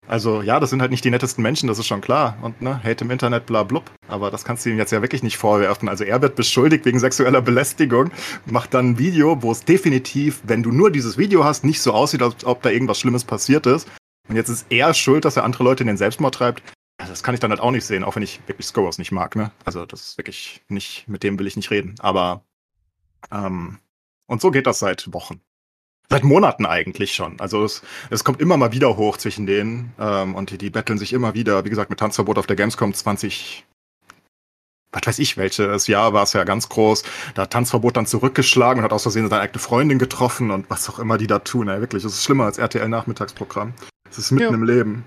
Also 0.07 0.43
ja, 0.43 0.61
das 0.61 0.71
sind 0.71 0.81
halt 0.81 0.93
nicht 0.93 1.05
die 1.05 1.11
nettesten 1.11 1.43
Menschen, 1.43 1.67
das 1.67 1.81
ist 1.81 1.89
schon 1.89 2.01
klar. 2.01 2.39
Und 2.41 2.63
ne, 2.63 2.81
Hate 2.85 3.05
im 3.05 3.11
Internet, 3.11 3.47
bla 3.47 3.65
blub. 3.65 3.91
Aber 4.07 4.31
das 4.31 4.45
kannst 4.45 4.65
du 4.65 4.71
ihm 4.71 4.79
jetzt 4.79 4.93
ja 4.93 5.03
wirklich 5.03 5.25
nicht 5.25 5.39
vorwerfen. 5.39 5.89
Also 5.89 6.05
er 6.05 6.23
wird 6.23 6.37
beschuldigt 6.37 6.85
wegen 6.85 7.01
sexueller 7.01 7.43
Belästigung, 7.43 8.13
macht 8.47 8.75
dann 8.75 8.91
ein 8.91 8.99
Video, 9.01 9.43
wo 9.43 9.51
es 9.51 9.65
definitiv, 9.65 10.41
wenn 10.45 10.63
du 10.63 10.71
nur 10.71 10.93
dieses 10.93 11.19
Video 11.19 11.43
hast, 11.43 11.65
nicht 11.65 11.81
so 11.81 11.93
aussieht, 11.93 12.23
als 12.23 12.45
ob 12.45 12.63
da 12.63 12.71
irgendwas 12.71 13.01
Schlimmes 13.01 13.25
passiert 13.25 13.67
ist. 13.67 13.89
Und 14.29 14.37
jetzt 14.37 14.49
ist 14.49 14.67
er 14.71 14.95
schuld, 14.95 15.25
dass 15.25 15.37
er 15.37 15.43
andere 15.43 15.65
Leute 15.65 15.83
in 15.83 15.89
den 15.89 15.97
Selbstmord 15.97 16.37
treibt. 16.37 16.63
Das 16.99 17.25
kann 17.25 17.35
ich 17.35 17.41
dann 17.41 17.51
halt 17.51 17.61
auch 17.61 17.73
nicht 17.73 17.85
sehen, 17.85 18.05
auch 18.05 18.15
wenn 18.15 18.23
ich 18.23 18.41
wirklich 18.47 18.69
Scorers 18.69 18.99
nicht 18.99 19.11
mag, 19.11 19.35
ne? 19.35 19.51
Also 19.65 19.85
das 19.85 20.03
ist 20.03 20.19
wirklich 20.19 20.63
nicht, 20.69 21.09
mit 21.09 21.25
dem 21.25 21.41
will 21.41 21.49
ich 21.49 21.57
nicht 21.57 21.73
reden. 21.73 21.97
Aber 21.99 22.45
ähm, 23.33 23.79
und 24.29 24.41
so 24.41 24.53
geht 24.53 24.69
das 24.69 24.79
seit 24.79 25.13
Wochen. 25.13 25.41
Seit 26.13 26.25
Monaten 26.25 26.67
eigentlich 26.67 27.15
schon. 27.15 27.41
Also 27.41 27.65
es, 27.65 27.83
es 28.11 28.23
kommt 28.23 28.41
immer 28.41 28.57
mal 28.57 28.73
wieder 28.73 28.97
hoch 28.97 29.17
zwischen 29.17 29.47
denen 29.47 29.93
ähm, 29.99 30.35
und 30.35 30.51
die, 30.51 30.59
die 30.59 30.71
betteln 30.71 30.99
sich 30.99 31.13
immer 31.13 31.35
wieder. 31.35 31.65
Wie 31.65 31.71
gesagt, 31.71 31.91
mit 31.91 31.99
Tanzverbot 31.99 32.39
auf 32.39 32.47
der 32.47 32.57
Gamescom 32.57 32.93
20, 32.95 33.65
was 34.93 35.03
weiß 35.07 35.19
ich, 35.21 35.37
welches 35.37 35.87
Jahr 35.87 36.13
war 36.13 36.23
es 36.25 36.35
ja 36.35 36.45
ganz 36.45 36.69
groß. 36.69 37.03
Da 37.35 37.43
hat 37.43 37.51
Tanzverbot 37.53 37.97
dann 37.97 38.07
zurückgeschlagen 38.07 38.79
und 38.81 38.85
hat 38.85 38.93
aus 38.93 39.03
Versehen 39.03 39.29
seine 39.29 39.41
eigene 39.43 39.59
Freundin 39.59 39.99
getroffen 39.99 40.51
und 40.51 40.69
was 40.71 40.89
auch 40.91 40.99
immer 40.99 41.19
die 41.19 41.27
da 41.27 41.39
tun. 41.39 41.69
Ey, 41.69 41.81
wirklich, 41.81 42.03
das 42.03 42.13
ist 42.13 42.25
schlimmer 42.25 42.45
als 42.45 42.59
RTL-Nachmittagsprogramm. 42.59 43.73
Es 44.11 44.19
ist 44.19 44.31
mitten 44.31 44.51
Ja. 44.53 44.55
im 44.55 44.65
Leben. 44.65 45.05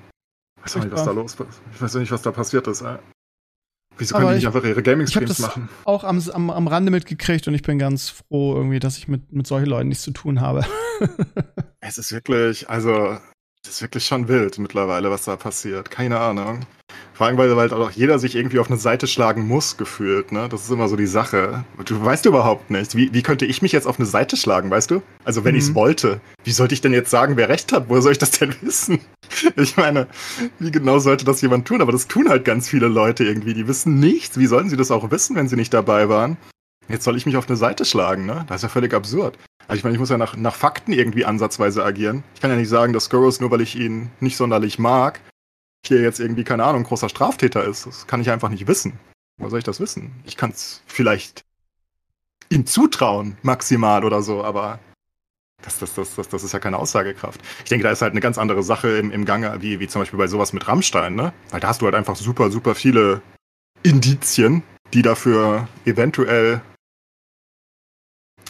Ich 0.58 0.64
weiß 0.66 0.78
auch 0.78 0.84
nicht, 0.84 0.94
was 0.94 1.06
da 1.06 1.12
los 1.12 1.36
ist. 1.36 1.46
Ich 1.76 1.82
weiß 1.82 1.94
nicht, 1.96 2.12
was 2.12 2.24
da 2.24 2.32
passiert 2.32 2.66
ist. 2.68 2.82
Ey. 2.82 2.98
Wieso 3.98 4.16
können 4.16 4.28
die 4.28 4.34
nicht 4.36 4.44
ich- 4.44 4.48
einfach 4.48 4.64
ihre 4.64 4.84
Gaming-Streams 4.84 5.40
machen? 5.40 5.70
auch 5.86 6.04
am, 6.04 6.22
am, 6.34 6.50
am 6.50 6.68
Rande 6.68 6.92
mitgekriegt 6.92 7.48
und 7.48 7.54
ich 7.54 7.62
bin 7.62 7.80
ganz 7.80 8.10
froh 8.10 8.56
irgendwie, 8.56 8.80
dass 8.80 8.98
ich 8.98 9.08
mit, 9.08 9.32
mit 9.32 9.48
solchen 9.48 9.68
Leuten 9.68 9.90
nichts 9.90 10.04
zu 10.04 10.12
tun 10.12 10.42
habe. 10.42 10.66
Es 11.88 12.00
ist 12.00 12.12
wirklich, 12.12 12.68
also, 12.68 13.16
es 13.64 13.70
ist 13.74 13.82
wirklich 13.84 14.06
schon 14.08 14.28
wild 14.28 14.58
mittlerweile, 14.58 15.12
was 15.12 15.26
da 15.26 15.36
passiert. 15.36 15.92
Keine 15.92 16.20
Ahnung. 16.20 16.66
Vor 17.16 17.28
allem, 17.28 17.38
weil 17.38 17.56
halt 17.56 17.72
auch 17.72 17.92
jeder 17.92 18.20
sich 18.20 18.36
irgendwie 18.36 18.60
auf 18.60 18.68
eine 18.70 18.78
Seite 18.78 19.08
schlagen 19.08 19.48
muss, 19.48 19.78
gefühlt, 19.78 20.34
ne? 20.34 20.50
Das 20.50 20.64
ist 20.64 20.70
immer 20.70 20.90
so 20.90 20.98
die 20.98 21.06
Sache. 21.08 21.64
Du 21.86 22.04
weißt 22.04 22.26
überhaupt 22.26 22.70
nicht. 22.70 22.94
Wie, 22.96 23.14
wie 23.14 23.22
könnte 23.24 23.46
ich 23.46 23.62
mich 23.62 23.72
jetzt 23.72 23.88
auf 23.88 23.98
eine 24.00 24.06
Seite 24.06 24.36
schlagen, 24.36 24.70
weißt 24.70 24.92
du? 24.92 25.02
Also, 25.24 25.46
wenn 25.46 25.54
Mhm. 25.54 25.60
ich's 25.60 25.74
wollte. 25.76 26.20
Wie 26.44 26.52
sollte 26.52 26.74
ich 26.74 26.82
denn 26.82 26.92
jetzt 26.92 27.10
sagen, 27.10 27.38
wer 27.38 27.48
recht 27.48 27.72
hat? 27.72 27.86
Woher 27.88 28.02
soll 28.02 28.12
ich 28.12 28.18
das 28.18 28.32
denn 28.32 28.54
wissen? 28.62 29.00
Ich 29.56 29.78
meine, 29.78 30.08
wie 30.60 30.72
genau 30.72 31.00
sollte 31.00 31.24
das 31.24 31.42
jemand 31.42 31.66
tun? 31.68 31.82
Aber 31.82 31.94
das 31.94 32.08
tun 32.10 32.28
halt 32.28 32.44
ganz 32.44 32.68
viele 32.68 32.88
Leute 32.90 33.24
irgendwie. 33.24 33.54
Die 33.54 33.68
wissen 33.68 33.98
nichts. 34.00 34.38
Wie 34.38 34.46
sollen 34.48 34.70
sie 34.70 34.76
das 34.78 34.92
auch 34.92 35.10
wissen, 35.10 35.38
wenn 35.38 35.48
sie 35.48 35.56
nicht 35.56 35.74
dabei 35.74 36.10
waren? 36.10 36.36
Jetzt 36.90 37.06
soll 37.06 37.16
ich 37.16 37.26
mich 37.26 37.38
auf 37.38 37.48
eine 37.48 37.56
Seite 37.58 37.86
schlagen, 37.86 38.26
ne? 38.26 38.44
Das 38.50 38.58
ist 38.58 38.64
ja 38.64 38.70
völlig 38.70 38.94
absurd. 38.94 39.38
Also 39.70 39.78
ich 39.78 39.84
meine, 39.86 39.96
ich 39.96 40.00
muss 40.02 40.10
ja 40.10 40.18
nach, 40.18 40.36
nach 40.36 40.54
Fakten 40.54 40.92
irgendwie 40.92 41.24
ansatzweise 41.26 41.84
agieren. 41.84 42.24
Ich 42.36 42.42
kann 42.42 42.52
ja 42.52 42.58
nicht 42.58 42.70
sagen, 42.70 42.92
dass 42.92 43.06
Skurros, 43.06 43.40
nur 43.40 43.50
weil 43.52 43.62
ich 43.62 43.76
ihn 43.80 44.12
nicht 44.20 44.36
sonderlich 44.38 44.78
mag, 44.80 45.22
hier 45.88 46.02
jetzt 46.02 46.20
irgendwie, 46.20 46.44
keine 46.44 46.64
Ahnung, 46.64 46.84
großer 46.84 47.10
Straftäter 47.10 47.64
ist. 47.64 47.86
Das 47.86 48.08
kann 48.08 48.22
ich 48.22 48.30
einfach 48.30 48.50
nicht 48.50 48.68
wissen. 48.68 49.00
Woher 49.38 49.50
soll 49.50 49.60
ich 49.60 49.66
das 49.66 49.80
wissen? 49.80 50.12
Ich 50.26 50.38
kann 50.38 50.52
es 50.52 50.82
vielleicht 50.88 51.44
ihm 52.50 52.66
zutrauen, 52.66 53.38
maximal 53.42 54.06
oder 54.06 54.22
so, 54.22 54.44
aber 54.44 54.80
das, 55.62 55.80
das, 55.80 55.96
das, 55.96 56.16
das, 56.16 56.30
das 56.30 56.44
ist 56.44 56.54
ja 56.54 56.60
keine 56.60 56.78
Aussagekraft. 56.78 57.42
Ich 57.64 57.70
denke, 57.70 57.84
da 57.84 57.92
ist 57.92 58.02
halt 58.02 58.12
eine 58.12 58.22
ganz 58.22 58.38
andere 58.38 58.64
Sache 58.64 58.98
im, 58.98 59.12
im 59.12 59.26
Gange, 59.26 59.62
wie, 59.62 59.80
wie 59.80 59.88
zum 59.88 60.02
Beispiel 60.02 60.20
bei 60.20 60.28
sowas 60.28 60.54
mit 60.54 60.68
Rammstein, 60.68 61.16
ne? 61.16 61.34
Weil 61.50 61.60
da 61.60 61.70
hast 61.70 61.82
du 61.82 61.86
halt 61.86 61.96
einfach 61.96 62.16
super, 62.16 62.52
super 62.52 62.76
viele 62.76 63.22
Indizien, 63.82 64.64
die 64.94 65.02
dafür 65.02 65.68
eventuell 65.86 66.62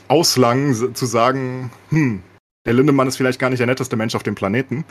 auslangen, 0.07 0.94
zu 0.94 1.06
sagen, 1.06 1.72
hm, 1.90 2.22
der 2.66 2.74
Lindemann 2.74 3.07
ist 3.07 3.18
vielleicht 3.18 3.40
gar 3.40 3.49
nicht 3.49 3.60
der 3.60 3.68
netteste 3.68 3.95
Mensch 3.95 4.16
auf 4.16 4.24
dem 4.24 4.36
Planeten. 4.36 4.86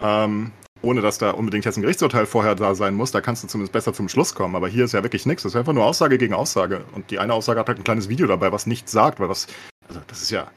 Ähm, 0.00 0.52
ohne 0.82 1.00
dass 1.00 1.18
da 1.18 1.32
unbedingt 1.32 1.64
jetzt 1.64 1.76
ein 1.76 1.82
Gerichtsurteil 1.82 2.26
vorher 2.26 2.54
da 2.54 2.74
sein 2.74 2.94
muss, 2.94 3.10
da 3.10 3.20
kannst 3.20 3.42
du 3.42 3.48
zumindest 3.48 3.72
besser 3.72 3.92
zum 3.92 4.08
Schluss 4.08 4.34
kommen. 4.34 4.54
Aber 4.54 4.68
hier 4.68 4.84
ist 4.84 4.92
ja 4.92 5.02
wirklich 5.02 5.26
nichts. 5.26 5.42
Das 5.42 5.52
ist 5.52 5.56
einfach 5.56 5.72
nur 5.72 5.84
Aussage 5.84 6.18
gegen 6.18 6.34
Aussage. 6.34 6.84
Und 6.94 7.10
die 7.10 7.18
eine 7.18 7.34
Aussage 7.34 7.60
hat 7.60 7.68
halt 7.68 7.78
ein 7.78 7.84
kleines 7.84 8.08
Video 8.08 8.26
dabei, 8.26 8.52
was 8.52 8.66
nichts 8.66 8.92
sagt, 8.92 9.20
weil 9.20 9.28
was, 9.28 9.48
also 9.88 10.00
das 10.06 10.22
ist 10.22 10.30
ja. 10.30 10.50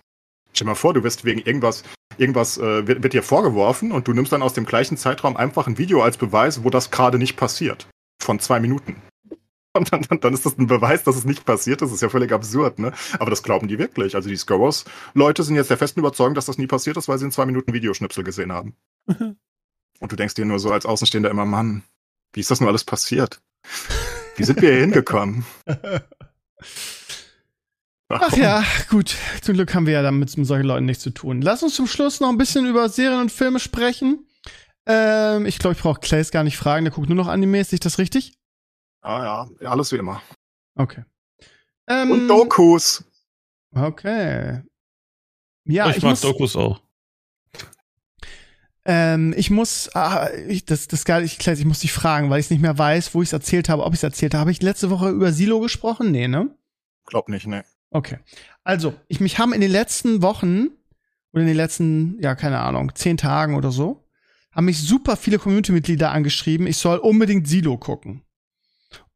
Stell 0.53 0.65
dir 0.65 0.71
mal 0.71 0.75
vor, 0.75 0.93
du 0.93 1.03
wirst 1.03 1.23
wegen 1.25 1.39
irgendwas, 1.39 1.83
irgendwas 2.17 2.57
äh, 2.57 2.85
wird, 2.85 3.03
wird 3.03 3.13
dir 3.13 3.23
vorgeworfen 3.23 3.91
und 3.91 4.07
du 4.07 4.13
nimmst 4.13 4.31
dann 4.31 4.43
aus 4.43 4.53
dem 4.53 4.65
gleichen 4.65 4.97
Zeitraum 4.97 5.37
einfach 5.37 5.65
ein 5.65 5.77
Video 5.77 6.03
als 6.03 6.17
Beweis, 6.17 6.63
wo 6.63 6.69
das 6.69 6.91
gerade 6.91 7.17
nicht 7.17 7.37
passiert. 7.37 7.87
Von 8.21 8.39
zwei 8.39 8.59
Minuten. 8.59 9.01
Und 9.73 9.91
dann, 9.93 10.05
dann, 10.19 10.33
ist 10.33 10.45
das 10.45 10.57
ein 10.57 10.67
Beweis, 10.67 11.03
dass 11.03 11.15
es 11.15 11.23
nicht 11.23 11.45
passiert 11.45 11.81
ist. 11.81 11.89
Das 11.89 11.95
ist 11.95 12.01
ja 12.01 12.09
völlig 12.09 12.33
absurd, 12.33 12.77
ne? 12.77 12.91
Aber 13.19 13.29
das 13.29 13.41
glauben 13.41 13.69
die 13.69 13.79
wirklich. 13.79 14.15
Also 14.15 14.27
die 14.27 14.35
Scorers-Leute 14.35 15.43
sind 15.43 15.55
jetzt 15.55 15.69
der 15.69 15.77
festen 15.77 16.01
Überzeugung, 16.01 16.35
dass 16.35 16.47
das 16.47 16.57
nie 16.57 16.67
passiert 16.67 16.97
ist, 16.97 17.07
weil 17.07 17.17
sie 17.17 17.25
in 17.25 17.31
zwei 17.31 17.45
Minuten 17.45 17.71
Videoschnipsel 17.71 18.23
gesehen 18.23 18.51
haben. 18.51 18.75
Und 19.07 20.11
du 20.11 20.15
denkst 20.15 20.33
dir 20.33 20.45
nur 20.45 20.59
so 20.59 20.71
als 20.71 20.85
Außenstehender 20.85 21.29
immer, 21.29 21.45
Mann, 21.45 21.83
wie 22.33 22.41
ist 22.41 22.51
das 22.51 22.59
nur 22.59 22.69
alles 22.69 22.83
passiert? 22.83 23.39
Wie 24.35 24.43
sind 24.43 24.61
wir 24.61 24.71
hier 24.71 24.81
hingekommen? 24.81 25.45
Ach 28.09 28.35
ja, 28.35 28.63
gut. 28.89 29.15
Zum 29.41 29.53
Glück 29.53 29.73
haben 29.73 29.85
wir 29.85 29.93
ja 29.93 30.01
damit 30.01 30.35
mit 30.37 30.47
solchen 30.47 30.65
Leuten 30.65 30.85
nichts 30.85 31.03
zu 31.03 31.11
tun. 31.11 31.41
Lass 31.41 31.63
uns 31.63 31.75
zum 31.75 31.87
Schluss 31.87 32.19
noch 32.19 32.29
ein 32.29 32.37
bisschen 32.37 32.67
über 32.67 32.89
Serien 32.89 33.21
und 33.21 33.31
Filme 33.31 33.59
sprechen. 33.59 34.25
Ähm, 34.85 35.45
ich 35.45 35.59
glaube, 35.59 35.75
ich 35.75 35.81
brauche 35.81 36.01
Clays 36.01 36.31
gar 36.31 36.43
nicht 36.43 36.57
fragen. 36.57 36.83
Der 36.83 36.93
guckt 36.93 37.07
nur 37.07 37.15
noch 37.15 37.27
Animes. 37.27 37.71
Ist 37.71 37.85
das 37.85 37.99
richtig? 37.99 38.33
Ah 39.01 39.49
ja, 39.61 39.69
alles 39.69 39.91
wie 39.91 39.97
immer. 39.97 40.21
Okay. 40.75 41.03
Ähm, 41.87 42.11
und 42.11 42.27
Dokus. 42.27 43.03
Okay. 43.73 44.61
Ja, 45.65 45.89
ich, 45.89 45.97
ich 45.97 46.03
mag 46.03 46.11
muss, 46.11 46.21
Dokus 46.21 46.55
auch. 46.55 46.81
Ähm, 48.83 49.33
ich 49.37 49.51
muss, 49.51 49.89
ah, 49.95 50.29
ich, 50.47 50.65
das, 50.65 50.87
das 50.87 51.05
geil, 51.05 51.23
ich, 51.23 51.45
ich 51.45 51.65
muss 51.65 51.79
dich 51.79 51.91
fragen, 51.91 52.29
weil 52.29 52.39
ich 52.39 52.47
es 52.47 52.49
nicht 52.49 52.61
mehr 52.61 52.77
weiß, 52.77 53.13
wo 53.13 53.21
ich 53.21 53.29
es 53.29 53.33
erzählt 53.33 53.69
habe, 53.69 53.83
ob 53.83 53.93
ich 53.93 53.99
es 53.99 54.03
erzählt 54.03 54.33
habe. 54.33 54.41
Habe 54.41 54.51
ich 54.51 54.61
letzte 54.61 54.89
Woche 54.89 55.09
über 55.09 55.31
Silo 55.31 55.59
gesprochen? 55.59 56.11
Nee, 56.11 56.27
ne? 56.27 56.49
Glaub 57.05 57.29
nicht, 57.29 57.47
ne. 57.47 57.63
Okay. 57.91 58.19
Also, 58.63 58.93
ich 59.07 59.19
mich 59.19 59.37
haben 59.37 59.53
in 59.53 59.61
den 59.61 59.71
letzten 59.71 60.21
Wochen 60.21 60.69
oder 61.31 61.41
in 61.41 61.47
den 61.47 61.57
letzten, 61.57 62.19
ja, 62.21 62.35
keine 62.35 62.59
Ahnung, 62.59 62.93
zehn 62.95 63.17
Tagen 63.17 63.55
oder 63.55 63.71
so, 63.71 64.03
haben 64.51 64.65
mich 64.65 64.79
super 64.79 65.15
viele 65.15 65.39
Community-Mitglieder 65.39 66.11
angeschrieben, 66.11 66.67
ich 66.67 66.77
soll 66.77 66.97
unbedingt 66.97 67.47
Silo 67.47 67.77
gucken. 67.77 68.23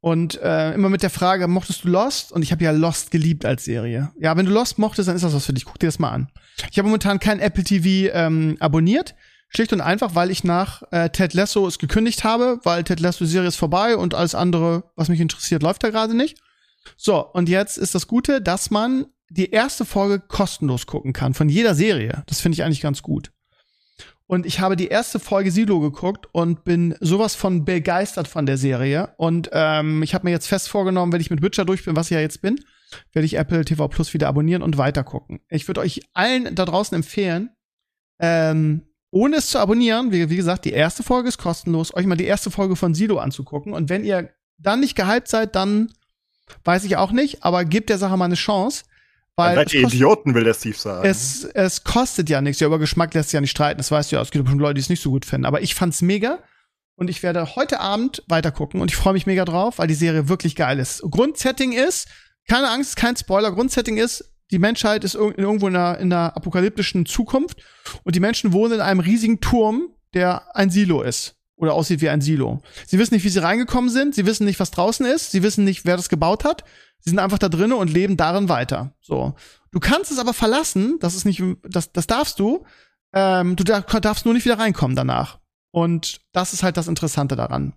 Und 0.06 0.40
äh, 0.40 0.72
immer 0.72 0.88
mit 0.88 1.02
der 1.02 1.10
Frage, 1.10 1.48
mochtest 1.48 1.82
du 1.82 1.88
Lost? 1.88 2.30
Und 2.30 2.42
ich 2.42 2.52
habe 2.52 2.62
ja 2.62 2.70
Lost 2.70 3.10
geliebt 3.10 3.44
als 3.44 3.64
Serie. 3.64 4.12
Ja, 4.20 4.36
wenn 4.36 4.46
du 4.46 4.52
Lost 4.52 4.78
mochtest, 4.78 5.08
dann 5.08 5.16
ist 5.16 5.22
das 5.22 5.34
was 5.34 5.46
für 5.46 5.52
dich. 5.52 5.64
Guck 5.64 5.80
dir 5.80 5.88
das 5.88 5.98
mal 5.98 6.10
an. 6.10 6.28
Ich 6.70 6.78
habe 6.78 6.86
momentan 6.86 7.18
kein 7.18 7.40
Apple 7.40 7.64
TV 7.64 8.14
ähm, 8.14 8.56
abonniert. 8.60 9.16
Schlicht 9.48 9.72
und 9.72 9.80
einfach, 9.80 10.14
weil 10.14 10.30
ich 10.30 10.44
nach 10.44 10.84
äh, 10.92 11.10
Ted 11.10 11.34
Lasso 11.34 11.66
es 11.66 11.80
gekündigt 11.80 12.22
habe, 12.22 12.60
weil 12.62 12.84
Ted 12.84 13.00
Lasso 13.00 13.24
Serie 13.24 13.48
ist 13.48 13.56
vorbei 13.56 13.96
und 13.96 14.14
alles 14.14 14.36
andere, 14.36 14.84
was 14.94 15.08
mich 15.08 15.18
interessiert, 15.18 15.64
läuft 15.64 15.82
da 15.82 15.90
gerade 15.90 16.14
nicht. 16.14 16.38
So, 16.96 17.26
und 17.32 17.48
jetzt 17.48 17.76
ist 17.76 17.96
das 17.96 18.06
Gute, 18.06 18.40
dass 18.40 18.70
man 18.70 19.06
die 19.28 19.50
erste 19.50 19.84
Folge 19.84 20.20
kostenlos 20.20 20.86
gucken 20.86 21.14
kann 21.14 21.34
von 21.34 21.48
jeder 21.48 21.74
Serie. 21.74 22.22
Das 22.28 22.40
finde 22.40 22.54
ich 22.54 22.62
eigentlich 22.62 22.80
ganz 22.80 23.02
gut. 23.02 23.32
Und 24.28 24.44
ich 24.44 24.58
habe 24.58 24.74
die 24.76 24.88
erste 24.88 25.20
Folge 25.20 25.52
Silo 25.52 25.78
geguckt 25.78 26.26
und 26.32 26.64
bin 26.64 26.96
sowas 27.00 27.36
von 27.36 27.64
begeistert 27.64 28.26
von 28.26 28.44
der 28.44 28.58
Serie. 28.58 29.14
Und 29.18 29.50
ähm, 29.52 30.02
ich 30.02 30.14
habe 30.14 30.24
mir 30.24 30.32
jetzt 30.32 30.48
fest 30.48 30.68
vorgenommen, 30.68 31.12
wenn 31.12 31.20
ich 31.20 31.30
mit 31.30 31.42
Witcher 31.42 31.64
durch 31.64 31.84
bin, 31.84 31.94
was 31.94 32.10
ich 32.10 32.16
ja 32.16 32.20
jetzt 32.20 32.42
bin, 32.42 32.58
werde 33.12 33.26
ich 33.26 33.34
Apple 33.34 33.64
TV 33.64 33.86
Plus 33.88 34.14
wieder 34.14 34.28
abonnieren 34.28 34.62
und 34.62 34.78
weiter 34.78 35.04
gucken. 35.04 35.40
Ich 35.48 35.68
würde 35.68 35.80
euch 35.80 36.00
allen 36.12 36.54
da 36.56 36.64
draußen 36.64 36.96
empfehlen, 36.96 37.50
ähm, 38.20 38.82
ohne 39.12 39.36
es 39.36 39.48
zu 39.48 39.60
abonnieren, 39.60 40.10
wie, 40.10 40.28
wie 40.28 40.36
gesagt, 40.36 40.64
die 40.64 40.72
erste 40.72 41.04
Folge 41.04 41.28
ist 41.28 41.38
kostenlos, 41.38 41.94
euch 41.94 42.06
mal 42.06 42.16
die 42.16 42.24
erste 42.24 42.50
Folge 42.50 42.74
von 42.74 42.94
Silo 42.94 43.18
anzugucken. 43.18 43.72
Und 43.72 43.88
wenn 43.88 44.04
ihr 44.04 44.30
dann 44.58 44.80
nicht 44.80 44.96
gehypt 44.96 45.28
seid, 45.28 45.54
dann 45.54 45.92
weiß 46.64 46.84
ich 46.84 46.96
auch 46.96 47.12
nicht, 47.12 47.44
aber 47.44 47.64
gebt 47.64 47.90
der 47.90 47.98
Sache 47.98 48.16
mal 48.16 48.24
eine 48.24 48.34
Chance. 48.34 48.84
Weil 49.36 49.54
Seid 49.54 49.74
ihr 49.74 49.82
Idioten, 49.82 50.34
will 50.34 50.44
der 50.44 50.54
Steve 50.54 50.76
sagen. 50.76 51.06
Es, 51.06 51.44
es 51.44 51.84
kostet 51.84 52.30
ja 52.30 52.40
nichts. 52.40 52.58
Ja, 52.60 52.68
über 52.68 52.78
Geschmack 52.78 53.12
lässt 53.12 53.28
sich 53.28 53.34
ja 53.34 53.42
nicht 53.42 53.50
streiten. 53.50 53.76
Das 53.76 53.90
weißt 53.90 54.10
du 54.10 54.16
ja. 54.16 54.22
Es 54.22 54.30
gibt 54.30 54.44
bestimmt 54.44 54.62
Leute, 54.62 54.74
die 54.74 54.80
es 54.80 54.88
nicht 54.88 55.02
so 55.02 55.10
gut 55.10 55.26
finden. 55.26 55.44
Aber 55.44 55.60
ich 55.60 55.74
fand's 55.74 56.00
mega. 56.00 56.38
Und 56.94 57.10
ich 57.10 57.22
werde 57.22 57.54
heute 57.54 57.80
Abend 57.80 58.22
weiter 58.28 58.50
gucken. 58.50 58.80
Und 58.80 58.90
ich 58.90 58.96
freue 58.96 59.12
mich 59.12 59.26
mega 59.26 59.44
drauf, 59.44 59.78
weil 59.78 59.88
die 59.88 59.94
Serie 59.94 60.30
wirklich 60.30 60.56
geil 60.56 60.78
ist. 60.78 61.02
Grundsetting 61.02 61.72
ist, 61.72 62.08
keine 62.48 62.70
Angst, 62.70 62.96
kein 62.96 63.14
Spoiler. 63.14 63.52
Grundsetting 63.52 63.98
ist, 63.98 64.32
die 64.50 64.58
Menschheit 64.58 65.04
ist 65.04 65.14
irgendwo 65.14 65.68
in 65.68 65.76
einer, 65.76 65.98
in 65.98 66.10
einer 66.10 66.34
apokalyptischen 66.34 67.04
Zukunft. 67.04 67.58
Und 68.04 68.14
die 68.16 68.20
Menschen 68.20 68.54
wohnen 68.54 68.74
in 68.74 68.80
einem 68.80 69.00
riesigen 69.00 69.40
Turm, 69.42 69.90
der 70.14 70.56
ein 70.56 70.70
Silo 70.70 71.02
ist 71.02 71.36
oder 71.56 71.74
aussieht 71.74 72.00
wie 72.00 72.08
ein 72.08 72.20
Silo. 72.20 72.62
Sie 72.86 72.98
wissen 72.98 73.14
nicht, 73.14 73.24
wie 73.24 73.30
sie 73.30 73.42
reingekommen 73.42 73.90
sind, 73.90 74.14
sie 74.14 74.26
wissen 74.26 74.44
nicht, 74.44 74.60
was 74.60 74.70
draußen 74.70 75.06
ist, 75.06 75.32
sie 75.32 75.42
wissen 75.42 75.64
nicht, 75.64 75.84
wer 75.84 75.96
das 75.96 76.08
gebaut 76.08 76.44
hat. 76.44 76.64
Sie 77.06 77.10
sind 77.10 77.20
einfach 77.20 77.38
da 77.38 77.48
drinnen 77.48 77.72
und 77.72 77.88
leben 77.88 78.16
darin 78.16 78.48
weiter. 78.48 78.92
So. 79.00 79.36
Du 79.70 79.78
kannst 79.78 80.10
es 80.10 80.18
aber 80.18 80.34
verlassen, 80.34 80.98
das 80.98 81.14
ist 81.14 81.24
nicht, 81.24 81.40
das, 81.62 81.92
das 81.92 82.08
darfst 82.08 82.40
du. 82.40 82.64
Ähm, 83.12 83.54
du 83.54 83.62
darfst 83.62 84.24
nur 84.24 84.34
nicht 84.34 84.44
wieder 84.44 84.58
reinkommen 84.58 84.96
danach. 84.96 85.38
Und 85.70 86.20
das 86.32 86.52
ist 86.52 86.64
halt 86.64 86.76
das 86.76 86.88
Interessante 86.88 87.36
daran. 87.36 87.74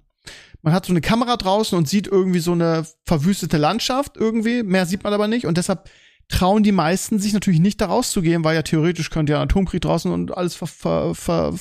Man 0.63 0.73
hat 0.73 0.85
so 0.85 0.93
eine 0.93 1.01
Kamera 1.01 1.37
draußen 1.37 1.77
und 1.77 1.87
sieht 1.87 2.07
irgendwie 2.07 2.39
so 2.39 2.53
eine 2.53 2.87
verwüstete 3.05 3.57
Landschaft 3.57 4.17
irgendwie. 4.17 4.63
Mehr 4.63 4.87
sieht 4.87 5.03
man 5.03 5.13
aber 5.13 5.27
nicht. 5.27 5.45
Und 5.45 5.57
deshalb 5.57 5.89
trauen 6.27 6.63
die 6.63 6.71
meisten 6.71 7.19
sich 7.19 7.33
natürlich 7.33 7.59
nicht 7.59 7.81
da 7.81 7.85
rauszugehen, 7.85 8.43
weil 8.43 8.55
ja 8.55 8.63
theoretisch 8.63 9.11
könnte 9.11 9.33
ja 9.33 9.39
ein 9.39 9.43
Atomkrieg 9.43 9.81
draußen 9.81 10.11
und 10.11 10.35
alles 10.35 10.55
ver, 10.55 10.67
ver, 10.67 11.15
ver, 11.15 11.53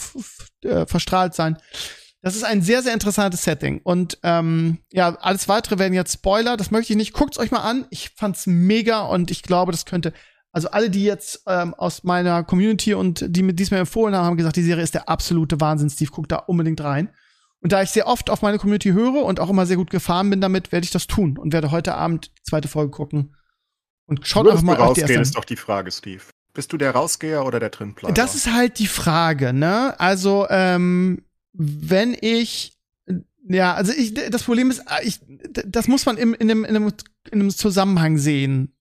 äh, 0.62 0.86
verstrahlt 0.86 1.34
sein. 1.34 1.58
Das 2.20 2.34
ist 2.34 2.44
ein 2.44 2.62
sehr, 2.62 2.82
sehr 2.82 2.94
interessantes 2.94 3.44
Setting. 3.44 3.80
Und 3.84 4.18
ähm, 4.24 4.78
ja, 4.92 5.14
alles 5.16 5.48
weitere 5.48 5.78
werden 5.78 5.94
jetzt 5.94 6.14
Spoiler. 6.14 6.56
Das 6.56 6.70
möchte 6.70 6.92
ich 6.92 6.96
nicht. 6.96 7.12
Guckt's 7.12 7.38
euch 7.38 7.50
mal 7.50 7.60
an. 7.60 7.86
Ich 7.90 8.10
fand's 8.16 8.46
mega 8.46 9.02
und 9.02 9.30
ich 9.30 9.42
glaube, 9.42 9.72
das 9.72 9.84
könnte. 9.84 10.12
Also 10.50 10.70
alle, 10.70 10.90
die 10.90 11.04
jetzt 11.04 11.42
ähm, 11.46 11.74
aus 11.74 12.02
meiner 12.02 12.42
Community 12.42 12.94
und 12.94 13.24
die 13.28 13.42
mir 13.42 13.52
diesmal 13.52 13.80
empfohlen 13.80 14.16
haben, 14.16 14.24
haben 14.24 14.36
gesagt, 14.36 14.56
die 14.56 14.62
Serie 14.62 14.82
ist 14.82 14.94
der 14.94 15.08
absolute 15.08 15.60
Wahnsinn. 15.60 15.90
Steve, 15.90 16.10
guckt 16.10 16.32
da 16.32 16.36
unbedingt 16.38 16.80
rein. 16.80 17.10
Und 17.60 17.72
da 17.72 17.82
ich 17.82 17.90
sehr 17.90 18.06
oft 18.06 18.30
auf 18.30 18.42
meine 18.42 18.58
Community 18.58 18.90
höre 18.90 19.24
und 19.24 19.40
auch 19.40 19.50
immer 19.50 19.66
sehr 19.66 19.76
gut 19.76 19.90
gefahren 19.90 20.30
bin 20.30 20.40
damit, 20.40 20.72
werde 20.72 20.84
ich 20.84 20.90
das 20.90 21.06
tun 21.06 21.38
und 21.38 21.52
werde 21.52 21.70
heute 21.70 21.94
Abend 21.94 22.32
die 22.38 22.42
zweite 22.42 22.68
Folge 22.68 22.90
gucken. 22.90 23.34
Und 24.06 24.26
schaut 24.26 24.48
einfach 24.48 24.62
mal 24.62 24.76
auf 24.78 24.94
die 24.94 25.02
erste. 25.02 25.20
ist 25.20 25.36
doch 25.36 25.44
die 25.44 25.56
Frage, 25.56 25.90
Steve. 25.90 26.22
Bist 26.54 26.72
du 26.72 26.78
der 26.78 26.92
Rausgeher 26.92 27.44
oder 27.44 27.60
der 27.60 27.70
Drinbleiber? 27.70 28.14
Das 28.14 28.34
ist 28.34 28.52
halt 28.52 28.78
die 28.78 28.86
Frage, 28.86 29.52
ne? 29.52 29.94
Also, 30.00 30.46
ähm, 30.48 31.24
wenn 31.52 32.16
ich 32.20 32.78
ja, 33.50 33.74
also 33.74 33.92
ich, 33.92 34.12
das 34.12 34.42
Problem 34.42 34.70
ist, 34.70 34.82
ich, 35.02 35.20
das 35.66 35.88
muss 35.88 36.04
man 36.04 36.18
im, 36.18 36.34
in, 36.34 36.50
einem, 36.50 36.64
in, 36.64 36.76
einem, 36.76 36.92
in 37.30 37.40
einem 37.40 37.50
Zusammenhang 37.50 38.18
sehen, 38.18 38.76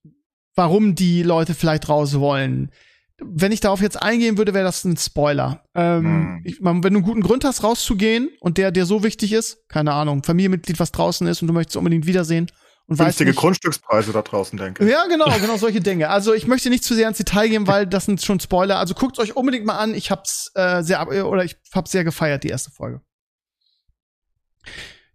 warum 0.56 0.94
die 0.96 1.24
Leute 1.24 1.54
vielleicht 1.54 1.88
raus 1.88 2.20
wollen. 2.20 2.72
Wenn 3.20 3.52
ich 3.52 3.62
darauf 3.62 3.82
jetzt 3.82 4.02
eingehen 4.02 4.38
würde, 4.38 4.54
wäre 4.54 4.66
das 4.66 4.84
ein 4.84 4.98
Spoiler. 4.98 5.64
Ähm, 5.74 6.04
hm. 6.04 6.42
ich, 6.44 6.58
wenn 6.62 6.82
du 6.82 6.88
einen 6.88 7.02
guten 7.02 7.22
Grund 7.22 7.46
hast, 7.46 7.64
rauszugehen 7.64 8.30
und 8.42 8.58
der 8.58 8.72
dir 8.72 8.86
so 8.86 9.04
wichtig 9.04 9.32
ist, 9.32 9.68
keine 9.70 9.94
Ahnung, 9.94 10.24
Familienmitglied, 10.24 10.80
was 10.80 10.92
draußen 10.92 11.26
ist 11.28 11.42
und 11.42 11.48
du 11.48 11.54
möchtest 11.54 11.78
unbedingt 11.78 12.06
wiedersehen, 12.06 12.48
und 12.88 12.98
Günstige 12.98 13.34
Grundstückspreise 13.34 14.14
da 14.14 14.22
draußen, 14.22 14.58
denke 14.58 14.86
ich. 14.86 14.90
Ja, 14.90 15.06
genau, 15.08 15.26
genau 15.40 15.58
solche 15.58 15.82
Dinge. 15.82 16.10
Also 16.10 16.34
ich 16.34 16.48
möchte 16.48 16.70
nicht 16.70 16.86
zu 16.86 16.96
sehr 16.96 17.10
ins 17.10 17.18
Detail 17.18 17.50
gehen, 17.50 17.68
weil 17.68 17.86
das 17.86 18.06
sind 18.06 18.24
schon 18.24 18.40
Spoiler. 18.40 18.80
Also 18.80 18.94
guckt 18.94 19.20
euch 19.20 19.36
unbedingt 19.36 19.66
mal 19.66 19.78
an. 19.78 19.94
Ich 19.94 20.10
hab's 20.10 20.52
äh, 20.56 20.82
sehr 20.84 21.06
oder 21.08 21.44
ich 21.44 21.58
hab's 21.74 21.92
sehr 21.92 22.06
gefeiert, 22.06 22.46
die 22.46 22.50
erste 22.50 22.72
Folge. 22.72 23.02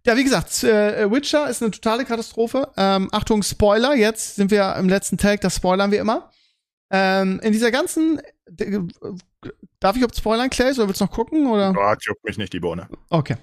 Ja, 0.05 0.17
wie 0.17 0.23
gesagt, 0.23 0.63
äh, 0.63 1.09
Witcher 1.09 1.49
ist 1.49 1.63
eine 1.63 1.71
totale 1.71 2.05
Katastrophe. 2.05 2.71
Ähm, 2.77 3.09
Achtung, 3.11 3.41
Spoiler, 3.41 3.95
jetzt 3.95 4.35
sind 4.35 4.51
wir 4.51 4.75
im 4.75 4.89
letzten 4.89 5.17
Tag, 5.17 5.41
das 5.41 5.55
spoilern 5.55 5.91
wir 5.91 5.99
immer. 5.99 6.29
Ähm, 6.91 7.39
in 7.43 7.53
dieser 7.53 7.71
ganzen 7.71 8.21
Darf 9.79 9.97
ich 9.97 10.03
ob 10.03 10.15
spoilern, 10.15 10.49
Clay, 10.49 10.71
oder 10.71 10.87
willst 10.87 11.01
du 11.01 11.05
noch 11.05 11.11
gucken? 11.11 11.47
Oder? 11.47 11.73
Ja, 11.75 11.95
juckt 11.99 12.23
mich 12.23 12.37
nicht 12.37 12.53
die 12.53 12.59
Bohne. 12.59 12.87
Okay. 13.09 13.35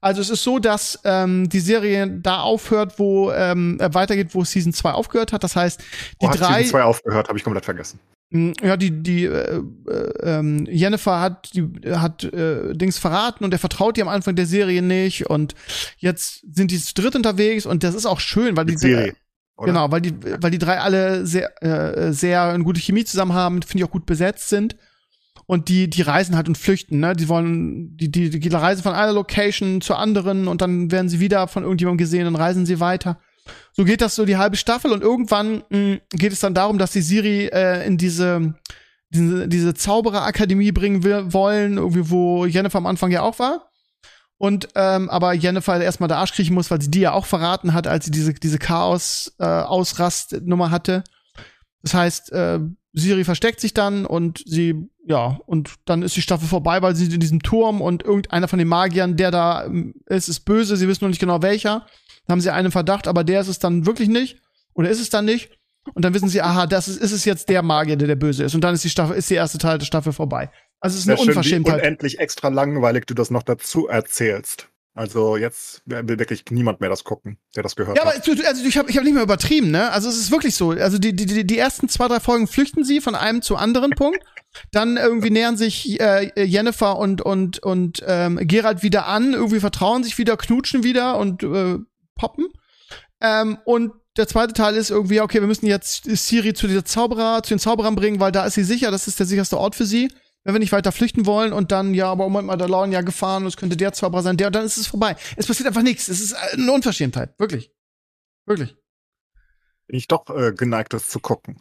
Also 0.00 0.20
es 0.20 0.30
ist 0.30 0.42
so, 0.42 0.58
dass 0.58 0.98
ähm, 1.04 1.48
die 1.48 1.60
Serie 1.60 2.08
da 2.08 2.40
aufhört, 2.40 2.98
wo 2.98 3.30
ähm, 3.30 3.78
äh, 3.80 3.92
weitergeht, 3.94 4.34
wo 4.34 4.44
Season 4.44 4.72
2 4.72 4.90
aufgehört 4.90 5.32
hat. 5.32 5.44
Das 5.44 5.54
heißt, 5.56 5.80
die 6.20 6.26
oh, 6.26 6.30
hat 6.30 6.40
drei. 6.40 6.62
Season 6.62 6.80
2 6.80 6.82
aufgehört, 6.82 7.28
habe 7.28 7.38
ich 7.38 7.44
komplett 7.44 7.64
vergessen. 7.64 8.00
Hm, 8.32 8.54
ja, 8.60 8.76
die, 8.76 8.90
die 8.90 9.24
äh, 9.26 9.62
äh, 9.88 9.92
ähm, 10.22 10.66
Jennifer 10.68 11.20
hat 11.20 11.54
die 11.54 11.68
hat 11.94 12.24
äh, 12.24 12.74
Dings 12.74 12.98
verraten 12.98 13.44
und 13.44 13.52
er 13.52 13.60
vertraut 13.60 13.96
ihr 13.96 14.02
am 14.02 14.08
Anfang 14.08 14.34
der 14.34 14.46
Serie 14.46 14.82
nicht 14.82 15.30
und 15.30 15.54
jetzt 15.98 16.44
sind 16.52 16.70
die 16.70 16.80
zu 16.80 16.94
dritt 16.94 17.14
unterwegs 17.14 17.66
und 17.66 17.84
das 17.84 17.94
ist 17.94 18.06
auch 18.06 18.20
schön, 18.20 18.56
weil 18.56 18.64
die, 18.64 18.72
die 18.72 18.78
Serie. 18.78 19.14
Oder? 19.56 19.68
Genau, 19.68 19.90
weil 19.90 20.00
die, 20.00 20.14
weil 20.42 20.50
die 20.50 20.58
drei 20.58 20.80
alle 20.80 21.26
sehr, 21.26 21.62
äh, 21.62 22.12
sehr 22.12 22.44
eine 22.44 22.64
gute 22.64 22.80
Chemie 22.80 23.04
zusammen 23.04 23.34
haben, 23.34 23.62
finde 23.62 23.82
ich 23.82 23.88
auch 23.88 23.92
gut 23.92 24.06
besetzt 24.06 24.48
sind 24.48 24.76
und 25.46 25.68
die, 25.68 25.88
die 25.88 26.02
reisen 26.02 26.36
halt 26.36 26.48
und 26.48 26.58
flüchten, 26.58 27.00
ne? 27.00 27.14
Die 27.14 27.28
wollen, 27.28 27.96
die, 27.96 28.10
die, 28.10 28.30
die 28.30 28.48
reisen 28.48 28.82
von 28.82 28.94
einer 28.94 29.12
Location 29.12 29.80
zur 29.80 29.98
anderen 29.98 30.48
und 30.48 30.60
dann 30.60 30.90
werden 30.90 31.08
sie 31.08 31.20
wieder 31.20 31.48
von 31.48 31.62
irgendjemandem 31.62 31.98
gesehen 31.98 32.26
und 32.26 32.36
reisen 32.36 32.66
sie 32.66 32.80
weiter. 32.80 33.18
So 33.72 33.84
geht 33.84 34.00
das 34.00 34.14
so 34.14 34.24
die 34.24 34.38
halbe 34.38 34.56
Staffel 34.56 34.90
und 34.90 35.02
irgendwann 35.02 35.64
mh, 35.68 35.78
mm, 35.78 36.00
geht 36.12 36.32
es 36.32 36.40
dann 36.40 36.54
darum, 36.54 36.78
dass 36.78 36.92
die 36.92 37.02
Siri 37.02 37.46
äh, 37.46 37.86
in 37.86 37.98
diese, 37.98 38.54
diese, 39.10 39.48
diese 39.48 39.74
Zaubererakademie 39.74 40.72
bringen 40.72 41.04
wollen, 41.32 41.76
irgendwie, 41.76 42.10
wo 42.10 42.46
Jennifer 42.46 42.78
am 42.78 42.86
Anfang 42.86 43.10
ja 43.10 43.22
auch 43.22 43.38
war. 43.38 43.70
Und 44.36 44.68
ähm, 44.74 45.08
aber 45.10 45.32
Jennifer 45.32 45.80
erstmal 45.80 46.08
der 46.08 46.18
Arsch 46.18 46.32
kriechen 46.32 46.54
muss, 46.54 46.70
weil 46.70 46.82
sie 46.82 46.90
die 46.90 47.00
ja 47.00 47.12
auch 47.12 47.26
verraten 47.26 47.72
hat, 47.72 47.86
als 47.86 48.04
sie 48.04 48.10
diese, 48.10 48.34
diese 48.34 48.58
Chaos-Ausrast-Nummer 48.58 50.66
äh, 50.66 50.70
hatte. 50.70 51.04
Das 51.82 51.94
heißt, 51.94 52.32
äh, 52.32 52.60
Siri 52.92 53.24
versteckt 53.24 53.60
sich 53.60 53.74
dann 53.74 54.06
und 54.06 54.42
sie, 54.46 54.88
ja, 55.06 55.38
und 55.46 55.74
dann 55.84 56.02
ist 56.02 56.16
die 56.16 56.22
Staffel 56.22 56.48
vorbei, 56.48 56.80
weil 56.80 56.96
sie 56.96 57.12
in 57.12 57.20
diesem 57.20 57.42
Turm 57.42 57.80
und 57.80 58.04
irgendeiner 58.04 58.48
von 58.48 58.58
den 58.58 58.68
Magiern, 58.68 59.16
der 59.16 59.30
da 59.30 59.64
ähm, 59.64 59.94
ist, 60.06 60.28
ist 60.28 60.40
böse, 60.40 60.76
sie 60.76 60.88
wissen 60.88 61.04
noch 61.04 61.10
nicht 61.10 61.20
genau 61.20 61.42
welcher. 61.42 61.86
Dann 62.26 62.34
haben 62.34 62.40
sie 62.40 62.50
einen 62.50 62.70
Verdacht, 62.70 63.08
aber 63.08 63.24
der 63.24 63.40
ist 63.40 63.48
es 63.48 63.58
dann 63.58 63.86
wirklich 63.86 64.08
nicht. 64.08 64.38
Oder 64.74 64.90
ist 64.90 65.00
es 65.00 65.10
dann 65.10 65.24
nicht? 65.24 65.50
Und 65.92 66.04
dann 66.04 66.14
wissen 66.14 66.28
sie, 66.28 66.40
aha, 66.40 66.66
das 66.66 66.88
ist, 66.88 66.96
ist 66.96 67.12
es 67.12 67.24
jetzt 67.24 67.48
der 67.48 67.62
Magier, 67.62 67.96
der 67.96 68.08
der 68.08 68.16
Böse 68.16 68.44
ist. 68.44 68.54
Und 68.54 68.62
dann 68.62 68.74
ist 68.74 68.84
die 68.84 68.90
Staffel, 68.90 69.16
ist 69.16 69.28
die 69.28 69.34
erste 69.34 69.58
Teil 69.58 69.78
der 69.78 69.86
Staffel 69.86 70.12
vorbei. 70.12 70.50
Also 70.84 70.96
es 70.96 71.04
ist 71.04 71.08
eine 71.08 71.16
Sehr 71.16 71.24
schön, 71.24 71.26
wie 71.34 71.38
Unverschämtheit. 71.38 71.80
unendlich 71.80 72.18
extra 72.18 72.48
langweilig 72.48 73.06
du 73.06 73.14
das 73.14 73.30
noch 73.30 73.42
dazu 73.42 73.86
erzählst. 73.88 74.68
Also 74.96 75.36
jetzt 75.36 75.82
will 75.86 76.18
wirklich 76.18 76.44
niemand 76.50 76.80
mehr 76.80 76.90
das 76.90 77.02
gucken, 77.02 77.38
der 77.56 77.62
das 77.64 77.74
gehört 77.74 77.96
Ja, 77.96 78.02
aber 78.02 78.12
hat. 78.14 78.26
du- 78.26 78.34
du- 78.36 78.46
also 78.46 78.64
ich 78.64 78.76
habe 78.78 78.90
ich 78.90 78.96
hab 78.96 79.02
nicht 79.04 79.14
mehr 79.14 79.22
übertrieben, 79.24 79.70
ne? 79.70 79.90
Also 79.90 80.08
es 80.08 80.16
ist 80.18 80.30
wirklich 80.30 80.54
so. 80.54 80.70
Also 80.70 80.98
die, 80.98 81.16
die, 81.16 81.26
die- 81.26 81.46
die 81.46 81.58
ersten 81.58 81.88
zwei, 81.88 82.06
drei 82.06 82.20
Folgen 82.20 82.46
flüchten 82.46 82.84
sie 82.84 83.00
von 83.00 83.14
einem 83.14 83.40
zu 83.42 83.56
anderen 83.56 83.90
Punkt. 83.96 84.20
Dann 84.70 84.96
irgendwie 84.98 85.30
nähern 85.30 85.56
sich 85.56 85.98
äh, 86.00 86.30
Jennifer 86.44 86.96
und, 86.98 87.22
und, 87.22 87.60
und 87.60 88.02
ähm, 88.06 88.38
Gerald 88.42 88.82
wieder 88.84 89.06
an, 89.08 89.32
irgendwie 89.32 89.58
vertrauen 89.60 90.04
sich 90.04 90.16
wieder, 90.18 90.36
knutschen 90.36 90.84
wieder 90.84 91.16
und 91.18 91.42
äh, 91.42 91.78
poppen. 92.14 92.46
Ähm, 93.20 93.58
und 93.64 93.92
der 94.16 94.28
zweite 94.28 94.52
Teil 94.52 94.76
ist 94.76 94.90
irgendwie, 94.90 95.20
okay, 95.20 95.40
wir 95.40 95.48
müssen 95.48 95.66
jetzt 95.66 96.04
Siri 96.04 96.54
zu 96.54 96.68
dieser 96.68 96.84
Zauberer, 96.84 97.42
zu 97.42 97.48
den 97.54 97.58
Zauberern 97.58 97.96
bringen, 97.96 98.20
weil 98.20 98.30
da 98.30 98.44
ist 98.46 98.54
sie 98.54 98.62
sicher, 98.62 98.92
das 98.92 99.08
ist 99.08 99.18
der 99.18 99.26
sicherste 99.26 99.58
Ort 99.58 99.74
für 99.74 99.86
sie. 99.86 100.08
Wenn 100.44 100.54
wir 100.54 100.58
nicht 100.60 100.72
weiter 100.72 100.92
flüchten 100.92 101.24
wollen 101.26 101.52
und 101.52 101.72
dann, 101.72 101.94
ja, 101.94 102.10
aber 102.10 102.24
Moment 102.24 102.46
mal, 102.46 102.56
da 102.56 102.66
lauern 102.66 102.92
ja 102.92 103.00
Gefahren 103.00 103.44
und 103.44 103.48
es 103.48 103.56
könnte 103.56 103.76
der 103.76 103.92
Zauberer 103.92 104.22
sein, 104.22 104.36
der, 104.36 104.48
und 104.48 104.56
dann 104.56 104.64
ist 104.66 104.76
es 104.76 104.86
vorbei. 104.86 105.16
Es 105.36 105.46
passiert 105.46 105.66
einfach 105.66 105.82
nichts. 105.82 106.08
Es 106.08 106.20
ist 106.20 106.34
eine 106.34 106.70
Unverschämtheit. 106.70 107.38
Wirklich. 107.38 107.72
Wirklich. 108.44 108.76
Bin 109.86 109.96
ich 109.96 110.06
doch 110.06 110.28
äh, 110.28 110.52
geneigt, 110.52 110.92
das 110.92 111.08
zu 111.08 111.18
gucken. 111.18 111.58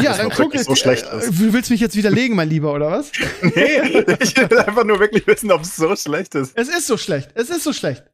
Ja, 0.00 0.16
dann 0.16 0.30
guck 0.30 0.54
jetzt. 0.54 0.66
so 0.66 0.76
schlecht 0.76 1.04
äh, 1.04 1.18
ist. 1.18 1.40
Du 1.40 1.52
willst 1.52 1.70
mich 1.70 1.80
jetzt 1.80 1.96
widerlegen, 1.96 2.36
mein 2.36 2.48
Lieber, 2.48 2.72
oder 2.72 2.90
was? 2.90 3.10
Nee, 3.42 4.04
ich 4.20 4.36
will 4.36 4.58
einfach 4.58 4.84
nur 4.84 5.00
wirklich 5.00 5.26
wissen, 5.26 5.50
ob 5.50 5.62
es 5.62 5.76
so 5.76 5.94
schlecht 5.96 6.34
ist. 6.34 6.56
Es 6.56 6.68
ist 6.68 6.86
so 6.86 6.96
schlecht. 6.96 7.30
Es 7.34 7.50
ist 7.50 7.64
so 7.64 7.72
schlecht. 7.72 8.04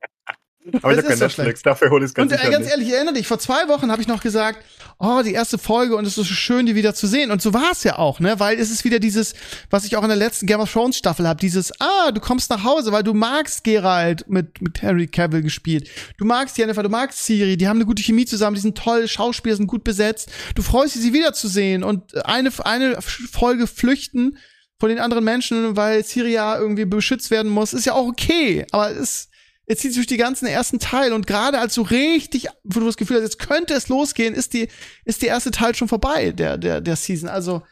Aber 0.82 0.92
ich 0.92 0.98
Es 0.98 1.04
habe 1.04 1.08
kein 1.08 1.12
ist 1.12 1.18
so 1.18 1.24
Netflix, 1.42 1.62
dafür 1.62 1.90
hole 1.90 2.04
ich 2.04 2.10
es 2.10 2.14
ganz 2.14 2.32
Und 2.32 2.38
äh, 2.38 2.50
ganz 2.50 2.70
ehrlich, 2.70 2.90
erinnere 2.90 3.14
dich, 3.14 3.26
vor 3.26 3.38
zwei 3.38 3.68
Wochen 3.68 3.90
habe 3.90 4.02
ich 4.02 4.08
noch 4.08 4.22
gesagt, 4.22 4.64
oh, 4.98 5.22
die 5.24 5.32
erste 5.32 5.58
Folge 5.58 5.96
und 5.96 6.04
es 6.04 6.18
ist 6.18 6.28
so 6.28 6.34
schön, 6.34 6.66
die 6.66 6.74
wieder 6.74 6.94
zu 6.94 7.06
sehen. 7.06 7.30
Und 7.30 7.40
so 7.40 7.54
war 7.54 7.70
es 7.72 7.84
ja 7.84 7.98
auch, 7.98 8.18
ne? 8.18 8.40
Weil 8.40 8.58
es 8.58 8.70
ist 8.70 8.84
wieder 8.84 8.98
dieses, 8.98 9.34
was 9.70 9.84
ich 9.84 9.96
auch 9.96 10.02
in 10.02 10.08
der 10.08 10.16
letzten 10.16 10.46
Game 10.46 10.60
of 10.60 10.72
Thrones 10.72 10.96
Staffel 10.96 11.26
habe, 11.28 11.38
dieses, 11.38 11.72
ah, 11.80 12.10
du 12.10 12.20
kommst 12.20 12.50
nach 12.50 12.64
Hause, 12.64 12.90
weil 12.90 13.04
du 13.04 13.14
magst 13.14 13.62
Geralt 13.62 14.28
mit, 14.28 14.60
mit 14.60 14.82
Henry 14.82 15.06
Cavill 15.06 15.42
gespielt. 15.42 15.88
Du 16.16 16.24
magst 16.24 16.58
Jennifer, 16.58 16.82
du 16.82 16.88
magst 16.88 17.24
Siri, 17.24 17.56
die 17.56 17.68
haben 17.68 17.78
eine 17.78 17.86
gute 17.86 18.02
Chemie 18.02 18.26
zusammen, 18.26 18.56
die 18.56 18.60
sind 18.60 18.76
toll, 18.76 19.06
Schauspieler 19.06 19.56
sind 19.56 19.68
gut 19.68 19.84
besetzt. 19.84 20.30
Du 20.54 20.62
freust 20.62 20.96
dich, 20.96 21.02
sie 21.02 21.12
wiederzusehen 21.12 21.84
und 21.84 22.24
eine, 22.26 22.50
eine 22.64 23.00
Folge 23.00 23.66
flüchten 23.68 24.36
von 24.80 24.88
den 24.88 24.98
anderen 24.98 25.24
Menschen, 25.24 25.76
weil 25.76 26.04
Siri 26.04 26.32
ja 26.32 26.58
irgendwie 26.58 26.84
beschützt 26.84 27.30
werden 27.30 27.50
muss, 27.50 27.72
ist 27.72 27.86
ja 27.86 27.94
auch 27.94 28.06
okay. 28.06 28.64
Aber 28.70 28.90
es, 28.90 29.27
es 29.68 29.78
zieht 29.78 29.92
sich 29.92 29.98
durch 29.98 30.06
die 30.06 30.16
ganzen 30.16 30.46
ersten 30.46 30.78
Teil 30.78 31.12
und 31.12 31.26
gerade 31.26 31.58
als 31.58 31.74
du 31.74 31.82
richtig, 31.82 32.46
wo 32.64 32.80
du 32.80 32.86
das 32.86 32.96
Gefühl 32.96 33.16
hast, 33.16 33.24
jetzt 33.24 33.38
könnte 33.38 33.74
es 33.74 33.88
losgehen, 33.88 34.34
ist 34.34 34.54
die, 34.54 34.68
ist 35.04 35.22
der 35.22 35.28
erste 35.28 35.50
Teil 35.50 35.74
schon 35.74 35.88
vorbei, 35.88 36.32
der, 36.32 36.56
der, 36.56 36.80
der 36.80 36.96
Season. 36.96 37.28
Also, 37.28 37.62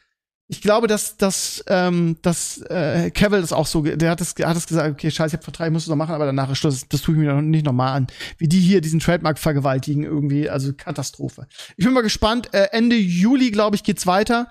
ich 0.49 0.61
glaube, 0.61 0.87
dass, 0.87 1.17
dass, 1.17 1.65
ähm, 1.67 2.19
dass 2.23 2.59
äh, 2.63 3.11
Cavill 3.11 3.41
das 3.41 3.53
auch 3.53 3.67
so, 3.67 3.83
der 3.83 4.11
hat 4.11 4.21
das, 4.21 4.31
hat 4.31 4.57
das 4.57 4.69
gesagt, 4.69 4.93
okay, 4.93 5.11
scheiße, 5.11 5.35
ich 5.35 5.39
hab 5.39 5.45
Vertrag, 5.45 5.67
ich 5.67 5.73
muss 5.73 5.83
es 5.83 5.89
noch 5.89 5.97
machen, 5.97 6.15
aber 6.15 6.27
danach 6.27 6.49
ist 6.51 6.59
Schluss. 6.59 6.87
Das, 6.89 7.03
tue 7.03 7.17
ich 7.17 7.21
mir 7.21 7.33
noch 7.33 7.43
nicht 7.43 7.67
nochmal 7.67 7.97
an. 7.97 8.07
Wie 8.39 8.47
die 8.47 8.61
hier 8.61 8.81
diesen 8.81 9.01
Trademark 9.01 9.41
vergewaltigen, 9.41 10.05
irgendwie, 10.05 10.49
also 10.49 10.73
Katastrophe. 10.73 11.49
Ich 11.77 11.85
bin 11.85 11.93
mal 11.93 12.03
gespannt. 12.03 12.55
Äh, 12.55 12.69
Ende 12.71 12.95
Juli, 12.95 13.51
glaube 13.51 13.75
ich, 13.75 13.83
geht's 13.83 14.07
weiter. 14.07 14.49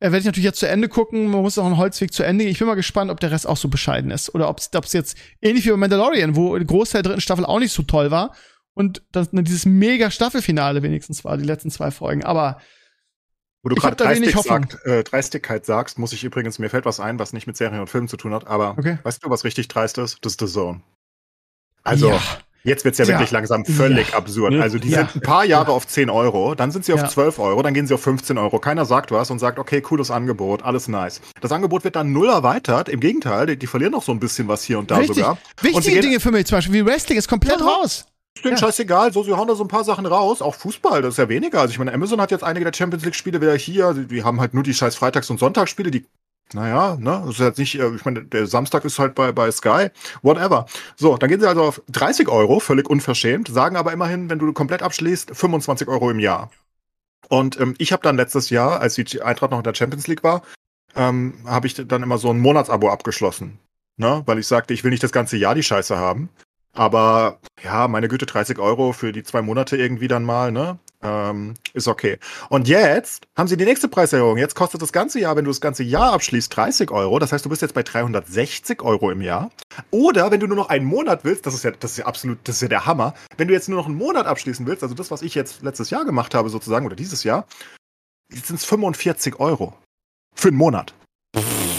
Äh, 0.00 0.10
Werde 0.10 0.18
ich 0.18 0.24
natürlich 0.26 0.44
jetzt 0.44 0.60
zu 0.60 0.68
Ende 0.68 0.88
gucken. 0.88 1.28
Man 1.28 1.40
muss 1.40 1.56
auch 1.56 1.64
einen 1.64 1.78
Holzweg 1.78 2.12
zu 2.12 2.24
Ende 2.24 2.44
gehen. 2.44 2.52
Ich 2.52 2.58
bin 2.58 2.68
mal 2.68 2.74
gespannt, 2.74 3.10
ob 3.10 3.18
der 3.20 3.30
Rest 3.30 3.46
auch 3.46 3.56
so 3.56 3.68
bescheiden 3.68 4.10
ist. 4.10 4.34
Oder 4.34 4.50
ob 4.50 4.58
es 4.58 4.92
jetzt 4.92 5.16
ähnlich 5.40 5.64
wie 5.64 5.70
bei 5.70 5.76
Mandalorian, 5.78 6.36
wo 6.36 6.56
der 6.58 6.66
Großteil 6.66 7.02
der 7.02 7.12
dritten 7.12 7.22
Staffel 7.22 7.46
auch 7.46 7.58
nicht 7.58 7.72
so 7.72 7.82
toll 7.84 8.10
war. 8.10 8.34
Und 8.74 9.02
das, 9.12 9.30
dieses 9.32 9.64
mega 9.64 10.10
Staffelfinale 10.10 10.82
wenigstens 10.82 11.24
war, 11.24 11.38
die 11.38 11.44
letzten 11.44 11.70
zwei 11.70 11.90
Folgen. 11.90 12.22
Aber 12.22 12.58
Wo 13.62 13.68
du 13.70 13.74
gerade 13.76 13.96
Dreistig 13.96 14.36
sagt, 14.40 14.78
äh, 14.86 15.02
Dreistigkeit 15.02 15.66
sagst, 15.66 15.98
muss 15.98 16.12
ich 16.12 16.22
übrigens, 16.22 16.58
mir 16.60 16.70
fällt 16.70 16.84
was 16.84 17.00
ein, 17.00 17.18
was 17.18 17.32
nicht 17.32 17.46
mit 17.46 17.56
Serien 17.56 17.80
und 17.80 17.88
Filmen 17.90 18.06
zu 18.08 18.16
tun 18.16 18.32
hat, 18.32 18.46
aber 18.46 18.76
Okay. 18.78 18.98
weißt 19.02 19.24
du, 19.24 19.30
was 19.30 19.44
richtig 19.44 19.66
dreist 19.68 19.98
ist? 19.98 20.18
Das 20.24 20.32
ist 20.34 20.40
The 20.40 20.46
Zone. 20.46 20.80
Also, 21.82 22.10
ja, 22.10 22.20
jetzt 22.62 22.84
wird's 22.84 22.98
ja, 22.98 23.04
Ja. 23.04 23.14
wirklich 23.14 23.32
langsam 23.32 23.64
völlig 23.64 24.14
absurd. 24.14 24.52
Ja. 24.54 24.60
Also, 24.60 24.78
die 24.78 24.90
Ja. 24.90 24.98
sind 24.98 25.16
ein 25.16 25.20
paar 25.22 25.44
Jahre 25.44 25.72
auf 25.72 25.86
10 25.88 26.08
Euro, 26.08 26.54
dann 26.54 26.70
sind 26.70 26.84
sie 26.84 26.92
auf 26.92 27.00
Ja. 27.00 27.08
12 27.08 27.40
Euro, 27.40 27.60
dann 27.62 27.74
gehen 27.74 27.86
sie 27.88 27.94
auf 27.94 28.02
15 28.02 28.38
Euro. 28.38 28.60
Keiner 28.60 28.84
sagt 28.84 29.10
was 29.10 29.28
und 29.30 29.40
sagt, 29.40 29.58
okay, 29.58 29.80
cooles 29.80 30.10
Angebot, 30.12 30.62
alles 30.62 30.86
nice. 30.86 31.20
Das 31.40 31.50
Angebot 31.50 31.82
wird 31.82 31.96
dann 31.96 32.12
null 32.12 32.28
erweitert. 32.28 32.88
Im 32.88 33.00
Gegenteil, 33.00 33.46
die, 33.46 33.58
die 33.58 33.66
verlieren 33.66 33.92
noch 33.92 34.04
so 34.04 34.12
ein 34.12 34.20
bisschen 34.20 34.46
was 34.46 34.62
hier 34.62 34.78
und 34.78 34.90
da 34.92 34.98
richtig. 34.98 35.16
sogar. 35.16 35.32
Und 35.32 35.64
Wichtige 35.64 35.94
gehen- 35.96 36.02
Dinge 36.02 36.20
für 36.20 36.30
mich, 36.30 36.46
zum 36.46 36.58
Beispiel 36.58 36.74
wie 36.74 36.86
Wrestling 36.86 37.18
ist 37.18 37.26
komplett 37.28 37.58
Ja. 37.58 37.66
raus. 37.66 38.06
Ist 38.36 38.44
denen 38.44 38.54
Ja. 38.54 38.58
scheißegal, 38.58 39.12
so, 39.12 39.22
sie 39.22 39.32
hauen 39.32 39.48
da 39.48 39.54
so 39.54 39.64
ein 39.64 39.68
paar 39.68 39.84
Sachen 39.84 40.06
raus. 40.06 40.42
Auch 40.42 40.54
Fußball, 40.54 41.02
das 41.02 41.14
ist 41.14 41.18
ja 41.18 41.28
weniger. 41.28 41.60
Also 41.60 41.72
ich 41.72 41.78
meine, 41.78 41.92
Amazon 41.92 42.20
hat 42.20 42.30
jetzt 42.30 42.44
einige 42.44 42.64
der 42.64 42.76
Champions 42.76 43.04
League-Spiele 43.04 43.40
wieder 43.40 43.54
hier. 43.56 43.94
Die, 43.94 44.22
haben 44.22 44.40
halt 44.40 44.54
nur 44.54 44.62
die 44.62 44.74
scheiß 44.74 44.96
Freitags- 44.96 45.30
und 45.30 45.40
Sonntagsspiele, 45.40 45.90
die, 45.90 46.06
naja, 46.52 46.96
ne, 46.98 47.22
das 47.26 47.34
ist 47.34 47.40
jetzt 47.40 47.58
nicht, 47.58 47.74
äh, 47.78 47.94
ich 47.94 48.04
meine, 48.04 48.24
der 48.24 48.46
Samstag 48.46 48.84
ist 48.84 48.98
halt 48.98 49.14
bei, 49.14 49.32
bei 49.32 49.50
Sky, 49.50 49.88
whatever. 50.22 50.66
So, 50.96 51.16
dann 51.16 51.28
gehen 51.28 51.40
sie 51.40 51.48
also 51.48 51.62
auf 51.64 51.82
30 51.88 52.28
Euro, 52.28 52.60
völlig 52.60 52.88
unverschämt, 52.88 53.48
sagen 53.48 53.76
aber 53.76 53.92
immerhin, 53.92 54.30
wenn 54.30 54.38
du 54.38 54.52
komplett 54.52 54.82
abschließt, 54.82 55.36
25 55.36 55.88
Euro 55.88 56.10
im 56.10 56.20
Jahr. 56.20 56.50
Und 57.28 57.60
ähm, 57.60 57.74
ich 57.78 57.92
habe 57.92 58.02
dann 58.02 58.16
letztes 58.16 58.48
Jahr, 58.50 58.80
als 58.80 58.94
die 58.94 59.20
Eintracht 59.20 59.50
noch 59.50 59.58
in 59.58 59.64
der 59.64 59.74
Champions 59.74 60.06
League 60.06 60.22
war, 60.24 60.42
ähm, 60.96 61.34
habe 61.44 61.66
ich 61.66 61.74
dann 61.74 62.02
immer 62.02 62.16
so 62.18 62.30
ein 62.30 62.38
Monatsabo 62.38 62.90
abgeschlossen. 62.90 63.58
Ne? 63.98 64.22
Weil 64.24 64.38
ich 64.38 64.46
sagte, 64.46 64.72
ich 64.72 64.84
will 64.84 64.90
nicht 64.90 65.02
das 65.02 65.12
ganze 65.12 65.36
Jahr 65.36 65.54
die 65.54 65.62
Scheiße 65.62 65.98
haben. 65.98 66.30
Aber 66.78 67.40
ja, 67.64 67.88
meine 67.88 68.06
Güte, 68.06 68.24
30 68.24 68.60
Euro 68.60 68.92
für 68.92 69.10
die 69.10 69.24
zwei 69.24 69.42
Monate 69.42 69.76
irgendwie 69.76 70.06
dann 70.06 70.22
mal, 70.22 70.52
ne? 70.52 70.78
Ähm, 71.02 71.54
ist 71.74 71.88
okay. 71.88 72.18
Und 72.50 72.68
jetzt 72.68 73.26
haben 73.36 73.48
sie 73.48 73.56
die 73.56 73.64
nächste 73.64 73.88
Preiserhöhung. 73.88 74.38
Jetzt 74.38 74.54
kostet 74.54 74.80
das 74.80 74.92
ganze 74.92 75.18
Jahr, 75.18 75.34
wenn 75.34 75.44
du 75.44 75.50
das 75.50 75.60
ganze 75.60 75.82
Jahr 75.82 76.12
abschließt, 76.12 76.56
30 76.56 76.92
Euro. 76.92 77.18
Das 77.18 77.32
heißt, 77.32 77.44
du 77.44 77.48
bist 77.48 77.62
jetzt 77.62 77.74
bei 77.74 77.82
360 77.82 78.80
Euro 78.82 79.10
im 79.10 79.22
Jahr. 79.22 79.50
Oder 79.90 80.30
wenn 80.30 80.38
du 80.38 80.46
nur 80.46 80.56
noch 80.56 80.68
einen 80.68 80.84
Monat 80.84 81.24
willst, 81.24 81.46
das 81.46 81.54
ist 81.54 81.64
ja, 81.64 81.72
das 81.72 81.92
ist 81.92 81.96
ja 81.96 82.06
absolut, 82.06 82.38
das 82.44 82.56
ist 82.56 82.62
ja 82.62 82.68
der 82.68 82.86
Hammer. 82.86 83.14
Wenn 83.36 83.48
du 83.48 83.54
jetzt 83.54 83.68
nur 83.68 83.78
noch 83.78 83.86
einen 83.86 83.98
Monat 83.98 84.26
abschließen 84.26 84.64
willst, 84.64 84.84
also 84.84 84.94
das, 84.94 85.10
was 85.10 85.22
ich 85.22 85.34
jetzt 85.34 85.62
letztes 85.62 85.90
Jahr 85.90 86.04
gemacht 86.04 86.32
habe, 86.32 86.48
sozusagen, 86.48 86.86
oder 86.86 86.94
dieses 86.94 87.24
Jahr, 87.24 87.44
sind 88.32 88.54
es 88.54 88.64
45 88.64 89.40
Euro. 89.40 89.74
Für 90.36 90.48
einen 90.48 90.56
Monat. 90.56 90.94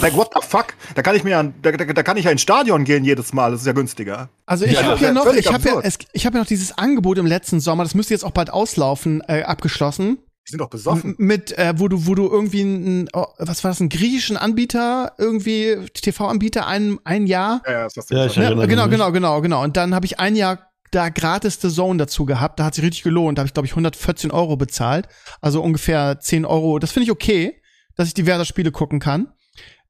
Like, 0.01 0.15
what 0.15 0.29
the 0.33 0.39
fuck? 0.47 0.67
Da 0.95 1.01
kann 1.01 1.15
ich 1.15 1.23
mir, 1.25 1.31
ja- 1.31 1.43
da, 1.43 1.71
da, 1.71 1.85
da 1.85 2.03
kann 2.03 2.15
ich 2.15 2.23
ja 2.25 2.31
ins 2.31 2.41
Stadion 2.41 2.85
gehen 2.85 3.03
jedes 3.03 3.33
Mal. 3.33 3.51
Das 3.51 3.61
ist 3.61 3.67
ja 3.67 3.73
günstiger. 3.73 4.29
Also 4.45 4.63
ich 4.65 4.73
Ja, 4.73 4.83
habe 4.83 5.03
ja 5.03 5.11
noch, 5.11 5.25
ich 5.33 5.51
habe 5.51 5.67
ja, 5.67 5.79
es, 5.83 5.97
ich 6.13 6.25
habe 6.25 6.37
ja 6.37 6.41
noch 6.43 6.47
dieses 6.47 6.77
Angebot 6.77 7.17
im 7.17 7.25
letzten 7.25 7.59
Sommer, 7.59 7.83
das 7.83 7.95
müsste 7.95 8.13
jetzt 8.13 8.23
auch 8.23 8.31
bald 8.31 8.49
auslaufen, 8.49 9.21
äh, 9.27 9.43
abgeschlossen. 9.43 10.19
Die 10.47 10.51
sind 10.51 10.59
doch 10.59 10.69
besoffen. 10.69 11.15
Mit, 11.17 11.51
äh, 11.57 11.73
wo 11.75 11.89
du, 11.89 12.07
wo 12.07 12.15
du 12.15 12.27
irgendwie 12.29 12.61
einen, 12.61 13.09
oh, 13.13 13.25
was 13.39 13.63
war 13.65 13.71
das, 13.71 13.81
einen 13.81 13.89
griechischen 13.89 14.37
Anbieter, 14.37 15.11
irgendwie 15.17 15.75
TV-Anbieter, 15.93 16.65
ein, 16.65 16.97
ein 17.03 17.27
Jahr. 17.27 17.61
Ja, 17.65 17.71
ja, 17.71 17.83
das 17.83 17.97
hast 17.97 18.09
du 18.09 18.15
Ja, 18.15 18.25
ich 18.25 18.35
Ja, 18.37 18.43
erinnere 18.43 18.67
genau, 18.67 18.83
mich. 18.83 18.91
genau, 18.91 19.11
genau, 19.11 19.41
genau. 19.41 19.63
Und 19.63 19.75
dann 19.75 19.93
habe 19.93 20.05
ich 20.05 20.19
ein 20.19 20.35
Jahr 20.37 20.71
da 20.91 21.09
gratis 21.09 21.59
The 21.61 21.69
Zone 21.69 21.97
dazu 21.99 22.25
gehabt. 22.25 22.59
Da 22.59 22.63
hat 22.65 22.73
sich 22.75 22.83
richtig 22.85 23.03
gelohnt. 23.03 23.37
Da 23.37 23.41
habe 23.41 23.47
ich, 23.47 23.53
glaube 23.53 23.65
ich, 23.67 23.73
114 23.73 24.31
Euro 24.31 24.55
bezahlt. 24.55 25.07
Also 25.41 25.61
ungefähr 25.61 26.19
10 26.19 26.45
Euro. 26.45 26.79
Das 26.79 26.91
finde 26.91 27.03
ich 27.03 27.11
okay, 27.11 27.61
dass 27.95 28.07
ich 28.07 28.13
die 28.15 28.25
Werder-Spiele 28.25 28.71
gucken 28.71 28.99
kann. 28.99 29.27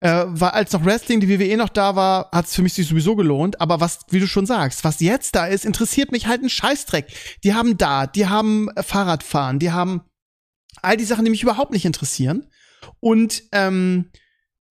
Äh, 0.01 0.25
weil 0.27 0.51
als 0.51 0.71
noch 0.71 0.85
Wrestling, 0.85 1.19
die 1.19 1.27
WWE 1.27 1.57
noch 1.57 1.69
da 1.69 1.95
war, 1.95 2.29
hat 2.31 2.45
es 2.45 2.55
für 2.55 2.61
mich 2.61 2.73
sich 2.73 2.87
sowieso 2.87 3.15
gelohnt. 3.15 3.59
Aber 3.59 3.81
was, 3.81 3.99
wie 4.09 4.19
du 4.19 4.27
schon 4.27 4.45
sagst, 4.45 4.83
was 4.83 5.01
jetzt 5.01 5.35
da 5.35 5.45
ist, 5.45 5.65
interessiert 5.65 6.11
mich 6.11 6.27
halt 6.27 6.41
ein 6.41 6.49
Scheißdreck. 6.49 7.07
Die 7.43 7.53
haben 7.53 7.77
da, 7.77 8.07
die 8.07 8.27
haben 8.27 8.69
äh, 8.75 8.83
Fahrradfahren, 8.83 9.59
die 9.59 9.71
haben 9.71 10.01
all 10.81 10.95
die 10.95 11.03
Sachen, 11.03 11.25
die 11.25 11.31
mich 11.31 11.43
überhaupt 11.43 11.71
nicht 11.71 11.85
interessieren. 11.85 12.47
Und 13.01 13.43
ähm, 13.51 14.09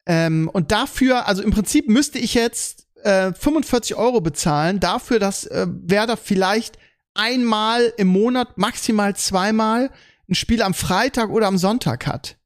ähm, 0.09 0.51
und 0.51 0.73
dafür, 0.73 1.29
also 1.29 1.43
im 1.43 1.51
Prinzip 1.51 1.89
müsste 1.89 2.19
ich 2.19 2.33
jetzt 2.33 2.87
äh, 3.03 3.33
45 3.35 3.95
Euro 3.97 4.23
bezahlen 4.23 4.81
dafür, 4.81 5.19
dass 5.19 5.45
äh, 5.45 5.67
Werder 5.69 6.17
vielleicht 6.17 6.79
einmal 7.13 7.93
im 7.99 8.09
Monat, 8.09 8.57
maximal 8.57 9.15
zweimal 9.15 9.91
ein 10.29 10.35
Spiel 10.35 10.63
am 10.63 10.73
Freitag 10.73 11.29
oder 11.29 11.47
am 11.47 11.59
Sonntag 11.59 12.07
hat. 12.07 12.38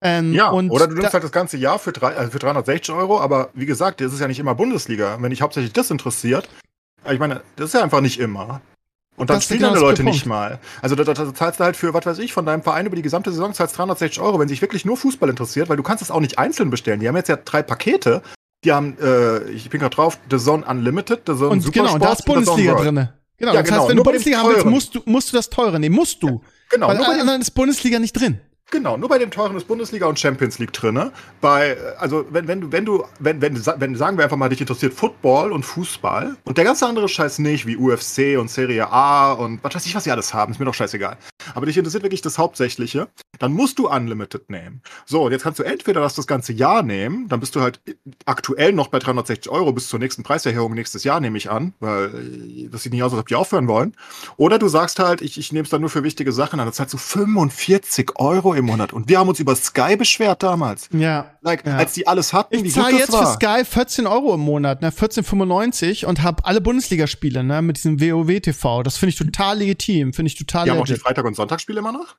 Ähm, 0.00 0.32
Ja, 0.32 0.52
oder 0.52 0.86
du 0.86 0.94
nimmst 0.94 1.08
da, 1.08 1.12
halt 1.14 1.24
das 1.24 1.32
ganze 1.32 1.56
Jahr 1.56 1.78
für, 1.78 1.92
drei, 1.92 2.16
also 2.16 2.30
für 2.30 2.38
360 2.38 2.94
Euro, 2.94 3.20
aber 3.20 3.50
wie 3.54 3.66
gesagt, 3.66 4.00
das 4.00 4.12
ist 4.12 4.20
ja 4.20 4.28
nicht 4.28 4.38
immer 4.38 4.54
Bundesliga. 4.54 5.18
Wenn 5.20 5.30
dich 5.30 5.42
hauptsächlich 5.42 5.72
das 5.72 5.90
interessiert, 5.90 6.48
ich 7.10 7.18
meine, 7.18 7.42
das 7.56 7.66
ist 7.68 7.74
ja 7.74 7.82
einfach 7.82 8.00
nicht 8.00 8.18
immer. 8.20 8.60
Und 9.16 9.30
dann 9.30 9.40
spielen 9.40 9.60
genau 9.60 9.72
deine 9.72 9.84
Leute 9.84 10.02
Punkt. 10.02 10.14
nicht 10.14 10.26
mal. 10.26 10.60
Also 10.80 10.94
da, 10.94 11.02
da, 11.02 11.12
da 11.12 11.34
zahlst 11.34 11.58
du 11.58 11.64
halt 11.64 11.76
für, 11.76 11.92
was 11.92 12.06
weiß 12.06 12.18
ich, 12.20 12.32
von 12.32 12.46
deinem 12.46 12.62
Verein 12.62 12.86
über 12.86 12.94
die 12.94 13.02
gesamte 13.02 13.32
Saison 13.32 13.52
zahlst 13.52 13.76
360 13.76 14.20
Euro, 14.22 14.38
wenn 14.38 14.46
sich 14.48 14.62
wirklich 14.62 14.84
nur 14.84 14.96
Fußball 14.96 15.28
interessiert, 15.28 15.68
weil 15.68 15.76
du 15.76 15.82
kannst 15.82 16.02
es 16.02 16.12
auch 16.12 16.20
nicht 16.20 16.38
einzeln 16.38 16.70
bestellen. 16.70 17.00
Die 17.00 17.08
haben 17.08 17.16
jetzt 17.16 17.28
ja 17.28 17.36
drei 17.36 17.62
Pakete. 17.62 18.22
Die 18.64 18.72
haben, 18.72 18.96
äh, 19.00 19.50
ich 19.50 19.70
bin 19.70 19.80
gerade 19.80 19.94
drauf, 19.94 20.18
The 20.30 20.38
Zone 20.38 20.64
Unlimited, 20.64 21.22
The 21.26 21.34
Zone 21.34 21.48
und 21.48 21.60
Supersport 21.60 21.74
genau, 21.74 21.94
und 21.94 22.04
da 22.04 22.12
ist 22.12 22.24
Bundesliga 22.24 22.74
drinne. 22.74 23.14
Genau, 23.38 23.54
Ja, 23.54 23.60
das 23.60 23.68
genau, 23.68 23.80
heißt, 23.80 23.88
wenn 23.88 23.96
nur 23.96 24.04
du 24.04 24.10
Bundesliga 24.10 24.38
haben 24.38 24.48
willst, 24.50 24.66
musst 24.66 24.94
du, 24.94 25.02
musst 25.04 25.32
du 25.32 25.36
das 25.36 25.50
teure 25.50 25.80
nehmen. 25.80 25.94
Musst 25.94 26.22
du. 26.22 26.40
Genau, 26.70 26.88
Weil 26.88 26.96
nur 26.96 27.06
bei 27.06 27.20
anderen 27.20 27.40
ist 27.40 27.52
Bundesliga 27.52 27.98
nicht 27.98 28.12
drin. 28.12 28.40
Genau, 28.70 28.98
nur 28.98 29.08
bei 29.08 29.16
dem 29.16 29.30
teuren 29.30 29.56
ist 29.56 29.66
Bundesliga 29.66 30.06
und 30.06 30.18
Champions 30.18 30.58
League 30.58 30.74
drinne. 30.74 31.10
Bei, 31.40 31.78
also 31.98 32.26
wenn, 32.30 32.48
wenn 32.48 32.60
du, 32.60 32.70
wenn 32.70 32.84
du, 32.84 33.02
wenn, 33.18 33.40
wenn, 33.40 33.64
wenn, 33.64 33.96
sagen 33.96 34.18
wir 34.18 34.24
einfach 34.24 34.36
mal, 34.36 34.50
dich 34.50 34.60
interessiert 34.60 34.92
Football 34.92 35.52
und 35.52 35.62
Fußball 35.62 36.36
und 36.44 36.58
der 36.58 36.66
ganze 36.66 36.86
andere 36.86 37.08
Scheiß 37.08 37.38
nicht, 37.38 37.66
wie 37.66 37.78
UFC 37.78 38.38
und 38.38 38.50
Serie 38.50 38.90
A 38.90 39.32
und 39.32 39.64
was 39.64 39.74
weiß 39.74 39.86
ich, 39.86 39.94
was 39.94 40.04
sie 40.04 40.10
alles 40.10 40.34
haben, 40.34 40.52
ist 40.52 40.58
mir 40.58 40.66
doch 40.66 40.74
scheißegal. 40.74 41.16
Aber 41.54 41.64
dich 41.64 41.78
interessiert 41.78 42.02
wirklich 42.02 42.20
das 42.20 42.36
Hauptsächliche, 42.36 43.08
dann 43.38 43.52
musst 43.52 43.78
du 43.78 43.88
Unlimited 43.88 44.50
nehmen. 44.50 44.82
So, 45.06 45.22
und 45.22 45.32
jetzt 45.32 45.44
kannst 45.44 45.58
du 45.60 45.62
entweder 45.62 46.02
das 46.02 46.14
das 46.14 46.26
ganze 46.26 46.52
Jahr 46.52 46.82
nehmen, 46.82 47.26
dann 47.28 47.40
bist 47.40 47.56
du 47.56 47.62
halt 47.62 47.80
aktuell 48.26 48.72
noch 48.72 48.88
bei 48.88 48.98
360 48.98 49.50
Euro 49.50 49.72
bis 49.72 49.88
zur 49.88 49.98
nächsten 49.98 50.24
Preiserhöhung 50.24 50.74
nächstes 50.74 51.04
Jahr, 51.04 51.20
nehme 51.20 51.38
ich 51.38 51.50
an, 51.50 51.72
weil 51.80 52.06
äh, 52.06 52.68
das 52.68 52.82
sieht 52.82 52.92
nicht 52.92 53.02
aus, 53.02 53.12
als 53.12 53.20
ob 53.20 53.28
die 53.28 53.34
aufhören 53.34 53.66
wollen. 53.66 53.96
Oder 54.36 54.58
du 54.58 54.68
sagst 54.68 54.98
halt, 54.98 55.22
ich, 55.22 55.38
ich 55.38 55.52
nehme 55.52 55.64
es 55.64 55.70
dann 55.70 55.80
nur 55.80 55.90
für 55.90 56.04
wichtige 56.04 56.32
Sachen, 56.32 56.58
dann 56.58 56.70
zahlst 56.70 56.92
du 56.92 56.98
45 56.98 58.10
Euro 58.16 58.57
im 58.58 58.66
Monat. 58.66 58.92
Und 58.92 59.08
wir 59.08 59.18
haben 59.18 59.28
uns 59.28 59.40
über 59.40 59.54
Sky 59.56 59.96
beschwert 59.96 60.42
damals. 60.42 60.88
Ja. 60.92 61.36
Like, 61.40 61.66
ja. 61.66 61.76
als 61.76 61.92
die 61.94 62.06
alles 62.06 62.32
hatten, 62.32 62.64
ich 62.64 62.72
zahle 62.72 62.96
jetzt 62.98 63.12
war. 63.12 63.26
für 63.26 63.32
Sky 63.34 63.64
14 63.64 64.06
Euro 64.06 64.34
im 64.34 64.40
Monat, 64.40 64.82
ne, 64.82 64.90
14,95 64.90 66.04
und 66.06 66.22
habe 66.22 66.44
alle 66.44 66.60
Bundesligaspiele, 66.60 67.42
ne, 67.42 67.62
mit 67.62 67.76
diesem 67.76 68.00
WoW 68.00 68.40
TV. 68.40 68.82
Das 68.82 68.96
finde 68.98 69.10
ich 69.10 69.16
total 69.16 69.58
legitim, 69.58 70.12
finde 70.12 70.28
ich 70.28 70.36
total 70.36 70.64
Die 70.64 70.70
legit. 70.70 70.76
haben 70.76 70.82
auch 70.82 70.86
die 70.94 71.00
Freitag- 71.00 71.24
und 71.24 71.34
Sonntagsspiele 71.34 71.78
immer 71.78 71.92
noch? 71.92 72.16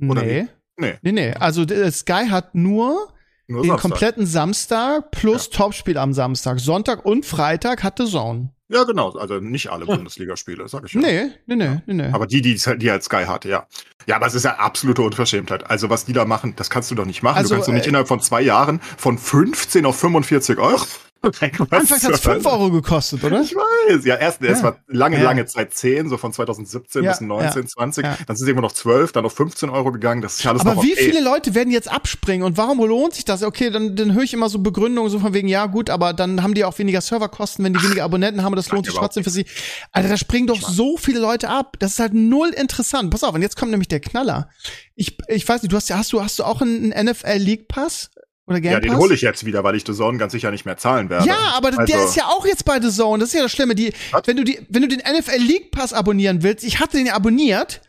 Oder 0.00 0.22
nee. 0.22 0.46
Nee. 0.78 0.94
Nee, 1.02 1.12
nee. 1.12 1.32
Also 1.32 1.62
äh, 1.62 1.90
Sky 1.90 2.26
hat 2.28 2.54
nur, 2.54 3.08
nur 3.46 3.62
den 3.62 3.68
Samstag. 3.68 3.80
kompletten 3.80 4.26
Samstag 4.26 5.10
plus 5.10 5.48
ja. 5.50 5.58
Topspiel 5.58 5.98
am 5.98 6.12
Samstag. 6.12 6.60
Sonntag 6.60 7.04
und 7.04 7.24
Freitag 7.24 7.82
hatte 7.82 8.04
Zone. 8.06 8.50
Ja, 8.68 8.82
genau. 8.82 9.12
Also 9.12 9.38
nicht 9.38 9.70
alle 9.70 9.86
Bundesligaspiele, 9.86 10.66
sag 10.68 10.84
ich 10.86 10.92
ja. 10.92 11.00
Nee, 11.00 11.30
nee, 11.46 11.54
nee, 11.54 11.80
nee, 11.86 11.94
nee. 11.94 12.10
Aber 12.12 12.26
die, 12.26 12.42
die, 12.42 12.54
die 12.54 12.90
halt 12.90 13.04
Sky 13.04 13.24
hatte, 13.24 13.48
ja. 13.48 13.66
Ja, 14.06 14.16
aber 14.16 14.26
es 14.26 14.34
ist 14.34 14.44
ja 14.44 14.56
absolute 14.56 15.02
Unverschämtheit. 15.02 15.68
Also 15.70 15.88
was 15.88 16.04
die 16.04 16.12
da 16.12 16.24
machen, 16.24 16.54
das 16.56 16.68
kannst 16.68 16.90
du 16.90 16.94
doch 16.96 17.04
nicht 17.04 17.22
machen. 17.22 17.36
Also, 17.36 17.50
du 17.50 17.54
kannst 17.54 17.68
doch 17.68 17.74
nicht 17.74 17.86
äh, 17.86 17.88
innerhalb 17.90 18.08
von 18.08 18.20
zwei 18.20 18.42
Jahren 18.42 18.80
von 18.80 19.18
15 19.18 19.86
auf 19.86 19.98
45 19.98 20.58
Euro. 20.58 20.84
Anfangs 21.22 22.04
hat 22.04 22.12
es 22.12 22.20
5 22.20 22.46
Euro 22.46 22.70
gekostet, 22.70 23.24
oder? 23.24 23.40
Ich 23.40 23.54
weiß. 23.54 24.04
Ja, 24.04 24.16
erst, 24.16 24.42
ja. 24.42 24.50
es 24.50 24.62
war 24.62 24.78
lange, 24.86 25.16
ja. 25.18 25.24
lange 25.24 25.46
Zeit 25.46 25.74
10, 25.74 26.08
so 26.08 26.16
von 26.16 26.32
2017 26.32 27.02
ja. 27.02 27.10
bis 27.10 27.20
19, 27.20 27.66
20. 27.66 28.04
Dann 28.04 28.36
sind 28.36 28.46
es 28.46 28.52
immer 28.52 28.60
noch 28.60 28.72
12, 28.72 29.12
dann 29.12 29.24
auf 29.24 29.34
15 29.34 29.68
Euro 29.70 29.92
gegangen. 29.92 30.22
Das 30.22 30.38
ist 30.38 30.46
alles 30.46 30.62
Aber 30.62 30.82
wie 30.82 30.92
okay. 30.92 31.10
viele 31.10 31.20
Leute 31.20 31.54
werden 31.54 31.70
jetzt 31.70 31.90
abspringen 31.90 32.46
und 32.46 32.56
warum 32.56 32.78
lohnt 32.78 33.14
sich 33.14 33.24
das? 33.24 33.42
Okay, 33.42 33.70
dann, 33.70 33.96
dann 33.96 34.14
höre 34.14 34.22
ich 34.22 34.34
immer 34.34 34.48
so 34.48 34.58
Begründungen 34.58 35.10
so 35.10 35.18
von 35.18 35.34
wegen, 35.34 35.48
ja 35.48 35.66
gut, 35.66 35.90
aber 35.90 36.12
dann 36.12 36.42
haben 36.42 36.54
die 36.54 36.64
auch 36.64 36.78
weniger 36.78 37.00
Serverkosten, 37.00 37.64
wenn 37.64 37.74
die 37.74 37.82
weniger 37.82 38.04
Abonnenten 38.04 38.42
haben, 38.42 38.54
das 38.54 38.70
lohnt 38.70 38.86
sich 38.86 38.94
trotzdem 38.94 39.24
für 39.24 39.30
sie. 39.30 39.46
Alter, 39.92 40.08
da 40.08 40.16
springen 40.16 40.46
doch 40.46 40.60
so 40.60 40.96
viele 40.96 41.18
Leute 41.18 41.48
ab. 41.48 41.76
Das 41.78 41.92
ist 41.92 41.98
halt 41.98 42.14
null 42.14 42.50
interessant. 42.50 43.10
Pass 43.10 43.24
auf, 43.24 43.34
und 43.34 43.42
jetzt 43.42 43.56
kommt 43.56 43.70
nämlich 43.70 43.88
der 43.88 44.00
Knaller. 44.00 44.48
Ich, 44.94 45.18
ich 45.28 45.48
weiß 45.48 45.62
nicht, 45.62 45.72
du 45.72 45.76
hast 45.76 45.88
ja, 45.88 45.98
hast 45.98 46.12
du, 46.12 46.22
hast 46.22 46.38
du 46.38 46.44
auch 46.44 46.60
einen 46.60 46.88
NFL 46.88 47.36
League 47.36 47.68
Pass? 47.68 48.10
Oder 48.46 48.60
Game 48.60 48.72
ja, 48.72 48.80
den 48.80 48.96
hole 48.96 49.14
ich 49.14 49.22
jetzt 49.22 49.44
wieder, 49.44 49.64
weil 49.64 49.74
ich 49.74 49.84
The 49.84 49.92
Zone 49.92 50.18
ganz 50.18 50.32
sicher 50.32 50.52
nicht 50.52 50.64
mehr 50.64 50.76
zahlen 50.76 51.10
werde. 51.10 51.26
Ja, 51.26 51.54
aber 51.56 51.68
also. 51.68 51.84
der 51.84 52.04
ist 52.04 52.16
ja 52.16 52.26
auch 52.26 52.46
jetzt 52.46 52.64
bei 52.64 52.80
The 52.80 52.90
Zone. 52.90 53.18
Das 53.18 53.30
ist 53.30 53.34
ja 53.34 53.42
das 53.42 53.50
Schlimme. 53.50 53.74
Die, 53.74 53.92
wenn 54.24 54.36
du 54.36 54.44
die, 54.44 54.60
wenn 54.68 54.82
du 54.82 54.88
den 54.88 55.00
NFL 55.00 55.38
League 55.38 55.72
Pass 55.72 55.92
abonnieren 55.92 56.42
willst, 56.42 56.64
ich 56.64 56.78
hatte 56.78 56.96
den 56.96 57.06
ja 57.06 57.14
abonniert 57.14 57.80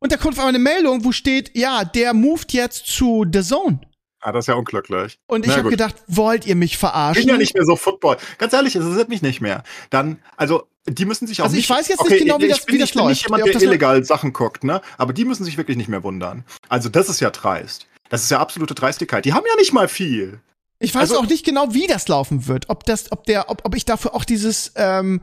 und 0.00 0.12
da 0.12 0.16
kommt 0.16 0.34
auf 0.34 0.40
einmal 0.40 0.54
eine 0.54 0.58
Meldung, 0.58 1.04
wo 1.04 1.12
steht, 1.12 1.56
ja, 1.56 1.84
der 1.84 2.12
moved 2.12 2.52
jetzt 2.52 2.86
zu 2.86 3.24
The 3.32 3.42
Zone. 3.42 3.80
Ah, 4.20 4.30
das 4.30 4.44
ist 4.44 4.48
ja 4.48 4.54
unglücklich. 4.54 5.18
Und 5.26 5.46
ich 5.46 5.56
habe 5.56 5.68
gedacht, 5.68 5.96
wollt 6.06 6.46
ihr 6.46 6.54
mich 6.54 6.78
verarschen? 6.78 7.20
Ich 7.20 7.26
bin 7.26 7.34
ja 7.34 7.38
nicht 7.38 7.54
mehr 7.54 7.64
so 7.64 7.74
Football. 7.74 8.18
Ganz 8.38 8.52
ehrlich, 8.52 8.76
es 8.76 8.82
interessiert 8.82 9.08
mich 9.08 9.20
nicht 9.20 9.40
mehr. 9.40 9.64
Dann, 9.90 10.18
also, 10.36 10.68
die 10.86 11.06
müssen 11.06 11.26
sich 11.26 11.40
auch 11.40 11.46
also 11.46 11.56
nicht. 11.56 11.68
Also 11.68 11.80
ich 11.80 11.80
weiß 11.80 11.88
jetzt 11.88 12.00
okay, 12.00 12.14
nicht 12.14 12.22
genau, 12.24 12.38
wie 12.38 12.48
das, 12.48 12.64
bin, 12.64 12.74
wie 12.74 12.78
das 12.78 12.90
ich 12.90 12.94
bin 12.94 13.06
nicht 13.06 13.24
jemand, 13.24 13.46
der 13.46 13.62
illegal 13.62 14.04
Sachen 14.04 14.32
guckt, 14.32 14.62
ne? 14.62 14.80
Aber 14.96 15.12
die 15.12 15.24
müssen 15.24 15.44
sich 15.44 15.56
wirklich 15.56 15.76
nicht 15.76 15.88
mehr 15.88 16.04
wundern. 16.04 16.44
Also, 16.68 16.88
das 16.88 17.08
ist 17.08 17.20
ja 17.20 17.30
dreist. 17.30 17.88
Das 18.12 18.24
ist 18.24 18.30
ja 18.30 18.40
absolute 18.40 18.74
Dreistigkeit. 18.74 19.24
Die 19.24 19.32
haben 19.32 19.46
ja 19.48 19.56
nicht 19.56 19.72
mal 19.72 19.88
viel. 19.88 20.38
Ich 20.78 20.94
weiß 20.94 21.12
also, 21.12 21.20
auch 21.20 21.26
nicht 21.26 21.46
genau, 21.46 21.72
wie 21.72 21.86
das 21.86 22.08
laufen 22.08 22.46
wird. 22.46 22.68
Ob 22.68 22.84
das, 22.84 23.10
ob 23.10 23.24
der, 23.24 23.48
ob, 23.48 23.64
ob 23.64 23.74
ich 23.74 23.86
dafür 23.86 24.14
auch 24.14 24.26
dieses 24.26 24.72
ähm, 24.76 25.22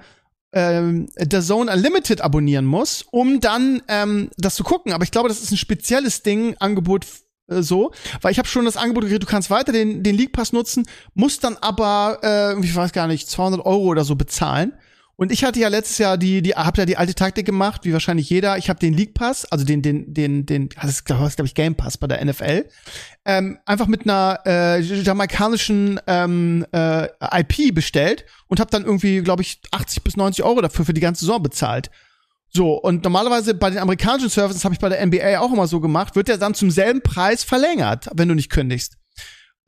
ähm, 0.54 1.08
The 1.16 1.40
Zone 1.40 1.72
Unlimited 1.72 2.22
abonnieren 2.22 2.66
muss, 2.66 3.06
um 3.12 3.42
dann 3.42 3.84
ähm, 3.90 4.32
das 4.38 4.56
zu 4.56 4.64
gucken. 4.64 4.92
Aber 4.92 5.04
ich 5.04 5.12
glaube, 5.12 5.30
das 5.30 5.40
ist 5.40 5.52
ein 5.52 5.58
spezielles 5.58 6.24
Ding, 6.24 6.56
Angebot 6.58 7.06
äh, 7.48 7.62
so, 7.62 7.92
weil 8.24 8.32
ich 8.32 8.40
habe 8.40 8.48
schon 8.48 8.66
das 8.66 8.76
Angebot 8.76 9.04
gekriegt, 9.04 9.22
du 9.22 9.28
kannst 9.28 9.52
weiter 9.52 9.72
den, 9.72 10.02
den 10.02 10.16
League 10.16 10.32
Pass 10.32 10.52
nutzen, 10.52 10.88
musst 11.14 11.44
dann 11.44 11.58
aber, 11.58 12.18
äh, 12.24 12.60
ich 12.66 12.76
weiß 12.76 12.92
gar 12.92 13.06
nicht, 13.06 13.30
200 13.30 13.64
Euro 13.68 13.84
oder 13.84 14.04
so 14.04 14.16
bezahlen. 14.16 14.74
Und 15.20 15.34
ich 15.34 15.44
hatte 15.44 15.60
ja 15.60 15.68
letztes 15.68 15.98
Jahr 15.98 16.18
die, 16.18 16.42
die, 16.42 16.52
hab 16.54 16.78
ja 16.78 16.86
die 16.86 16.96
alte 16.96 17.14
Taktik 17.14 17.46
gemacht, 17.46 17.82
wie 17.84 17.92
wahrscheinlich 17.92 18.30
jeder. 18.30 18.58
Ich 18.58 18.70
habe 18.70 18.80
den 18.80 18.94
League 18.94 19.14
Pass, 19.14 19.44
also 19.44 19.66
den, 19.66 19.82
den, 19.82 20.14
den, 20.14 20.46
den, 20.46 20.70
das 20.70 20.92
ist 20.92 21.04
glaube 21.04 21.44
ich 21.44 21.56
Game 21.56 21.76
Pass 21.76 21.98
bei 21.98 22.08
der 22.08 22.24
NFL, 22.24 22.64
ähm, 23.26 23.60
einfach 23.66 23.88
mit 23.88 24.04
einer 24.04 24.40
äh, 24.46 24.80
jamaikanischen 24.80 26.00
ähm, 26.08 26.66
äh, 26.72 27.10
IP 27.38 27.76
bestellt 27.76 28.24
und 28.48 28.62
habe 28.62 28.72
dann 28.72 28.86
irgendwie, 28.86 29.20
glaube 29.20 29.42
ich, 29.42 29.60
80 29.72 30.06
bis 30.06 30.16
90 30.16 30.46
Euro 30.46 30.62
dafür 30.62 30.86
für 30.86 30.94
die 30.94 31.02
ganze 31.02 31.26
Saison 31.26 31.44
bezahlt. 31.44 31.92
So, 32.48 32.76
und 32.76 33.04
normalerweise 33.04 33.56
bei 33.56 33.72
den 33.72 33.80
amerikanischen 33.80 34.30
Services 34.30 34.64
habe 34.64 34.74
ich 34.74 34.80
bei 34.80 34.88
der 34.88 35.06
NBA 35.06 35.38
auch 35.42 35.52
immer 35.52 35.68
so 35.68 35.82
gemacht, 35.82 36.16
wird 36.16 36.30
der 36.30 36.38
dann 36.38 36.54
zum 36.54 36.72
selben 36.72 37.02
Preis 37.02 37.44
verlängert, 37.44 38.08
wenn 38.14 38.30
du 38.30 38.36
nicht 38.36 38.50
kündigst. 38.50 38.99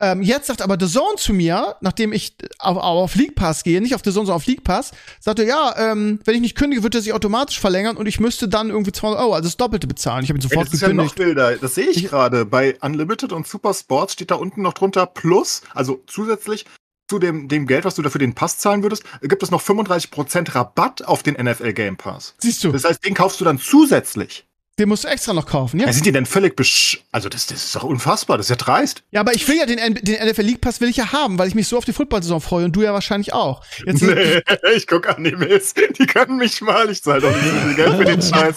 Ähm, 0.02 0.20
jetzt 0.20 0.48
sagt 0.48 0.62
aber 0.62 0.76
The 0.80 0.92
Zone 0.92 1.14
zu 1.16 1.32
mir, 1.32 1.76
nachdem 1.80 2.12
ich 2.12 2.34
auf, 2.58 2.76
auf 2.76 3.14
League 3.14 3.36
Pass 3.36 3.62
gehe, 3.62 3.80
nicht 3.80 3.94
auf 3.94 4.00
The 4.04 4.10
Zone, 4.10 4.26
sondern 4.26 4.34
auf 4.34 4.46
League 4.46 4.64
Pass, 4.64 4.90
sagt 5.20 5.38
er, 5.38 5.44
ja, 5.44 5.74
ähm, 5.78 6.18
wenn 6.24 6.34
ich 6.34 6.40
nicht 6.40 6.56
kündige, 6.56 6.82
wird 6.82 6.96
er 6.96 7.02
sich 7.02 7.12
automatisch 7.12 7.60
verlängern 7.60 7.96
und 7.96 8.06
ich 8.06 8.18
müsste 8.18 8.48
dann 8.48 8.70
irgendwie 8.70 8.90
200 8.90 9.20
Euro, 9.20 9.34
also 9.34 9.46
das 9.46 9.56
Doppelte 9.56 9.86
bezahlen. 9.86 10.24
Ich 10.24 10.30
habe 10.30 10.40
ihn 10.40 10.42
sofort 10.42 10.66
Ey, 10.66 10.72
das 10.72 10.80
gekündigt. 10.80 11.12
Ist 11.12 11.18
ja 11.18 11.24
noch 11.24 11.28
wilder. 11.28 11.56
Das 11.56 11.76
sehe 11.76 11.86
ich, 11.86 11.98
ich 11.98 12.10
gerade. 12.10 12.44
Bei 12.44 12.76
Unlimited 12.80 13.32
und 13.32 13.46
Super 13.46 13.74
Sports 13.74 14.14
steht 14.14 14.32
da 14.32 14.34
unten 14.34 14.62
noch 14.62 14.72
drunter 14.72 15.06
Plus, 15.06 15.62
also 15.72 16.02
zusätzlich 16.08 16.66
zu 17.08 17.20
dem, 17.20 17.46
dem 17.46 17.68
Geld, 17.68 17.84
was 17.84 17.94
du 17.94 18.02
dafür 18.02 18.18
den 18.18 18.34
Pass 18.34 18.58
zahlen 18.58 18.82
würdest, 18.82 19.04
gibt 19.20 19.42
es 19.44 19.52
noch 19.52 19.62
35% 19.62 20.52
Rabatt 20.52 21.04
auf 21.04 21.22
den 21.22 21.34
NFL 21.34 21.74
Game 21.74 21.96
Pass. 21.96 22.34
Siehst 22.38 22.64
du. 22.64 22.72
Das 22.72 22.84
heißt, 22.84 23.04
den 23.04 23.14
kaufst 23.14 23.40
du 23.40 23.44
dann 23.44 23.58
zusätzlich. 23.58 24.46
Den 24.82 24.88
musst 24.88 25.04
du 25.04 25.08
extra 25.08 25.32
noch 25.32 25.46
kaufen, 25.46 25.78
ja? 25.78 25.86
ja 25.86 25.92
sind 25.92 26.06
die 26.06 26.10
denn 26.10 26.26
völlig 26.26 26.56
besch... 26.56 27.04
Also 27.12 27.28
das, 27.28 27.46
das 27.46 27.66
ist 27.66 27.76
doch 27.76 27.84
unfassbar, 27.84 28.36
das 28.36 28.46
ist 28.46 28.50
ja 28.50 28.56
dreist. 28.56 29.04
Ja, 29.12 29.20
aber 29.20 29.32
ich 29.32 29.46
will 29.46 29.56
ja 29.56 29.64
den, 29.64 29.94
den 29.94 30.28
NFL 30.28 30.42
League 30.42 30.60
Pass 30.60 30.80
will 30.80 30.88
ich 30.88 30.96
ja 30.96 31.12
haben, 31.12 31.38
weil 31.38 31.46
ich 31.46 31.54
mich 31.54 31.68
so 31.68 31.78
auf 31.78 31.84
die 31.84 31.92
Football-Saison 31.92 32.40
freue 32.40 32.64
und 32.64 32.74
du 32.74 32.82
ja 32.82 32.92
wahrscheinlich 32.92 33.32
auch. 33.32 33.62
Jetzt 33.86 34.02
nee, 34.02 34.42
ich, 34.74 34.88
gucke 34.88 35.16
Animes. 35.16 35.74
Die 35.74 36.04
können 36.04 36.36
mich 36.36 36.60
mal. 36.62 36.90
Ich 36.90 37.00
zahle 37.00 37.20
doch 37.20 37.30
nicht 37.30 37.44
viel 37.44 37.74
Geld 37.76 37.96
für 37.96 38.04
den 38.04 38.22
Scheiß. 38.22 38.56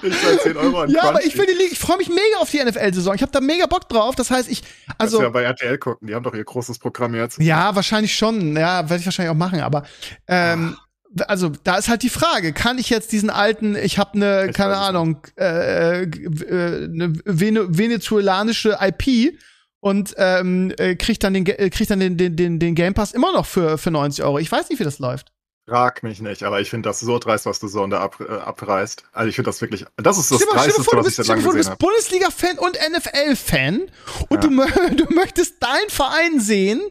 Ich 0.00 0.20
zahle 0.22 0.38
10 0.38 0.56
Euro 0.58 0.82
an 0.82 0.90
Ja, 0.90 1.00
Quanti. 1.00 1.08
aber 1.08 1.26
ich 1.26 1.36
will 1.36 1.46
die 1.46 1.54
League, 1.54 1.72
ich 1.72 1.78
freue 1.80 1.96
mich 1.96 2.08
mega 2.08 2.38
auf 2.38 2.52
die 2.52 2.62
NFL-Saison. 2.62 3.16
Ich 3.16 3.22
habe 3.22 3.32
da 3.32 3.40
mega 3.40 3.66
Bock 3.66 3.88
drauf. 3.88 4.14
Das 4.14 4.30
heißt, 4.30 4.48
ich, 4.48 4.62
also. 4.96 5.20
ja 5.20 5.28
bei 5.28 5.42
RTL 5.42 5.78
gucken, 5.78 6.06
die 6.06 6.14
haben 6.14 6.22
doch 6.22 6.34
ihr 6.34 6.44
großes 6.44 6.78
Programm 6.78 7.16
jetzt. 7.16 7.40
Ja, 7.40 7.74
wahrscheinlich 7.74 8.14
schon. 8.14 8.56
Ja, 8.56 8.88
werde 8.88 9.00
ich 9.00 9.06
wahrscheinlich 9.06 9.32
auch 9.32 9.38
machen, 9.38 9.58
aber, 9.58 9.82
ähm, 10.28 10.76
also 11.26 11.50
da 11.62 11.76
ist 11.76 11.88
halt 11.88 12.02
die 12.02 12.08
Frage, 12.08 12.52
kann 12.52 12.78
ich 12.78 12.90
jetzt 12.90 13.12
diesen 13.12 13.30
alten, 13.30 13.76
ich 13.76 13.98
habe 13.98 14.14
eine, 14.14 14.52
keine 14.52 14.76
Ahnung, 14.76 15.18
äh, 15.38 16.02
äh, 16.02 16.84
eine 16.84 17.12
Vene 17.24 17.66
venezuelanische 17.68 18.78
IP 18.80 19.38
und 19.80 20.14
ähm, 20.16 20.72
äh, 20.78 20.96
krieg 20.96 21.20
dann 21.20 21.34
den 21.34 21.46
äh, 21.46 21.70
krieg 21.70 21.88
dann 21.88 22.00
den, 22.00 22.16
den, 22.16 22.36
den, 22.36 22.58
den 22.58 22.74
Game 22.74 22.94
Pass 22.94 23.12
immer 23.12 23.32
noch 23.32 23.46
für 23.46 23.78
für 23.78 23.90
90 23.90 24.24
Euro. 24.24 24.38
Ich 24.38 24.50
weiß 24.50 24.68
nicht, 24.70 24.78
wie 24.78 24.84
das 24.84 24.98
läuft. 24.98 25.32
Frag 25.66 26.02
mich 26.02 26.20
nicht, 26.20 26.42
aber 26.42 26.60
ich 26.60 26.68
finde 26.68 26.90
das 26.90 27.00
so 27.00 27.18
dreist, 27.18 27.46
was 27.46 27.58
du 27.58 27.68
so 27.68 27.86
da 27.86 28.00
ab, 28.00 28.18
äh, 28.20 28.30
abreißt. 28.30 29.04
Also 29.12 29.28
ich 29.30 29.34
finde 29.34 29.48
das 29.48 29.62
wirklich, 29.62 29.86
das 29.96 30.18
ist 30.18 30.30
das 30.30 30.42
stell 30.42 30.52
Dreisteste, 30.52 30.84
vor, 30.84 30.98
was 30.98 31.06
ich 31.06 31.14
seit 31.14 31.26
langem 31.26 31.44
gesehen 31.44 31.70
habe. 31.70 31.78
Du 31.78 31.86
bist 31.86 32.10
Bundesliga-Fan 32.10 32.58
und 32.58 32.76
NFL-Fan 32.92 33.90
und 34.28 34.44
ja. 34.44 34.50
du, 34.50 34.96
du 35.06 35.14
möchtest 35.14 35.62
deinen 35.62 35.88
Verein 35.88 36.38
sehen 36.38 36.82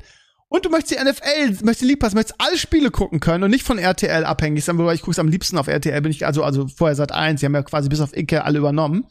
und 0.53 0.63
du 0.63 0.69
möchtest 0.69 0.91
die 0.91 1.03
NFL, 1.03 1.65
möchtest 1.65 1.81
die 1.81 1.85
League 1.85 1.99
Pass, 1.99 2.13
möchtest 2.13 2.39
alle 2.39 2.59
Spiele 2.59 2.91
gucken 2.91 3.19
können 3.19 3.43
und 3.43 3.49
nicht 3.49 3.65
von 3.65 3.79
RTL 3.79 4.23
abhängig 4.23 4.63
sein, 4.63 4.77
wobei 4.77 4.93
ich 4.93 5.01
gucke 5.01 5.19
am 5.19 5.27
liebsten 5.27 5.57
auf 5.57 5.67
RTL, 5.67 5.99
bin 5.99 6.11
ich, 6.11 6.27
also, 6.27 6.43
also 6.43 6.67
vorher 6.67 6.95
seit 6.95 7.11
eins, 7.11 7.39
die 7.39 7.47
haben 7.47 7.55
ja 7.55 7.63
quasi 7.63 7.89
bis 7.89 8.01
auf 8.01 8.15
Icke 8.15 8.43
alle 8.43 8.59
übernommen. 8.59 9.07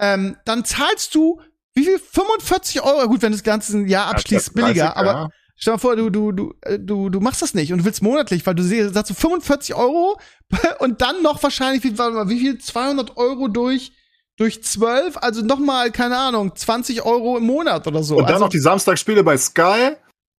Ähm, 0.00 0.36
dann 0.44 0.64
zahlst 0.64 1.14
du, 1.14 1.40
wie 1.74 1.84
viel? 1.84 2.00
45 2.00 2.82
Euro, 2.82 3.06
gut, 3.06 3.22
wenn 3.22 3.30
du 3.30 3.38
das 3.38 3.44
ganze 3.44 3.78
Jahr 3.82 4.08
abschließt, 4.08 4.48
ja, 4.48 4.52
billiger, 4.52 4.96
aber 4.96 5.12
ja. 5.12 5.28
stell 5.54 5.74
dir 5.74 5.78
vor, 5.78 5.94
du, 5.94 6.10
du, 6.10 6.32
du, 6.32 6.54
äh, 6.62 6.80
du, 6.80 7.08
du 7.08 7.20
machst 7.20 7.40
das 7.40 7.54
nicht 7.54 7.72
und 7.72 7.78
du 7.78 7.84
willst 7.84 8.02
monatlich, 8.02 8.44
weil 8.44 8.56
du 8.56 8.64
siehst, 8.64 8.94
sagst 8.94 9.10
du 9.10 9.14
45 9.14 9.76
Euro 9.76 10.18
und 10.80 11.02
dann 11.02 11.22
noch 11.22 11.40
wahrscheinlich, 11.40 11.84
wie, 11.84 11.96
wie 11.96 12.40
viel? 12.40 12.58
200 12.58 13.16
Euro 13.16 13.46
durch, 13.46 13.92
durch 14.36 14.64
12, 14.64 15.18
also 15.18 15.42
nochmal, 15.42 15.92
keine 15.92 16.16
Ahnung, 16.16 16.56
20 16.56 17.02
Euro 17.02 17.38
im 17.38 17.44
Monat 17.44 17.86
oder 17.86 18.02
so. 18.02 18.16
Und 18.16 18.24
dann 18.24 18.32
also, 18.32 18.46
noch 18.46 18.50
die 18.50 18.58
Samstagsspiele 18.58 19.22
bei 19.22 19.38
Sky. 19.38 19.92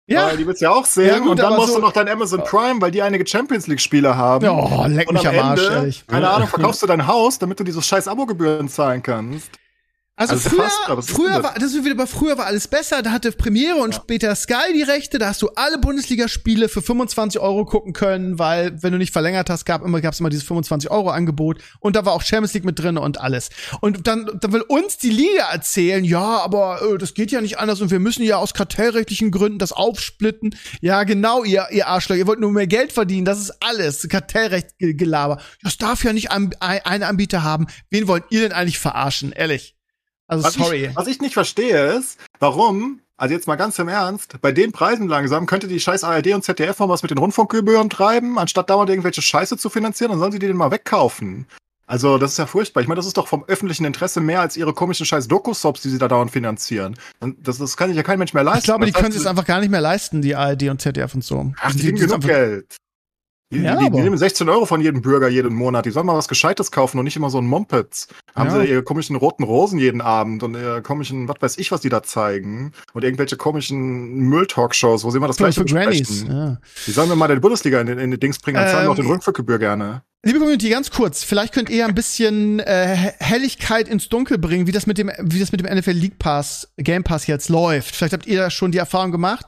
Ja. 0.06 0.26
Weil 0.26 0.36
die 0.36 0.46
willst 0.46 0.60
du 0.60 0.66
ja 0.66 0.70
auch 0.72 0.84
sehen. 0.84 1.06
Ja, 1.06 1.18
gut, 1.18 1.30
und 1.30 1.38
dann 1.38 1.56
musst 1.56 1.68
so, 1.68 1.76
du 1.76 1.80
noch 1.80 1.92
dein 1.92 2.08
Amazon 2.08 2.44
Prime, 2.44 2.80
weil 2.80 2.90
die 2.90 3.00
einige 3.00 3.26
Champions 3.26 3.66
League-Spiele 3.66 4.16
haben. 4.16 4.46
Oh, 4.48 4.84
leck 4.86 5.10
mich 5.10 5.26
am, 5.26 5.38
am 5.38 5.46
Arsch, 5.50 5.70
ehrlich. 5.70 6.06
Keine 6.06 6.28
Ahnung, 6.28 6.48
verkaufst 6.50 6.82
du 6.82 6.86
dein 6.86 7.06
Haus, 7.06 7.38
damit 7.38 7.58
du 7.58 7.64
diese 7.64 7.80
scheiß 7.80 8.06
Abogebühren 8.08 8.68
zahlen 8.68 9.02
kannst. 9.02 9.50
Also, 10.16 10.34
Also 10.34 10.50
früher, 10.50 10.62
fast, 10.86 10.98
ist 11.00 11.10
früher 11.10 11.42
war, 11.42 11.54
das 11.54 11.72
ist 11.74 11.84
wieder 11.84 11.96
bei 11.96 12.06
früher 12.06 12.38
war 12.38 12.46
alles 12.46 12.68
besser. 12.68 13.02
Da 13.02 13.10
hatte 13.10 13.32
Premiere 13.32 13.74
und 13.78 13.94
Ja. 13.94 14.00
später 14.00 14.34
Sky 14.36 14.72
die 14.72 14.82
Rechte. 14.82 15.18
Da 15.18 15.26
hast 15.26 15.42
du 15.42 15.48
alle 15.56 15.76
Bundesligaspiele 15.78 16.68
für 16.68 16.82
25 16.82 17.40
Euro 17.40 17.64
gucken 17.64 17.92
können, 17.94 18.38
weil 18.38 18.80
wenn 18.80 18.92
du 18.92 18.98
nicht 18.98 19.12
verlängert 19.12 19.50
hast, 19.50 19.64
gab 19.64 19.82
immer 19.84 20.00
gab's 20.00 20.20
immer 20.20 20.30
dieses 20.30 20.46
25 20.46 20.88
Euro 20.92 21.10
Angebot 21.10 21.58
und 21.80 21.96
da 21.96 22.04
war 22.04 22.12
auch 22.12 22.22
Champions 22.22 22.54
League 22.54 22.64
mit 22.64 22.78
drin 22.78 22.96
und 22.96 23.20
alles. 23.20 23.50
Und 23.80 24.06
dann, 24.06 24.30
dann 24.40 24.52
will 24.52 24.62
uns 24.62 24.98
die 24.98 25.10
Liga 25.10 25.50
erzählen, 25.50 26.04
ja, 26.04 26.38
aber 26.38 26.80
äh, 26.82 26.96
das 26.98 27.14
geht 27.14 27.32
ja 27.32 27.40
nicht 27.40 27.58
anders 27.58 27.80
und 27.80 27.90
wir 27.90 27.98
müssen 27.98 28.22
ja 28.22 28.36
aus 28.36 28.54
kartellrechtlichen 28.54 29.32
Gründen 29.32 29.58
das 29.58 29.72
aufsplitten. 29.72 30.54
Ja, 30.80 31.02
genau, 31.02 31.42
ihr, 31.42 31.66
ihr 31.72 31.88
Arschloch, 31.88 32.14
ihr 32.14 32.28
wollt 32.28 32.38
nur 32.38 32.52
mehr 32.52 32.68
Geld 32.68 32.92
verdienen. 32.92 33.24
Das 33.24 33.40
ist 33.40 33.52
alles 33.64 34.06
Kartellrecht 34.08 34.78
Ge- 34.78 34.94
Gelaber. 34.94 35.40
Das 35.64 35.76
darf 35.76 36.04
ja 36.04 36.12
nicht 36.12 36.30
ein, 36.30 36.54
ein, 36.60 36.80
ein 36.84 37.02
Anbieter 37.02 37.42
haben. 37.42 37.66
Wen 37.90 38.06
wollt 38.06 38.24
ihr 38.30 38.42
denn 38.42 38.52
eigentlich 38.52 38.78
verarschen? 38.78 39.32
Ehrlich. 39.32 39.74
Also 40.34 40.46
Was 40.46 40.54
sorry. 40.54 40.86
ich, 40.86 40.96
was 40.96 41.06
ich 41.06 41.20
nicht 41.20 41.34
verstehe 41.34 41.92
ist, 41.94 42.18
warum, 42.40 43.00
also 43.16 43.34
jetzt 43.34 43.46
mal 43.46 43.56
ganz 43.56 43.78
im 43.78 43.88
Ernst, 43.88 44.40
bei 44.40 44.52
den 44.52 44.72
Preisen 44.72 45.08
langsam 45.08 45.46
könnte 45.46 45.68
die 45.68 45.80
scheiß 45.80 46.04
ARD 46.04 46.28
und 46.34 46.44
ZDF 46.44 46.78
mal 46.78 46.88
was 46.88 47.02
mit 47.02 47.10
den 47.10 47.18
Rundfunkgebühren 47.18 47.90
treiben, 47.90 48.38
anstatt 48.38 48.70
dauernd 48.70 48.90
irgendwelche 48.90 49.22
Scheiße 49.22 49.56
zu 49.56 49.70
finanzieren, 49.70 50.10
dann 50.10 50.18
sollen 50.18 50.32
sie 50.32 50.38
die 50.38 50.46
den 50.46 50.56
mal 50.56 50.70
wegkaufen. 50.70 51.46
Also, 51.86 52.16
das 52.16 52.32
ist 52.32 52.38
ja 52.38 52.46
furchtbar. 52.46 52.80
Ich 52.80 52.88
meine, 52.88 52.96
das 52.96 53.04
ist 53.06 53.18
doch 53.18 53.28
vom 53.28 53.44
öffentlichen 53.44 53.84
Interesse 53.84 54.18
mehr 54.22 54.40
als 54.40 54.56
ihre 54.56 54.72
komischen 54.72 55.04
scheiß 55.04 55.28
Doku-Sops, 55.28 55.82
die 55.82 55.90
sie 55.90 55.98
da 55.98 56.08
dauernd 56.08 56.30
finanzieren. 56.30 56.96
Und 57.20 57.46
das, 57.46 57.58
das 57.58 57.76
kann 57.76 57.88
sich 57.90 57.96
ja 57.98 58.02
kein 58.02 58.18
Mensch 58.18 58.32
mehr 58.32 58.42
leisten. 58.42 58.60
Ich 58.60 58.64
glaube, 58.64 58.86
die 58.86 58.92
Das 58.92 59.02
heißt, 59.02 59.10
können 59.10 59.18
sich 59.20 59.28
einfach 59.28 59.44
gar 59.44 59.60
nicht 59.60 59.68
mehr 59.70 59.82
leisten, 59.82 60.22
die 60.22 60.34
ARD 60.34 60.70
und 60.70 60.80
ZDF 60.80 61.14
und 61.14 61.22
so. 61.22 61.52
Ach, 61.60 61.72
die, 61.72 61.76
die, 61.76 61.82
kriegen 61.84 61.98
genug 61.98 62.14
einfach- 62.14 62.28
Geld. 62.30 62.76
Die, 63.54 63.60
Ja, 63.62 63.76
die, 63.76 63.90
die 63.90 64.00
nehmen 64.02 64.18
16 64.18 64.48
Euro 64.48 64.66
von 64.66 64.80
jedem 64.80 65.00
Bürger 65.00 65.28
jeden 65.28 65.54
Monat. 65.54 65.86
Die 65.86 65.90
sollen 65.90 66.06
mal 66.06 66.16
was 66.16 66.28
Gescheites 66.28 66.70
kaufen 66.70 66.98
und 66.98 67.04
nicht 67.04 67.16
immer 67.16 67.30
so 67.30 67.38
ein 67.38 67.46
Mumpets. 67.46 68.08
Haben 68.34 68.50
Ja. 68.50 68.60
sie 68.60 68.66
ihre 68.70 68.82
komischen 68.82 69.16
roten 69.16 69.44
Rosen 69.44 69.78
jeden 69.78 70.00
Abend 70.00 70.42
und 70.42 70.54
ihre 70.54 70.82
komischen, 70.82 71.28
was 71.28 71.36
weiß 71.40 71.58
ich, 71.58 71.72
was 71.72 71.80
die 71.80 71.88
da 71.88 72.02
zeigen. 72.02 72.72
Und 72.92 73.04
irgendwelche 73.04 73.36
komischen 73.36 74.16
Müll-Talkshows, 74.18 75.04
wo 75.04 75.10
sie 75.10 75.16
immer 75.18 75.28
das 75.28 75.36
Für, 75.36 75.44
gleiche 75.44 75.60
für 75.60 75.64
besprechen. 75.64 76.26
Ja. 76.30 76.58
Die 76.86 76.90
sollen 76.90 77.08
mir 77.08 77.16
mal 77.16 77.28
die 77.28 77.40
Bundesliga 77.40 77.80
in, 77.80 77.86
den- 77.86 77.98
in 77.98 78.10
die 78.10 78.18
Dings 78.20 78.38
bringen, 78.38 78.56
dann 78.56 78.68
zahlen 78.68 78.86
wir 78.86 78.90
auch 78.90 78.96
Ähm, 78.98 79.04
den 79.04 79.10
Rundfunkgebühr 79.10 79.58
gerne. 79.58 80.02
Liebe 80.26 80.38
Community, 80.38 80.70
ganz 80.70 80.90
kurz, 80.90 81.22
vielleicht 81.22 81.52
könnt 81.52 81.68
ihr 81.68 81.86
ein 81.86 81.94
bisschen 81.94 82.58
äh, 82.60 82.96
Helligkeit 83.18 83.88
ins 83.88 84.08
Dunkel 84.08 84.38
bringen, 84.38 84.66
wie 84.66 84.72
das 84.72 84.86
mit 84.86 84.96
dem, 84.96 85.10
wie 85.20 85.38
das 85.38 85.52
mit 85.52 85.60
dem 85.60 85.66
NFL 85.76 85.90
League 85.90 86.18
Pass, 86.18 86.66
Game 86.78 87.04
Pass 87.04 87.26
jetzt 87.26 87.50
läuft. 87.50 87.94
Vielleicht 87.94 88.14
habt 88.14 88.26
ihr 88.26 88.38
da 88.38 88.50
schon 88.50 88.72
die 88.72 88.78
Erfahrung 88.78 89.12
gemacht. 89.12 89.44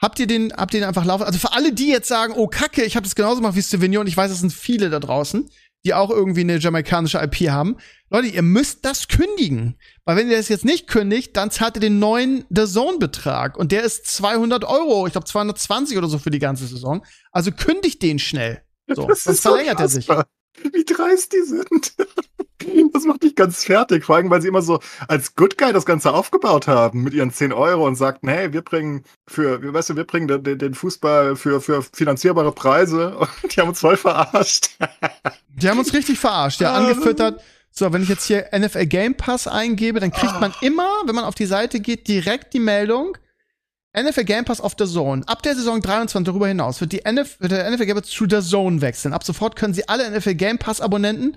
Habt 0.00 0.18
ihr 0.18 0.26
den, 0.26 0.52
habt 0.52 0.72
ihr 0.74 0.80
den 0.80 0.88
einfach 0.88 1.04
laufen? 1.04 1.24
Also 1.24 1.38
für 1.38 1.52
alle, 1.52 1.72
die 1.72 1.88
jetzt 1.88 2.08
sagen, 2.08 2.32
oh 2.36 2.46
Kacke, 2.46 2.84
ich 2.84 2.96
habe 2.96 3.04
das 3.04 3.14
genauso 3.14 3.36
gemacht 3.36 3.54
wie 3.54 3.62
Stevenio 3.62 4.00
und 4.00 4.06
ich 4.06 4.16
weiß, 4.16 4.30
es 4.30 4.40
sind 4.40 4.52
viele 4.52 4.88
da 4.88 4.98
draußen, 4.98 5.50
die 5.84 5.94
auch 5.94 6.10
irgendwie 6.10 6.40
eine 6.40 6.58
jamaikanische 6.58 7.18
IP 7.18 7.50
haben. 7.50 7.76
Leute, 8.08 8.28
ihr 8.28 8.42
müsst 8.42 8.84
das 8.84 9.08
kündigen. 9.08 9.78
Weil 10.04 10.16
wenn 10.16 10.30
ihr 10.30 10.36
das 10.38 10.48
jetzt 10.48 10.64
nicht 10.64 10.88
kündigt, 10.88 11.36
dann 11.36 11.50
zahlt 11.50 11.76
ihr 11.76 11.80
den 11.80 11.98
neuen 11.98 12.44
The 12.48 12.64
Zone 12.66 12.98
Betrag 12.98 13.58
und 13.58 13.72
der 13.72 13.82
ist 13.82 14.06
200 14.06 14.64
Euro, 14.64 15.06
ich 15.06 15.12
glaube 15.12 15.26
220 15.26 15.98
oder 15.98 16.08
so 16.08 16.18
für 16.18 16.30
die 16.30 16.38
ganze 16.38 16.66
Saison. 16.66 17.04
Also 17.30 17.52
kündigt 17.52 18.02
den 18.02 18.18
schnell. 18.18 18.62
So, 18.88 19.06
Das 19.06 19.24
sonst 19.24 19.26
ist 19.26 19.42
so 19.42 19.50
verlängert 19.50 19.80
er 19.80 19.88
sich. 19.88 20.08
Wie 20.08 20.84
dreist 20.84 21.32
die 21.32 21.42
sind. 21.42 21.94
Das 22.92 23.04
macht 23.04 23.22
mich 23.22 23.34
ganz 23.34 23.64
fertig, 23.64 24.04
vor 24.04 24.16
allem, 24.16 24.28
weil 24.30 24.42
sie 24.42 24.48
immer 24.48 24.62
so 24.62 24.80
als 25.08 25.34
Good 25.34 25.56
Guy 25.56 25.72
das 25.72 25.86
Ganze 25.86 26.12
aufgebaut 26.12 26.66
haben 26.68 27.02
mit 27.02 27.14
ihren 27.14 27.32
10 27.32 27.52
Euro 27.52 27.86
und 27.86 27.94
sagten, 27.96 28.28
hey, 28.28 28.52
wir 28.52 28.62
bringen 28.62 29.04
für, 29.28 29.72
weißt 29.72 29.90
du, 29.90 29.96
wir 29.96 30.04
bringen 30.04 30.28
den, 30.28 30.58
den- 30.58 30.74
Fußball 30.74 31.36
für, 31.36 31.60
für 31.60 31.82
finanzierbare 31.82 32.52
Preise 32.52 33.16
und 33.16 33.28
die 33.56 33.60
haben 33.60 33.68
uns 33.70 33.80
voll 33.80 33.96
verarscht. 33.96 34.70
Die 35.48 35.68
haben 35.68 35.78
uns 35.78 35.92
richtig 35.94 36.18
verarscht, 36.18 36.60
ja, 36.60 36.72
Ah. 36.72 36.78
angefüttert. 36.78 37.40
So, 37.70 37.92
wenn 37.92 38.02
ich 38.02 38.08
jetzt 38.08 38.24
hier 38.26 38.48
NFL 38.52 38.86
Game 38.86 39.14
Pass 39.14 39.46
eingebe, 39.46 40.00
dann 40.00 40.10
kriegt 40.10 40.40
man 40.40 40.52
immer, 40.60 40.88
wenn 41.06 41.14
man 41.14 41.24
auf 41.24 41.34
die 41.36 41.46
Seite 41.46 41.80
geht, 41.80 42.08
direkt 42.08 42.52
die 42.52 42.58
Meldung, 42.60 43.16
NFL 43.96 44.24
Game 44.24 44.44
Pass 44.44 44.60
auf 44.60 44.74
der 44.74 44.86
Zone. 44.86 45.22
Ab 45.26 45.42
der 45.42 45.54
Saison 45.54 45.80
23 45.80 46.24
darüber 46.26 46.48
hinaus 46.48 46.80
wird, 46.80 46.92
die 46.92 47.04
NF, 47.04 47.40
wird 47.40 47.52
der 47.52 47.70
NFL 47.70 47.86
Game 47.86 47.96
Pass 47.96 48.08
zu 48.10 48.26
der 48.26 48.42
Zone 48.42 48.80
wechseln. 48.80 49.12
Ab 49.14 49.24
sofort 49.24 49.56
können 49.56 49.74
Sie 49.74 49.88
alle 49.88 50.08
NFL 50.10 50.34
Game 50.34 50.58
Pass 50.58 50.80
Abonnenten 50.80 51.36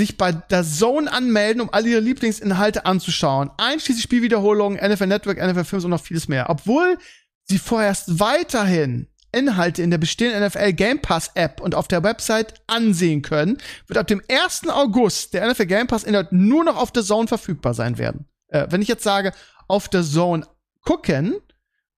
sich 0.00 0.16
bei 0.16 0.32
der 0.32 0.64
Zone 0.64 1.12
anmelden, 1.12 1.60
um 1.60 1.70
all 1.72 1.86
ihre 1.86 2.00
Lieblingsinhalte 2.00 2.86
anzuschauen. 2.86 3.50
Einschließlich 3.58 4.02
Spielwiederholungen, 4.02 4.78
NFL 4.78 5.06
Network, 5.06 5.38
NFL 5.38 5.64
Films 5.64 5.84
und 5.84 5.90
noch 5.90 6.02
vieles 6.02 6.26
mehr. 6.26 6.48
Obwohl 6.48 6.98
sie 7.44 7.58
vorerst 7.58 8.18
weiterhin 8.18 9.08
Inhalte 9.32 9.82
in 9.82 9.90
der 9.90 9.98
bestehenden 9.98 10.44
NFL 10.44 10.72
Game 10.72 11.00
Pass 11.02 11.30
App 11.34 11.60
und 11.60 11.74
auf 11.74 11.86
der 11.86 12.02
Website 12.02 12.62
ansehen 12.66 13.22
können, 13.22 13.58
wird 13.86 13.98
ab 13.98 14.06
dem 14.06 14.22
1. 14.28 14.68
August 14.68 15.34
der 15.34 15.48
NFL 15.48 15.66
Game 15.66 15.86
Pass 15.86 16.04
Inhalt 16.04 16.32
nur 16.32 16.64
noch 16.64 16.76
auf 16.76 16.90
der 16.90 17.04
Zone 17.04 17.28
verfügbar 17.28 17.74
sein 17.74 17.98
werden. 17.98 18.26
Äh, 18.48 18.66
wenn 18.70 18.82
ich 18.82 18.88
jetzt 18.88 19.04
sage, 19.04 19.32
auf 19.68 19.88
der 19.88 20.02
Zone 20.02 20.46
gucken, 20.80 21.36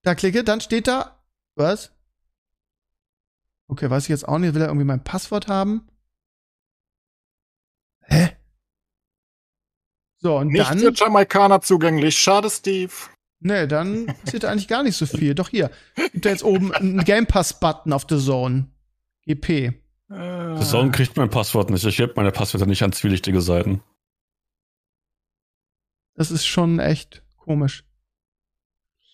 da 0.02 0.16
klicke, 0.16 0.44
dann 0.44 0.60
steht 0.60 0.88
da, 0.88 1.20
was? 1.56 1.92
Okay, 3.68 3.90
weiß 3.90 4.04
ich 4.04 4.10
jetzt 4.10 4.28
auch 4.28 4.40
nicht, 4.40 4.54
will 4.54 4.62
er 4.62 4.68
irgendwie 4.68 4.86
mein 4.86 5.04
Passwort 5.04 5.48
haben? 5.48 5.88
Hä? 8.12 8.38
So, 10.20 10.38
und 10.38 10.48
Nicht 10.50 10.70
dann. 10.70 10.80
für 10.80 10.94
Jamaikaner 10.94 11.62
zugänglich. 11.62 12.18
Schade, 12.20 12.50
Steve. 12.50 12.92
Nee, 13.40 13.66
dann 13.66 14.06
passiert 14.26 14.46
eigentlich 14.46 14.68
gar 14.68 14.84
nicht 14.84 14.96
so 14.98 15.06
viel. 15.08 15.34
Doch 15.34 15.50
hier. 15.50 15.72
Gibt 16.12 16.26
da 16.26 16.30
jetzt 16.30 16.44
oben 16.44 16.72
einen 16.74 17.00
Game 17.06 17.26
Pass-Button 17.26 17.92
auf 17.94 18.06
The 18.08 18.20
Zone. 18.20 18.68
GP. 19.26 19.74
The 20.10 20.66
Zone 20.66 20.92
kriegt 20.92 21.16
mein 21.16 21.30
Passwort 21.30 21.70
nicht. 21.70 21.86
Ich 21.86 21.98
gebe 21.98 22.14
meine 22.18 22.32
Passwörter 22.32 22.66
nicht 22.66 22.84
an 22.84 22.92
zwielichtige 22.92 23.42
Seiten. 23.42 23.82
Das 26.16 26.32
ist 26.32 26.46
schon 26.46 26.80
echt 26.80 27.24
komisch. 27.38 27.84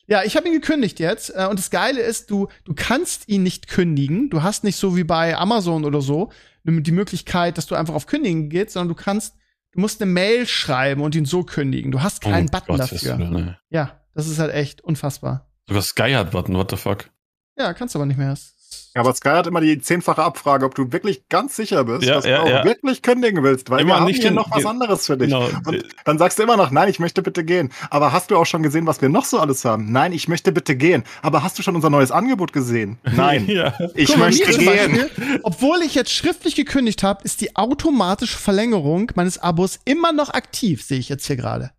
Ja, 0.07 0.23
ich 0.23 0.35
habe 0.35 0.47
ihn 0.47 0.53
gekündigt 0.53 0.99
jetzt. 0.99 1.29
äh, 1.35 1.47
Und 1.49 1.59
das 1.59 1.69
Geile 1.69 2.01
ist, 2.01 2.31
du, 2.31 2.47
du 2.63 2.73
kannst 2.73 3.27
ihn 3.29 3.43
nicht 3.43 3.67
kündigen. 3.67 4.29
Du 4.29 4.41
hast 4.41 4.63
nicht 4.63 4.77
so 4.77 4.95
wie 4.95 5.03
bei 5.03 5.37
Amazon 5.37 5.85
oder 5.85 6.01
so 6.01 6.31
die 6.67 6.91
Möglichkeit, 6.91 7.57
dass 7.57 7.65
du 7.65 7.75
einfach 7.75 7.93
auf 7.93 8.05
Kündigen 8.07 8.49
gehst, 8.49 8.71
sondern 8.71 8.89
du 8.95 9.01
kannst, 9.01 9.35
du 9.71 9.79
musst 9.79 10.01
eine 10.01 10.11
Mail 10.11 10.45
schreiben 10.47 11.01
und 11.01 11.15
ihn 11.15 11.25
so 11.25 11.43
kündigen. 11.43 11.91
Du 11.91 12.01
hast 12.01 12.21
keinen 12.21 12.47
Oh 12.47 12.51
Button 12.51 12.77
Gottes 12.77 12.89
dafür. 13.01 13.17
Willen, 13.19 13.47
ey. 13.49 13.55
Ja, 13.69 14.01
das 14.13 14.27
ist 14.27 14.39
halt 14.39 14.53
echt 14.53 14.81
unfassbar. 14.81 15.49
Sogar 15.67 15.81
Sky 15.83 16.11
hat 16.13 16.31
Button, 16.31 16.55
what 16.55 16.69
the 16.71 16.77
fuck? 16.77 17.09
Ja, 17.57 17.73
kannst 17.73 17.95
aber 17.95 18.05
nicht 18.05 18.17
mehr. 18.17 18.29
Das- 18.29 18.53
Ja, 18.97 19.01
aber 19.01 19.13
Sky 19.13 19.29
hat 19.29 19.45
immer 19.45 19.61
die 19.61 19.79
zehnfache 19.79 20.23
Abfrage, 20.23 20.65
ob 20.65 20.73
du 20.73 20.91
wirklich 20.91 21.29
ganz 21.29 21.55
sicher 21.55 21.83
bist, 21.83 22.03
Ja, 22.03 22.15
dass 22.15 22.25
ja, 22.25 22.37
du 22.37 22.43
auch 22.43 22.49
ja. 22.49 22.65
wirklich 22.65 23.03
kündigen 23.03 23.43
willst, 23.43 23.69
weil 23.69 23.81
Immer 23.81 23.93
wir 23.93 23.99
haben 23.99 24.05
nicht 24.07 24.23
hier 24.23 24.31
noch 24.31 24.49
was 24.49 24.65
anderes 24.65 25.05
für 25.05 25.17
dich. 25.17 25.29
Genau. 25.29 25.47
Und 25.65 25.85
dann 26.03 26.17
sagst 26.17 26.39
du 26.39 26.43
immer 26.43 26.57
noch, 26.57 26.71
nein, 26.71 26.89
ich 26.89 26.99
möchte 26.99 27.21
bitte 27.21 27.43
gehen. 27.43 27.71
Aber 27.91 28.11
hast 28.11 28.31
du 28.31 28.37
auch 28.37 28.47
schon 28.47 28.63
gesehen, 28.63 28.87
was 28.87 28.99
wir 28.99 29.09
noch 29.09 29.25
so 29.25 29.39
alles 29.39 29.63
haben? 29.65 29.91
Nein, 29.91 30.13
ich 30.13 30.27
möchte 30.27 30.51
bitte 30.51 30.75
gehen. 30.75 31.03
Aber 31.21 31.43
hast 31.43 31.59
du 31.59 31.63
schon 31.63 31.75
unser 31.75 31.91
neues 31.91 32.09
Angebot 32.09 32.53
gesehen? 32.53 32.97
Nein, 33.15 33.47
ja. 33.47 33.77
ich 33.93 34.07
Guck 34.09 34.17
möchte 34.17 34.57
gehen. 34.57 34.65
Beispiel, 34.65 35.39
obwohl 35.43 35.83
ich 35.83 35.93
jetzt 35.93 36.11
schriftlich 36.11 36.55
gekündigt 36.55 37.03
habe, 37.03 37.23
ist 37.23 37.41
die 37.41 37.55
automatische 37.55 38.39
Verlängerung 38.39 39.11
meines 39.13 39.37
Abos 39.37 39.79
immer 39.85 40.11
noch 40.11 40.31
aktiv, 40.31 40.83
sehe 40.83 40.97
ich 40.97 41.09
jetzt 41.09 41.27
hier 41.27 41.35
gerade. 41.35 41.69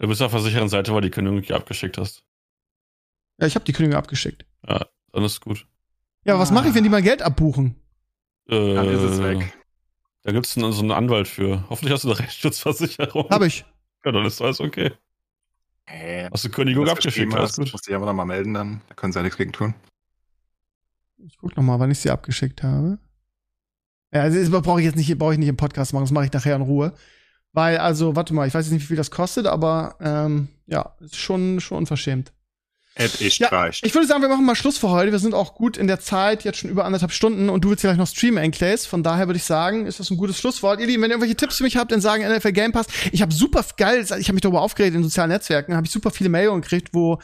Du 0.00 0.08
bist 0.08 0.22
auf 0.22 0.32
der 0.32 0.40
sicheren 0.40 0.68
Seite, 0.68 0.92
weil 0.92 1.02
die 1.02 1.10
Kündigung 1.10 1.38
nicht 1.38 1.52
abgeschickt 1.52 1.98
hast. 1.98 2.24
Ja, 3.38 3.46
ich 3.46 3.54
habe 3.54 3.64
die 3.64 3.72
Kündigung 3.72 3.96
abgeschickt. 3.96 4.44
Dann 5.12 5.24
ist 5.24 5.40
gut. 5.40 5.66
Ja, 6.24 6.34
aber 6.34 6.42
was 6.42 6.50
mache 6.52 6.68
ich, 6.68 6.74
wenn 6.74 6.84
die 6.84 6.90
mein 6.90 7.02
Geld 7.04 7.22
abbuchen? 7.22 7.76
Äh, 8.48 8.74
Dann 8.74 8.88
ist 8.88 9.00
es 9.02 9.22
weg. 9.22 9.52
Da 10.22 10.32
gibt 10.32 10.46
es 10.46 10.52
so 10.54 10.66
einen 10.66 10.90
Anwalt 10.92 11.28
für. 11.28 11.64
Hoffentlich 11.70 11.92
hast 11.94 12.04
du 12.04 12.08
eine 12.10 12.18
Rechtsschutzversicherung. 12.20 13.30
Habe 13.30 13.46
ich. 13.46 13.64
Ja, 14.04 14.12
dann 14.12 14.24
ist 14.24 14.40
alles 14.42 14.60
okay. 14.60 14.92
Hey, 15.86 16.28
Hast 16.30 16.44
du 16.44 16.50
Kündigung 16.50 16.84
das 16.84 16.92
abgeschickt? 16.92 17.34
hast, 17.34 17.56
gut. 17.56 17.72
musst 17.72 17.86
du 17.86 17.90
dich 17.90 17.94
einfach 17.94 18.06
nochmal 18.06 18.26
melden, 18.26 18.54
dann 18.54 18.80
da 18.88 18.94
können 18.94 19.12
sie 19.12 19.18
ja 19.18 19.22
nichts 19.22 19.36
gegen 19.38 19.52
tun. 19.52 19.74
Ich 21.18 21.36
guck 21.38 21.56
noch 21.56 21.64
mal, 21.64 21.78
wann 21.78 21.90
ich 21.90 21.98
sie 21.98 22.10
abgeschickt 22.10 22.62
habe. 22.62 22.98
Ja, 24.12 24.22
also 24.22 24.38
das 24.38 24.62
brauche 24.62 24.80
ich 24.80 24.86
jetzt 24.86 24.96
nicht, 24.96 25.16
brauche 25.18 25.32
ich 25.32 25.38
nicht 25.38 25.48
im 25.48 25.56
Podcast 25.56 25.92
machen, 25.92 26.04
das 26.04 26.12
mache 26.12 26.26
ich 26.26 26.32
nachher 26.32 26.56
in 26.56 26.62
Ruhe. 26.62 26.94
Weil, 27.52 27.78
also, 27.78 28.14
warte 28.14 28.32
mal, 28.34 28.46
ich 28.46 28.54
weiß 28.54 28.66
jetzt 28.66 28.72
nicht, 28.72 28.82
wie 28.82 28.86
viel 28.88 28.96
das 28.96 29.10
kostet, 29.10 29.46
aber 29.46 29.96
ähm, 30.00 30.48
ja, 30.66 30.94
ist 31.00 31.16
schon, 31.16 31.60
schon 31.60 31.78
unverschämt. 31.78 32.32
Hätte 33.00 33.24
ich 33.24 33.38
Ja, 33.38 33.48
reicht. 33.48 33.86
Ich 33.86 33.94
würde 33.94 34.06
sagen, 34.06 34.20
wir 34.20 34.28
machen 34.28 34.44
mal 34.44 34.54
Schluss 34.54 34.76
für 34.76 34.90
heute. 34.90 35.10
Wir 35.10 35.18
sind 35.18 35.32
auch 35.32 35.54
gut 35.54 35.78
in 35.78 35.86
der 35.86 36.00
Zeit, 36.00 36.44
jetzt 36.44 36.58
schon 36.58 36.68
über 36.68 36.84
anderthalb 36.84 37.12
Stunden 37.12 37.48
und 37.48 37.64
du 37.64 37.70
willst 37.70 37.82
gleich 37.82 37.96
noch 37.96 38.06
streamen, 38.06 38.42
Enclaves. 38.42 38.84
Von 38.84 39.02
daher 39.02 39.26
würde 39.26 39.38
ich 39.38 39.44
sagen, 39.44 39.86
ist 39.86 40.00
das 40.00 40.10
ein 40.10 40.18
gutes 40.18 40.38
Schlusswort. 40.38 40.80
Ihr 40.80 40.86
Lieben, 40.86 41.02
wenn 41.02 41.10
ihr 41.10 41.14
irgendwelche 41.14 41.36
Tipps 41.36 41.56
für 41.56 41.62
mich 41.62 41.78
habt, 41.78 41.92
dann 41.92 42.02
sagen 42.02 42.30
NFL 42.30 42.52
Game 42.52 42.72
Pass. 42.72 42.88
Ich 43.10 43.22
habe 43.22 43.32
super 43.32 43.64
geil, 43.78 44.02
ich 44.02 44.10
habe 44.10 44.34
mich 44.34 44.42
darüber 44.42 44.60
aufgeregt 44.60 44.94
in 44.94 45.02
sozialen 45.02 45.30
Netzwerken, 45.30 45.74
habe 45.74 45.86
ich 45.86 45.92
super 45.92 46.10
viele 46.10 46.28
Meldungen 46.28 46.60
gekriegt, 46.60 46.90
wo 46.92 47.18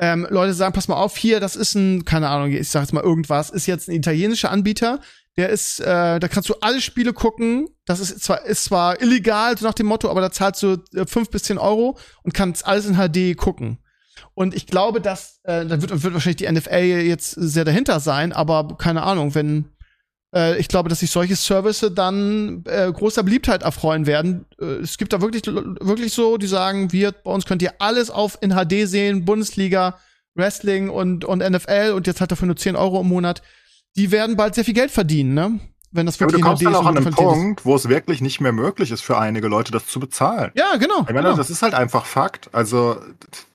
ähm, 0.00 0.26
Leute 0.30 0.52
sagen, 0.52 0.72
pass 0.72 0.88
mal 0.88 0.96
auf, 0.96 1.16
hier, 1.16 1.38
das 1.38 1.54
ist 1.54 1.76
ein, 1.76 2.04
keine 2.04 2.28
Ahnung, 2.28 2.50
ich 2.50 2.68
sag 2.68 2.80
jetzt 2.80 2.92
mal 2.92 3.04
irgendwas, 3.04 3.50
ist 3.50 3.66
jetzt 3.66 3.88
ein 3.88 3.94
italienischer 3.94 4.50
Anbieter, 4.50 4.98
der 5.36 5.50
ist, 5.50 5.78
äh, 5.78 6.18
da 6.18 6.26
kannst 6.26 6.48
du 6.48 6.54
alle 6.60 6.80
Spiele 6.80 7.12
gucken. 7.12 7.68
Das 7.86 8.00
ist 8.00 8.20
zwar, 8.20 8.44
ist 8.46 8.64
zwar 8.64 9.00
illegal, 9.00 9.56
so 9.56 9.64
nach 9.64 9.74
dem 9.74 9.86
Motto, 9.86 10.10
aber 10.10 10.20
da 10.20 10.32
zahlst 10.32 10.62
du 10.62 10.82
äh, 10.94 11.06
fünf 11.06 11.30
bis 11.30 11.44
zehn 11.44 11.58
Euro 11.58 11.98
und 12.24 12.34
kannst 12.34 12.66
alles 12.66 12.86
in 12.86 12.96
HD 12.96 13.36
gucken. 13.36 13.78
Und 14.34 14.54
ich 14.54 14.66
glaube, 14.66 15.00
dass, 15.00 15.40
äh, 15.44 15.66
da 15.66 15.82
wird, 15.82 16.02
wird 16.02 16.14
wahrscheinlich 16.14 16.36
die 16.36 16.50
NFL 16.50 17.02
jetzt 17.06 17.30
sehr 17.32 17.64
dahinter 17.64 18.00
sein, 18.00 18.32
aber 18.32 18.76
keine 18.78 19.02
Ahnung, 19.02 19.34
wenn, 19.34 19.66
Äh, 20.34 20.58
ich 20.58 20.68
glaube, 20.68 20.88
dass 20.88 21.00
sich 21.00 21.10
solche 21.10 21.36
Services 21.36 21.92
dann 21.94 22.62
äh, 22.66 22.90
großer 22.92 23.22
Beliebtheit 23.22 23.62
erfreuen 23.62 24.06
werden. 24.06 24.46
Äh, 24.60 24.82
es 24.82 24.96
gibt 24.96 25.12
da 25.12 25.20
wirklich, 25.20 25.44
wirklich 25.46 26.12
so, 26.12 26.36
die 26.36 26.46
sagen, 26.46 26.92
wir, 26.92 27.12
bei 27.12 27.32
uns 27.32 27.46
könnt 27.46 27.62
ihr 27.62 27.74
alles 27.80 28.10
auf 28.10 28.38
in 28.40 28.50
HD 28.50 28.88
sehen, 28.88 29.24
Bundesliga, 29.24 29.98
Wrestling 30.34 30.88
und, 30.88 31.24
und 31.24 31.40
NFL 31.40 31.92
und 31.96 32.06
jetzt 32.06 32.20
hat 32.20 32.30
er 32.30 32.36
für 32.36 32.46
nur 32.46 32.56
10 32.56 32.76
Euro 32.76 33.00
im 33.00 33.08
Monat. 33.08 33.42
Die 33.96 34.12
werden 34.12 34.36
bald 34.36 34.54
sehr 34.54 34.64
viel 34.64 34.74
Geld 34.74 34.92
verdienen, 34.92 35.34
ne? 35.34 35.58
Wenn 35.90 36.06
das 36.06 36.14
Aber 36.22 36.26
wirklich 36.26 36.42
du 36.42 36.46
kommst 36.48 36.64
dann 36.64 36.74
auch 36.76 36.86
an 36.86 36.96
einen. 36.96 37.12
Punkt, 37.12 37.64
wo 37.64 37.74
es 37.74 37.88
wirklich 37.88 38.20
nicht 38.20 38.40
mehr 38.40 38.52
möglich 38.52 38.92
ist 38.92 39.00
für 39.00 39.18
einige 39.18 39.48
Leute, 39.48 39.72
das 39.72 39.86
zu 39.86 39.98
bezahlen. 39.98 40.52
Ja, 40.54 40.76
genau. 40.76 41.00
Ich 41.00 41.06
meine, 41.08 41.22
genau. 41.22 41.36
das 41.36 41.50
ist 41.50 41.62
halt 41.62 41.74
einfach 41.74 42.04
Fakt. 42.04 42.48
Also, 42.52 42.98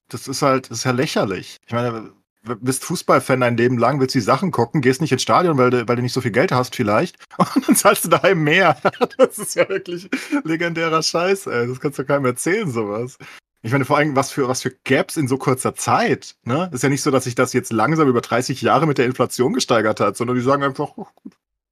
das 0.09 0.27
ist 0.27 0.41
halt, 0.41 0.69
das 0.69 0.79
ist 0.79 0.83
ja 0.83 0.91
lächerlich. 0.91 1.57
Ich 1.65 1.73
meine, 1.73 2.11
bist 2.43 2.85
Fußballfan 2.85 3.41
dein 3.41 3.57
Leben 3.57 3.77
lang, 3.77 3.99
willst 3.99 4.15
die 4.15 4.21
Sachen 4.21 4.51
gucken, 4.51 4.81
gehst 4.81 5.01
nicht 5.01 5.11
ins 5.11 5.23
Stadion, 5.23 5.57
weil 5.57 5.71
du, 5.71 5.87
weil 5.87 5.95
du 5.95 6.01
nicht 6.01 6.13
so 6.13 6.21
viel 6.21 6.31
Geld 6.31 6.51
hast 6.51 6.75
vielleicht. 6.75 7.17
Und 7.55 7.67
dann 7.67 7.75
zahlst 7.75 8.05
du 8.05 8.09
daheim 8.09 8.43
mehr. 8.43 8.77
Das 9.17 9.39
ist 9.39 9.55
ja 9.55 9.67
wirklich 9.69 10.09
legendärer 10.43 11.01
Scheiß, 11.01 11.47
ey. 11.47 11.67
Das 11.67 11.79
kannst 11.79 11.99
du 11.99 12.05
keinem 12.05 12.25
erzählen, 12.25 12.69
sowas. 12.69 13.17
Ich 13.61 13.71
meine, 13.71 13.85
vor 13.85 13.97
allem, 13.97 14.15
was 14.15 14.31
für, 14.31 14.47
was 14.47 14.61
für 14.61 14.71
Gaps 14.83 15.17
in 15.17 15.27
so 15.27 15.37
kurzer 15.37 15.73
Zeit, 15.73 16.35
ne? 16.43 16.69
Ist 16.71 16.83
ja 16.83 16.89
nicht 16.89 17.01
so, 17.01 17.11
dass 17.11 17.23
sich 17.23 17.35
das 17.35 17.53
jetzt 17.53 17.71
langsam 17.71 18.07
über 18.07 18.21
30 18.21 18.61
Jahre 18.61 18.85
mit 18.85 18.97
der 18.97 19.05
Inflation 19.05 19.53
gesteigert 19.53 19.99
hat, 19.99 20.17
sondern 20.17 20.35
die 20.35 20.43
sagen 20.43 20.63
einfach, 20.63 20.91
oh, 20.97 21.07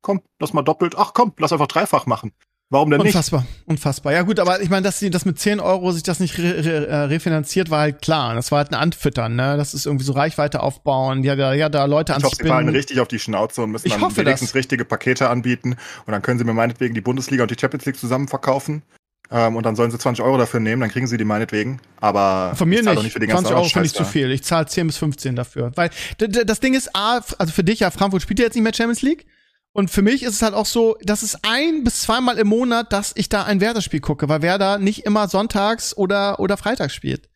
komm, 0.01 0.21
lass 0.39 0.53
mal 0.53 0.63
doppelt, 0.63 0.95
ach 0.97 1.13
komm, 1.13 1.33
lass 1.37 1.53
einfach 1.53 1.67
dreifach 1.67 2.05
machen. 2.05 2.31
Warum 2.69 2.89
denn 2.89 2.99
nicht? 3.01 3.09
Unfassbar, 3.09 3.45
unfassbar. 3.65 4.13
Ja 4.13 4.23
gut, 4.23 4.39
aber 4.39 4.59
ich 4.61 4.69
meine, 4.69 4.81
dass 4.81 4.97
sie 4.97 5.11
das 5.11 5.25
mit 5.25 5.37
10 5.37 5.59
Euro 5.59 5.91
sich 5.91 6.01
das 6.01 6.19
nicht 6.19 6.39
re 6.39 6.65
re 6.65 6.87
äh, 6.87 6.95
refinanziert, 7.03 7.69
war 7.69 7.81
halt 7.81 8.01
klar. 8.01 8.33
Das 8.33 8.51
war 8.51 8.59
halt 8.59 8.71
ein 8.71 8.75
Anfüttern, 8.75 9.35
ne? 9.35 9.57
Das 9.57 9.75
ist 9.75 9.85
irgendwie 9.85 10.05
so 10.05 10.13
Reichweite 10.13 10.61
aufbauen, 10.63 11.23
ja, 11.23 11.35
da, 11.35 11.53
ja, 11.53 11.69
da 11.69 11.85
Leute 11.85 12.15
Ich 12.17 12.23
hoffe, 12.23 12.35
sie 12.35 12.47
fallen 12.47 12.69
richtig 12.69 12.99
auf 12.99 13.07
die 13.07 13.19
Schnauze 13.19 13.61
und 13.61 13.71
müssen 13.71 13.85
Ich 13.87 13.93
dann 13.93 14.01
hoffe 14.01 14.17
wenigstens 14.17 14.49
das. 14.49 14.55
richtige 14.55 14.85
Pakete 14.85 15.29
anbieten. 15.29 15.75
Und 16.07 16.11
dann 16.13 16.23
können 16.23 16.39
sie 16.39 16.45
mir 16.45 16.53
meinetwegen 16.53 16.95
die 16.95 17.01
Bundesliga 17.01 17.43
und 17.43 17.51
die 17.51 17.57
Champions 17.59 17.85
League 17.85 17.97
zusammen 17.97 18.27
verkaufen. 18.27 18.81
Ähm, 19.29 19.55
und 19.55 19.65
dann 19.65 19.75
sollen 19.75 19.91
sie 19.91 19.97
20 19.99 20.23
Euro 20.23 20.37
dafür 20.37 20.59
nehmen, 20.59 20.81
dann 20.81 20.89
kriegen 20.91 21.07
sie 21.07 21.17
die 21.17 21.25
meinetwegen. 21.25 21.79
Aber 22.01 22.53
Von 22.55 22.69
mir 22.69 22.83
doch 22.83 23.01
nicht. 23.01 23.13
für 23.13 23.19
den 23.19 23.29
20 23.29 23.49
ganzen 23.49 23.55
Euro 23.55 23.69
finde 23.69 23.85
ich 23.85 23.93
zu 23.93 24.03
viel. 24.03 24.31
Ich 24.31 24.43
zahle 24.43 24.65
10 24.65 24.87
bis 24.87 24.97
15 24.97 25.35
dafür. 25.35 25.71
Weil 25.75 25.91
das 26.17 26.59
Ding 26.59 26.73
ist, 26.73 26.95
A, 26.95 27.21
also 27.37 27.53
für 27.53 27.63
dich 27.63 27.81
ja, 27.81 27.91
Frankfurt 27.91 28.21
spielt 28.21 28.39
ja 28.39 28.45
jetzt 28.45 28.55
nicht 28.55 28.63
mehr 28.63 28.73
Champions 28.73 29.01
League. 29.01 29.25
Und 29.73 29.89
für 29.89 30.03
mich 30.03 30.21
ist 30.21 30.35
es 30.35 30.41
halt 30.43 30.53
auch 30.53 30.67
so, 30.67 30.97
das 31.01 31.23
ist 31.23 31.39
ein 31.41 31.83
bis 31.83 32.01
zweimal 32.01 32.37
im 32.37 32.47
Monat, 32.47 32.93
dass 32.93 33.11
ich 33.15 33.27
da 33.27 33.43
ein 33.43 33.59
Werder-Spiel 33.59 34.01
gucke, 34.01 34.29
weil 34.29 34.43
Werder 34.43 34.77
nicht 34.77 35.05
immer 35.05 35.27
sonntags 35.27 35.97
oder, 35.97 36.39
oder 36.39 36.57
freitags 36.57 36.93
spielt. 36.93 37.27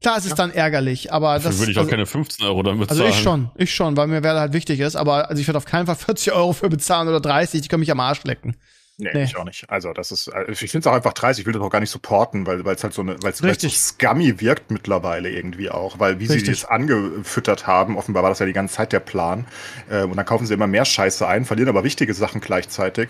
Klar, 0.00 0.16
es 0.16 0.24
ist 0.24 0.38
dann 0.38 0.50
ärgerlich, 0.50 1.12
aber 1.12 1.34
Dafür 1.34 1.50
das 1.50 1.58
würde 1.58 1.72
ich 1.72 1.78
auch 1.78 1.82
also, 1.82 1.90
keine 1.90 2.06
15 2.06 2.46
Euro 2.46 2.62
damit 2.62 2.88
also 2.88 3.02
zahlen. 3.02 3.12
ich 3.12 3.20
schon, 3.20 3.50
ich 3.56 3.74
schon, 3.74 3.96
weil 3.98 4.06
mir 4.06 4.22
Werder 4.22 4.40
halt 4.40 4.54
wichtig 4.54 4.80
ist, 4.80 4.96
aber 4.96 5.28
also 5.28 5.40
ich 5.40 5.46
werde 5.46 5.58
auf 5.58 5.66
keinen 5.66 5.86
Fall 5.86 5.96
40 5.96 6.32
Euro 6.32 6.54
für 6.54 6.70
bezahlen 6.70 7.08
oder 7.08 7.20
30, 7.20 7.60
die 7.60 7.68
können 7.68 7.80
mich 7.80 7.90
am 7.90 8.00
Arsch 8.00 8.24
lecken. 8.24 8.56
Nee, 9.00 9.10
Nee. 9.14 9.24
ich 9.24 9.36
auch 9.36 9.44
nicht. 9.44 9.64
Also 9.68 9.92
das 9.92 10.10
ist, 10.12 10.28
also 10.28 10.50
ich 10.50 10.58
finde 10.58 10.78
es 10.80 10.86
auch 10.86 10.92
einfach 10.94 11.12
dreist. 11.12 11.38
Ich 11.40 11.46
will 11.46 11.52
das 11.52 11.62
auch 11.62 11.70
gar 11.70 11.80
nicht 11.80 11.90
supporten, 11.90 12.46
weil 12.46 12.60
es 12.66 12.82
halt 12.84 12.92
so 12.94 13.02
eine, 13.02 13.22
weil 13.22 13.32
es 13.32 13.38
so 13.38 13.46
Richtig. 13.46 13.78
scummy 13.78 14.40
wirkt 14.40 14.70
mittlerweile 14.70 15.30
irgendwie 15.30 15.70
auch, 15.70 15.98
weil 15.98 16.20
wie 16.20 16.26
sie 16.26 16.34
Richtig. 16.34 16.60
das 16.62 16.70
angefüttert 16.70 17.66
haben, 17.66 17.96
offenbar 17.96 18.22
war 18.22 18.30
das 18.30 18.38
ja 18.38 18.46
die 18.46 18.52
ganze 18.52 18.74
Zeit 18.74 18.92
der 18.92 19.00
Plan. 19.00 19.46
Äh, 19.90 20.02
und 20.04 20.16
dann 20.16 20.26
kaufen 20.26 20.46
sie 20.46 20.54
immer 20.54 20.66
mehr 20.66 20.84
Scheiße 20.84 21.26
ein, 21.26 21.44
verlieren 21.44 21.68
aber 21.68 21.84
wichtige 21.84 22.14
Sachen 22.14 22.40
gleichzeitig. 22.40 23.08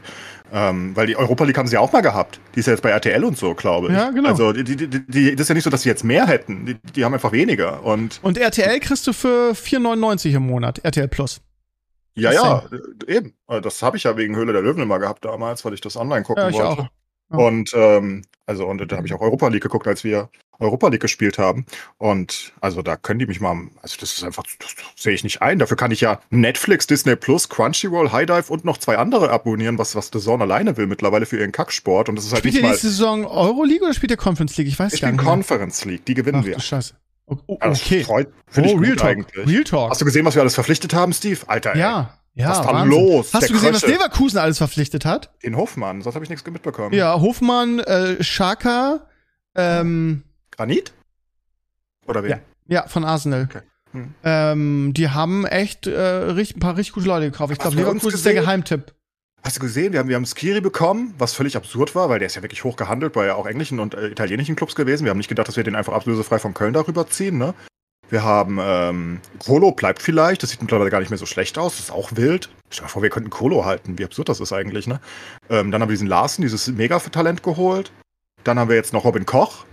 Ähm, 0.52 0.96
weil 0.96 1.06
die 1.06 1.16
Europa 1.16 1.44
League 1.44 1.58
haben 1.58 1.68
sie 1.68 1.74
ja 1.74 1.80
auch 1.80 1.92
mal 1.92 2.00
gehabt. 2.00 2.40
Die 2.54 2.60
ist 2.60 2.66
ja 2.66 2.72
jetzt 2.72 2.82
bei 2.82 2.90
RTL 2.90 3.22
und 3.24 3.38
so, 3.38 3.54
glaube 3.54 3.88
ich. 3.88 3.92
Ja, 3.94 4.10
genau. 4.10 4.30
Also 4.30 4.52
die, 4.52 4.64
die, 4.64 4.88
die, 4.88 5.06
die, 5.06 5.30
das 5.36 5.42
ist 5.44 5.48
ja 5.48 5.54
nicht 5.54 5.62
so, 5.64 5.70
dass 5.70 5.82
sie 5.82 5.88
jetzt 5.88 6.02
mehr 6.02 6.26
hätten. 6.26 6.66
Die, 6.66 6.74
die 6.92 7.04
haben 7.04 7.14
einfach 7.14 7.30
weniger. 7.32 7.84
Und 7.84 8.18
Und 8.22 8.36
RTL 8.36 8.80
kriegst 8.80 9.06
du 9.06 9.12
für 9.12 9.52
4,99 9.52 10.34
im 10.34 10.46
Monat, 10.46 10.80
RTL 10.84 11.06
Plus. 11.08 11.40
Ja, 12.14 12.30
Das 12.32 12.42
ja, 12.42 12.64
äh, 13.08 13.16
eben. 13.16 13.34
Äh, 13.48 13.60
Das 13.60 13.82
habe 13.82 13.96
ich 13.96 14.04
ja 14.04 14.16
wegen 14.16 14.36
Höhle 14.36 14.52
der 14.52 14.62
Löwen 14.62 14.82
immer 14.82 14.98
gehabt 14.98 15.24
damals, 15.24 15.64
weil 15.64 15.74
ich 15.74 15.80
das 15.80 15.96
online 15.96 16.22
gucken 16.24 16.42
Ja, 16.44 16.48
ich 16.50 16.56
wollte. 16.56 16.68
auch. 16.68 16.78
Ja. 17.32 17.36
Und 17.38 17.70
ähm, 17.74 18.22
also 18.46 18.66
und 18.66 18.90
da 18.90 18.96
habe 18.96 19.06
ich 19.06 19.14
auch 19.14 19.20
Europa 19.20 19.46
League 19.48 19.62
geguckt, 19.62 19.86
als 19.86 20.02
wir 20.02 20.28
Europa 20.58 20.88
League 20.88 21.00
gespielt 21.00 21.38
haben. 21.38 21.64
Und 21.96 22.52
also 22.60 22.82
da 22.82 22.96
können 22.96 23.20
die 23.20 23.26
mich 23.26 23.40
mal, 23.40 23.56
also 23.82 23.96
das 24.00 24.12
ist 24.14 24.24
einfach, 24.24 24.42
das 24.58 24.74
sehe 24.96 25.12
ich 25.14 25.22
nicht 25.22 25.40
ein. 25.40 25.60
Dafür 25.60 25.76
kann 25.76 25.92
ich 25.92 26.00
ja 26.00 26.20
Netflix, 26.30 26.88
Disney 26.88 27.14
Plus, 27.14 27.48
Crunchyroll, 27.48 28.10
High 28.10 28.26
Dive 28.26 28.52
und 28.52 28.64
noch 28.64 28.78
zwei 28.78 28.98
andere 28.98 29.30
abonnieren, 29.30 29.78
was 29.78 29.94
was 29.94 30.10
The 30.12 30.18
Zone 30.18 30.42
alleine 30.42 30.76
will 30.76 30.88
mittlerweile 30.88 31.24
für 31.24 31.38
ihren 31.38 31.52
Kacksport. 31.52 32.08
Und 32.08 32.16
das 32.16 32.24
ist 32.24 32.32
halt 32.32 32.40
Spielt 32.40 32.54
nicht 32.54 32.64
ihr 32.64 32.68
nächste 32.68 32.88
Saison 32.88 33.24
Euroleague 33.24 33.84
oder 33.84 33.94
spielt 33.94 34.10
ihr 34.10 34.16
Conference 34.16 34.56
League? 34.56 34.66
Ich 34.66 34.76
weiß 34.78 34.92
Ich 34.94 35.00
gar 35.00 35.12
nicht. 35.12 35.22
mehr. 35.22 35.30
Conference 35.32 35.84
League, 35.84 36.04
die 36.06 36.14
gewinnen 36.14 36.40
Ach 36.42 36.46
wir. 36.46 36.54
du 36.56 36.60
Scheiße. 36.60 36.94
O- 37.30 37.36
o- 37.46 37.58
Ja, 37.62 37.68
das 37.68 37.80
Okay. 37.82 38.02
freut, 38.04 38.28
finde 38.48 38.70
oh, 38.70 38.80
ich 38.80 38.86
Real 38.88 38.96
Talk. 38.96 39.08
eigentlich. 39.08 39.46
Real 39.46 39.64
Talk. 39.64 39.90
Hast 39.90 40.00
du 40.00 40.04
gesehen, 40.04 40.24
was 40.26 40.34
wir 40.34 40.42
alles 40.42 40.54
verpflichtet 40.54 40.92
haben, 40.94 41.12
Steve? 41.12 41.38
Alter, 41.46 41.74
ey, 41.74 41.80
ja, 41.80 42.18
ja. 42.34 42.48
Was 42.50 42.58
ist 42.58 42.64
da 42.66 42.82
los? 42.84 43.32
Hast 43.32 43.42
Der 43.42 43.48
du 43.48 43.54
gesehen, 43.54 43.72
was 43.74 43.80
Krösche. 43.82 43.94
Leverkusen 43.94 44.38
alles 44.38 44.58
verpflichtet 44.58 45.04
hat? 45.04 45.32
den 45.42 45.56
Hofmann, 45.56 46.02
sonst 46.02 46.14
habe 46.16 46.24
ich 46.24 46.30
nichts 46.30 46.44
mitbekommen. 46.50 46.92
Ja, 46.94 47.20
Hofmann, 47.20 47.78
äh, 47.80 48.22
Schaka, 48.22 49.06
ähm, 49.54 50.24
Granit? 50.50 50.92
Oder 52.06 52.22
wen? 52.24 52.30
Ja. 52.30 52.38
ja, 52.68 52.88
von 52.88 53.04
Arsenal. 53.04 53.48
Okay. 53.50 53.62
Hm. 53.92 54.14
Ähm, 54.24 54.92
die 54.96 55.08
haben 55.10 55.46
echt 55.46 55.86
äh, 55.86 55.98
richtig, 56.00 56.56
ein 56.56 56.60
paar 56.60 56.76
richtig 56.76 56.94
gute 56.94 57.06
Leute 57.06 57.30
gekauft. 57.30 57.52
Ich 57.52 57.58
glaube, 57.58 57.76
Leverkusen 57.76 58.14
ist 58.14 58.24
der? 58.26 58.34
Geheimtipp. 58.34 58.92
Hast 59.42 59.56
du 59.56 59.60
gesehen, 59.60 59.92
wir 59.92 60.00
haben, 60.00 60.08
wir 60.08 60.16
haben 60.16 60.26
Skiri 60.26 60.60
bekommen, 60.60 61.14
was 61.16 61.32
völlig 61.32 61.56
absurd 61.56 61.94
war, 61.94 62.10
weil 62.10 62.18
der 62.18 62.26
ist 62.26 62.34
ja 62.34 62.42
wirklich 62.42 62.62
hoch 62.62 62.76
gehandelt 62.76 63.14
bei 63.14 63.26
ja 63.26 63.36
auch 63.36 63.46
englischen 63.46 63.80
und 63.80 63.94
äh, 63.94 64.08
italienischen 64.08 64.54
Clubs 64.54 64.74
gewesen. 64.74 65.04
Wir 65.04 65.10
haben 65.10 65.18
nicht 65.18 65.28
gedacht, 65.28 65.48
dass 65.48 65.56
wir 65.56 65.64
den 65.64 65.76
einfach 65.76 65.94
ablösefrei 65.94 66.38
von 66.38 66.52
Köln 66.52 66.74
darüber 66.74 67.06
ziehen, 67.06 67.38
ne? 67.38 67.54
Wir 68.10 68.22
haben 68.24 68.58
Ähm, 68.60 69.20
Kolo 69.38 69.70
bleibt 69.70 70.02
vielleicht, 70.02 70.42
das 70.42 70.50
sieht 70.50 70.60
mittlerweile 70.60 70.90
gar 70.90 70.98
nicht 70.98 71.10
mehr 71.10 71.18
so 71.18 71.26
schlecht 71.26 71.56
aus, 71.58 71.76
das 71.76 71.86
ist 71.86 71.90
auch 71.90 72.10
wild. 72.16 72.50
Stell 72.68 72.84
dir 72.84 72.90
vor, 72.90 73.02
wir 73.02 73.08
könnten 73.08 73.30
Kolo 73.30 73.64
halten, 73.64 73.98
wie 73.98 74.04
absurd 74.04 74.28
das 74.28 74.40
ist 74.40 74.52
eigentlich, 74.52 74.86
ne? 74.86 75.00
Ähm, 75.48 75.70
dann 75.70 75.80
haben 75.80 75.88
wir 75.88 75.94
diesen 75.94 76.08
Larsen, 76.08 76.42
dieses 76.42 76.66
Mega-Talent 76.66 77.42
geholt. 77.42 77.92
Dann 78.44 78.58
haben 78.58 78.68
wir 78.68 78.76
jetzt 78.76 78.92
noch 78.92 79.04
Robin 79.04 79.26
Koch, 79.26 79.64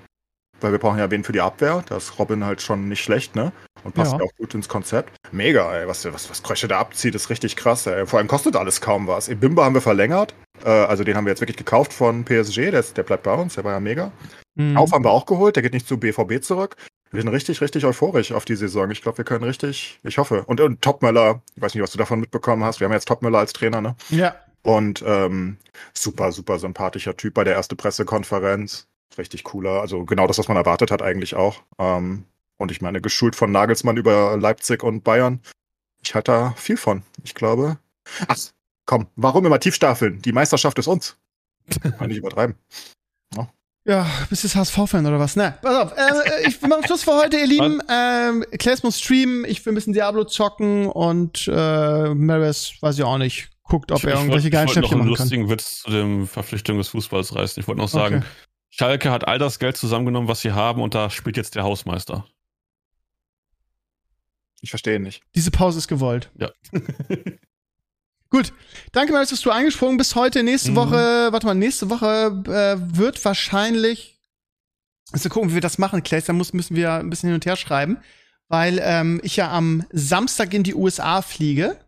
weil 0.62 0.72
wir 0.72 0.80
brauchen 0.80 1.00
ja 1.00 1.10
wen 1.12 1.24
für 1.24 1.32
die 1.32 1.42
Abwehr. 1.42 1.84
Da 1.88 1.98
ist 1.98 2.18
Robin 2.20 2.46
halt 2.46 2.62
schon 2.62 2.88
nicht 2.90 3.04
schlecht, 3.04 3.36
ne? 3.36 3.52
Und 3.84 3.94
passt 3.96 4.14
Ja. 4.14 4.20
auch 4.20 4.32
gut 4.38 4.54
ins 4.54 4.68
Konzept. 4.68 5.14
Mega, 5.32 5.74
ey. 5.76 5.88
Was, 5.88 6.06
was, 6.12 6.30
was 6.30 6.44
Krösche 6.44 6.68
da 6.68 6.80
abzieht, 6.80 7.16
ist 7.16 7.30
richtig 7.30 7.56
krass, 7.56 7.86
ey. 7.88 8.06
Vor 8.08 8.20
allem 8.20 8.28
kostet 8.28 8.56
alles 8.56 8.82
kaum 8.82 9.08
was. 9.08 9.28
Bimba 9.30 9.66
haben 9.66 9.76
wir 9.76 9.82
verlängert. 9.82 10.34
Äh, 10.66 10.70
also 10.70 11.04
den 11.04 11.16
haben 11.16 11.26
wir 11.26 11.32
jetzt 11.32 11.42
wirklich 11.42 11.58
gekauft 11.58 11.94
von 11.94 12.26
PSG. 12.26 12.72
Der, 12.72 12.80
ist, 12.80 12.98
der 12.98 13.04
bleibt 13.04 13.24
bei 13.24 13.34
uns, 13.34 13.56
der 13.56 13.64
war 13.64 13.74
ja 13.74 13.80
mega. 13.80 14.12
Mhm. 14.56 14.76
Auf 14.78 14.92
haben 14.92 15.04
wir 15.06 15.12
auch 15.12 15.26
geholt. 15.26 15.56
Der 15.56 15.64
geht 15.64 15.74
nicht 15.74 15.88
zu 15.88 15.98
BVB 16.00 16.42
zurück. 16.44 16.76
Wir 17.12 17.22
sind 17.22 17.30
richtig, 17.30 17.62
richtig 17.62 17.86
euphorisch 17.86 18.34
auf 18.34 18.44
die 18.44 18.56
Saison. 18.58 18.92
Ich 18.92 19.02
glaube, 19.02 19.20
wir 19.20 19.26
können 19.26 19.46
richtig, 19.46 20.00
ich 20.04 20.18
hoffe. 20.18 20.44
Und, 20.46 20.60
und 20.60 20.82
Topmöller, 20.82 21.42
ich 21.56 21.62
weiß 21.62 21.74
nicht, 21.74 21.82
was 21.84 21.92
du 21.92 21.98
davon 21.98 22.20
mitbekommen 22.20 22.66
hast. 22.66 22.82
Wir 22.82 22.86
haben 22.86 22.92
jetzt 22.92 23.08
Topmöller 23.08 23.40
als 23.40 23.54
Trainer, 23.54 23.80
ne? 23.80 23.96
Ja. 24.10 24.36
Und 24.64 25.02
ähm, 25.08 25.56
super, 25.94 26.34
super 26.34 26.60
sympathischer 26.60 27.16
Typ 27.16 27.36
bei 27.36 27.46
der 27.46 27.56
ersten 27.56 27.78
Pressekonferenz. 27.78 28.88
Richtig 29.18 29.44
cooler. 29.44 29.82
Also 29.82 30.06
genau 30.06 30.28
das, 30.28 30.38
was 30.38 30.48
man 30.48 30.58
erwartet 30.58 30.92
hat, 30.92 31.02
eigentlich 31.02 31.36
auch. 31.36 31.62
Ähm, 31.80 32.26
und 32.58 32.72
ich 32.72 32.82
meine, 32.82 33.02
geschult 33.02 33.36
von 33.36 33.52
Nagelsmann 33.52 33.98
über 33.98 34.36
Leipzig 34.38 34.84
und 34.84 35.04
Bayern. 35.04 35.42
Ich 36.04 36.16
halte 36.16 36.32
da 36.32 36.52
viel 36.58 36.78
von. 36.78 37.04
Ich 37.24 37.36
glaube. 37.36 37.78
Ach, 38.28 38.38
komm, 38.86 39.08
warum 39.16 39.46
immer 39.46 39.60
Tiefstaffeln? 39.60 40.22
Die 40.22 40.32
Meisterschaft 40.32 40.78
ist 40.80 40.88
uns. 40.88 41.18
Kann 41.98 42.08
nicht 42.08 42.18
übertreiben. 42.18 42.56
Ja, 43.86 44.06
bist 44.30 44.44
du 44.44 44.50
HSV-Fan 44.50 45.06
oder 45.06 45.18
was? 45.18 45.38
Ne, 45.38 45.58
pass 45.62 45.76
auf. 45.76 45.98
Äh, 45.98 46.46
ich 46.50 46.62
wir 46.62 46.68
machen 46.68 46.84
Schluss 46.86 47.04
für 47.06 47.14
heute, 47.16 47.38
ihr 47.38 47.48
Lieben. 47.48 47.82
Ähm, 47.90 48.44
Claes 48.60 48.84
muss 48.84 49.00
streamen. 49.00 49.46
Ich 49.46 49.66
will 49.66 49.72
ein 49.72 49.76
bisschen 49.76 49.94
Diablo 49.94 50.26
zocken 50.26 50.88
und 50.88 51.48
äh, 51.48 52.14
Maris, 52.14 52.74
weiß 52.82 52.98
ich 52.98 53.04
auch 53.06 53.18
nicht, 53.18 53.48
guckt, 53.64 53.94
ob 53.94 54.00
Ich- 54.00 54.04
er 54.04 54.10
ich 54.16 54.20
irgendwelche 54.20 54.50
geilen 54.50 54.68
ich 54.68 54.76
wollte 54.76 54.82
noch 54.82 54.90
Schnäppchen 54.90 55.02
einen 55.02 55.10
machen 55.12 55.18
kann. 55.18 55.24
lustigen 55.24 55.50
Witz 55.50 55.82
zu 55.84 55.90
dem 55.92 56.28
Verpflichtung 56.28 56.78
des 56.80 56.90
Fußballs 56.90 57.34
reißen. 57.34 57.62
Ich 57.62 57.68
wollte 57.70 57.80
noch 57.80 57.88
sagen, 57.88 58.16
Okay. 58.18 58.26
Schalke 58.70 59.12
hat 59.12 59.28
all 59.28 59.40
das 59.40 59.60
Geld 59.60 59.78
zusammengenommen, 59.78 60.28
was 60.28 60.42
sie 60.42 60.52
haben, 60.52 60.82
und 60.82 60.94
da 60.94 61.10
spielt 61.10 61.38
jetzt 61.38 61.56
der 61.56 61.64
Hausmeister. 61.64 62.26
Ich 64.62 64.70
verstehe 64.72 65.00
nicht. 65.00 65.22
Diese 65.36 65.52
Pause 65.52 65.78
ist 65.80 65.88
gewollt. 65.88 66.32
Ja. 66.36 66.50
Gut, 68.30 68.52
danke 68.92 69.14
mal, 69.14 69.26
dass 69.26 69.40
du 69.42 69.52
eingesprungen 69.52 69.98
bist 69.98 70.16
heute. 70.16 70.44
Nächste 70.44 70.72
Mhm. 70.72 70.76
Woche, 70.76 71.30
warte 71.32 71.46
mal, 71.48 71.54
nächste 71.56 71.90
Woche 71.90 72.44
äh, 72.48 72.98
wird 72.98 73.24
wahrscheinlich, 73.24 74.20
also 75.14 75.30
gucken, 75.30 75.50
wie 75.50 75.54
wir 75.56 75.62
das 75.62 75.78
machen, 75.78 76.04
Claes, 76.04 76.26
da 76.26 76.34
muss, 76.34 76.52
müssen 76.54 76.76
wir 76.76 76.94
ein 76.94 77.10
bisschen 77.10 77.28
hin 77.28 77.36
und 77.36 77.46
her 77.46 77.56
schreiben, 77.56 77.98
weil 78.50 78.80
ähm, 78.84 79.22
ich 79.24 79.38
ja 79.38 79.50
am 79.52 79.86
Samstag 79.92 80.54
in 80.54 80.64
die 80.64 80.76
USA 80.76 81.22
fliege, 81.22 81.80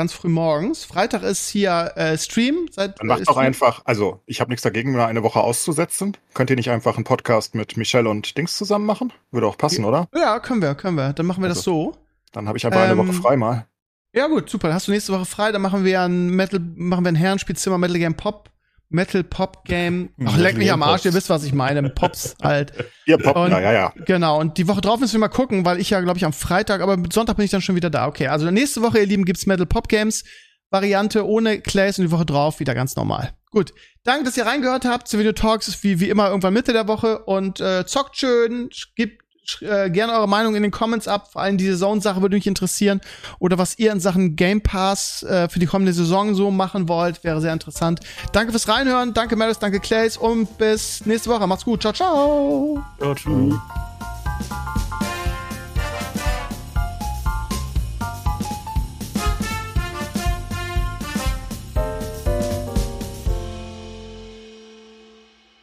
ganz 0.00 0.14
früh 0.14 0.30
morgens. 0.30 0.86
Freitag 0.86 1.22
ist 1.22 1.50
hier 1.50 1.92
äh, 1.94 2.16
Stream. 2.16 2.68
Seit, 2.70 2.98
Dann 2.98 3.06
macht 3.06 3.28
doch 3.28 3.36
einfach, 3.36 3.82
also 3.84 4.22
ich 4.24 4.40
habe 4.40 4.50
nichts 4.50 4.62
dagegen, 4.62 4.92
mal 4.92 5.04
eine 5.04 5.22
Woche 5.22 5.40
auszusetzen. 5.40 6.16
Könnt 6.32 6.48
ihr 6.48 6.56
nicht 6.56 6.70
einfach 6.70 6.96
einen 6.96 7.04
Podcast 7.04 7.54
mit 7.54 7.76
Michelle 7.76 8.08
und 8.08 8.38
Dings 8.38 8.56
zusammen 8.56 8.86
machen? 8.86 9.12
Würde 9.30 9.46
auch 9.46 9.58
passen, 9.58 9.84
oder? 9.84 10.08
Ja, 10.14 10.38
können 10.40 10.62
wir, 10.62 10.74
können 10.74 10.96
wir. 10.96 11.12
Dann 11.12 11.26
machen 11.26 11.42
wir 11.42 11.50
das 11.50 11.62
so. 11.62 11.92
Dann 12.32 12.48
habe 12.48 12.56
ich 12.56 12.64
einfach 12.64 12.80
eine 12.80 12.92
Ähm, 12.92 12.98
Woche 12.98 13.12
frei 13.12 13.36
mal. 13.36 13.66
Ja, 14.14 14.26
gut, 14.28 14.48
super. 14.48 14.68
Dann 14.68 14.74
hast 14.74 14.88
du 14.88 14.92
nächste 14.92 15.12
Woche 15.12 15.26
frei, 15.26 15.52
dann 15.52 15.60
machen 15.60 15.84
wir 15.84 16.00
ein 16.00 16.30
Metal, 16.30 16.60
machen 16.76 17.04
wir 17.04 17.12
ein 17.12 17.16
Herrenspielzimmer 17.16 17.76
Metal 17.76 17.98
Game 17.98 18.14
Pop. 18.14 18.48
Metal 18.90 19.24
Pop 19.24 19.64
Game. 19.64 20.10
Ach, 20.26 20.36
leck 20.36 20.56
mich 20.58 20.70
am 20.70 20.82
Arsch, 20.82 21.04
ihr 21.04 21.14
wisst, 21.14 21.30
was 21.30 21.44
ich 21.44 21.52
meine. 21.52 21.88
Pops 21.90 22.36
halt. 22.42 22.72
Ihr 23.06 23.16
Pop, 23.18 23.36
und- 23.36 23.50
ja, 23.50 23.60
ja, 23.60 23.72
ja. 23.72 23.92
Genau. 24.04 24.38
Und 24.38 24.58
die 24.58 24.68
Woche 24.68 24.80
drauf 24.80 25.00
müssen 25.00 25.14
wir 25.14 25.20
mal 25.20 25.28
gucken, 25.28 25.64
weil 25.64 25.80
ich 25.80 25.90
ja, 25.90 26.00
glaube 26.00 26.18
ich, 26.18 26.24
am 26.24 26.32
Freitag, 26.32 26.80
aber 26.80 26.98
Sonntag 27.12 27.36
bin 27.36 27.44
ich 27.44 27.50
dann 27.50 27.62
schon 27.62 27.76
wieder 27.76 27.88
da. 27.90 28.06
Okay, 28.08 28.26
also 28.26 28.50
nächste 28.50 28.82
Woche, 28.82 28.98
ihr 28.98 29.06
Lieben, 29.06 29.24
gibt's 29.24 29.46
Metal 29.46 29.66
Pop 29.66 29.88
Games. 29.88 30.24
Variante 30.72 31.26
ohne 31.26 31.60
Clays 31.60 31.98
und 31.98 32.04
die 32.04 32.10
Woche 32.12 32.26
drauf 32.26 32.60
wieder 32.60 32.74
ganz 32.76 32.94
normal. 32.94 33.32
Gut. 33.50 33.72
Danke, 34.04 34.24
dass 34.24 34.36
ihr 34.36 34.46
reingehört 34.46 34.84
habt 34.84 35.08
zu 35.08 35.18
Video 35.18 35.32
Talks. 35.32 35.66
Ist 35.66 35.82
wie, 35.82 35.98
wie 35.98 36.08
immer 36.08 36.28
irgendwann 36.28 36.54
Mitte 36.54 36.72
der 36.72 36.86
Woche 36.86 37.24
und 37.24 37.60
äh, 37.60 37.84
zockt 37.86 38.16
schön, 38.16 38.70
gebt 38.94 39.20
äh, 39.60 39.90
gerne 39.90 40.12
eure 40.12 40.28
Meinung 40.28 40.54
in 40.54 40.62
den 40.62 40.70
Comments 40.70 41.06
ab. 41.08 41.32
Vor 41.32 41.42
allem 41.42 41.58
die 41.58 41.66
Saisonsache 41.66 42.22
würde 42.22 42.36
mich 42.36 42.46
interessieren. 42.46 43.00
Oder 43.38 43.58
was 43.58 43.78
ihr 43.78 43.92
in 43.92 44.00
Sachen 44.00 44.36
Game 44.36 44.62
Pass 44.62 45.22
äh, 45.22 45.48
für 45.48 45.58
die 45.58 45.66
kommende 45.66 45.92
Saison 45.92 46.34
so 46.34 46.50
machen 46.50 46.88
wollt, 46.88 47.24
wäre 47.24 47.40
sehr 47.40 47.52
interessant. 47.52 48.00
Danke 48.32 48.52
fürs 48.52 48.68
Reinhören. 48.68 49.14
Danke 49.14 49.36
Maris, 49.36 49.58
danke 49.58 49.80
Clays 49.80 50.16
und 50.16 50.58
bis 50.58 51.04
nächste 51.06 51.30
Woche. 51.30 51.46
Macht's 51.46 51.64
gut. 51.64 51.82
Ciao, 51.82 51.92
ciao. 51.92 52.84
Ja, 53.00 53.14
tschüss. 53.14 53.54